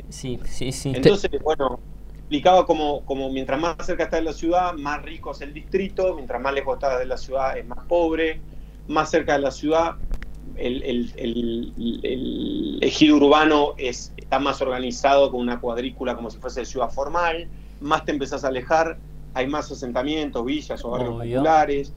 Sí, 0.09 0.39
sí, 0.45 0.71
sí. 0.71 0.93
Entonces, 0.95 1.31
bueno, 1.43 1.81
explicaba 2.15 2.65
como, 2.65 3.05
como 3.05 3.29
mientras 3.31 3.61
más 3.61 3.75
cerca 3.85 4.05
está 4.05 4.17
de 4.19 4.23
la 4.23 4.33
ciudad, 4.33 4.73
más 4.75 5.03
rico 5.03 5.33
es 5.33 5.41
el 5.41 5.53
distrito, 5.53 6.15
mientras 6.15 6.41
más 6.41 6.55
lejos 6.55 6.75
está 6.75 6.97
de 6.97 7.07
la 7.07 7.17
ciudad 7.17 7.59
es 7.59 7.67
más 7.67 7.81
pobre, 7.89 8.41
más 8.87 9.11
cerca 9.11 9.33
de 9.33 9.41
la 9.41 9.51
ciudad 9.51 9.97
el, 10.57 10.83
el- 10.85 11.13
el- 11.17 12.01
el 12.05 12.79
ejido 12.83 13.17
urbano 13.17 13.75
es, 13.79 14.13
está 14.17 14.39
más 14.39 14.61
organizado 14.63 15.31
con 15.31 15.41
una 15.41 15.61
cuadrícula 15.61 16.15
como 16.15 16.31
si 16.31 16.39
fuese 16.39 16.65
ciudad 16.65 16.91
formal, 16.91 17.49
más 17.81 18.05
te 18.05 18.13
empezás 18.13 18.45
a 18.45 18.49
alejar, 18.49 18.99
hay 19.35 19.47
más 19.47 19.71
asentamientos, 19.71 20.45
villas 20.45 20.85
o 20.85 20.91
barrios 20.91 21.15
populares. 21.15 21.93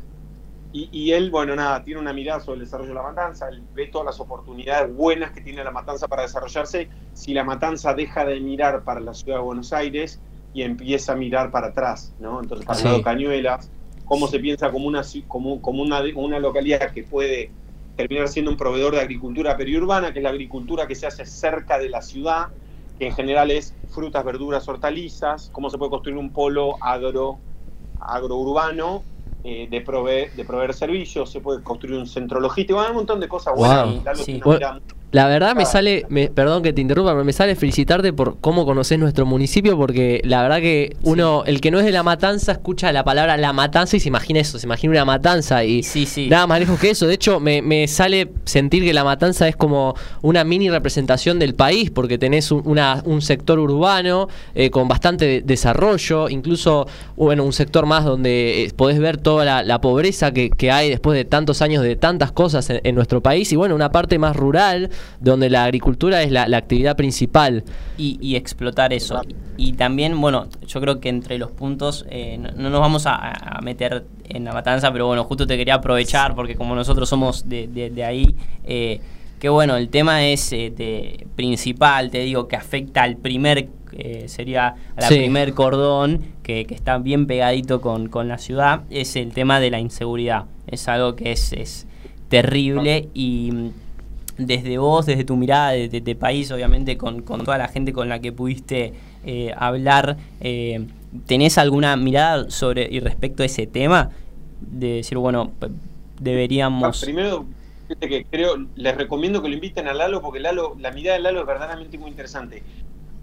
Y, 0.71 0.89
y 0.91 1.11
él, 1.11 1.29
bueno, 1.29 1.55
nada, 1.55 1.84
tiene 1.84 1.99
una 2.01 2.13
mirada 2.13 2.39
sobre 2.39 2.59
el 2.59 2.65
desarrollo 2.65 2.89
de 2.89 2.95
la 2.95 3.03
matanza, 3.03 3.47
él 3.47 3.61
ve 3.75 3.88
todas 3.88 4.05
las 4.05 4.19
oportunidades 4.19 4.91
buenas 4.95 5.31
que 5.31 5.41
tiene 5.41 5.63
la 5.63 5.69
matanza 5.69 6.07
para 6.07 6.23
desarrollarse. 6.23 6.89
Si 7.13 7.34
la 7.34 7.43
matanza 7.43 7.93
deja 7.93 8.25
de 8.25 8.39
mirar 8.39 8.84
para 8.84 8.99
la 8.99 9.13
ciudad 9.13 9.38
de 9.38 9.43
Buenos 9.43 9.71
Aires 9.71 10.19
y 10.51 10.63
empieza 10.63 11.13
a 11.13 11.15
mirar 11.15 11.51
para 11.51 11.67
atrás, 11.67 12.13
¿no? 12.19 12.41
Entonces, 12.41 12.65
para 12.65 12.79
el 12.79 12.95
Sí. 12.95 13.03
Cañuelas, 13.03 13.69
cómo 14.05 14.27
se 14.27 14.39
piensa 14.39 14.71
como 14.71 14.88
una, 14.88 15.03
como, 15.27 15.61
como 15.61 15.84
una, 15.84 16.01
una 16.15 16.39
localidad 16.39 16.91
que 16.91 17.03
puede 17.03 17.51
terminar 17.95 18.27
siendo 18.27 18.49
un 18.49 18.57
proveedor 18.57 18.95
de 18.95 19.01
agricultura 19.01 19.55
periurbana, 19.55 20.11
que 20.11 20.19
es 20.19 20.23
la 20.23 20.29
agricultura 20.29 20.88
que 20.88 20.95
se 20.95 21.05
hace 21.05 21.25
cerca 21.25 21.77
de 21.77 21.89
la 21.89 22.01
ciudad, 22.01 22.47
que 22.97 23.07
en 23.07 23.13
general 23.13 23.51
es 23.51 23.73
frutas, 23.89 24.23
verduras, 24.23 24.67
hortalizas, 24.67 25.49
cómo 25.51 25.69
se 25.69 25.77
puede 25.77 25.91
construir 25.91 26.17
un 26.17 26.31
polo 26.31 26.77
agro, 26.81 27.39
agrourbano 27.99 29.03
eh, 29.43 29.67
de, 29.69 29.81
proveer, 29.81 30.33
de 30.33 30.45
proveer 30.45 30.73
servicios, 30.73 31.31
se 31.31 31.41
puede 31.41 31.61
construir 31.63 31.97
un 31.97 32.07
centro 32.07 32.39
logístico, 32.39 32.79
hay 32.79 32.89
un 32.89 32.97
montón 32.97 33.19
de 33.19 33.27
cosas 33.27 33.55
buenas. 33.55 33.85
Wow. 33.85 34.15
Sí. 34.15 34.41
una 34.43 34.45
Bueno, 34.45 34.81
La 35.14 35.28
verdad 35.28 35.55
me 35.55 35.61
Ah. 35.64 35.68
sale, 35.68 36.05
me- 36.09 36.28
perdón 36.30 36.64
que 36.64 36.74
te 36.74 36.82
interrumpa, 36.82 37.11
pero 37.11 37.24
me 37.24 37.34
sale 37.34 37.55
felicitarte 37.55 38.11
por 38.14 38.39
cómo 38.41 38.66
conoces 38.66 38.97
nuestro 38.97 39.28
municipio, 39.28 39.78
porque 39.78 40.20
la 40.26 40.41
verdad 40.41 40.59
que 40.59 40.95
uno, 41.03 41.43
el 41.45 41.61
que 41.61 41.70
no 41.70 41.78
es 41.80 41.86
de 41.86 41.91
La 41.91 42.01
Matanza, 42.01 42.51
escucha 42.53 42.91
la 42.91 43.03
palabra 43.03 43.38
La 43.38 43.53
Matanza 43.53 43.95
y 43.95 43.99
se 43.99 44.07
imagina 44.09 44.39
eso, 44.39 44.57
se 44.57 44.66
imagina 44.66 44.89
una 44.91 45.05
matanza 45.05 45.64
y 45.64 45.84
Sí, 45.84 46.07
sí. 46.07 46.28
nada 46.30 46.47
más 46.47 46.59
lejos 46.59 46.80
que 46.80 46.89
eso. 46.89 47.05
De 47.05 47.14
hecho, 47.14 47.39
me, 47.39 47.61
me 47.61 47.88
sale 47.88 48.32
sentir 48.43 48.84
que 48.84 48.91
La 48.91 49.03
Matanza 49.03 49.47
es 49.47 49.55
como 49.55 49.93
una 50.24 50.43
mini 50.43 50.70
representación 50.72 51.38
del 51.38 51.53
país, 51.53 51.91
porque 51.91 52.18
tenés 52.18 52.51
un, 52.51 52.64
una- 52.66 53.03
un 53.05 53.22
sector 53.22 53.59
urbano 53.59 54.30
eh, 54.55 54.72
con 54.72 54.88
bastante 54.88 55.26
de- 55.26 55.41
desarrollo, 55.41 56.28
incluso 56.28 56.88
bueno, 57.16 57.43
un 57.43 57.53
sector 57.53 57.86
más 57.86 58.03
donde 58.03 58.64
eh, 58.66 58.72
podés 58.76 58.97
ver 58.97 59.18
toda 59.18 59.45
la, 59.45 59.61
la 59.61 59.80
pobreza 59.80 60.34
que, 60.34 60.49
que 60.49 60.72
hay 60.72 60.89
después 60.89 61.16
de 61.16 61.24
tantos 61.24 61.61
años 61.61 61.84
de 61.84 61.95
tantas 61.95 62.32
cosas 62.32 62.68
en, 62.72 62.82
en 62.84 62.95
nuestro 62.95 63.22
país, 63.22 63.51
y 63.53 63.55
bueno, 63.55 63.76
una 63.76 63.91
parte 63.91 64.18
más 64.18 64.36
rural, 64.36 64.89
donde 65.20 65.49
la 65.49 65.64
agricultura 65.66 66.22
es 66.22 66.32
la, 66.32 66.47
la 66.47 66.58
actividad 66.58 66.95
principal. 66.95 67.64
y, 67.97 68.18
y 68.22 68.36
explotar 68.36 68.91
eso. 68.93 69.22
Y 69.58 69.74
también, 69.74 70.20
bueno, 70.20 70.47
yo 70.68 70.82
creo 70.82 70.99
que 70.99 71.10
entre 71.10 71.38
los 71.38 71.51
puntos, 71.51 72.06
eh, 72.10 72.38
no, 72.39 72.49
no 72.56 72.70
nos 72.70 72.80
vamos 72.80 73.06
a, 73.06 73.16
a 73.16 73.62
meter 73.62 74.06
en 74.28 74.45
la 74.45 74.51
matanza, 74.54 74.91
pero 74.91 75.06
bueno, 75.08 75.24
justo 75.26 75.45
te 75.45 75.58
quería 75.58 75.76
aprovechar 75.76 76.34
porque 76.36 76.56
como 76.56 76.74
nosotros 76.76 77.08
somos 77.08 77.47
de, 77.47 77.68
de- 77.68 77.89
de 77.91 78.04
ahí, 78.04 78.36
eh, 78.66 78.99
que 79.39 79.49
bueno, 79.49 79.76
el 79.76 79.89
tema 79.89 80.26
es 80.26 80.51
eh, 80.54 80.74
de- 80.76 81.28
principal, 81.36 82.10
te 82.10 82.20
digo, 82.20 82.47
que 82.47 82.56
afecta 82.56 83.04
al 83.04 83.18
primer, 83.18 83.68
eh, 83.91 84.24
sería 84.28 84.70
a 84.95 85.01
la 85.01 85.08
Sí. 85.08 85.18
primer 85.18 85.54
cordón, 85.54 86.22
que, 86.41 86.66
que 86.66 86.74
está 86.74 86.97
bien 86.97 87.28
pegadito 87.28 87.80
con, 87.80 88.08
con 88.10 88.28
la 88.28 88.38
ciudad, 88.39 88.82
es 88.89 89.16
el 89.16 89.34
tema 89.34 89.60
de 89.60 89.70
la 89.70 89.80
inseguridad. 89.80 90.45
Es 90.66 90.88
algo 90.88 91.16
que 91.16 91.32
es, 91.34 91.54
es 91.54 91.86
terrible 92.30 93.10
y 93.14 93.51
desde 94.38 94.77
vos, 94.77 95.05
desde 95.05 95.23
tu 95.23 95.36
mirada 95.36 95.71
de, 95.71 95.89
de- 95.89 96.01
de 96.01 96.15
país, 96.15 96.51
obviamente, 96.51 96.97
con, 96.97 97.21
con 97.21 97.43
toda 97.43 97.57
la 97.57 97.67
gente 97.67 97.93
con 97.93 98.09
la 98.09 98.19
que 98.19 98.31
pudiste 98.31 98.93
eh, 99.23 99.53
hablar, 99.57 100.17
eh, 100.41 100.86
¿tenés 101.27 101.57
alguna 101.57 101.95
mirada 101.97 102.49
sobre 102.49 102.88
y 102.91 102.99
respecto 102.99 103.43
a 103.43 103.45
ese 103.45 103.67
tema? 103.67 104.11
De 104.59 104.88
decir, 104.97 105.17
bueno, 105.17 105.51
deberíamos... 106.19 107.01
Primero, 107.01 107.45
fíjate 107.88 108.09
que 108.09 108.25
creo, 108.25 108.55
les 108.75 108.95
recomiendo 108.97 109.41
que 109.41 109.49
lo 109.49 109.55
inviten 109.55 109.88
a 109.88 109.93
Lalo 109.93 110.21
porque 110.21 110.39
Lalo, 110.39 110.75
la 110.79 110.91
mirada 110.91 111.17
de 111.17 111.23
Lalo 111.23 111.41
es 111.41 111.45
verdaderamente 111.47 111.97
muy 111.97 112.09
interesante. 112.09 112.63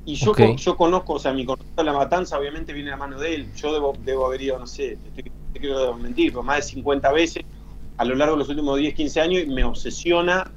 Y 0.05 0.15
yo, 0.17 0.35
yo 0.57 0.77
conozco, 0.77 1.15
o 1.15 1.19
sea, 1.19 1.33
mi 1.33 1.45
conocimiento 1.45 1.83
de 1.83 1.85
la 1.85 1.93
matanza 1.93 2.39
obviamente 2.39 2.73
viene 2.73 2.93
a 2.93 2.97
mano 2.97 3.19
de 3.19 3.35
él. 3.35 3.53
Yo 3.55 3.73
debo, 3.73 3.95
debo 4.01 4.27
haber 4.27 4.43
ido, 4.43 4.59
no 4.59 4.67
sé, 4.67 4.97
te, 4.97 5.11
te- 5.13 5.33
te 5.53 5.61
quiero 5.61 5.97
mentir, 5.99 6.33
pero 6.33 6.43
más 6.43 6.57
de 6.59 6.63
50 6.63 7.13
veces 7.13 7.43
a 7.97 8.05
lo 8.05 8.15
largo 8.15 8.35
de 8.35 8.39
los 8.41 8.49
últimos 8.49 8.79
10, 8.79 8.95
15 8.95 9.21
años 9.21 9.43
y 9.45 9.47
me 9.47 9.65
obsesiona 9.65 10.51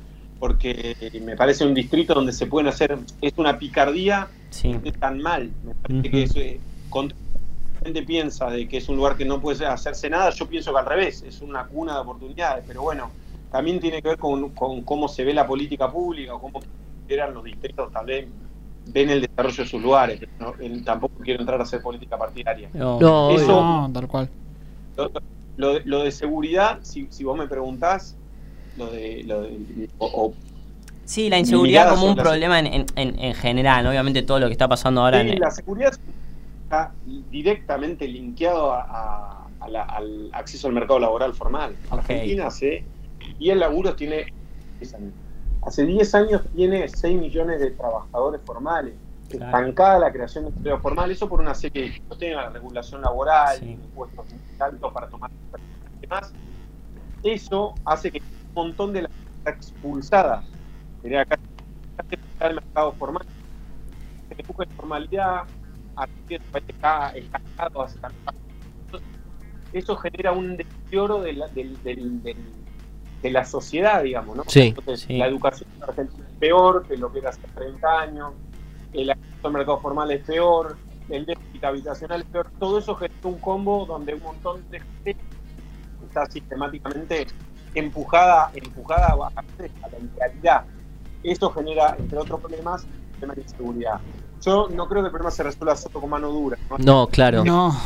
porque 0.47 0.93
me 1.21 1.37
parece 1.37 1.65
un 1.65 1.73
distrito 1.73 2.13
donde 2.13 2.33
se 2.33 2.47
pueden 2.47 2.67
hacer, 2.67 2.97
es 3.21 3.31
una 3.37 3.57
picardía 3.57 4.27
Sí. 4.49 4.73
no 4.73 4.81
es 4.83 4.93
tan 4.99 5.21
mal. 5.21 5.49
Me 5.63 5.73
parece 5.73 6.09
que 6.11 6.23
es, 6.23 6.35
eh, 6.35 6.59
la 6.93 7.85
gente 7.85 8.03
piensa 8.03 8.49
de 8.49 8.67
que 8.67 8.75
es 8.75 8.89
un 8.89 8.97
lugar 8.97 9.15
que 9.15 9.23
no 9.23 9.39
puede 9.39 9.65
hacerse 9.65 10.09
nada, 10.09 10.31
yo 10.31 10.45
pienso 10.45 10.73
que 10.73 10.79
al 10.79 10.85
revés, 10.85 11.23
es 11.25 11.39
una 11.41 11.65
cuna 11.65 11.93
de 11.93 11.99
oportunidades, 12.01 12.65
pero 12.67 12.81
bueno, 12.81 13.09
también 13.53 13.79
tiene 13.79 14.01
que 14.01 14.09
ver 14.09 14.17
con, 14.17 14.49
con 14.49 14.81
cómo 14.81 15.07
se 15.07 15.23
ve 15.23 15.33
la 15.33 15.47
política 15.47 15.89
pública, 15.89 16.33
o 16.35 16.41
cómo 16.41 16.59
eran 17.07 17.33
los 17.33 17.45
distritos, 17.45 17.89
tal 17.93 18.05
vez 18.05 18.27
ven 18.87 19.11
el 19.11 19.21
desarrollo 19.21 19.63
de 19.63 19.69
sus 19.69 19.81
lugares, 19.81 20.19
pero 20.19 20.31
no- 20.39 20.55
en- 20.61 20.83
tampoco 20.83 21.13
quiero 21.23 21.39
entrar 21.39 21.57
a 21.61 21.63
hacer 21.63 21.81
política 21.81 22.17
partidaria. 22.17 22.69
No. 22.73 22.99
No, 22.99 23.31
Eso-. 23.31 23.47
No, 23.63 23.89
tal 23.93 24.07
cual. 24.09 24.29
Lo, 24.97 25.09
lo 25.55 25.73
de, 25.75 25.81
lo 25.85 26.03
de 26.03 26.11
seguridad, 26.11 26.79
si, 26.81 27.07
si 27.11 27.23
vos 27.23 27.37
me 27.37 27.47
preguntás, 27.47 28.17
lo 28.77 28.91
de... 28.91 29.23
Lo 29.25 29.41
de 29.41 29.89
o- 29.97 30.25
o- 30.27 30.33
Sí, 31.05 31.29
la 31.29 31.37
inseguridad 31.37 31.89
como 31.89 32.05
un 32.11 32.15
la- 32.15 32.23
problema 32.23 32.59
en, 32.59 32.67
en, 32.67 32.85
en- 32.95 33.19
en 33.19 33.33
general, 33.33 33.85
obviamente 33.87 34.21
todo 34.21 34.39
lo 34.39 34.45
que 34.47 34.53
está 34.53 34.69
pasando 34.69 35.01
ahora 35.01 35.21
Sí, 35.21 35.29
en... 35.31 35.39
la 35.39 35.51
seguridad 35.51 35.93
está 36.63 36.93
directamente 37.29 38.07
linkeado 38.07 38.71
a, 38.71 38.81
a- 38.81 39.47
al 39.59 40.29
acceso 40.33 40.67
al 40.67 40.73
mercado 40.73 40.99
laboral 40.99 41.33
formal. 41.33 41.75
Argentina 41.89 42.47
hace 42.47 42.83
10 43.39 43.57
laburos 43.57 43.95
tiene 43.95 44.25
Hace 45.61 45.85
10 45.85 46.15
años 46.15 46.41
tiene 46.53 46.87
6 46.89 47.17
millones 47.19 47.59
de 47.61 47.71
trabajadores 47.71 48.41
formales. 48.45 48.93
Estancada 49.29 49.97
la 49.99 50.11
creación 50.11 50.43
de 50.45 50.49
empleo 50.51 50.79
formal, 50.79 51.09
eso 51.11 51.27
por 51.29 51.39
una 51.39 51.55
serie 51.55 51.83
de 51.91 52.01
no 52.09 52.15
tiene 52.17 52.35
la 52.35 52.49
regulación 52.49 53.01
laboral, 53.01 53.63
impuestos 53.63 54.25
altos 54.59 54.91
para 54.93 55.07
tomar 55.07 55.31
demás. 56.01 56.33
Eso 57.23 57.73
hace 57.85 58.11
que 58.11 58.21
montón 58.53 58.93
de 58.93 59.03
las 59.03 59.11
expulsadas 59.45 60.45
acá 61.19 61.37
el 62.41 62.55
mercado 62.55 62.93
formal. 62.93 63.25
Se 64.29 64.43
busca 64.43 64.63
informalidad, 64.63 65.43
está 66.67 67.09
estancado 67.09 67.83
hace 67.83 67.99
eso 69.73 69.95
genera 69.97 70.31
un 70.31 70.55
deterioro 70.55 71.21
de 71.21 71.33
la, 71.33 71.47
de 71.47 73.31
la 73.31 73.45
sociedad, 73.45 74.03
digamos, 74.03 74.37
¿no? 74.37 74.43
Sí, 74.47 74.73
La 75.09 75.25
educación 75.25 75.67
en 75.77 75.83
Argentina 75.83 76.25
es 76.29 76.37
peor 76.37 76.85
que 76.87 76.95
lo 76.95 77.11
que 77.11 77.19
era 77.19 77.29
hace 77.29 77.41
30 77.55 77.99
años, 77.99 78.33
el 78.93 79.09
acceso 79.09 79.47
al 79.47 79.53
mercado 79.53 79.79
formal 79.79 80.11
es 80.11 80.23
peor, 80.25 80.77
el 81.09 81.25
déficit 81.25 81.63
habitacional 81.63 82.21
es 82.21 82.27
peor, 82.27 82.51
todo 82.59 82.77
eso 82.77 82.95
genera 82.95 83.19
un 83.23 83.39
combo 83.39 83.85
donde 83.87 84.13
un 84.13 84.21
montón 84.21 84.69
de 84.69 84.79
gente 84.79 85.17
está 86.07 86.27
sistemáticamente 86.27 87.25
empujada, 87.73 88.51
empujada 88.53 89.13
a, 89.13 89.41
la 89.41 89.99
ilegalidad. 89.99 90.63
Eso 91.23 91.49
genera, 91.51 91.95
entre 91.97 92.17
otros 92.17 92.39
problemas, 92.39 92.85
temas 93.19 93.35
de 93.35 93.43
inseguridad. 93.43 93.99
Yo 94.41 94.67
no 94.69 94.87
creo 94.87 95.01
que 95.01 95.07
el 95.07 95.11
problema 95.11 95.31
se 95.31 95.43
resuelva 95.43 95.75
solo 95.75 96.01
con 96.01 96.09
mano 96.09 96.29
dura. 96.29 96.57
No, 96.79 97.07
claro. 97.07 97.43
No. 97.43 97.79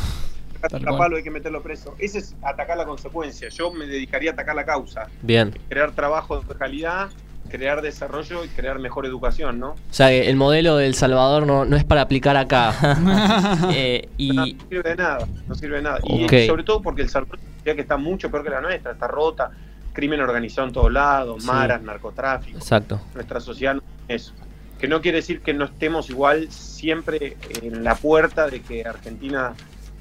Palo 0.60 1.16
hay 1.16 1.22
que 1.22 1.30
meterlo 1.30 1.62
preso. 1.62 1.94
Ese 1.98 2.18
es 2.18 2.34
atacar 2.42 2.76
la 2.76 2.84
consecuencia. 2.84 3.48
Yo 3.48 3.70
me 3.70 3.86
dedicaría 3.86 4.30
a 4.30 4.32
atacar 4.32 4.56
la 4.56 4.64
causa. 4.64 5.06
Bien. 5.22 5.56
Crear 5.68 5.92
trabajo 5.92 6.40
de 6.40 6.54
calidad, 6.56 7.10
crear 7.48 7.80
desarrollo 7.80 8.44
y 8.44 8.48
crear 8.48 8.80
mejor 8.80 9.06
educación, 9.06 9.60
¿no? 9.60 9.70
O 9.70 9.76
sea, 9.90 10.10
el 10.12 10.34
modelo 10.34 10.76
del 10.76 10.96
Salvador 10.96 11.46
no, 11.46 11.64
no 11.64 11.76
es 11.76 11.84
para 11.84 12.02
aplicar 12.02 12.36
acá. 12.36 12.74
Eh, 13.72 14.08
y... 14.16 14.32
No 14.32 14.44
sirve 14.46 14.90
de 14.90 14.96
nada, 14.96 15.28
no 15.46 15.54
sirve 15.54 15.76
de 15.76 15.82
nada. 15.82 15.98
Y 16.04 16.46
sobre 16.46 16.64
todo 16.64 16.82
porque 16.82 17.02
el 17.02 17.08
Salvador 17.08 17.38
ya 17.64 17.74
que 17.74 17.82
está 17.82 17.96
mucho 17.96 18.30
peor 18.30 18.44
que 18.44 18.50
la 18.50 18.60
nuestra, 18.60 18.92
está 18.92 19.06
rota, 19.06 19.50
crimen 19.98 20.20
organizado 20.20 20.68
en 20.68 20.72
todos 20.72 20.92
lados, 20.92 21.44
maras, 21.44 21.82
narcotráfico. 21.82 22.56
Exacto. 22.56 23.00
Nuestra 23.16 23.40
sociedad 23.40 23.74
no 23.74 23.82
es 24.06 24.22
eso 24.22 24.32
que 24.78 24.86
no 24.86 25.00
quiere 25.00 25.16
decir 25.16 25.40
que 25.40 25.52
no 25.52 25.64
estemos 25.64 26.08
igual 26.08 26.52
siempre 26.52 27.36
en 27.62 27.82
la 27.82 27.96
puerta 27.96 28.46
de 28.46 28.60
que 28.60 28.84
Argentina 28.84 29.54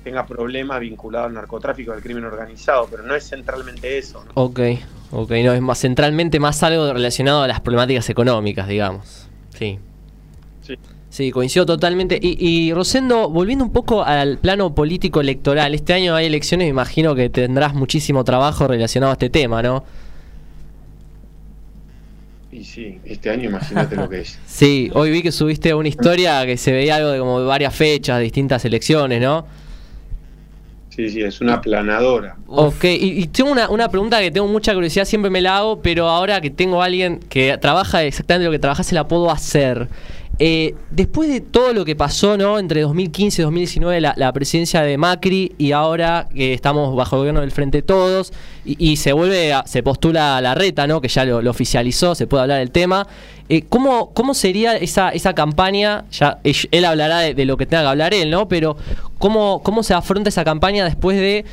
tenga 0.04 0.28
problemas 0.28 0.80
vinculados 0.82 1.30
al 1.30 1.34
narcotráfico, 1.34 1.93
al 1.93 2.02
crimen 2.04 2.26
organizado, 2.26 2.88
pero 2.91 3.02
no 3.02 3.16
es 3.16 3.28
centralmente 3.28 3.98
eso. 3.98 4.24
¿no? 4.24 4.32
Ok, 4.36 4.60
ok, 5.10 5.32
no, 5.43 5.54
es 5.54 5.62
más 5.62 5.80
centralmente 5.80 6.39
más 6.39 6.62
algo 6.62 6.93
relacionado 6.93 7.41
a 7.41 7.48
las 7.48 7.60
problemáticas 7.60 8.08
económicas, 8.12 8.68
digamos. 8.68 9.28
Sí. 9.50 9.80
Sí. 11.18 11.32
Coincido 11.32 11.65
totalmente. 11.65 12.20
Y, 12.22 12.38
y, 12.39 12.74
Rosendo, 12.74 13.28
volviendo 13.28 13.65
un 13.65 13.72
poco 13.72 14.03
al 14.03 14.38
plano 14.38 14.76
político 14.76 15.20
electoral, 15.20 15.74
este 15.74 15.93
año 15.93 16.13
hay 16.13 16.28
elecciones, 16.28 16.65
me 16.65 16.70
imagino 16.70 17.15
que 17.15 17.28
tendrás 17.32 17.74
muchísimo 17.74 18.24
trabajo 18.24 18.68
relacionado 18.68 19.09
a 19.09 19.13
este 19.13 19.32
tema, 19.32 19.63
¿no? 19.63 19.84
Y 22.51 22.63
sí, 22.63 22.99
este 23.03 23.32
año 23.32 23.49
imagínate 23.49 23.95
lo 23.95 24.07
que 24.07 24.20
es. 24.20 24.38
Sí, 24.45 24.91
hoy 24.93 25.09
vi 25.09 25.24
que 25.24 25.32
subiste 25.32 25.74
una 25.74 25.88
historia 25.88 26.45
que 26.45 26.55
se 26.55 26.72
veía 26.72 26.97
algo 26.97 27.09
de 27.09 27.18
como 27.18 27.43
varias 27.47 27.76
fechas, 27.76 28.20
distintas 28.22 28.63
elecciones, 28.65 29.20
¿no? 29.20 29.47
Sí, 30.89 31.09
sí, 31.09 31.24
es 31.24 31.41
una 31.41 31.61
planadora. 31.61 32.38
Ok, 32.45 32.84
y, 32.84 33.26
tengo 33.30 33.51
una, 33.51 33.72
una, 33.72 33.89
pregunta 33.89 34.20
que 34.20 34.30
tengo 34.30 34.47
mucha 34.47 34.76
curiosidad, 34.76 35.05
siempre 35.05 35.32
me 35.32 35.41
la 35.41 35.57
hago, 35.57 35.82
pero 35.82 36.09
ahora 36.09 36.41
que 36.41 36.51
tengo 36.51 36.84
a 36.84 36.86
alguien 36.86 37.20
que 37.28 37.57
trabaja 37.57 38.03
exactamente 38.03 38.45
lo 38.45 38.51
que 38.51 38.59
trabaja, 38.59 38.84
se 38.84 38.93
la 38.93 39.07
puedo 39.07 39.32
hacer. 39.32 39.88
Eh, 40.40 40.76
después 40.92 41.30
de 41.30 41.42
todo 41.42 41.74
lo 41.74 41.84
que 41.84 41.96
pasó 41.96 42.38
¿no? 42.38 42.60
entre 42.60 42.82
2015 42.82 43.42
y 43.42 43.44
2019, 43.44 44.02
la, 44.02 44.34
presidencia 44.34 44.82
de 44.84 44.98
Macri 44.98 45.54
y 45.58 45.72
ahora 45.72 46.30
que 46.34 46.54
estamos 46.54 46.96
bajo 46.96 47.16
el 47.16 47.20
gobierno 47.22 47.42
del 47.42 47.52
Frente 47.52 47.82
Todos 47.82 48.32
y, 48.64 48.98
se 48.98 49.14
vuelve, 49.14 49.54
se 49.66 49.82
postula 49.82 50.40
la 50.42 50.54
reta, 50.54 50.86
¿no? 50.86 51.02
que 51.02 51.08
ya 51.08 51.26
lo, 51.26 51.50
oficializó, 51.50 52.14
se 52.14 52.28
puede 52.28 52.44
hablar 52.44 52.60
del 52.60 52.72
tema. 52.72 53.08
Eh, 53.50 53.64
¿cómo, 53.68 54.12
¿Cómo 54.14 54.34
sería 54.34 54.76
esa, 54.76 55.10
esa 55.10 55.34
campaña? 55.34 56.04
Ya 56.12 56.39
él, 56.43 56.86
hablará 56.86 57.20
de, 57.20 57.45
lo 57.45 57.56
que 57.56 57.66
tenga 57.66 57.84
que 57.84 57.89
hablar 57.89 58.14
él, 58.14 58.30
¿no? 58.30 58.48
Pero 58.48 58.76
¿cómo, 59.18 59.62
¿cómo 59.64 59.84
se 59.84 59.93
afronta 59.93 60.30
esa 60.30 60.43
campaña 60.43 60.84
después 60.84 61.18
de 61.18 61.45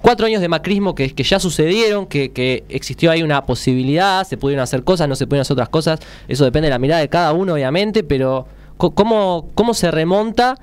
cuatro 0.00 0.26
años 0.26 0.40
de 0.40 0.48
macrismo 0.48 0.94
que, 0.94 1.12
que 1.12 1.22
ya 1.24 1.40
sucedieron, 1.40 2.06
que, 2.06 2.64
existió 2.68 3.10
ahí 3.10 3.22
una 3.22 3.44
posibilidad, 3.44 4.24
se 4.24 4.36
pudieron 4.36 4.62
hacer 4.62 4.84
cosas, 4.84 5.08
no 5.08 5.16
se 5.16 5.26
pudieron 5.26 5.42
hacer 5.42 5.54
otras 5.54 5.68
cosas, 5.68 6.00
eso 6.28 6.44
depende 6.44 6.66
de 6.66 6.70
la 6.70 6.78
mirada 6.78 7.00
de 7.00 7.08
cada 7.08 7.32
uno, 7.32 7.54
obviamente, 7.54 8.04
pero 8.04 8.46
¿cómo, 8.76 9.48
cómo 9.54 9.74
se 9.74 9.90
remonta 9.90 10.56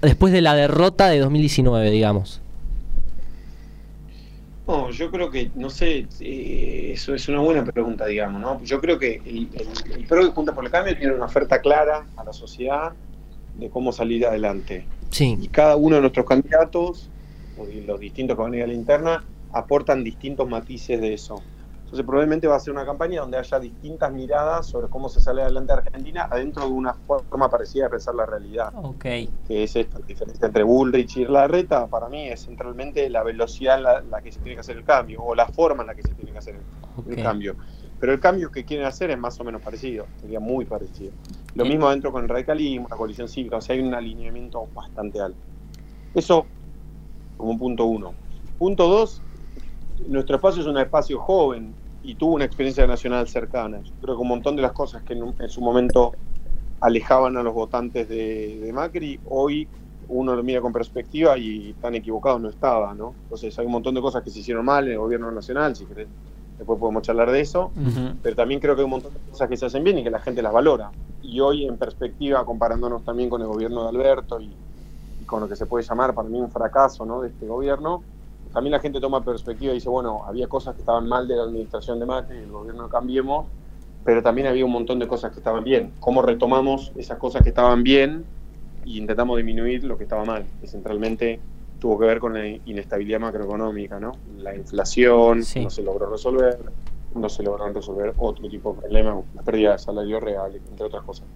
después 0.00 0.32
de 0.32 0.40
la 0.40 0.54
derrota 0.54 1.08
de 1.08 1.18
2019, 1.18 1.90
digamos? 1.90 2.40
No, 4.66 4.90
yo 4.90 5.10
creo 5.10 5.30
que, 5.30 5.50
no 5.54 5.68
sé, 5.68 6.06
eh, 6.20 6.90
eso 6.94 7.14
es 7.14 7.28
una 7.28 7.40
buena 7.40 7.64
pregunta, 7.64 8.06
digamos, 8.06 8.40
¿no? 8.40 8.62
Yo 8.62 8.80
creo 8.80 8.98
que 8.98 9.20
el, 9.26 9.48
el, 9.94 10.04
PRO 10.06 10.24
de 10.24 10.30
Junta 10.30 10.54
por 10.54 10.64
el 10.64 10.70
Cambio 10.70 10.96
tiene 10.96 11.12
una 11.12 11.26
oferta 11.26 11.60
clara 11.60 12.06
a 12.16 12.24
la 12.24 12.32
sociedad 12.32 12.92
de 13.56 13.68
cómo 13.68 13.92
salir 13.92 14.26
adelante. 14.26 14.86
Sí. 15.10 15.36
Y 15.40 15.48
cada 15.48 15.76
uno 15.76 15.96
de 15.96 16.00
nuestros 16.00 16.24
candidatos 16.26 17.10
los 17.86 18.00
distintos 18.00 18.36
que 18.36 18.42
van 18.42 18.52
a 18.52 18.56
ir 18.56 18.62
a 18.62 18.66
la 18.66 18.74
interna, 18.74 19.24
aportan 19.52 20.04
distintos 20.04 20.48
matices 20.48 21.00
de 21.00 21.14
eso. 21.14 21.42
Entonces 21.94 22.06
probablemente 22.06 22.48
va 22.48 22.56
a 22.56 22.58
ser 22.58 22.74
una 22.74 22.84
campaña 22.84 23.20
donde 23.20 23.38
haya 23.38 23.60
distintas 23.60 24.12
miradas 24.12 24.66
sobre 24.66 24.88
cómo 24.88 25.08
se 25.08 25.20
sale 25.20 25.42
adelante 25.42 25.74
Argentina 25.74 26.26
adentro 26.28 26.64
de 26.64 26.72
una 26.72 26.92
forma 26.92 27.48
parecida 27.48 27.84
de 27.84 27.90
pensar 27.90 28.16
la 28.16 28.26
realidad. 28.26 28.72
Okay. 28.74 29.30
Que 29.46 29.62
es 29.62 29.76
esta, 29.76 30.00
la 30.00 30.04
diferencia 30.04 30.44
entre 30.44 30.64
Bullrich 30.64 31.18
y 31.18 31.24
Larreta, 31.24 31.86
para 31.86 32.08
mí 32.08 32.26
es 32.26 32.46
centralmente 32.46 33.08
la 33.08 33.22
velocidad 33.22 33.76
en 33.78 34.10
la, 34.10 34.20
que 34.20 34.32
se 34.32 34.40
tiene 34.40 34.56
que 34.56 34.62
hacer 34.62 34.76
el 34.76 34.82
cambio, 34.82 35.22
o 35.22 35.36
la 35.36 35.46
forma 35.46 35.84
en 35.84 35.86
la 35.86 35.94
que 35.94 36.02
se 36.02 36.12
tiene 36.14 36.32
que 36.32 36.38
hacer 36.38 36.56
el, 37.08 37.22
cambio. 37.22 37.54
Pero 38.00 38.12
el 38.12 38.18
cambio 38.18 38.50
que 38.50 38.64
quieren 38.64 38.86
hacer 38.86 39.12
es 39.12 39.18
más 39.18 39.38
o 39.38 39.44
menos 39.44 39.62
parecido, 39.62 40.06
sería 40.20 40.40
muy 40.40 40.64
parecido. 40.64 41.12
Lo 41.54 41.64
mismo 41.64 41.86
adentro 41.86 42.10
con 42.10 42.24
el 42.24 42.28
radicalismo, 42.28 42.88
la 42.90 42.96
coalición 42.96 43.28
cívica, 43.28 43.58
o 43.58 43.60
sea, 43.60 43.76
hay 43.76 43.82
un 43.82 43.94
alineamiento 43.94 44.66
bastante 44.74 45.20
alto. 45.20 45.38
Eso 46.12 46.44
como 47.36 47.56
punto 47.56 47.84
uno. 47.84 48.14
Punto 48.58 48.88
dos, 48.88 49.22
nuestro 50.08 50.34
espacio 50.34 50.60
es 50.60 50.66
un 50.66 50.78
espacio 50.78 51.20
joven 51.20 51.83
y 52.04 52.14
tuvo 52.16 52.34
una 52.34 52.44
experiencia 52.44 52.86
nacional 52.86 53.26
cercana. 53.26 53.80
Yo 53.82 53.92
creo 54.00 54.14
que 54.16 54.22
un 54.22 54.28
montón 54.28 54.56
de 54.56 54.62
las 54.62 54.72
cosas 54.72 55.02
que 55.02 55.14
en, 55.14 55.48
su 55.48 55.60
momento 55.60 56.12
alejaban 56.80 57.36
a 57.38 57.42
los 57.42 57.54
votantes 57.54 58.08
de, 58.08 58.70
Macri, 58.72 59.18
hoy 59.28 59.66
uno 60.08 60.36
lo 60.36 60.42
mira 60.42 60.60
con 60.60 60.70
perspectiva 60.70 61.38
y 61.38 61.74
tan 61.80 61.94
equivocado 61.94 62.38
no 62.38 62.50
estaba, 62.50 62.92
¿no? 62.94 63.14
Entonces 63.22 63.58
hay 63.58 63.64
un 63.64 63.72
montón 63.72 63.94
de 63.94 64.02
cosas 64.02 64.22
que 64.22 64.30
se 64.30 64.40
hicieron 64.40 64.66
mal 64.66 64.84
en 64.84 64.92
el 64.92 64.98
gobierno 64.98 65.30
nacional, 65.30 65.74
si 65.74 65.86
querés, 65.86 66.08
después 66.58 66.78
podemos 66.78 67.02
charlar 67.02 67.30
de 67.30 67.40
eso, 67.40 67.72
pero 68.22 68.36
también 68.36 68.60
creo 68.60 68.74
que 68.74 68.82
hay 68.82 68.84
un 68.84 68.90
montón 68.90 69.14
de 69.14 69.20
cosas 69.30 69.48
que 69.48 69.56
se 69.56 69.64
hacen 69.64 69.82
bien 69.82 69.98
y 69.98 70.04
que 70.04 70.10
la 70.10 70.20
gente 70.20 70.42
las 70.42 70.52
valora. 70.52 70.90
Y 71.22 71.40
hoy 71.40 71.64
en 71.66 71.78
perspectiva, 71.78 72.44
comparándonos 72.44 73.02
también 73.02 73.30
con 73.30 73.40
el 73.40 73.48
gobierno 73.48 73.84
de 73.84 73.88
Alberto 73.88 74.40
y, 74.40 74.52
con 75.24 75.40
lo 75.40 75.48
que 75.48 75.56
se 75.56 75.64
puede 75.64 75.86
llamar 75.86 76.14
para 76.14 76.28
mí 76.28 76.38
un 76.38 76.50
fracaso 76.50 77.06
¿no? 77.06 77.22
de 77.22 77.28
este 77.28 77.46
gobierno, 77.46 78.02
también 78.54 78.70
la 78.70 78.78
gente 78.78 79.00
toma 79.00 79.22
perspectiva 79.24 79.72
y 79.72 79.74
dice, 79.74 79.88
bueno, 79.88 80.22
había 80.24 80.46
cosas 80.46 80.76
que 80.76 80.80
estaban 80.80 81.08
mal 81.08 81.26
de 81.26 81.34
la 81.34 81.42
administración 81.42 81.98
de 81.98 82.06
Macri, 82.06 82.38
el 82.38 82.52
gobierno 82.52 82.84
de 82.84 82.88
Cambiemos, 82.88 83.46
pero 84.04 84.22
también 84.22 84.46
había 84.46 84.64
un 84.64 84.70
montón 84.70 85.00
de 85.00 85.08
cosas 85.08 85.32
que 85.32 85.38
estaban 85.38 85.64
bien. 85.64 85.92
¿Cómo 85.98 86.22
retomamos 86.22 86.92
esas 86.96 87.18
cosas 87.18 87.42
que 87.42 87.48
estaban 87.48 87.82
bien 87.82 88.24
e 88.86 88.90
intentamos 88.90 89.36
disminuir 89.38 89.82
lo 89.82 89.98
que 89.98 90.04
estaba 90.04 90.24
mal? 90.24 90.44
Que 90.60 90.68
centralmente 90.68 91.40
tuvo 91.80 91.98
que 91.98 92.06
ver 92.06 92.20
con 92.20 92.34
la 92.34 92.46
inestabilidad 92.46 93.18
macroeconómica, 93.18 93.98
¿no? 93.98 94.12
La 94.38 94.54
inflación 94.54 95.40
no 95.40 95.70
se 95.70 95.82
logró 95.82 96.08
resolver, 96.08 96.58
no 97.12 97.28
se 97.28 97.42
lograron 97.42 97.74
resolver 97.74 98.14
otro 98.18 98.48
tipo 98.48 98.72
de 98.72 98.82
problemas, 98.82 99.24
la 99.34 99.42
pérdida 99.42 99.72
de 99.72 99.78
salario 99.78 100.20
real, 100.20 100.54
entre 100.70 100.86
otras 100.86 101.02
cosas. 101.02 101.26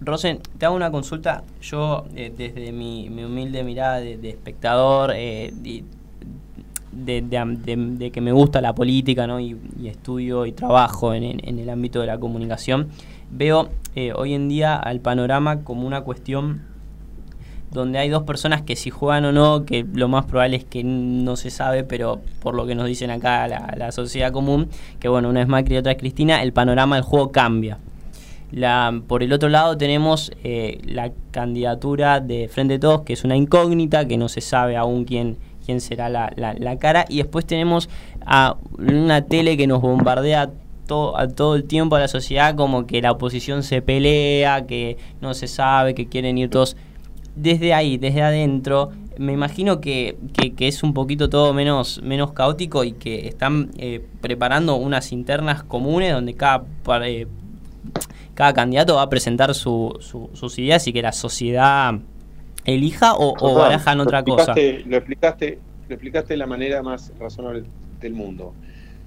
Rosen, 0.00 0.40
te 0.58 0.66
hago 0.66 0.74
una 0.74 0.90
consulta. 0.90 1.44
Yo, 1.60 2.04
eh, 2.16 2.32
desde 2.36 2.72
mi, 2.72 3.08
humilde 3.08 3.62
mirada 3.62 4.00
de, 4.00 4.28
espectador, 4.28 5.12
eh, 5.14 5.52
de, 6.94 8.10
que 8.12 8.20
me 8.20 8.32
gusta 8.32 8.60
la 8.60 8.74
política 8.74 9.26
¿no? 9.26 9.40
y, 9.40 9.56
estudio 9.84 10.46
y 10.46 10.52
trabajo 10.52 11.14
en, 11.14 11.58
el 11.58 11.70
ámbito 11.70 12.00
de 12.00 12.06
la 12.06 12.18
comunicación, 12.18 12.88
veo 13.30 13.68
eh, 13.94 14.12
hoy 14.14 14.34
en 14.34 14.48
día 14.48 14.76
al 14.76 15.00
panorama 15.00 15.62
como 15.62 15.86
una 15.86 16.02
cuestión 16.02 16.62
donde 17.70 17.98
hay 17.98 18.08
dos 18.08 18.22
personas 18.22 18.62
que 18.62 18.76
si 18.76 18.90
juegan 18.90 19.24
o 19.24 19.32
no, 19.32 19.64
que 19.64 19.84
lo 19.94 20.06
más 20.06 20.26
probable 20.26 20.56
es 20.56 20.64
que 20.64 20.84
no 20.84 21.34
se 21.34 21.50
sabe, 21.50 21.82
pero 21.82 22.20
por 22.40 22.54
lo 22.54 22.66
que 22.66 22.76
nos 22.76 22.86
dicen 22.86 23.10
acá 23.10 23.48
la, 23.48 23.74
la 23.76 23.90
sociedad 23.90 24.30
común, 24.30 24.68
que 25.00 25.08
bueno, 25.08 25.28
una 25.28 25.42
es 25.42 25.48
Macri 25.48 25.74
y 25.74 25.78
otra 25.78 25.92
es 25.92 25.98
Cristina, 25.98 26.42
el 26.42 26.52
panorama 26.52 26.94
del 26.94 27.04
juego 27.04 27.32
cambia. 27.32 27.78
Por 29.08 29.24
el 29.24 29.32
otro 29.32 29.48
lado 29.48 29.76
tenemos 29.76 30.30
eh, 30.44 30.78
la 30.84 31.10
candidatura 31.32 32.20
de 32.20 32.48
Frente 32.48 32.74
de 32.74 32.78
Todos, 32.78 33.02
que 33.02 33.14
es 33.14 33.24
una 33.24 33.36
incógnita, 33.36 34.06
que 34.06 34.16
no 34.16 34.28
se 34.28 34.40
sabe 34.40 34.76
aún 34.76 35.04
quién, 35.04 35.38
quién 35.64 35.80
será 35.80 36.08
la, 36.08 36.32
la, 36.36 36.54
la 36.54 36.76
cara. 36.78 37.04
Y 37.08 37.18
después 37.18 37.46
tenemos 37.46 37.88
a 38.26 38.56
una 38.78 39.22
tele 39.22 39.56
que 39.56 39.66
nos 39.66 39.80
bombardea 39.80 40.50
todo, 40.86 41.16
a 41.16 41.28
todo 41.28 41.54
el 41.56 41.64
tiempo 41.64 41.96
a 41.96 42.00
la 42.00 42.08
sociedad 42.08 42.54
como 42.54 42.86
que 42.86 43.00
la 43.00 43.12
oposición 43.12 43.62
se 43.62 43.80
pelea, 43.82 44.66
que 44.66 44.98
no 45.20 45.34
se 45.34 45.46
sabe, 45.46 45.94
que 45.94 46.06
quieren 46.06 46.36
ir 46.38 46.50
todos. 46.50 46.76
Desde 47.36 47.74
ahí, 47.74 47.96
desde 47.96 48.22
adentro, 48.22 48.90
me 49.18 49.32
imagino 49.32 49.80
que, 49.80 50.16
que, 50.56 50.68
es 50.68 50.82
un 50.82 50.92
poquito 50.92 51.28
todo 51.28 51.52
menos, 51.54 52.00
menos 52.02 52.32
caótico 52.32 52.84
y 52.84 52.92
que 52.92 53.26
están 53.26 53.70
eh, 53.78 54.04
preparando 54.20 54.76
unas 54.76 55.10
internas 55.12 55.62
comunes 55.62 56.12
donde 56.12 56.34
cada, 56.34 56.64
eh, 57.02 57.26
cada 58.34 58.52
candidato 58.52 58.96
va 58.96 59.02
a 59.02 59.08
presentar 59.10 59.54
su- 59.54 59.96
sus 60.34 60.58
ideas 60.58 60.86
y 60.86 60.92
que 60.92 61.02
la 61.02 61.12
sociedad 61.12 61.94
elija 62.64 63.14
o, 63.14 63.34
o 63.40 63.54
barajan 63.54 63.98
lo 63.98 64.04
otra 64.04 64.22
cosa. 64.24 64.54
Lo 64.86 64.96
explicaste, 64.96 65.58
lo 65.88 65.94
explicaste 65.94 66.34
de 66.34 66.38
la 66.38 66.46
manera 66.46 66.82
más 66.82 67.12
razonable 67.18 67.64
del 68.00 68.14
mundo. 68.14 68.54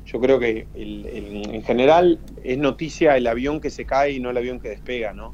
Yo 0.06 0.20
creo 0.22 0.40
que 0.40 0.68
el- 0.74 1.06
el- 1.06 1.56
en 1.56 1.64
general 1.64 2.20
es 2.44 2.58
noticia 2.58 3.18
el 3.18 3.28
avión 3.28 3.60
que 3.60 3.70
se 3.70 3.86
cae 3.86 4.12
y 4.14 4.20
no 4.20 4.30
el 4.30 4.38
avión 4.38 4.60
que 4.60 4.70
despega, 4.70 5.14
¿no? 5.14 5.34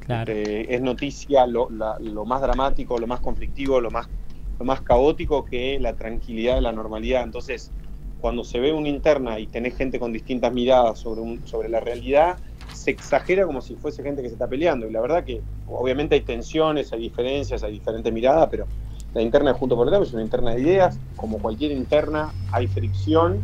Claro. 0.00 0.32
Eh, 0.32 0.66
es 0.70 0.80
noticia 0.80 1.46
lo, 1.46 1.68
la- 1.70 1.98
lo 2.00 2.24
más 2.24 2.40
dramático, 2.40 2.98
lo 2.98 3.06
más 3.06 3.20
conflictivo, 3.20 3.80
lo 3.80 3.90
más, 3.90 4.08
lo 4.58 4.64
más 4.64 4.80
caótico 4.80 5.44
que 5.44 5.78
la 5.80 5.94
tranquilidad 5.94 6.54
de 6.54 6.60
la 6.62 6.72
normalidad. 6.72 7.24
Entonces, 7.24 7.70
cuando 8.20 8.42
se 8.44 8.58
ve 8.58 8.72
una 8.72 8.88
interna 8.88 9.38
y 9.38 9.46
tenés 9.48 9.76
gente 9.76 9.98
con 9.98 10.12
distintas 10.12 10.52
miradas 10.52 10.98
sobre, 10.98 11.20
un- 11.20 11.46
sobre 11.46 11.68
la 11.68 11.80
realidad, 11.80 12.38
se 12.76 12.90
exagera 12.92 13.46
como 13.46 13.60
si 13.60 13.74
fuese 13.76 14.02
gente 14.02 14.22
que 14.22 14.28
se 14.28 14.34
está 14.34 14.46
peleando. 14.48 14.86
Y 14.88 14.92
la 14.92 15.00
verdad 15.00 15.24
que 15.24 15.40
obviamente 15.66 16.14
hay 16.14 16.20
tensiones, 16.20 16.92
hay 16.92 17.00
diferencias, 17.00 17.62
hay 17.62 17.72
diferentes 17.72 18.12
miradas, 18.12 18.48
pero 18.50 18.66
la 19.14 19.22
interna 19.22 19.52
de 19.52 19.58
Junto 19.58 19.76
por 19.76 19.86
el 19.86 19.92
Cambio 19.92 20.06
es 20.06 20.14
una 20.14 20.22
interna 20.22 20.54
de 20.54 20.60
ideas. 20.60 21.00
Como 21.16 21.38
cualquier 21.38 21.72
interna, 21.72 22.32
hay 22.52 22.66
fricción, 22.66 23.40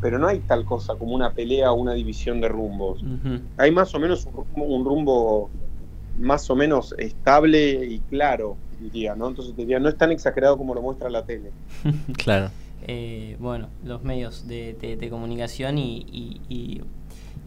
pero 0.00 0.18
no 0.18 0.28
hay 0.28 0.40
tal 0.40 0.64
cosa 0.64 0.94
como 0.96 1.14
una 1.14 1.32
pelea 1.32 1.72
o 1.72 1.74
una 1.74 1.94
división 1.94 2.40
de 2.40 2.48
rumbos 2.48 3.02
hay 3.58 3.70
más 3.70 3.94
o 3.94 3.98
menos 3.98 4.26
un 4.26 4.34
rumbo, 4.34 4.74
un 4.76 4.84
rumbo 4.84 5.50
más 6.18 6.48
o 6.50 6.56
menos 6.56 6.94
estable 6.98 7.84
y 7.86 7.98
claro, 8.00 8.56
diría, 8.80 9.14
¿no? 9.14 9.28
Entonces 9.28 9.54
te 9.54 9.62
diría, 9.62 9.78
no 9.80 9.88
es 9.88 9.96
tan 9.96 10.12
exagerado 10.12 10.56
como 10.56 10.74
lo 10.74 10.82
muestra 10.82 11.10
la 11.10 11.22
tele. 11.24 11.50
Claro. 12.18 12.50
eh, 12.86 13.36
bueno, 13.38 13.68
los 13.84 14.02
medios 14.02 14.46
de, 14.46 14.74
de- 14.74 14.96
de 14.96 15.10
comunicación 15.10 15.78
y, 15.78 16.06
y, 16.10 16.40
y- 16.48 16.82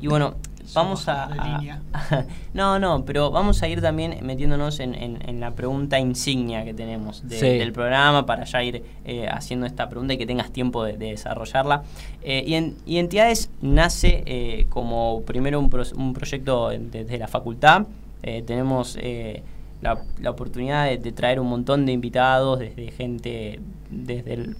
y 0.01 0.07
bueno, 0.07 0.35
vamos 0.73 1.07
a... 1.07 1.29
no, 2.53 2.79
no, 2.79 3.05
pero 3.05 3.31
vamos 3.31 3.61
a 3.63 3.67
ir 3.67 3.81
también 3.81 4.17
metiéndonos 4.21 4.79
en, 4.79 4.95
en- 4.95 5.19
en 5.27 5.39
la 5.39 5.51
pregunta 5.51 5.99
insignia 5.99 6.63
que 6.63 6.73
tenemos 6.73 7.27
de- 7.27 7.39
Sí. 7.39 7.47
del 7.57 7.71
programa 7.73 8.25
para 8.25 8.43
ya 8.45 8.63
ir 8.63 8.83
eh, 9.05 9.27
haciendo 9.29 9.65
esta 9.65 9.89
pregunta 9.89 10.13
y 10.13 10.17
que 10.17 10.25
tengas 10.25 10.51
tiempo 10.51 10.83
de, 10.83 10.97
de 10.97 11.07
desarrollarla. 11.11 11.83
Eh, 12.21 12.43
y 12.45 12.53
en- 12.55 12.75
Identidades 12.85 13.49
nace 13.61 14.23
eh, 14.25 14.65
como 14.69 15.21
primero 15.23 15.59
un, 15.59 15.69
pro- 15.69 15.83
un 15.95 16.13
proyecto 16.13 16.69
desde 16.69 17.17
la 17.17 17.27
facultad. 17.27 17.87
Eh, 18.21 18.43
tenemos 18.45 18.97
eh, 19.01 19.43
la, 19.81 20.01
la 20.21 20.29
oportunidad 20.29 20.85
de, 20.85 20.97
de 20.97 21.11
traer 21.13 21.39
un 21.39 21.47
montón 21.47 21.85
de 21.85 21.93
invitados, 21.93 22.59
desde 22.59 22.91
gente, 22.91 23.59
desde 23.89 24.33
el 24.33 24.57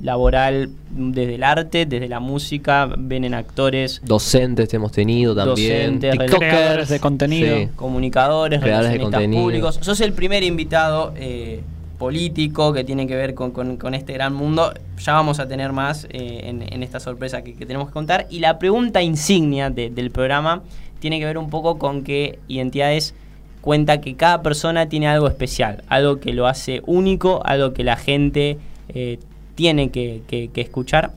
laboral, 0.00 0.70
desde 0.90 1.34
el 1.36 1.42
arte, 1.44 1.86
desde 1.86 2.08
la 2.08 2.20
música, 2.20 2.88
vienen 2.98 3.34
actores, 3.34 4.00
Docentes 4.04 4.72
hemos 4.74 4.92
tenido 4.92 5.34
también. 5.34 6.00
Docentes, 6.00 6.18
TikTokers. 6.18 6.88
de 6.88 7.00
contenido. 7.00 7.56
Sí. 7.56 7.68
comunicadores, 7.76 8.60
Creadores 8.60 8.90
de 8.90 8.98
relacionistas 8.98 9.20
contenido. 9.20 9.42
públicos. 9.42 9.78
Sos 9.82 10.00
el 10.00 10.12
primer 10.12 10.42
invitado 10.42 11.12
eh, 11.16 11.60
político 11.98 12.72
que 12.72 12.82
tiene 12.84 13.06
que 13.06 13.14
ver 13.14 13.34
con, 13.34 13.52
con- 13.52 13.76
con 13.76 13.94
este 13.94 14.12
gran 14.12 14.34
mundo. 14.34 14.72
Ya 14.98 15.12
vamos 15.12 15.38
a 15.38 15.46
tener 15.46 15.72
más 15.72 16.04
eh, 16.10 16.40
en, 16.44 16.62
en 16.62 16.82
esta 16.82 16.98
sorpresa 16.98 17.42
que, 17.42 17.54
que 17.54 17.64
tenemos 17.66 17.88
que 17.88 17.94
contar. 17.94 18.26
Y 18.30 18.40
la 18.40 18.58
pregunta 18.58 19.02
insignia 19.02 19.70
de- 19.70 19.90
del 19.90 20.10
programa 20.10 20.62
tiene 20.98 21.18
que 21.20 21.26
ver 21.26 21.38
un 21.38 21.48
poco 21.50 21.78
con 21.78 22.02
que 22.02 22.38
Identidades 22.48 23.14
cuenta 23.60 24.00
que 24.00 24.16
cada 24.16 24.42
persona 24.42 24.88
tiene 24.88 25.06
algo 25.06 25.28
especial, 25.28 25.84
algo 25.88 26.18
que 26.18 26.32
lo 26.32 26.48
hace 26.48 26.82
único, 26.86 27.40
algo 27.44 27.72
que 27.72 27.84
la 27.84 27.94
gente 27.96 28.58
eh, 28.88 29.20
tiene 29.54 29.90
que, 29.90 30.22
que- 30.28 30.48
que 30.52 30.60
escuchar. 30.60 31.12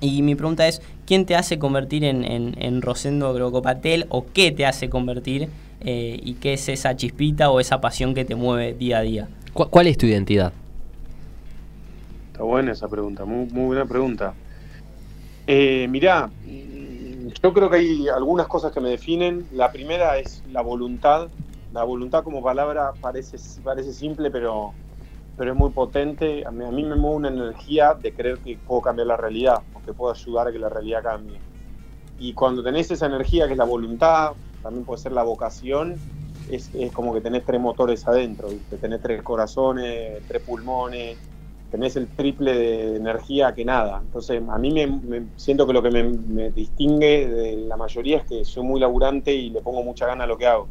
Y 0.00 0.22
mi 0.22 0.34
pregunta 0.34 0.66
es, 0.66 0.80
¿quién 1.06 1.26
te 1.26 1.36
hace 1.36 1.58
convertir 1.58 2.04
en, 2.04 2.24
en, 2.24 2.54
en 2.58 2.80
Rosendo 2.82 3.32
Grocopatel 3.34 4.06
o 4.08 4.26
qué 4.32 4.50
te 4.50 4.64
hace 4.66 4.88
convertir 4.88 5.48
eh, 5.82 6.18
y 6.22 6.34
qué 6.34 6.54
es 6.54 6.68
esa 6.68 6.96
chispita 6.96 7.50
o 7.50 7.60
esa 7.60 7.80
pasión 7.80 8.14
que 8.14 8.24
te 8.24 8.34
mueve 8.34 8.72
día 8.74 8.98
a 8.98 9.02
día? 9.02 9.28
¿Cu- 9.52 9.68
¿Cuál 9.68 9.88
es 9.88 9.98
tu 9.98 10.06
identidad? 10.06 10.52
Está 12.32 12.44
buena 12.44 12.72
esa 12.72 12.88
pregunta, 12.88 13.24
muy, 13.24 13.46
muy 13.46 13.66
buena 13.66 13.84
pregunta. 13.86 14.34
Eh, 15.46 15.86
mirá, 15.88 16.30
yo 17.42 17.52
creo 17.52 17.68
que 17.68 17.76
hay 17.76 18.08
algunas 18.08 18.46
cosas 18.46 18.72
que 18.72 18.80
me 18.80 18.90
definen. 18.90 19.46
La 19.50 19.70
primera 19.72 20.16
es 20.18 20.42
la 20.46 20.62
voluntad. 20.62 21.28
La 21.72 21.84
voluntad 21.84 22.22
como 22.24 22.42
palabra 22.42 22.92
parece, 23.00 23.36
parece 23.62 23.92
simple, 23.92 24.30
pero, 24.30 24.74
pero 25.40 25.52
es 25.52 25.58
muy 25.58 25.72
potente. 25.72 26.44
A 26.46 26.52
mí, 26.52 26.66
a 26.66 26.70
mí 26.72 26.84
me 26.84 26.96
mueve 26.96 27.16
una 27.16 27.28
energía 27.30 27.94
de 27.94 28.14
creer 28.14 28.40
que 28.40 28.60
puedo 28.66 28.82
cambiar 28.82 29.08
la 29.08 29.16
realidad, 29.16 29.64
o 29.72 29.82
que 29.82 29.94
puedo 29.94 30.12
ayudar 30.12 30.48
a 30.48 30.52
que 30.52 30.60
la 30.60 30.68
realidad 30.68 31.02
cambie. 31.02 31.42
Y 32.18 32.34
cuando 32.34 32.62
tenés 32.62 32.90
esa 32.90 33.06
energía, 33.06 33.46
que 33.46 33.52
es 33.52 33.58
la 33.58 33.64
voluntad, 33.64 34.36
también 34.62 34.84
puede 34.84 34.98
ser 35.00 35.12
la 35.12 35.22
vocación, 35.24 36.04
es, 36.46 36.70
es 36.74 36.92
como 36.92 37.14
que 37.14 37.20
tenés 37.22 37.44
tres 37.44 37.60
motores 37.60 38.06
adentro, 38.08 38.50
¿viste? 38.52 38.78
tenés 38.78 39.00
tres 39.02 39.22
corazones, 39.22 40.24
tres 40.26 40.42
pulmones, 40.42 41.20
tenés 41.70 41.96
el 41.96 42.10
triple 42.12 42.54
de 42.54 42.96
energía 42.96 43.54
que 43.54 43.64
nada. 43.64 44.00
Entonces, 44.02 44.42
a 44.48 44.58
mí 44.58 44.72
me, 44.72 44.86
me- 44.88 45.30
siento 45.36 45.66
que 45.66 45.72
lo 45.72 45.82
que 45.82 45.90
me, 45.90 46.04
me 46.04 46.50
distingue 46.52 47.28
de 47.28 47.56
la 47.56 47.76
mayoría 47.78 48.18
es 48.18 48.24
que 48.26 48.44
soy 48.44 48.64
muy 48.64 48.80
laburante 48.80 49.32
y 49.34 49.50
le 49.50 49.62
pongo 49.62 49.82
mucha 49.82 50.06
gana 50.06 50.24
a 50.24 50.26
lo 50.26 50.36
que 50.38 50.46
hago. 50.46 50.70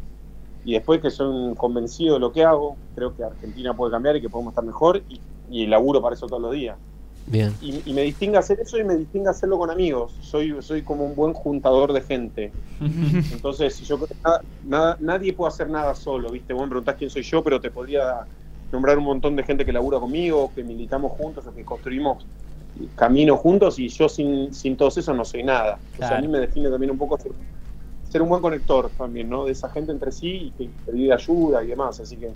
Y 0.70 0.74
después 0.74 1.02
que 1.02 1.10
soy 1.10 1.26
un 1.26 1.56
convencido 1.56 2.14
de 2.14 2.20
lo 2.20 2.32
que 2.32 2.44
hago, 2.44 2.78
creo 2.94 3.16
que 3.16 3.24
Argentina 3.24 3.76
puede 3.76 3.92
cambiar 3.92 4.16
y 4.18 4.22
que 4.22 4.30
podemos 4.30 4.52
estar 4.52 4.64
mejor 4.64 5.04
y, 5.10 5.20
y 5.50 5.66
laburo 5.66 6.00
para 6.00 6.14
eso 6.14 6.28
todos 6.28 6.44
los 6.44 6.52
días. 6.54 6.78
Bien. 7.26 7.56
Y, 7.60 7.90
y 7.90 7.94
me 7.96 8.04
distingue 8.04 8.38
hacer 8.38 8.60
eso 8.60 8.78
y 8.78 8.84
me 8.84 8.96
distingue 8.96 9.32
hacerlo 9.32 9.58
con 9.58 9.72
amigos. 9.72 10.16
Soy, 10.22 10.62
soy 10.62 10.84
como 10.84 11.06
un 11.06 11.16
buen 11.16 11.34
juntador 11.34 11.92
de 11.92 12.02
gente. 12.02 12.54
Entonces, 13.34 13.80
yo 13.80 13.98
creo 13.98 14.10
que 14.10 14.16
nada- 14.24 14.42
nada- 14.62 14.98
nadie 15.00 15.34
puede 15.34 15.48
hacer 15.48 15.72
nada 15.72 15.96
solo, 15.96 16.30
¿viste? 16.30 16.54
Vos 16.54 16.62
me 16.62 16.70
preguntás 16.70 16.96
quién 16.98 17.10
soy 17.10 17.24
yo, 17.24 17.44
pero 17.44 17.60
te 17.60 17.72
podría 17.72 18.28
nombrar 18.72 19.00
un 19.00 19.06
montón 19.06 19.36
de 19.36 19.42
gente 19.42 19.66
que 19.66 19.74
labura 19.74 20.00
conmigo, 20.00 20.54
que 20.54 20.64
militamos 20.64 21.14
juntos 21.14 21.48
o 21.48 21.54
que 21.56 21.66
construimos 21.66 22.28
caminos 22.94 23.40
juntos 23.40 23.80
y 23.80 23.90
yo 23.90 24.08
sin, 24.08 24.54
sin 24.54 24.78
todos 24.78 24.96
esos 25.00 25.16
no 25.16 25.26
soy 25.26 25.42
nada. 25.42 25.80
Entonces, 25.94 26.10
Claro. 26.10 26.16
a 26.18 26.22
mí 26.22 26.28
me 26.28 26.40
define 26.40 26.70
también 26.70 26.92
un 26.92 26.98
poco 27.00 27.18
ser, 28.10 28.22
un 28.22 28.30
buen 28.30 28.42
conector 28.42 28.90
también, 28.98 29.30
¿no? 29.30 29.46
De 29.46 29.52
esa 29.52 29.70
gente 29.70 29.92
entre 29.92 30.12
sí 30.12 30.54
y 30.58 30.68
que 30.68 30.92
pide 30.92 31.14
ayuda 31.14 31.64
y 31.64 31.68
demás. 31.68 32.00
Así 32.00 32.16
que 32.18 32.32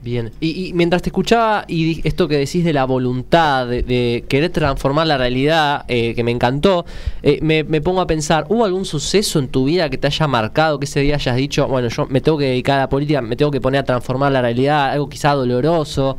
Bien. 0.00 0.30
Y, 0.38 0.68
y 0.68 0.72
mientras 0.74 1.02
te 1.02 1.08
escuchaba 1.08 1.64
y 1.66 2.06
esto 2.06 2.28
que 2.28 2.36
decís 2.36 2.64
de 2.64 2.72
la 2.72 2.84
voluntad, 2.84 3.66
de, 3.66 3.82
de 3.82 4.24
querer 4.28 4.52
transformar 4.52 5.08
la 5.08 5.18
realidad, 5.18 5.84
eh, 5.88 6.14
que 6.14 6.22
me 6.22 6.30
encantó, 6.30 6.86
eh, 7.22 7.40
me, 7.42 7.64
me 7.64 7.80
pongo 7.80 8.00
a 8.00 8.06
pensar, 8.06 8.46
¿hubo 8.48 8.64
algún 8.64 8.84
suceso 8.84 9.40
en 9.40 9.48
tu 9.48 9.64
vida 9.64 9.90
que 9.90 9.98
te 9.98 10.06
haya 10.06 10.28
marcado, 10.28 10.78
que 10.78 10.84
ese 10.84 11.00
día 11.00 11.16
hayas 11.16 11.34
dicho, 11.34 11.66
bueno, 11.66 11.88
yo 11.88 12.06
me 12.06 12.20
tengo 12.20 12.38
que 12.38 12.44
dedicar 12.44 12.78
a 12.78 12.82
la 12.82 12.88
política, 12.88 13.20
me 13.22 13.34
tengo 13.34 13.50
que 13.50 13.60
poner 13.60 13.80
a 13.80 13.84
transformar 13.84 14.30
la 14.30 14.40
realidad, 14.40 14.90
algo 14.90 15.08
quizá 15.08 15.32
doloroso? 15.32 16.16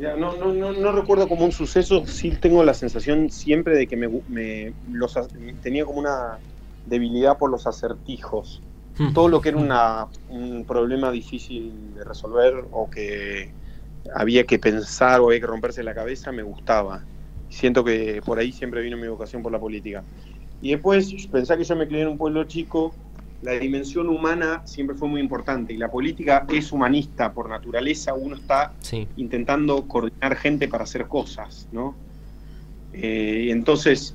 Mira, 0.00 0.16
no, 0.16 0.34
no, 0.34 0.50
no, 0.54 0.72
no 0.72 0.92
recuerdo 0.92 1.28
como 1.28 1.44
un 1.44 1.52
suceso, 1.52 2.06
sí 2.06 2.30
tengo 2.40 2.64
la 2.64 2.72
sensación 2.72 3.28
siempre 3.28 3.76
de 3.76 3.86
que 3.86 3.98
me, 3.98 4.08
me- 4.28 4.74
los, 4.88 5.14
tenía 5.60 5.84
como 5.84 5.98
una 6.00 6.40
debilidad 6.86 7.36
por 7.36 7.50
los 7.50 7.66
acertijos. 7.66 8.62
Hmm. 8.96 9.12
Todo 9.12 9.28
lo 9.28 9.42
que 9.42 9.50
era 9.50 9.58
una, 9.58 10.08
un 10.28 10.64
problema 10.64 11.10
difícil 11.10 11.92
de 11.92 12.04
resolver 12.04 12.54
o 12.70 12.88
que 12.88 13.54
había 14.14 14.46
que 14.46 14.58
pensar 14.58 15.20
o 15.20 15.26
había 15.26 15.40
que 15.40 15.46
romperse 15.46 15.82
la 15.82 15.94
cabeza 15.94 16.32
me 16.32 16.42
gustaba. 16.44 17.06
Siento 17.48 17.84
que 17.84 18.22
por 18.24 18.38
ahí 18.38 18.52
siempre 18.52 18.80
vino 18.82 18.96
mi 18.96 19.08
vocación 19.08 19.42
por 19.42 19.52
la 19.52 19.60
política. 19.60 20.06
Y 20.60 20.70
después 20.72 21.12
pensá 21.30 21.56
que 21.58 21.64
yo 21.64 21.76
me 21.76 21.88
crié 21.88 22.02
en 22.02 22.08
un 22.08 22.18
pueblo 22.18 22.44
chico, 22.44 22.96
la 23.42 23.52
dimensión 23.52 24.08
humana 24.08 24.62
siempre 24.66 24.94
fue 24.96 25.08
muy 25.08 25.20
importante 25.20 25.72
y 25.72 25.76
la 25.78 25.90
política 25.90 26.44
es 26.48 26.72
humanista 26.72 27.32
por 27.32 27.48
naturaleza, 27.48 28.12
uno 28.14 28.36
está 28.36 28.72
Sí. 28.80 29.08
intentando 29.16 29.86
coordinar 29.88 30.36
gente 30.36 30.68
para 30.68 30.84
hacer 30.84 31.06
cosas, 31.06 31.66
¿no? 31.72 31.94
Eh, 32.92 33.48
entonces, 33.50 34.14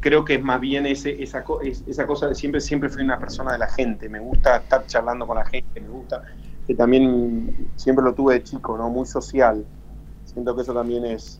creo 0.00 0.24
que 0.24 0.34
es 0.36 0.42
más 0.42 0.60
bien 0.60 0.86
ese, 0.86 1.22
esa, 1.22 1.44
esa 1.86 2.06
cosa 2.06 2.28
de 2.28 2.34
siempre, 2.34 2.60
siempre 2.60 2.88
fui 2.88 3.02
una 3.02 3.18
persona 3.18 3.52
de 3.52 3.58
la 3.58 3.68
gente, 3.68 4.08
me 4.08 4.20
gusta 4.20 4.56
estar 4.56 4.86
charlando 4.86 5.26
con 5.26 5.36
la 5.36 5.44
gente, 5.44 5.80
me 5.80 5.88
gusta, 5.88 6.22
que 6.66 6.74
también 6.74 7.68
siempre 7.76 8.04
lo 8.04 8.14
tuve 8.14 8.34
de 8.34 8.42
chico, 8.42 8.78
¿no? 8.78 8.88
Muy 8.88 9.06
social. 9.06 9.64
Siento 10.24 10.56
que 10.56 10.62
eso 10.62 10.72
también 10.72 11.04
es 11.04 11.38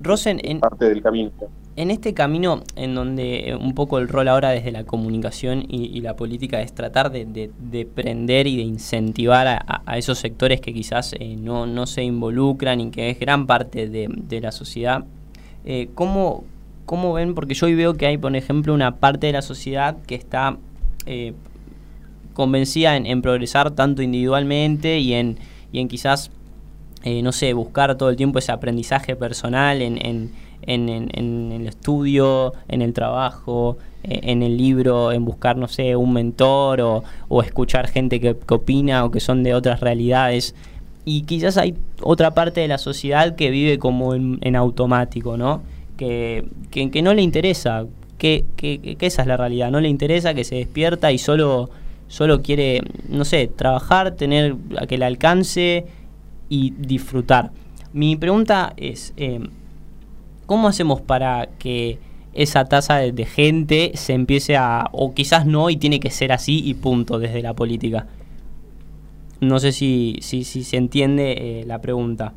Rosen, 0.00 0.40
en, 0.42 0.58
parte 0.60 0.88
del 0.88 1.02
camino. 1.02 1.30
En 1.76 1.90
este 1.90 2.14
camino 2.14 2.62
en 2.76 2.94
donde 2.94 3.50
eh, 3.50 3.56
un 3.56 3.74
poco 3.74 3.98
el 3.98 4.08
rol 4.08 4.28
ahora 4.28 4.50
desde 4.50 4.70
la 4.70 4.84
comunicación 4.84 5.64
y, 5.68 6.00
la 6.00 6.14
política 6.14 6.60
es 6.60 6.72
tratar 6.72 7.10
de, 7.10 7.86
prender 7.94 8.46
y 8.46 8.56
de 8.56 8.62
incentivar 8.62 9.46
a, 9.48 9.98
esos 9.98 10.18
sectores 10.18 10.60
que 10.60 10.72
quizás 10.72 11.14
eh, 11.18 11.36
no, 11.36 11.86
se 11.86 12.04
involucran 12.04 12.80
y 12.80 12.90
que 12.90 13.10
es 13.10 13.18
gran 13.18 13.46
parte 13.46 13.88
de, 13.88 14.40
la 14.40 14.52
sociedad, 14.52 15.04
eh, 15.64 15.88
¿cómo, 15.94 16.44
ven? 17.14 17.34
Porque 17.34 17.54
yo 17.54 17.66
hoy 17.66 17.74
veo 17.74 17.94
que 17.94 18.06
hay, 18.06 18.18
por 18.18 18.34
ejemplo, 18.36 18.74
una 18.74 18.96
parte 18.96 19.26
de 19.28 19.32
la 19.32 19.42
sociedad 19.42 19.96
que 20.06 20.14
está 20.14 20.58
convencida 22.34 22.96
en, 22.96 23.22
progresar 23.22 23.70
tanto 23.72 24.02
individualmente 24.02 24.98
y 24.98 25.14
en, 25.14 25.38
en 25.72 25.88
quizás, 25.88 26.30
no 27.04 27.32
sé, 27.32 27.52
buscar 27.52 27.96
todo 27.96 28.10
el 28.10 28.16
tiempo 28.16 28.38
ese 28.38 28.52
aprendizaje 28.52 29.16
personal 29.16 29.82
en 29.82 29.98
en, 30.04 30.43
el 30.66 31.66
estudio, 31.66 32.52
en 32.68 32.82
el 32.82 32.92
trabajo, 32.92 33.78
eh, 34.04 34.20
en 34.24 34.42
el 34.42 34.58
libro, 34.58 35.12
en 35.12 35.24
buscar, 35.24 35.56
no 35.56 35.66
sé, 35.66 35.96
un 35.96 36.12
mentor 36.12 36.80
o, 36.82 37.42
escuchar 37.42 37.88
gente 37.88 38.20
que, 38.20 38.36
opina 38.48 39.04
o 39.04 39.10
que 39.10 39.18
son 39.18 39.42
de 39.42 39.54
otras 39.54 39.80
realidades. 39.80 40.54
Y 41.06 41.22
quizás 41.22 41.56
hay 41.56 41.74
otra 42.02 42.32
parte 42.32 42.60
de 42.60 42.68
la 42.68 42.76
sociedad 42.76 43.34
que 43.34 43.50
vive 43.50 43.78
como 43.78 44.14
en, 44.14 44.56
automático, 44.56 45.38
¿no? 45.38 45.62
Que, 45.96 46.46
que, 46.70 47.02
no 47.02 47.14
le 47.14 47.22
interesa, 47.22 47.86
que, 48.18 48.44
que, 48.56 48.96
esa 49.00 49.22
es 49.22 49.28
la 49.28 49.38
realidad, 49.38 49.70
no 49.70 49.80
le 49.80 49.88
interesa, 49.88 50.34
que 50.34 50.44
se 50.44 50.56
despierta 50.56 51.10
y 51.10 51.18
solo, 51.18 51.70
solo 52.08 52.42
quiere, 52.42 52.82
no 53.08 53.24
sé, 53.24 53.46
trabajar, 53.46 54.16
tener 54.16 54.56
a 54.78 54.86
que 54.86 54.98
le 54.98 55.06
alcance 55.06 55.86
y 56.50 56.72
disfrutar. 56.72 57.52
Mi 57.94 58.16
pregunta 58.16 58.74
es, 58.76 59.14
eh, 59.16 59.40
¿Cómo 60.46 60.68
hacemos 60.68 61.00
para 61.00 61.48
que 61.58 61.98
esa 62.32 62.64
tasa 62.64 62.96
de, 62.96 63.24
gente 63.24 63.92
se 63.94 64.12
empiece 64.12 64.56
a, 64.56 64.88
o 64.92 65.14
quizás 65.14 65.46
no, 65.46 65.70
y 65.70 65.76
tiene 65.76 66.00
que 66.00 66.10
ser 66.10 66.32
así 66.32 66.62
y 66.64 66.74
punto 66.74 67.18
desde 67.18 67.42
la 67.42 67.54
política? 67.54 68.06
No 69.40 69.58
sé 69.58 69.72
si, 69.72 70.18
si, 70.20 70.44
si 70.44 70.64
se 70.64 70.76
entiende 70.76 71.60
eh, 71.60 71.64
la 71.66 71.80
pregunta. 71.80 72.32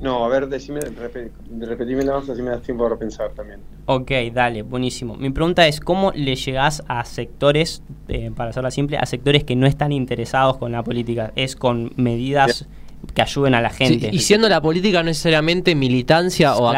No, 0.00 0.24
a 0.24 0.28
ver, 0.28 0.48
decime, 0.48 0.80
repetime 0.80 2.04
la 2.04 2.18
así 2.18 2.42
me 2.42 2.50
das 2.50 2.62
tiempo 2.62 2.84
para 2.84 2.96
pensar 2.96 3.30
también. 3.30 3.60
Ok, 3.86 4.10
dale, 4.32 4.62
buenísimo. 4.62 5.16
Mi 5.16 5.30
pregunta 5.30 5.66
es, 5.66 5.80
¿cómo 5.80 6.12
le 6.12 6.36
llegás 6.36 6.82
a 6.86 7.04
sectores, 7.04 7.82
eh, 8.08 8.30
para 8.34 8.50
hacerla 8.50 8.70
simple, 8.70 8.98
a 8.98 9.06
sectores 9.06 9.44
que 9.44 9.56
no 9.56 9.66
están 9.66 9.92
interesados 9.92 10.58
con 10.58 10.72
la 10.72 10.82
política? 10.82 11.32
¿Es 11.34 11.56
con 11.56 11.92
medidas 11.96 12.68
que 13.14 13.22
ayuden 13.22 13.54
a 13.54 13.60
la 13.60 13.70
gente. 13.70 14.10
y 14.12 14.18
siendo 14.20 14.48
la 14.48 14.60
política 14.60 14.98
no 14.98 15.06
necesariamente 15.06 15.74
militancia 15.74 16.54
o, 16.56 16.72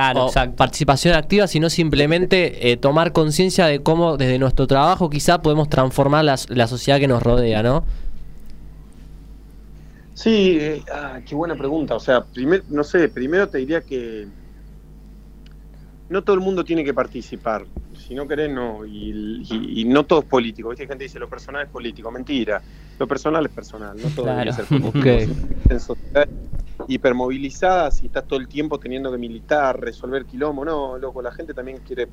participación 0.57 1.15
activa, 1.15 1.47
sino 1.47 1.71
simplemente 1.71 2.71
eh, 2.71 2.77
tomar 2.77 3.13
conciencia 3.13 3.67
de 3.67 3.81
cómo 3.83 4.17
desde 4.17 4.39
nuestro 4.39 4.67
trabajo 4.67 5.11
quizá 5.11 5.43
podemos 5.43 5.69
transformar 5.69 6.25
la, 6.25 6.67
sociedad 6.67 7.01
que 7.01 7.09
nos 7.09 7.23
rodea, 7.23 7.63
¿no? 7.63 7.85
Sí, 10.15 10.59
eh, 10.61 10.83
ah, 10.93 11.21
qué 11.27 11.35
buena 11.35 11.55
pregunta. 11.55 11.95
O 11.95 12.01
sea, 12.01 12.25
primer, 12.25 12.65
no 12.69 12.85
sé, 12.85 13.09
primero 13.09 13.49
te 13.49 13.59
diría 13.59 13.81
que 13.81 14.27
no 16.09 16.23
todo 16.23 16.35
el 16.35 16.41
mundo 16.41 16.65
tiene 16.65 16.85
que 16.85 16.95
participar. 16.95 17.67
Si 18.07 18.15
no 18.15 18.27
querés, 18.27 18.51
no. 18.51 18.85
Y, 18.87 19.85
no 19.87 20.05
todo 20.05 20.21
es 20.21 20.25
político. 20.25 20.71
¿Viste? 20.71 20.87
Gente 20.87 21.05
dice 21.05 21.19
lo 21.19 21.29
personal 21.29 21.65
es 21.65 21.69
político. 21.69 22.11
Mentira. 22.11 22.63
Lo 22.99 23.07
personal 23.07 23.45
es 23.47 23.53
personal. 23.53 23.97
No 23.97 24.09
todo 24.11 24.25
claro. 24.25 24.53
ser. 24.53 24.67
En 25.69 25.81
sociedades 25.81 26.29
hipermovilizadas 26.87 28.03
y 28.03 28.07
estás 28.07 28.27
todo 28.27 28.39
el 28.39 28.49
tiempo 28.49 28.79
teniendo 28.79 29.11
que 29.11 29.19
militar, 29.19 29.81
resolver 29.81 30.25
quilombo. 30.27 30.65
No, 30.65 30.99
loco, 30.99 31.23
la 31.23 31.33
gente 31.33 31.55
también 31.55 31.81
quiere 31.87 32.09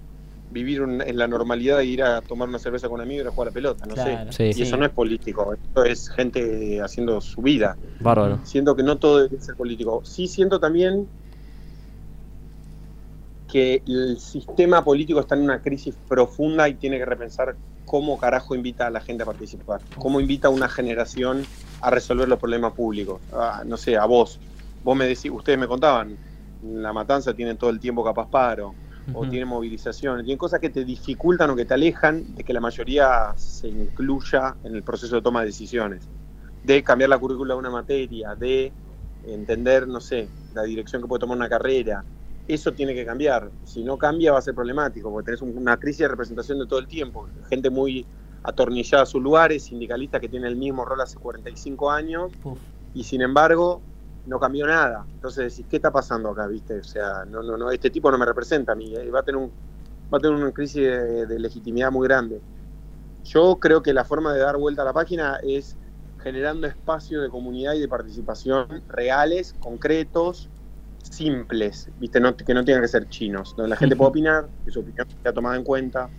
vivir 0.49 0.81
en 0.81 1.17
la 1.17 1.27
normalidad 1.27 1.79
e 1.79 1.85
ir 1.85 2.03
a 2.03 2.21
tomar 2.21 2.47
una 2.47 2.59
cerveza 2.59 2.87
con 2.87 2.95
un 2.95 3.01
amigo 3.01 3.23
y 3.23 3.27
a 3.27 3.31
jugar 3.31 3.47
a 3.47 3.49
la 3.49 3.53
pelota, 3.53 3.85
no 3.87 3.95
sé. 3.95 4.53
y 4.55 4.61
eso 4.61 4.77
no 4.77 4.85
es 4.85 4.91
político, 4.91 5.53
esto 5.53 5.83
es 5.83 6.07
gente 6.09 6.79
haciendo 6.81 7.19
su 7.19 7.41
vida. 7.41 7.77
Bárbaro. 7.99 8.39
Siento 8.43 8.75
que 8.75 8.83
no 8.83 8.97
todo 8.97 9.23
debe 9.23 9.41
ser 9.41 9.55
político. 9.55 10.01
Sí 10.05 10.27
siento 10.27 10.59
también 10.59 11.09
que 13.47 13.81
el 13.85 14.19
sistema 14.19 14.83
político 14.83 15.19
está 15.19 15.35
en 15.35 15.41
una 15.41 15.61
crisis 15.61 15.95
profunda 16.07 16.67
y 16.69 16.75
tiene 16.75 16.97
que 16.97 17.05
repensar 17.05 17.55
cómo 17.85 18.17
carajo 18.17 18.55
invita 18.55 18.87
a 18.87 18.89
la 18.89 18.99
gente 18.99 19.23
a 19.23 19.25
participar, 19.25 19.81
cómo 19.97 20.19
invita 20.19 20.47
a 20.47 20.51
una 20.51 20.67
generación 20.67 21.45
a 21.81 21.89
resolver 21.89 22.27
los 22.27 22.39
problemas 22.39 22.73
públicos. 22.73 23.21
Ah, 23.31 23.63
no 23.65 23.77
sé, 23.77 23.95
a 23.95 24.05
vos, 24.05 24.39
vos 24.83 24.97
me 24.97 25.05
decís, 25.05 25.31
ustedes 25.31 25.57
me 25.57 25.67
contaban, 25.67 26.17
la 26.61 26.91
matanza 26.91 27.33
tiene 27.33 27.55
todo 27.55 27.69
el 27.69 27.79
tiempo 27.79 28.03
capaz 28.03 28.27
paro, 28.29 28.75
o 29.13 29.27
tiene 29.29 29.45
movilizaciones, 29.45 30.25
tiene 30.25 30.37
cosas 30.37 30.59
que 30.59 30.71
te 30.71 30.83
dificultan 30.83 31.51
o 31.51 31.55
que 31.55 31.65
te 31.65 31.75
alejan 31.75 32.35
de 32.35 32.43
que 32.43 32.53
la 32.53 32.59
mayoría 32.59 33.33
se 33.37 33.67
incluya 33.67 34.57
en 34.63 34.75
el 34.75 34.83
proceso 34.83 35.15
de 35.15 35.21
toma 35.21 35.41
de 35.41 35.47
decisiones, 35.47 36.09
de 36.63 36.83
cambiar 36.83 37.11
la 37.11 37.19
currícula 37.19 37.53
de 37.53 37.59
una 37.59 37.69
materia, 37.69 38.33
de 38.33 38.73
entender, 39.23 39.87
no 39.87 39.99
sé, 39.99 40.29
la 40.53 40.63
dirección 40.63 41.01
que 41.01 41.07
puede 41.07 41.19
tomar 41.19 41.37
una 41.37 41.49
carrera, 41.49 42.03
eso 42.47 42.73
tiene 42.73 42.93
que 42.93 43.05
cambiar. 43.05 43.49
Si 43.63 43.83
no 43.83 43.97
cambia 43.97 44.31
va 44.31 44.39
a 44.39 44.41
ser 44.41 44.53
problemático, 44.53 45.11
porque 45.11 45.25
tenés 45.25 45.41
una 45.41 45.77
crisis 45.77 45.99
de 45.99 46.07
representación 46.09 46.59
de 46.59 46.67
todo 46.67 46.79
el 46.79 46.87
tiempo. 46.87 47.27
Gente 47.49 47.69
muy 47.69 48.05
atornillada 48.43 49.03
a 49.03 49.05
sus 49.05 49.21
lugares, 49.21 49.63
sindicalistas 49.63 50.21
que 50.21 50.29
tienen 50.29 50.49
el 50.49 50.55
mismo 50.55 50.85
rol 50.85 51.01
hace 51.01 51.17
45 51.17 51.89
años, 51.89 52.31
y 52.93 53.03
sin 53.03 53.21
embargo 53.21 53.81
no 54.27 54.39
cambió 54.39 54.67
nada. 54.67 55.05
Entonces 55.13 55.51
decís, 55.51 55.65
¿qué 55.69 55.77
está 55.77 55.91
pasando 55.91 56.29
acá? 56.29 56.45
¿Viste? 56.47 56.79
O 56.79 56.83
sea, 56.83 57.25
no, 57.25 57.41
no, 57.41 57.57
no, 57.57 57.71
este 57.71 57.89
tipo 57.89 58.11
no 58.11 58.17
me 58.17 58.25
representa 58.25 58.73
a 58.73 58.75
mí, 58.75 58.95
eh, 58.95 59.09
va 59.09 59.21
a 59.21 59.23
tener 59.23 59.41
un, 59.41 59.51
va 60.13 60.19
a 60.19 60.21
tener 60.21 60.35
una 60.35 60.51
crisis 60.51 60.83
de 60.83 61.39
legitimidad 61.39 61.91
muy 61.91 62.07
grande. 62.07 62.41
Yo 63.23 63.57
creo 63.59 63.81
que 63.81 63.93
la 63.93 64.05
forma 64.05 64.33
de 64.33 64.39
dar 64.39 64.57
vuelta 64.57 64.83
a 64.83 64.85
la 64.85 64.93
página 64.93 65.39
es 65.41 65.75
generando 66.19 66.67
espacios 66.67 67.23
de 67.23 67.29
comunidad 67.29 67.73
y 67.73 67.79
de 67.79 67.87
participación 67.87 68.83
reales, 68.87 69.53
concretos, 69.59 70.49
simples, 71.11 71.89
¿viste? 71.99 72.19
No, 72.19 72.35
que 72.35 72.53
no 72.53 72.63
tienen 72.63 72.83
que 72.83 72.87
ser 72.87 73.07
chinos, 73.09 73.55
donde 73.55 73.69
la 73.69 73.75
gente 73.75 73.95
puede 73.95 74.09
opinar, 74.09 74.47
que 74.65 74.71
su 74.71 74.79
opinión 74.79 75.07
sea 75.21 75.33
tomada 75.33 75.55
en 75.55 75.63
cuenta. 75.63 76.09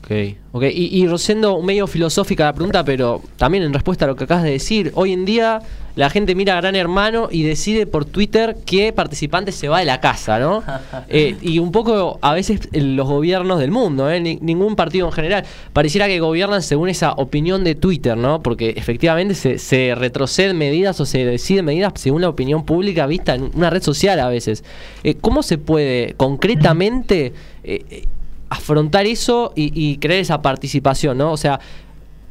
Ok, 0.00 0.36
ok. 0.52 0.62
Y, 0.64 1.02
y 1.02 1.06
Rosendo, 1.06 1.60
medio 1.62 1.86
filosófica 1.86 2.44
la 2.44 2.52
pregunta, 2.52 2.84
pero 2.84 3.22
también 3.36 3.64
en 3.64 3.72
respuesta 3.72 4.04
a 4.04 4.08
lo 4.08 4.16
que 4.16 4.24
acabas 4.24 4.44
de 4.44 4.50
decir, 4.50 4.92
hoy 4.94 5.12
en 5.12 5.24
día 5.24 5.60
la 5.96 6.10
gente 6.10 6.34
mira 6.34 6.56
a 6.56 6.60
Gran 6.60 6.76
Hermano 6.76 7.28
y 7.30 7.42
decide 7.42 7.86
por 7.86 8.04
Twitter 8.04 8.56
qué 8.64 8.92
participante 8.92 9.52
se 9.52 9.68
va 9.68 9.80
de 9.80 9.84
la 9.84 10.00
casa, 10.00 10.38
¿no? 10.38 10.62
Eh, 11.08 11.36
y 11.40 11.58
un 11.58 11.72
poco 11.72 12.18
a 12.20 12.34
veces 12.34 12.68
los 12.72 13.08
gobiernos 13.08 13.58
del 13.58 13.70
mundo, 13.70 14.10
¿eh? 14.10 14.20
ningún 14.20 14.76
partido 14.76 15.06
en 15.06 15.12
general, 15.12 15.44
pareciera 15.72 16.06
que 16.06 16.20
gobiernan 16.20 16.62
según 16.62 16.88
esa 16.88 17.12
opinión 17.12 17.64
de 17.64 17.74
Twitter, 17.74 18.16
¿no? 18.16 18.42
Porque 18.42 18.70
efectivamente 18.76 19.34
se, 19.34 19.58
se 19.58 19.94
retroceden 19.96 20.56
medidas 20.56 21.00
o 21.00 21.06
se 21.06 21.24
deciden 21.24 21.64
medidas 21.64 21.92
según 21.96 22.22
la 22.22 22.28
opinión 22.28 22.64
pública 22.64 23.06
vista 23.06 23.34
en 23.34 23.50
una 23.54 23.70
red 23.70 23.82
social 23.82 24.20
a 24.20 24.28
veces. 24.28 24.62
Eh, 25.02 25.14
¿Cómo 25.20 25.42
se 25.42 25.58
puede 25.58 26.14
concretamente 26.16 27.32
eh, 27.64 28.06
afrontar 28.50 29.06
eso 29.06 29.52
y, 29.56 29.72
y 29.74 29.98
crear 29.98 30.20
esa 30.20 30.42
participación, 30.42 31.18
¿no? 31.18 31.32
O 31.32 31.36
sea, 31.36 31.60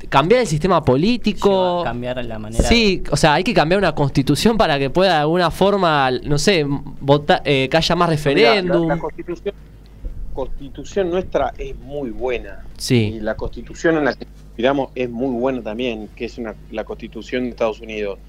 cambiar 0.08 0.42
el 0.42 0.48
sistema 0.48 0.84
político. 0.84 1.84
cambiar 1.84 2.24
la 2.24 2.40
manera. 2.40 2.64
Sí, 2.64 3.04
o 3.12 3.18
sea, 3.18 3.34
hay 3.34 3.44
que 3.44 3.54
cambiar 3.54 3.80
una 3.80 3.94
constitución 3.94 4.58
para 4.58 4.80
que 4.80 4.90
pueda 4.90 5.14
de 5.14 5.20
alguna 5.20 5.52
forma, 5.52 6.12
no 6.12 6.38
sé, 6.38 6.66
votar, 6.66 7.42
eh, 7.46 7.68
que 7.70 7.78
haya 7.78 7.96
más 7.96 8.10
referéndum. 8.10 8.88
la, 8.88 8.98
constitución, 8.98 9.56
constitución, 10.34 11.10
nuestra 11.10 11.54
es 11.58 11.78
muy 11.78 12.12
buena. 12.12 12.64
Sí. 12.78 13.14
Y 13.16 13.20
la 13.20 13.36
constitución 13.36 13.98
en 13.98 14.06
la 14.06 14.14
que 14.14 14.26
inspiramos 14.26 14.92
es 14.96 15.10
muy 15.10 15.40
buena 15.40 15.62
también, 15.62 16.10
que 16.16 16.26
es 16.26 16.38
una, 16.38 16.56
la 16.72 16.84
constitución 16.84 17.44
de 17.44 17.50
Estados 17.50 17.82
Unidos. 17.82 18.20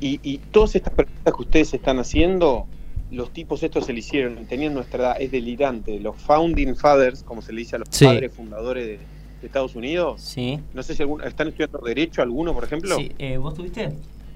y, 0.00 0.20
y 0.22 0.38
todas 0.38 0.74
estas 0.74 0.94
preguntas 0.94 1.34
que 1.34 1.42
ustedes 1.42 1.74
están 1.74 1.98
haciendo, 1.98 2.66
los 3.10 3.32
tipos 3.32 3.62
estos 3.62 3.86
se 3.86 3.92
le 3.92 4.00
hicieron, 4.00 4.46
tenían 4.46 4.74
nuestra 4.74 4.98
edad, 4.98 5.16
es 5.20 5.30
delirante. 5.30 6.00
Los 6.00 6.16
founding 6.16 6.74
fathers, 6.74 7.22
como 7.22 7.42
se 7.42 7.52
le 7.52 7.60
dice 7.60 7.76
a 7.76 7.78
los 7.78 7.88
padres 7.88 8.32
fundadores 8.32 8.86
de 8.86 8.98
Estados 9.46 9.74
Unidos. 9.74 10.20
Sí. 10.20 10.58
No 10.72 10.82
sé 10.82 10.94
si 10.94 11.02
están 11.24 11.48
estudiando 11.48 11.78
Derecho 11.78 12.22
alguno, 12.22 12.52
por 12.52 12.64
ejemplo. 12.64 12.96
Sí, 12.96 13.12
eh, 13.18 13.36
¿vos 13.36 13.54
tuviste? 13.54 13.92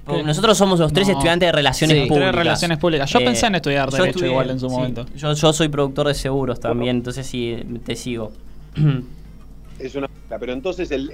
Nosotros 0.07 0.57
somos 0.57 0.79
los 0.79 0.91
tres 0.91 1.07
estudiantes 1.07 1.47
de 1.47 1.51
Relaciones 1.51 2.07
Públicas. 2.07 2.35
Relaciones 2.35 2.77
Públicas. 2.79 3.09
Yo 3.11 3.19
eh, 3.19 3.25
pensé 3.25 3.45
en 3.45 3.55
estudiar 3.55 3.91
Derecho 3.91 4.25
igual 4.25 4.49
en 4.49 4.59
su 4.59 4.69
momento. 4.69 5.05
Yo, 5.15 5.33
yo 5.33 5.53
soy 5.53 5.69
productor 5.69 6.07
de 6.07 6.15
seguros 6.15 6.59
también, 6.59 6.97
entonces 6.97 7.27
sí, 7.27 7.57
te 7.85 7.95
sigo. 7.95 8.31
Es 9.79 9.95
una 9.95 10.07
pero 10.37 10.53
entonces 10.53 10.91
el, 10.91 11.09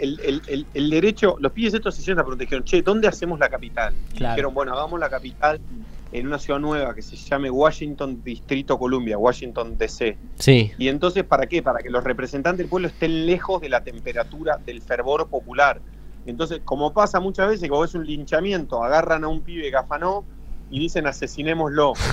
el, 0.74 0.90
derecho, 0.90 1.38
los 1.40 1.52
pibes 1.54 1.74
estos 1.74 1.96
se 1.96 2.02
hicieron 2.02 2.28
la 2.28 2.36
dijeron, 2.36 2.66
che, 2.66 2.82
¿dónde 2.82 3.08
hacemos 3.08 3.40
la 3.40 3.48
capital? 3.48 3.94
dijeron, 4.12 4.54
bueno, 4.54 4.74
hagamos 4.74 5.00
la 5.00 5.10
capital 5.10 5.62
en 6.12 6.28
una 6.28 6.38
ciudad 6.38 6.60
nueva 6.60 6.94
que 6.94 7.02
se 7.02 7.16
llame 7.16 7.50
Washington 7.50 8.22
Distrito 8.24 8.78
Columbia, 8.78 9.18
Washington 9.18 9.78
DC. 9.78 10.18
Sí. 10.36 10.72
Y 10.78 10.88
entonces, 10.90 11.24
¿para 11.24 11.46
qué? 11.48 11.62
Para 11.62 11.80
que 11.80 11.90
los 11.90 12.04
representantes 12.04 12.60
del 12.60 12.68
pueblo 12.68 12.88
estén 12.88 13.26
lejos 13.26 13.62
de 13.62 13.70
la 13.70 13.84
temperatura 13.84 14.58
del 14.66 14.82
fervor 14.82 15.28
popular. 15.30 15.80
Entonces, 16.26 16.62
como 16.64 16.94
pasa 16.94 17.20
muchas 17.20 17.50
veces, 17.50 17.70
como 17.70 17.86
es 17.86 17.96
un 17.96 18.06
linchamiento, 18.06 18.84
agarran 18.84 19.24
a 19.24 19.28
un 19.28 19.42
pibe 19.42 19.70
gafanó 19.70 20.26
y 20.70 20.80
dicen 20.80 21.08
asesinémoslo. 21.08 21.94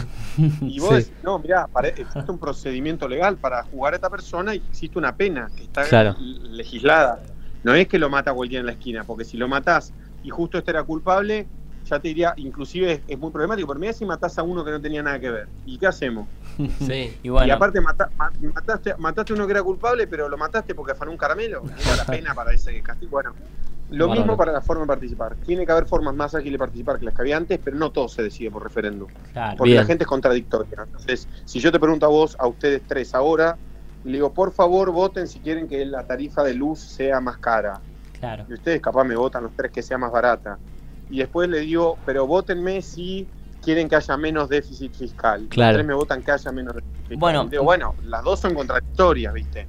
Y 0.62 0.80
vos 0.80 0.90
Sí. 0.90 0.94
decís, 0.96 1.12
no, 1.22 1.38
mirá, 1.38 1.66
pare- 1.66 1.94
existe 1.96 2.30
un 2.30 2.38
procedimiento 2.38 3.06
legal 3.06 3.36
para 3.36 3.62
jugar 3.64 3.92
a 3.92 3.96
esta 3.96 4.08
persona 4.08 4.54
y 4.54 4.62
existe 4.70 4.98
una 4.98 5.14
pena 5.14 5.50
que 5.54 5.64
está 5.64 5.84
Claro. 5.84 6.16
legislada. 6.18 7.22
No 7.62 7.74
es 7.74 7.86
que 7.86 7.98
lo 7.98 8.08
mata 8.08 8.32
cualquiera 8.32 8.60
en 8.60 8.66
la 8.66 8.72
esquina, 8.72 9.04
porque 9.04 9.24
si 9.24 9.36
lo 9.36 9.46
matás 9.48 9.92
y 10.22 10.30
justo 10.30 10.56
este 10.58 10.70
era 10.70 10.82
culpable, 10.84 11.46
ya 11.84 11.98
te 11.98 12.08
diría, 12.08 12.32
inclusive 12.36 12.92
es, 12.92 13.00
es 13.08 13.18
muy 13.18 13.30
problemático, 13.30 13.68
pero 13.68 13.78
mirá 13.80 13.92
si 13.92 14.04
matás 14.04 14.38
a 14.38 14.42
uno 14.42 14.64
que 14.64 14.70
no 14.70 14.80
tenía 14.80 15.02
nada 15.02 15.18
que 15.20 15.30
ver. 15.30 15.48
¿Y 15.66 15.78
qué 15.78 15.86
hacemos? 15.86 16.26
Sí. 16.86 17.16
Y 17.22 17.28
bueno, 17.28 17.46
Y 17.46 17.50
aparte 17.50 17.80
mata- 17.80 18.08
ma- 18.16 18.30
mataste, 18.54 18.94
mataste 18.98 19.32
a 19.32 19.36
uno 19.36 19.46
que 19.46 19.52
era 19.52 19.62
culpable, 19.62 20.06
pero 20.06 20.28
lo 20.28 20.36
mataste 20.38 20.74
porque 20.74 20.92
afanó 20.92 21.10
un 21.10 21.16
caramelo. 21.18 21.62
Era 21.86 21.96
la 21.96 22.04
pena 22.04 22.34
para 22.34 22.52
ese 22.52 22.80
castigo. 22.82 23.10
Bueno, 23.12 23.34
lo 23.92 24.08
mismo 24.08 24.36
para 24.36 24.52
la 24.52 24.60
forma 24.60 24.82
de 24.82 24.88
participar. 24.88 25.36
Tiene 25.46 25.66
que 25.66 25.72
haber 25.72 25.86
formas 25.86 26.14
más 26.14 26.34
ágiles 26.34 26.54
de 26.54 26.58
participar 26.58 26.98
que 26.98 27.04
las 27.04 27.14
que 27.14 27.22
había 27.22 27.36
antes, 27.36 27.60
pero 27.62 27.76
no 27.76 27.90
todo 27.90 28.08
se 28.08 28.22
decide 28.22 28.50
por 28.50 28.62
referéndum. 28.62 29.08
claro. 29.32 29.56
Porque 29.56 29.72
Bien. 29.72 29.82
la 29.82 29.86
gente 29.86 30.04
es 30.04 30.08
contradictoria. 30.08 30.82
Entonces, 30.84 31.28
si 31.44 31.60
yo 31.60 31.70
te 31.70 31.78
pregunto 31.78 32.06
a 32.06 32.08
vos, 32.08 32.36
a 32.38 32.46
ustedes 32.46 32.82
tres 32.86 33.14
ahora, 33.14 33.56
le 34.04 34.12
digo, 34.12 34.32
por 34.32 34.52
favor, 34.52 34.90
voten 34.90 35.28
si 35.28 35.38
quieren 35.40 35.68
que 35.68 35.84
la 35.84 36.06
tarifa 36.06 36.42
de 36.42 36.54
luz 36.54 36.80
sea 36.80 37.20
más 37.20 37.38
cara. 37.38 37.80
Claro. 38.18 38.44
Y 38.48 38.54
ustedes 38.54 38.80
capaz 38.80 39.04
me 39.04 39.16
votan 39.16 39.44
los 39.44 39.52
tres 39.52 39.70
que 39.70 39.82
sea 39.82 39.98
más 39.98 40.10
barata. 40.10 40.58
Y 41.10 41.18
después 41.18 41.48
le 41.48 41.60
digo, 41.60 41.98
pero 42.06 42.26
votenme 42.26 42.82
si 42.82 43.28
quieren 43.62 43.88
que 43.88 43.96
haya 43.96 44.16
menos 44.16 44.48
déficit 44.48 44.94
fiscal. 44.94 45.46
Claro. 45.48 45.72
Los 45.72 45.76
tres 45.78 45.86
me 45.86 45.94
votan 45.94 46.22
que 46.22 46.32
haya 46.32 46.50
menos 46.52 46.74
déficit 46.74 46.96
fiscal. 47.00 47.18
Bueno. 47.18 47.44
Digo, 47.46 47.64
bueno, 47.64 47.94
las 48.04 48.24
dos 48.24 48.40
son 48.40 48.54
contradictorias, 48.54 49.32
¿viste? 49.34 49.66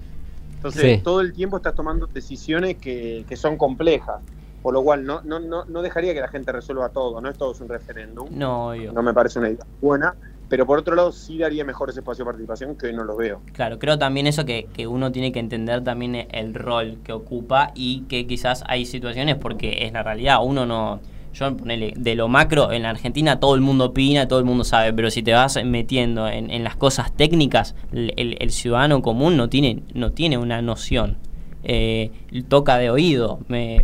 Entonces, 0.64 0.98
Sí. 0.98 1.04
todo 1.04 1.20
el 1.20 1.34
tiempo 1.34 1.58
estás 1.58 1.76
tomando 1.76 2.08
decisiones 2.08 2.78
que, 2.78 3.26
que 3.28 3.36
son 3.36 3.58
complejas. 3.58 4.22
Por 4.62 4.74
lo 4.74 4.82
cual, 4.82 5.04
no, 5.04 5.22
no, 5.24 5.42
no, 5.42 5.66
no 5.66 5.82
dejaría 5.82 6.14
que 6.14 6.22
la 6.22 6.30
gente 6.30 6.54
resuelva 6.54 6.88
todo. 6.88 7.20
No 7.20 7.30
es 7.30 7.38
todo 7.38 7.54
un 7.60 7.68
referéndum. 7.68 8.30
No, 8.32 8.70
obvio. 8.70 8.94
No 8.94 9.04
me 9.04 9.14
parece 9.14 9.40
una 9.40 9.50
idea 9.50 9.66
buena. 9.82 10.16
Pero 10.48 10.66
por 10.66 10.80
otro 10.80 10.96
lado, 10.96 11.12
sí 11.12 11.38
daría 11.38 11.66
mejores 11.66 11.98
espacios 11.98 12.20
de 12.20 12.26
participación 12.26 12.76
que 12.78 12.86
hoy 12.88 12.94
no 12.94 13.04
los 13.04 13.18
veo. 13.18 13.42
Claro, 13.52 13.78
creo 13.78 13.98
también 13.98 14.26
eso 14.26 14.46
que, 14.46 14.68
que 14.74 14.88
uno 14.88 15.12
tiene 15.12 15.34
que 15.34 15.40
entender 15.40 15.84
también 15.84 16.28
el 16.32 16.54
rol 16.54 17.00
que 17.04 17.12
ocupa 17.12 17.72
y 17.76 18.04
que 18.04 18.26
quizás 18.26 18.64
hay 18.68 18.86
situaciones 18.86 19.36
porque 19.36 19.86
es 19.86 19.92
la 19.92 20.02
realidad, 20.04 20.38
uno 20.42 20.66
no... 20.66 21.02
Yo 21.34 21.58
ponele, 21.58 21.94
de 21.98 22.16
lo 22.16 22.28
macro, 22.28 22.72
en 22.72 22.84
la 22.84 22.92
Argentina 22.92 23.40
todo 23.40 23.56
el 23.56 23.62
mundo 23.62 23.86
opina, 23.86 24.28
todo 24.28 24.40
el 24.40 24.46
mundo 24.46 24.64
sabe, 24.64 24.94
pero 24.94 25.10
si 25.10 25.24
te 25.24 25.34
vas 25.34 25.58
metiendo 25.66 26.28
en, 26.28 26.52
en 26.52 26.64
las 26.64 26.76
cosas 26.76 27.12
técnicas, 27.16 27.76
el, 27.92 28.14
el- 28.18 28.38
el 28.40 28.52
ciudadano 28.52 29.02
común 29.02 29.36
no 29.36 29.50
tiene, 29.50 29.80
no 29.94 30.12
tiene 30.12 30.38
una 30.38 30.62
noción. 30.62 31.18
Eh, 31.64 32.12
toca 32.50 32.78
de 32.78 32.90
oído. 32.90 33.40
Me, 33.48 33.84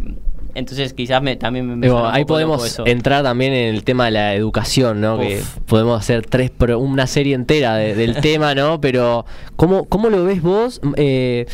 entonces 0.53 0.93
quizás 0.93 1.21
me, 1.21 1.37
también 1.37 1.65
me... 1.79 1.87
Digo, 1.87 2.05
ahí 2.05 2.25
podemos 2.25 2.79
entrar 2.85 3.23
también 3.23 3.53
en 3.53 3.73
el 3.73 3.83
tema 3.83 4.05
de 4.05 4.11
la 4.11 4.33
educación, 4.35 4.99
¿no? 4.99 5.17
Que 5.17 5.41
podemos 5.65 5.97
hacer 5.99 6.25
tres 6.25 6.49
pro- 6.51 6.77
una 6.79 7.07
serie 7.07 7.35
entera 7.35 7.75
de- 7.77 7.95
del 7.95 8.15
tema, 8.21 8.53
¿no? 8.53 8.81
Pero 8.81 9.25
¿cómo, 9.55 9.85
cómo 9.85 10.09
lo 10.09 10.23
ves 10.25 10.41
vos? 10.41 10.81
Eh, 10.97 11.45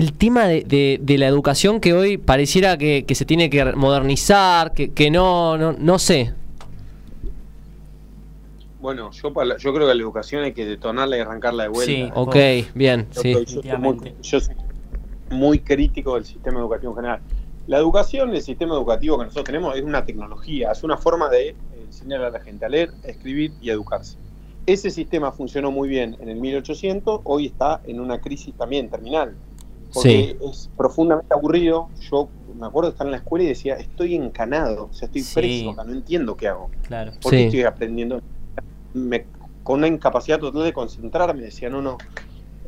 el 0.00 0.12
tema 0.14 0.46
de, 0.46 0.62
de- 0.64 0.98
de 1.02 1.18
la 1.18 1.26
educación 1.26 1.80
que 1.80 1.92
hoy 1.92 2.16
pareciera 2.16 2.76
que, 2.78 3.04
que 3.06 3.14
se 3.14 3.24
tiene 3.24 3.50
que 3.50 3.64
modernizar, 3.74 4.72
que, 4.72 4.90
que 4.92 5.10
no, 5.10 5.56
no, 5.58 5.72
no 5.72 5.98
sé. 5.98 6.32
Bueno, 8.80 9.10
yo, 9.12 9.32
para 9.32 9.46
la- 9.46 9.56
yo 9.58 9.74
creo 9.74 9.86
que 9.86 9.94
la 9.94 10.00
educación 10.02 10.42
hay 10.42 10.52
que 10.52 10.64
detonarla 10.64 11.16
y 11.18 11.20
arrancarla 11.20 11.64
de 11.64 11.68
vuelta. 11.68 11.92
Sí. 11.92 12.10
Ok, 12.14 12.36
bien, 12.74 13.06
Yo 13.14 13.22
sí. 13.22 13.32
soy- 13.34 13.44
yo 13.44 13.46
soy 13.46 13.62
muy, 13.78 13.94
Definitivamente. 13.94 14.14
yo 14.22 14.40
soy 14.40 14.54
muy 15.30 15.58
crítico 15.60 16.14
del 16.14 16.24
sistema 16.24 16.60
educativo 16.60 16.92
en 16.92 16.96
general. 16.96 17.20
La 17.66 17.76
educación, 17.78 18.34
el 18.34 18.40
sistema 18.42 18.74
educativo 18.74 19.18
que 19.18 19.24
nosotros 19.24 19.44
tenemos 19.44 19.76
es 19.76 19.82
una 19.82 20.04
tecnología, 20.04 20.72
es 20.72 20.82
una 20.82 20.96
forma 20.96 21.28
de 21.28 21.48
eh, 21.50 21.56
enseñar 21.84 22.22
a 22.22 22.30
la 22.30 22.40
gente 22.40 22.64
a 22.64 22.68
leer, 22.70 22.90
a 23.04 23.08
escribir 23.08 23.52
y 23.60 23.68
a 23.70 23.74
educarse. 23.74 24.16
Ese 24.66 24.90
sistema 24.90 25.30
funcionó 25.30 25.70
muy 25.70 25.88
bien 25.88 26.16
en 26.20 26.28
el 26.30 26.36
1800, 26.36 27.20
hoy 27.24 27.46
está 27.46 27.80
en 27.84 28.00
una 28.00 28.18
crisis 28.20 28.54
también 28.56 28.88
terminal, 28.88 29.36
porque 29.92 30.36
es 30.50 30.70
profundamente 30.76 31.32
aburrido. 31.34 31.88
Yo 32.10 32.28
me 32.58 32.66
acuerdo 32.66 32.90
de 32.90 32.92
estar 32.92 33.06
en 33.06 33.10
la 33.12 33.16
escuela 33.18 33.44
y 33.44 33.48
decía, 33.48 33.74
estoy 33.76 34.14
encanado, 34.14 34.88
o 34.90 34.92
sea, 34.92 35.06
estoy 35.06 35.22
Sí. 35.22 35.34
preso 35.34 35.70
acá, 35.70 35.84
no 35.84 35.92
entiendo 35.92 36.36
qué 36.36 36.48
hago. 36.48 36.70
Claro. 36.86 37.12
porque 37.22 37.38
Sí. 37.38 37.44
estoy 37.44 37.62
aprendiendo? 37.62 38.20
Me- 38.94 39.26
con 39.62 39.78
una 39.78 39.86
incapacidad 39.88 40.38
total 40.38 40.64
de 40.64 40.72
concentrarme, 40.72 41.42
decía, 41.42 41.68
no, 41.70 41.80
no, 41.82 41.98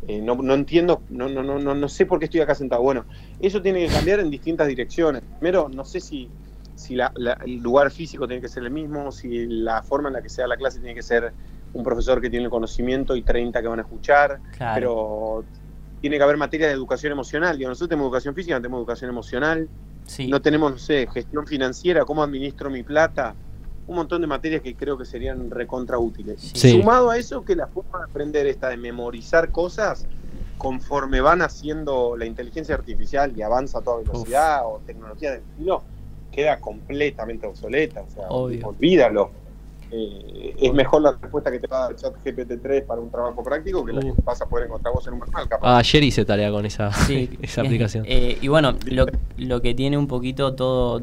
eh, 0.06 0.20
no, 0.20 0.34
no 0.36 0.54
entiendo, 0.54 1.00
no, 1.10 1.28
no, 1.28 1.42
no, 1.42 1.58
no, 1.58 1.74
no 1.74 1.88
sé 1.88 2.06
por 2.06 2.18
qué 2.18 2.26
estoy 2.26 2.40
acá 2.40 2.54
sentado. 2.54 2.82
Bueno, 2.82 3.04
eso 3.40 3.60
tiene 3.62 3.86
que 3.86 3.92
cambiar 3.92 4.20
en 4.20 4.30
distintas 4.30 4.68
direcciones. 4.68 5.22
Primero, 5.40 5.68
no 5.68 5.84
sé 5.84 6.00
si, 6.00 6.28
si 6.74 6.94
la- 6.94 7.12
la- 7.16 7.38
el 7.44 7.56
lugar 7.58 7.90
físico 7.90 8.26
tiene 8.26 8.40
que 8.42 8.48
ser 8.48 8.62
el 8.64 8.70
mismo, 8.70 9.10
si 9.12 9.46
la 9.46 9.82
forma 9.82 10.08
en 10.08 10.14
la 10.14 10.22
que 10.22 10.28
sea 10.28 10.46
la 10.46 10.56
clase 10.56 10.78
tiene 10.80 10.94
que 10.94 11.02
ser 11.02 11.32
un 11.74 11.82
profesor 11.84 12.20
que 12.20 12.28
tiene 12.28 12.44
el 12.44 12.50
conocimiento 12.50 13.16
y 13.16 13.22
30 13.22 13.62
que 13.62 13.68
van 13.68 13.78
a 13.78 13.82
escuchar, 13.82 14.40
Claro. 14.56 14.74
pero 14.74 15.44
tiene 16.02 16.16
que 16.18 16.22
haber 16.24 16.36
materia 16.36 16.66
de 16.66 16.72
educación 16.74 17.12
emocional. 17.12 17.56
Digo, 17.56 17.70
nosotros 17.70 17.88
tenemos 17.90 18.06
educación 18.08 18.34
física, 18.34 18.56
no 18.56 18.60
tenemos 18.60 18.80
educación 18.80 19.08
emocional, 19.10 19.68
Sí. 20.04 20.26
no 20.26 20.42
tenemos, 20.42 20.72
no 20.72 20.78
sé, 20.78 21.06
gestión 21.06 21.46
financiera, 21.46 22.04
cómo 22.04 22.24
administro 22.24 22.68
mi 22.70 22.82
plata, 22.82 23.34
un 23.86 23.94
montón 23.96 24.20
de 24.20 24.26
materias 24.26 24.60
que 24.62 24.74
creo 24.74 24.98
que 24.98 25.04
serían 25.04 25.48
recontra 25.48 25.98
útiles. 25.98 26.40
Sí. 26.54 26.72
Sumado 26.72 27.10
a 27.10 27.18
eso, 27.18 27.44
que 27.44 27.54
la 27.54 27.68
forma 27.68 27.98
de 28.00 28.04
aprender 28.06 28.46
esta 28.48 28.68
de 28.68 28.76
memorizar 28.78 29.52
cosas, 29.52 30.06
conforme 30.58 31.20
van 31.20 31.40
haciendo 31.40 32.16
la 32.16 32.26
inteligencia 32.26 32.74
artificial 32.74 33.32
y 33.36 33.42
avanza 33.42 33.78
a 33.78 33.82
toda 33.82 33.98
velocidad 33.98 34.62
o 34.66 34.80
tecnología 34.84 35.30
del 35.32 35.40
estilo, 35.40 35.84
queda 36.32 36.58
completamente 36.58 37.46
obsoleta. 37.46 38.02
O 38.02 38.10
sea, 38.10 38.26
Obvio. 38.28 38.66
olvídalo. 38.68 39.30
Eh, 39.94 40.54
es 40.58 40.72
mejor 40.72 41.02
la 41.02 41.12
respuesta 41.20 41.50
que 41.50 41.58
te 41.58 41.66
va 41.66 41.76
a 41.76 41.80
dar 41.88 41.96
chat 41.96 42.14
GPT-3 42.24 42.86
para 42.86 43.00
un 43.00 43.10
trabajo 43.10 43.42
práctico 43.42 43.84
que 43.84 43.92
la 43.92 43.98
Uh. 44.00 44.14
que 44.16 44.22
vas 44.22 44.40
a 44.40 44.46
poder 44.46 44.66
encontrar 44.66 44.94
vos 44.94 45.06
en 45.06 45.12
un 45.14 45.18
manual, 45.20 45.46
capaz. 45.48 45.76
Ayer 45.78 46.02
hice 46.04 46.24
tarea 46.24 46.50
con 46.50 46.64
esa, 46.64 46.90
Sí, 46.92 47.28
esa 47.42 47.60
eh, 47.62 47.66
aplicación. 47.66 48.04
eh, 48.08 48.38
y 48.40 48.48
bueno, 48.48 48.74
lo, 48.86 49.06
lo 49.36 49.60
que 49.60 49.74
tiene 49.74 49.98
un 49.98 50.06
poquito 50.08 50.54
todo 50.54 51.02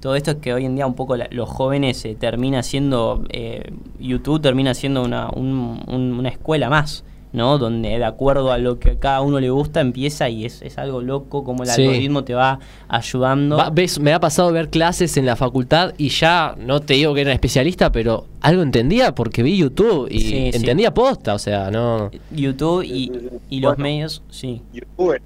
todo 0.00 0.14
esto 0.14 0.30
es 0.32 0.36
que 0.36 0.54
hoy 0.54 0.64
en 0.64 0.76
día 0.76 0.86
un 0.86 0.94
poco 0.94 1.16
la- 1.16 1.26
los 1.32 1.48
jóvenes 1.48 2.04
eh, 2.04 2.14
termina 2.14 2.62
siendo 2.62 3.24
eh, 3.30 3.72
YouTube 3.98 4.40
termina 4.40 4.72
siendo 4.74 5.02
una, 5.02 5.28
un- 5.30 5.82
un- 5.88 6.12
una 6.12 6.28
escuela 6.28 6.68
más, 6.70 7.04
¿no? 7.32 7.58
Donde 7.58 7.90
de 7.98 8.04
acuerdo 8.04 8.52
a 8.52 8.58
lo 8.58 8.78
que 8.78 8.92
a 8.92 8.98
cada 8.98 9.20
uno 9.20 9.38
le 9.40 9.50
gusta 9.50 9.80
empieza 9.80 10.28
y 10.28 10.44
es, 10.46 10.62
es 10.62 10.78
algo 10.78 11.00
loco 11.02 11.44
como 11.44 11.62
el 11.62 11.68
Sí. 11.68 11.82
algoritmo 11.82 12.24
te 12.24 12.34
va 12.34 12.58
ayudando. 12.88 13.56
Va- 13.56 13.70
ves, 13.70 14.00
me 14.00 14.12
ha 14.14 14.20
pasado 14.20 14.50
ver 14.52 14.70
clases 14.70 15.16
en 15.16 15.26
la 15.26 15.36
facultad 15.36 15.92
y 15.98 16.08
ya 16.08 16.54
no 16.58 16.80
te 16.80 16.94
digo 16.94 17.14
que 17.14 17.20
era 17.20 17.32
especialista, 17.32 17.92
pero 17.92 18.26
algo 18.40 18.62
entendía 18.62 19.14
porque 19.14 19.42
vi 19.42 19.58
YouTube 19.58 20.08
y 20.10 20.20
Sí, 20.20 20.28
sí. 20.30 20.50
entendía 20.54 20.92
posta, 20.94 21.34
o 21.34 21.38
sea, 21.38 21.70
no. 21.70 22.10
YouTube 22.30 22.82
y, 22.84 23.12
y 23.50 23.60
los 23.60 23.72
Bueno. 23.76 23.82
medios, 23.82 24.22
sí. 24.30 24.62
YouTube 24.72 25.20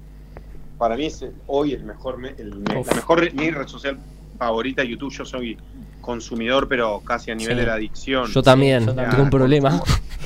para 0.77 0.97
mí 0.97 1.05
es 1.05 1.23
hoy 1.47 1.71
el 1.71 1.83
mejor 1.85 2.17
me- 2.17 2.33
el 2.37 2.63
la 2.65 2.73
mejor 2.95 3.33
mi 3.33 3.49
red 3.51 3.67
social 3.67 3.97
favorita 4.37 4.83
YouTube 4.83 5.13
yo 5.13 5.23
soy 5.23 5.55
consumidor 6.01 6.67
pero 6.67 6.99
casi 6.99 7.31
a 7.31 7.35
nivel 7.35 7.53
Sí. 7.55 7.61
de 7.61 7.65
la 7.67 7.75
adicción 7.75 8.27
Yo 8.29 8.43
también, 8.43 8.81
yo 8.81 8.87
también. 8.87 9.09
tengo 9.11 9.23
un 9.23 9.29
problema. 9.29 9.81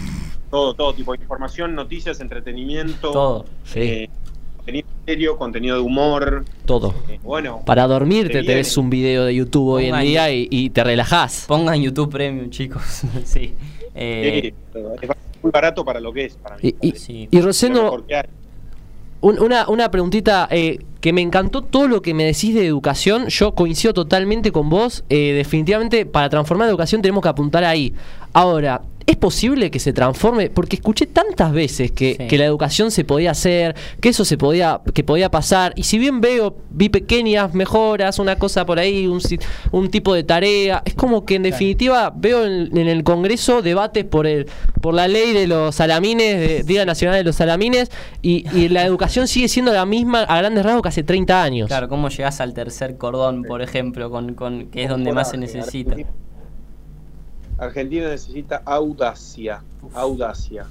todo 0.54 0.74
todo 0.74 0.94
tipo 0.94 1.12
de 1.12 1.18
información 1.20 1.74
noticias 1.74 2.20
entretenimiento 2.20 3.10
Todo. 3.10 3.44
Sí, 3.64 3.80
eh, 3.80 4.10
contenido 4.56 4.86
serio 5.04 5.36
contenido 5.36 5.76
de 5.76 5.82
humor 5.82 6.44
todo. 6.64 6.94
eh, 7.08 7.18
bueno 7.24 7.62
Para 7.66 7.88
dormirte 7.88 8.44
te 8.44 8.54
ves 8.54 8.76
un 8.76 8.88
video 8.88 9.24
de 9.24 9.34
YouTube 9.34 9.68
hoy 9.68 9.86
en 9.86 10.00
día 10.00 10.30
y, 10.32 10.46
y 10.50 10.70
te 10.70 10.84
relajás. 10.84 11.44
Pongan 11.48 11.82
YouTube 11.82 12.10
Premium, 12.10 12.50
chicos. 12.50 12.82
sí. 13.24 13.52
Eh, 13.96 14.52
eh, 14.74 14.94
es 15.02 15.10
muy 15.42 15.50
barato 15.50 15.84
para 15.84 15.98
lo 16.00 16.12
que 16.12 16.26
es 16.26 16.36
para 16.36 16.56
mí 16.56 16.72
Y, 16.80 16.88
y, 16.88 16.92
Sí. 16.92 17.28
Rosendo, 17.40 18.04
una, 19.20 19.68
una 19.68 19.90
preguntita 19.90 20.46
eh, 20.50 20.78
que 21.00 21.12
me 21.12 21.22
encantó 21.22 21.62
todo 21.62 21.88
lo 21.88 22.02
que 22.02 22.12
me 22.14 22.24
decís 22.24 22.54
de 22.54 22.66
educación. 22.66 23.28
Yo 23.28 23.54
coincido 23.54 23.94
totalmente 23.94 24.52
con 24.52 24.68
vos. 24.68 25.02
Eh, 25.08 25.32
definitivamente, 25.32 26.04
para 26.06 26.28
transformar 26.28 26.66
la 26.66 26.70
educación 26.70 27.00
tenemos 27.02 27.22
que 27.22 27.28
apuntar 27.30 27.64
ahí. 27.64 27.94
Ahora, 28.34 28.82
¿es 29.06 29.16
posible 29.16 29.70
que 29.70 29.78
se 29.78 29.92
transforme? 29.92 30.50
Porque 30.50 30.76
escuché 30.76 31.06
tantas 31.06 31.52
veces 31.52 31.92
que, 31.92 32.16
Sí. 32.18 32.26
que 32.26 32.38
la 32.38 32.44
educación 32.44 32.90
se 32.90 33.04
podía 33.04 33.32
hacer, 33.32 33.74
que 34.00 34.08
eso 34.10 34.24
se 34.24 34.36
podía, 34.38 34.80
que 34.92 35.04
podía 35.04 35.30
pasar. 35.30 35.72
Y 35.76 35.82
si 35.84 35.98
bien 35.98 36.20
veo, 36.20 36.56
vi 36.70 36.88
pequeñas 36.88 37.54
mejoras, 37.54 38.18
una 38.18 38.36
cosa 38.36 38.64
por 38.66 38.78
ahí, 38.78 39.06
un, 39.06 39.20
un 39.72 39.90
tipo 39.90 40.14
de 40.14 40.24
tarea. 40.24 40.82
Es 40.84 40.94
como 40.94 41.24
que 41.24 41.34
en 41.36 41.42
definitiva 41.42 42.12
veo 42.16 42.44
en, 42.46 42.76
en 42.76 42.88
el 42.88 43.04
Congreso 43.04 43.62
debates 43.62 44.04
por 44.04 44.26
el, 44.26 44.46
por 44.80 44.94
la 44.94 45.08
ley 45.08 45.32
de 45.32 45.46
los 45.46 45.74
salamines, 45.74 46.40
de 46.40 46.62
Día 46.62 46.84
Nacional 46.86 47.16
de 47.16 47.24
los 47.24 47.36
Salamines, 47.36 47.90
y, 48.22 48.44
y 48.56 48.68
la 48.68 48.84
educación 48.84 49.28
sigue 49.28 49.48
siendo 49.48 49.72
la 49.72 49.84
misma 49.86 50.22
a 50.22 50.38
grandes 50.38 50.64
rasgos 50.64 50.82
que 50.82 50.88
hace 50.88 51.02
30 51.02 51.42
años. 51.42 51.68
Claro, 51.68 51.88
cómo 51.88 52.08
llegás 52.08 52.40
al 52.40 52.54
tercer 52.54 52.96
cordón, 52.96 53.42
por 53.42 53.62
ejemplo, 53.62 54.10
con, 54.10 54.34
con 54.34 54.66
que 54.70 54.84
es 54.84 54.88
donde 54.88 55.12
más 55.12 55.30
se 55.30 55.36
necesita. 55.36 55.94
Argentina- 57.64 58.08
necesita 58.08 58.62
audacia, 58.64 59.62
audacia. 59.94 60.66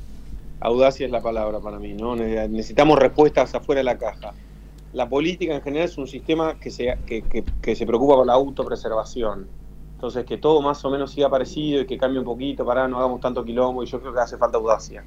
Audacia 0.60 1.06
es 1.06 1.11
la 1.11 1.22
palabra 1.22 1.60
para 1.60 1.78
mí, 1.80 1.94
¿no? 1.94 2.15
Ne- 2.15 2.48
Necesitamos 2.48 2.98
respuestas 2.99 3.53
afuera 3.53 3.80
de 3.80 3.84
la 3.84 3.98
caja. 3.98 4.34
La 4.94 5.10
política 5.10 5.56
en 5.56 5.61
general 5.61 5.86
es 5.90 5.98
un 5.98 6.07
sistema 6.07 6.56
que 6.60 6.70
se, 6.72 6.98
que, 7.06 7.22
que- 7.24 7.44
que 7.61 7.76
se 7.76 7.86
preocupa 7.86 8.15
por 8.15 8.26
la 8.28 8.34
autopreservación. 8.34 9.48
Entonces, 9.95 10.26
que 10.26 10.38
todo 10.38 10.61
más 10.61 10.84
o 10.86 10.90
menos 10.90 11.11
siga 11.11 11.30
parecido 11.30 11.82
y 11.82 11.86
que 11.86 11.98
cambie 11.98 12.20
un 12.20 12.26
poquito, 12.26 12.65
para 12.65 12.88
no 12.88 12.98
hagamos 12.98 13.22
tanto 13.22 13.44
quilombo, 13.44 13.84
y 13.84 13.88
yo 13.88 13.99
creo 14.02 14.14
que 14.14 14.20
hace 14.20 14.38
falta 14.38 14.57
audacia. 14.57 15.03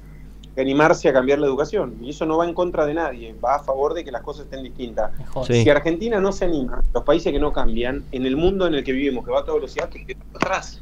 Animarse 0.57 1.07
a 1.07 1.13
cambiar 1.13 1.37
la 1.37 1.45
educación. 1.45 1.97
Y 2.01 2.09
eso 2.09 2.25
no 2.25 2.37
va 2.37 2.45
en 2.47 2.55
contra 2.55 2.83
de 2.85 2.95
nadie, 2.95 3.35
va 3.43 3.55
a 3.55 3.59
favor 3.59 3.93
de 3.93 4.03
que 4.03 4.11
las 4.11 4.23
cosas 4.23 4.45
estén 4.45 4.63
distintas. 4.63 5.11
Sí. 5.45 5.63
Si 5.63 5.69
Argentina 5.69 6.19
no 6.19 6.31
se 6.31 6.45
anima, 6.45 6.81
los 6.95 7.03
países 7.03 7.31
que 7.31 7.37
no 7.39 7.53
cambian, 7.53 8.03
en 8.11 8.25
el 8.25 8.35
mundo 8.35 8.65
en 8.65 8.73
el 8.73 8.83
que 8.83 8.91
vivimos, 8.91 9.23
que 9.23 9.29
va 9.31 9.41
a 9.41 9.43
toda 9.43 9.55
velocidad, 9.55 9.87
te 9.89 10.03
quedas 10.03 10.23
atrás. 10.33 10.81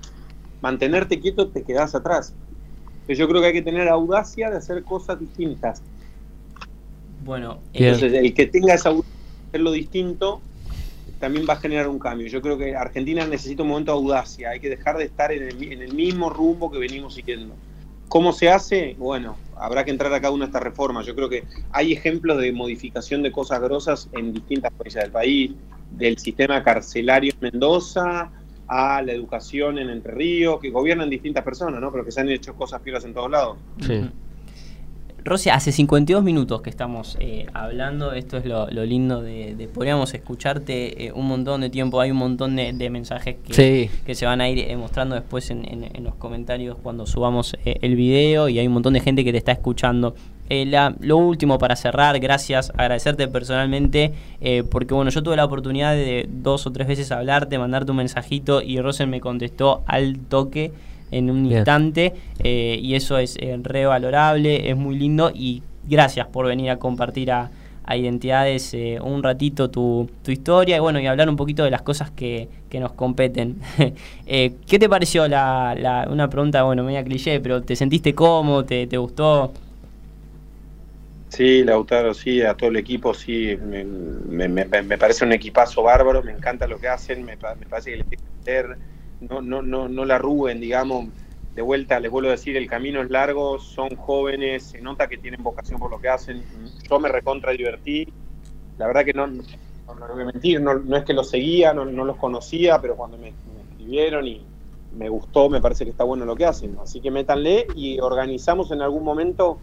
Mantenerte 0.66 1.20
quieto, 1.20 1.50
te 1.50 1.62
quedas 1.62 1.94
atrás. 1.94 2.34
Entonces, 2.88 3.20
yo 3.20 3.28
creo 3.28 3.40
que 3.40 3.48
hay 3.50 3.54
que 3.54 3.62
tener 3.62 3.88
audacia 3.88 4.50
de 4.50 4.58
hacer 4.58 4.82
cosas 4.82 5.20
distintas. 5.20 5.84
Bueno, 7.24 7.60
eh, 7.72 7.86
Entonces, 7.86 8.14
el 8.14 8.34
que 8.34 8.48
tenga 8.48 8.74
esa 8.74 8.90
audacia 8.90 9.14
de 9.14 9.48
hacerlo 9.50 9.72
distinto 9.72 10.42
también 11.20 11.46
va 11.48 11.54
a 11.54 11.58
generar 11.58 11.88
un 11.88 12.00
cambio. 12.00 12.26
Yo 12.26 12.42
creo 12.42 12.58
que 12.58 12.76
Argentina 12.76 13.28
necesita 13.28 13.62
un 13.62 13.70
momento 13.70 13.92
de 13.92 14.00
audacia. 14.00 14.50
Hay 14.50 14.60
que 14.60 14.70
dejar 14.70 14.98
de 14.98 15.04
estar 15.04 15.32
en 15.32 15.44
el, 15.44 15.72
en 15.72 15.84
el 15.84 15.94
mismo 15.94 16.32
rumbo 16.32 16.72
que 16.72 16.80
venimos 16.80 17.14
siguiendo. 17.14 17.54
¿Cómo 18.08 18.34
se 18.34 18.50
hace? 18.50 18.96
Bueno, 18.98 19.38
habrá 19.58 19.86
que 19.86 19.92
entrar 19.92 20.12
a 20.14 20.20
cada 20.20 20.34
una 20.34 20.46
de 20.46 20.50
estas 20.50 20.64
reformas. 20.64 21.06
Yo 21.06 21.14
creo 21.14 21.30
que 21.30 21.44
hay 21.74 21.94
ejemplos 21.94 22.42
de 22.42 22.52
modificación 22.52 23.22
de 23.22 23.32
cosas 23.32 23.62
grosas 23.62 24.10
en 24.14 24.34
distintas 24.34 24.74
provincias 24.74 25.04
del 25.04 25.12
país, 25.12 25.52
del 25.92 26.18
sistema 26.18 26.64
carcelario 26.64 27.34
en 27.34 27.52
Mendoza 27.52 28.32
a 28.68 29.02
la 29.02 29.12
educación 29.12 29.78
en 29.78 29.90
Entre 29.90 30.12
Ríos, 30.14 30.60
que 30.60 30.70
gobiernan 30.70 31.10
distintas 31.10 31.44
personas, 31.44 31.80
¿no? 31.82 31.92
Pero 31.92 32.04
que 32.06 32.12
se 32.12 32.22
han 32.22 32.30
hecho 32.30 32.56
cosas 32.56 32.82
piolas 32.82 33.06
en 33.06 33.14
todos 33.14 33.30
lados. 33.30 33.58
Sí. 33.82 34.02
Rosy, 35.24 35.50
hace 35.50 35.72
52 35.72 36.24
minutos 36.24 36.62
que 36.62 36.70
estamos 36.70 37.18
eh, 37.20 37.48
hablando, 37.52 38.12
esto 38.14 38.38
es 38.38 38.46
lo, 38.46 38.68
lo 38.70 38.86
lindo 38.86 39.24
de, 39.24 39.56
de- 39.56 39.68
podríamos 39.68 40.14
escucharte 40.14 41.08
eh, 41.08 41.12
un 41.14 41.28
montón 41.28 41.62
de 41.62 41.72
tiempo, 41.72 42.00
hay 42.00 42.12
un 42.12 42.18
montón 42.18 42.56
de, 42.56 42.74
de 42.74 42.90
mensajes 42.92 43.38
que, 43.44 43.54
Sí. 43.56 43.90
que 44.06 44.14
se 44.14 44.28
van 44.28 44.40
a 44.40 44.48
ir 44.50 44.60
eh, 44.60 44.78
mostrando 44.78 45.16
después 45.16 45.50
en, 45.50 45.66
en- 45.68 45.90
en 45.96 46.04
los 46.04 46.14
comentarios 46.14 46.78
cuando 46.78 47.08
subamos 47.08 47.56
eh, 47.66 47.78
el 47.82 47.96
video 47.96 48.50
y 48.50 48.60
hay 48.60 48.68
un 48.68 48.74
montón 48.74 48.94
de 48.94 49.00
gente 49.00 49.24
que 49.24 49.32
te 49.32 49.40
está 49.40 49.52
escuchando. 49.52 50.14
Eh, 50.50 50.66
la- 50.66 50.94
lo 51.00 51.18
último 51.18 51.58
para 51.58 51.76
cerrar, 51.76 52.20
gracias, 52.20 52.72
agradecerte 52.78 53.28
personalmente, 53.28 54.14
eh, 54.42 54.64
porque 54.70 54.94
bueno, 54.94 55.10
yo 55.10 55.24
tuve 55.24 55.36
la 55.36 55.46
oportunidad 55.46 55.94
de 55.94 56.28
dos 56.30 56.68
o 56.68 56.72
tres 56.72 56.88
veces 56.88 57.12
hablarte, 57.12 57.58
mandarte 57.58 57.92
un 57.92 57.98
mensajito 57.98 58.62
y 58.62 58.80
Rosen 58.80 59.10
me 59.10 59.20
contestó 59.22 59.82
al 59.88 60.20
toque 60.20 60.72
en 61.12 61.32
un 61.32 61.44
Bien. 61.48 61.58
instante 61.58 62.14
eh, 62.44 62.80
y 62.82 62.94
eso 62.96 63.18
es 63.18 63.38
eh, 63.40 63.58
re 63.64 63.86
valorable, 63.88 64.70
es 64.70 64.76
muy 64.78 64.96
lindo 64.98 65.32
y 65.34 65.64
gracias 65.90 66.28
por 66.28 66.46
venir 66.46 66.70
a 66.70 66.78
compartir 66.78 67.32
a, 67.32 67.50
a 67.84 67.98
Identidades 67.98 68.76
un 69.04 69.22
ratito 69.24 69.70
tu, 69.70 70.10
tu 70.24 70.32
historia 70.32 70.78
y 70.78 70.80
bueno, 70.80 71.00
y 71.00 71.06
hablar 71.08 71.30
un 71.30 71.36
poquito 71.36 71.64
de 71.64 71.70
las 71.72 71.82
cosas 71.84 72.10
que, 72.12 72.50
que 72.70 72.80
nos 72.80 72.92
competen. 72.94 73.58
Eh, 74.28 74.54
¿Qué 74.68 74.80
te 74.80 74.90
pareció 74.90 75.28
la, 75.28 75.76
la- 75.80 76.08
una 76.12 76.28
pregunta, 76.30 76.64
bueno, 76.64 76.84
media 76.84 77.04
cliché, 77.04 77.40
pero 77.40 77.62
¿te 77.62 77.76
sentiste 77.76 78.16
cómodo? 78.16 78.66
¿Te, 78.66 78.88
te 78.88 78.98
gustó? 78.98 79.52
Sí, 81.36 81.64
Lautaro, 81.66 82.14
sí, 82.14 82.42
a 82.44 82.56
todo 82.56 82.70
el 82.70 82.78
equipo, 82.78 83.14
sí, 83.14 83.58
me, 83.58 83.84
me- 83.84 84.48
me- 84.48 84.98
parece 84.98 85.26
un 85.26 85.34
equipazo 85.34 85.84
bárbaro, 85.84 86.24
me 86.24 86.32
encanta 86.32 86.66
lo 86.66 86.80
que 86.80 86.88
hacen, 86.88 87.26
me, 87.26 87.36
pa- 87.38 87.56
me 87.56 87.66
parece 87.66 87.92
que 87.92 87.98
les 87.98 88.08
tiene 88.08 88.24
que 88.24 88.32
meter, 88.38 88.80
no, 89.20 89.42
no, 89.42 89.62
no, 89.62 89.90
no 89.90 90.06
la 90.06 90.16
arruguen, 90.16 90.62
digamos, 90.62 91.10
de 91.54 91.62
vuelta, 91.62 92.00
les 92.00 92.10
vuelvo 92.10 92.30
a 92.30 92.32
decir, 92.32 92.56
el 92.56 92.70
camino 92.70 93.02
es 93.02 93.10
largo, 93.10 93.60
son 93.60 93.90
jóvenes, 93.98 94.64
se 94.64 94.80
nota 94.82 95.08
que 95.10 95.18
tienen 95.18 95.44
vocación 95.44 95.78
por 95.78 95.92
lo 95.92 96.00
que 96.00 96.08
hacen, 96.08 96.46
yo 96.90 97.00
me 97.02 97.10
recontra 97.10 97.52
divertí, 97.52 98.06
la 98.78 98.88
verdad 98.88 99.04
que 99.04 99.14
no, 99.14 99.28
no, 99.28 99.44
no 99.88 100.08
voy 100.14 100.22
a 100.24 100.26
mentir, 100.26 100.62
no, 100.62 100.76
no 100.76 100.96
es 100.96 101.04
que 101.04 101.14
los 101.14 101.30
seguía, 101.30 101.74
no, 101.74 101.84
no 101.84 102.06
los 102.06 102.16
conocía, 102.18 102.80
pero 102.80 102.96
cuando 102.96 103.18
me, 103.18 103.34
me 103.44 103.62
escribieron 103.64 104.26
y 104.26 104.48
me 104.92 105.10
gustó, 105.10 105.50
me 105.50 105.60
parece 105.60 105.84
que 105.84 105.92
está 105.92 106.06
bueno 106.06 106.24
lo 106.24 106.36
que 106.38 106.46
hacen, 106.46 106.78
así 106.82 107.02
que 107.02 107.12
métanle 107.12 107.68
y 107.76 108.00
organizamos 108.00 108.72
en 108.72 108.82
algún 108.82 109.04
momento 109.04 109.60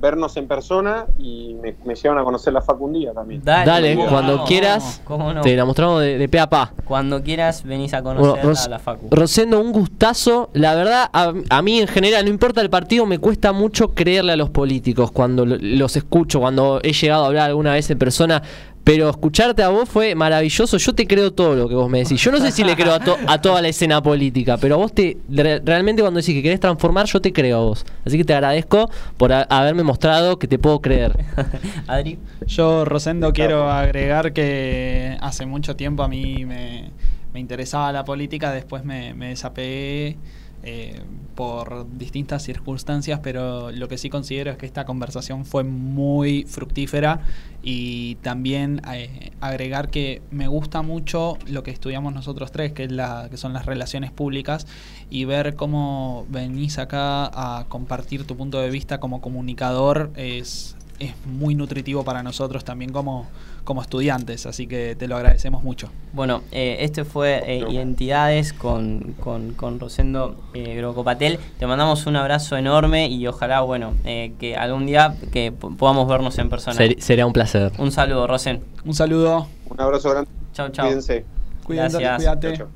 vernos 0.00 0.36
en 0.36 0.48
persona 0.48 1.06
y 1.18 1.54
me, 1.62 1.74
me 1.84 1.94
llevan 1.94 2.18
a 2.18 2.24
conocer 2.24 2.52
la 2.52 2.62
Facu 2.62 2.86
un 2.86 2.92
día 2.94 3.12
también. 3.12 3.42
Dale, 3.44 3.94
¿cómo 3.96 4.08
cuando 4.08 4.36
no? 4.38 4.44
quieras, 4.44 5.00
¿Cómo 5.04 5.32
no? 5.34 5.40
Te 5.42 5.54
la 5.56 5.64
mostramos 5.64 6.00
de, 6.00 6.16
de 6.18 6.28
pe 6.28 6.38
a 6.40 6.48
pa. 6.48 6.72
Cuando 6.84 7.22
quieras 7.22 7.62
venís 7.64 7.92
a 7.94 8.02
conocer 8.02 8.30
Bueno, 8.30 8.48
Ros- 8.48 8.66
a 8.66 8.68
la 8.70 8.78
Facu. 8.78 9.08
Rosendo, 9.10 9.60
un 9.60 9.72
gustazo. 9.72 10.50
La 10.54 10.74
verdad, 10.74 11.08
a, 11.12 11.32
a 11.50 11.62
mí 11.62 11.80
en 11.80 11.86
general, 11.88 12.24
no 12.24 12.30
importa 12.30 12.60
el 12.60 12.70
partido, 12.70 13.04
me 13.06 13.18
cuesta 13.18 13.52
mucho 13.52 13.88
creerle 13.94 14.32
a 14.32 14.36
los 14.36 14.50
políticos 14.50 15.10
cuando 15.10 15.44
lo- 15.44 15.56
los 15.60 15.96
escucho, 15.96 16.40
cuando 16.40 16.80
he 16.82 16.92
llegado 16.92 17.24
a 17.24 17.26
hablar 17.26 17.50
alguna 17.50 17.72
vez 17.74 17.90
en 17.90 17.98
persona. 17.98 18.42
Pero 18.82 19.10
escucharte 19.10 19.62
a 19.62 19.68
vos 19.68 19.88
fue 19.88 20.14
maravilloso. 20.14 20.76
Yo 20.78 20.94
te 20.94 21.06
creo 21.06 21.32
todo 21.32 21.54
lo 21.54 21.68
que 21.68 21.74
vos 21.74 21.88
me 21.90 21.98
decís. 21.98 22.20
Yo 22.20 22.32
no 22.32 22.38
sé 22.38 22.50
si 22.50 22.64
le 22.64 22.74
creo 22.74 22.94
a, 22.94 22.98
to- 23.00 23.16
a 23.26 23.40
toda 23.40 23.60
la 23.60 23.68
escena 23.68 24.02
política, 24.02 24.56
pero 24.56 24.78
vos 24.78 24.92
te 24.94 25.18
re- 25.28 25.60
realmente 25.64 26.00
cuando 26.02 26.18
decís 26.18 26.34
que 26.34 26.42
querés 26.42 26.60
transformar, 26.60 27.06
yo 27.06 27.20
te 27.20 27.32
creo 27.32 27.58
a 27.58 27.60
vos. 27.60 27.84
Así 28.06 28.16
que 28.16 28.24
te 28.24 28.32
agradezco 28.34 28.90
por 29.16 29.32
a- 29.32 29.42
haberme 29.42 29.82
mostrado 29.82 30.38
que 30.38 30.48
te 30.48 30.58
puedo 30.58 30.80
creer. 30.80 31.12
Adri. 31.86 32.18
Yo, 32.46 32.84
Rosendo, 32.86 33.32
quiero 33.32 33.70
agregar 33.70 34.32
que 34.32 35.16
hace 35.20 35.44
mucho 35.46 35.76
tiempo 35.76 36.02
a 36.02 36.08
mí 36.08 36.44
me, 36.46 36.90
me 37.34 37.38
interesaba 37.40 37.92
la 37.92 38.04
política, 38.04 38.50
después 38.50 38.84
me, 38.84 39.12
me 39.14 39.28
desapegué 39.28 40.16
eh, 40.62 41.00
por 41.34 41.86
distintas 41.96 42.42
circunstancias, 42.42 43.20
pero 43.22 43.70
lo 43.70 43.88
que 43.88 43.96
sí 43.96 44.10
considero 44.10 44.50
es 44.50 44.58
que 44.58 44.66
esta 44.66 44.84
conversación 44.84 45.46
fue 45.46 45.64
muy 45.64 46.44
fructífera 46.44 47.22
y 47.62 48.16
también 48.16 48.82
eh, 48.92 49.32
agregar 49.40 49.88
que 49.88 50.20
me 50.30 50.48
gusta 50.48 50.82
mucho 50.82 51.38
lo 51.46 51.62
que 51.62 51.70
estudiamos 51.70 52.12
nosotros 52.12 52.52
tres, 52.52 52.72
que, 52.72 52.84
es 52.84 52.92
la, 52.92 53.28
que 53.30 53.38
son 53.38 53.54
las 53.54 53.64
relaciones 53.64 54.10
públicas, 54.10 54.66
y 55.08 55.24
ver 55.24 55.56
cómo 55.56 56.26
venís 56.28 56.78
acá 56.78 57.30
a 57.32 57.64
compartir 57.68 58.26
tu 58.26 58.36
punto 58.36 58.60
de 58.60 58.68
vista 58.68 59.00
como 59.00 59.22
comunicador 59.22 60.10
es, 60.16 60.76
es 60.98 61.14
muy 61.26 61.54
nutritivo 61.54 62.04
para 62.04 62.22
nosotros 62.22 62.64
también 62.64 62.92
como, 62.92 63.28
como 63.64 63.82
estudiantes, 63.82 64.46
así 64.46 64.66
que 64.66 64.96
te 64.96 65.06
lo 65.08 65.16
agradecemos 65.16 65.62
mucho. 65.62 65.88
Bueno, 66.12 66.42
eh, 66.52 66.78
este 66.80 67.04
fue 67.04 67.42
eh, 67.46 67.64
Identidades 67.70 68.52
con, 68.52 69.14
con, 69.20 69.52
con 69.54 69.78
Rosendo 69.78 70.36
eh, 70.54 70.74
Grocopatel. 70.76 71.38
Te 71.58 71.66
mandamos 71.66 72.06
un 72.06 72.16
abrazo 72.16 72.56
enorme 72.56 73.08
y 73.08 73.26
ojalá, 73.26 73.60
bueno, 73.60 73.94
eh, 74.04 74.32
que 74.40 74.56
algún 74.56 74.86
día 74.86 75.14
que 75.32 75.52
po- 75.52 75.70
podamos 75.70 76.08
vernos 76.08 76.38
en 76.38 76.48
persona. 76.48 76.76
Ser- 76.76 77.00
sería 77.00 77.26
un 77.26 77.32
placer. 77.32 77.72
Un 77.78 77.92
saludo, 77.92 78.26
Rosen. 78.26 78.62
Un 78.84 78.94
saludo, 78.94 79.46
Un 79.68 79.80
abrazo 79.80 80.10
grande, 80.10 80.30
Chau, 80.52 80.68
chau. 80.70 80.86
cuídense. 80.86 81.24
cuídate, 81.64 81.92
Gracias. 81.98 82.16
cuídate. 82.16 82.48
Chau, 82.48 82.56
chau. 82.56 82.68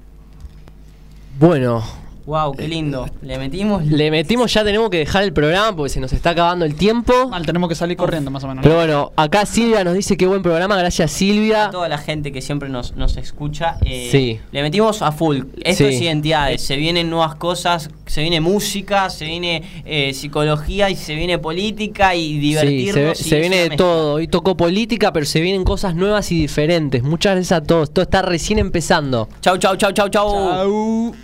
Bueno, 1.39 1.83
Wow, 2.27 2.53
qué 2.57 2.67
lindo. 2.69 3.07
Le 3.21 3.37
metimos. 3.39 3.85
le 3.87 4.11
metimos, 4.11 4.53
ya 4.55 4.65
tenemos 4.65 4.89
que 4.89 4.97
dejar 4.99 5.25
el 5.25 5.33
programa 5.35 5.77
porque 5.77 5.91
se 5.91 6.01
nos 6.01 6.13
está 6.15 6.31
acabando 6.31 6.65
el 6.65 6.75
tiempo. 6.75 7.29
Mal, 7.29 7.45
tenemos 7.45 7.69
que 7.69 7.75
salir 7.75 7.97
corriendo 7.99 8.31
más 8.31 8.43
o 8.45 8.49
menos. 8.49 8.63
Pero 8.63 8.75
¿no? 8.77 8.81
bueno, 8.81 9.13
acá 9.17 9.45
Silvia 9.45 9.85
nos 9.85 9.93
dice 9.95 10.17
qué 10.17 10.27
buen 10.27 10.43
programa, 10.43 10.75
gracias 10.77 11.11
Silvia. 11.13 11.67
a 11.67 11.71
toda 11.71 11.89
la 11.89 11.99
gente 11.99 12.33
que 12.33 12.41
siempre 12.41 12.71
nos, 12.71 12.97
nos 12.97 13.19
escucha. 13.19 13.77
eh, 13.85 14.09
Sí. 14.11 14.41
Le 14.53 14.63
metimos 14.63 15.03
a 15.03 15.13
full. 15.13 15.41
Esto 15.63 15.85
Sí. 15.89 15.95
es 15.97 16.01
identidades. 16.01 16.63
Se 16.63 16.77
vienen 16.77 17.11
nuevas 17.11 17.35
cosas, 17.35 17.91
se 18.07 18.23
viene 18.23 18.41
música, 18.41 19.11
se 19.11 19.27
viene 19.27 19.63
eh, 19.85 20.15
psicología 20.15 20.89
y 20.89 20.97
se 20.97 21.15
viene 21.15 21.39
política 21.39 22.15
y 22.15 22.35
Sí, 22.35 22.39
divertirnos. 22.39 22.95
se, 22.95 23.01
ve- 23.03 23.13
y 23.13 23.15
se 23.17 23.35
es 23.37 23.41
viene 23.51 23.69
de 23.69 23.77
todo. 23.77 24.15
Hoy 24.15 24.29
tocó 24.29 24.57
política, 24.57 25.13
pero 25.13 25.27
se 25.27 25.41
vienen 25.43 25.63
cosas 25.65 25.95
nuevas 25.95 26.33
y 26.33 26.41
diferentes. 26.41 27.03
Muchas 27.03 27.35
gracias 27.35 27.61
a 27.61 27.63
todos. 27.63 27.93
Todo 27.93 28.03
está 28.05 28.23
recién 28.23 28.59
empezando. 28.59 29.29
Chau, 29.43 29.59
chau, 29.59 29.77
chau, 29.77 29.93
chau, 29.93 30.09
chau. 30.09 30.31
Chau. 30.31 31.15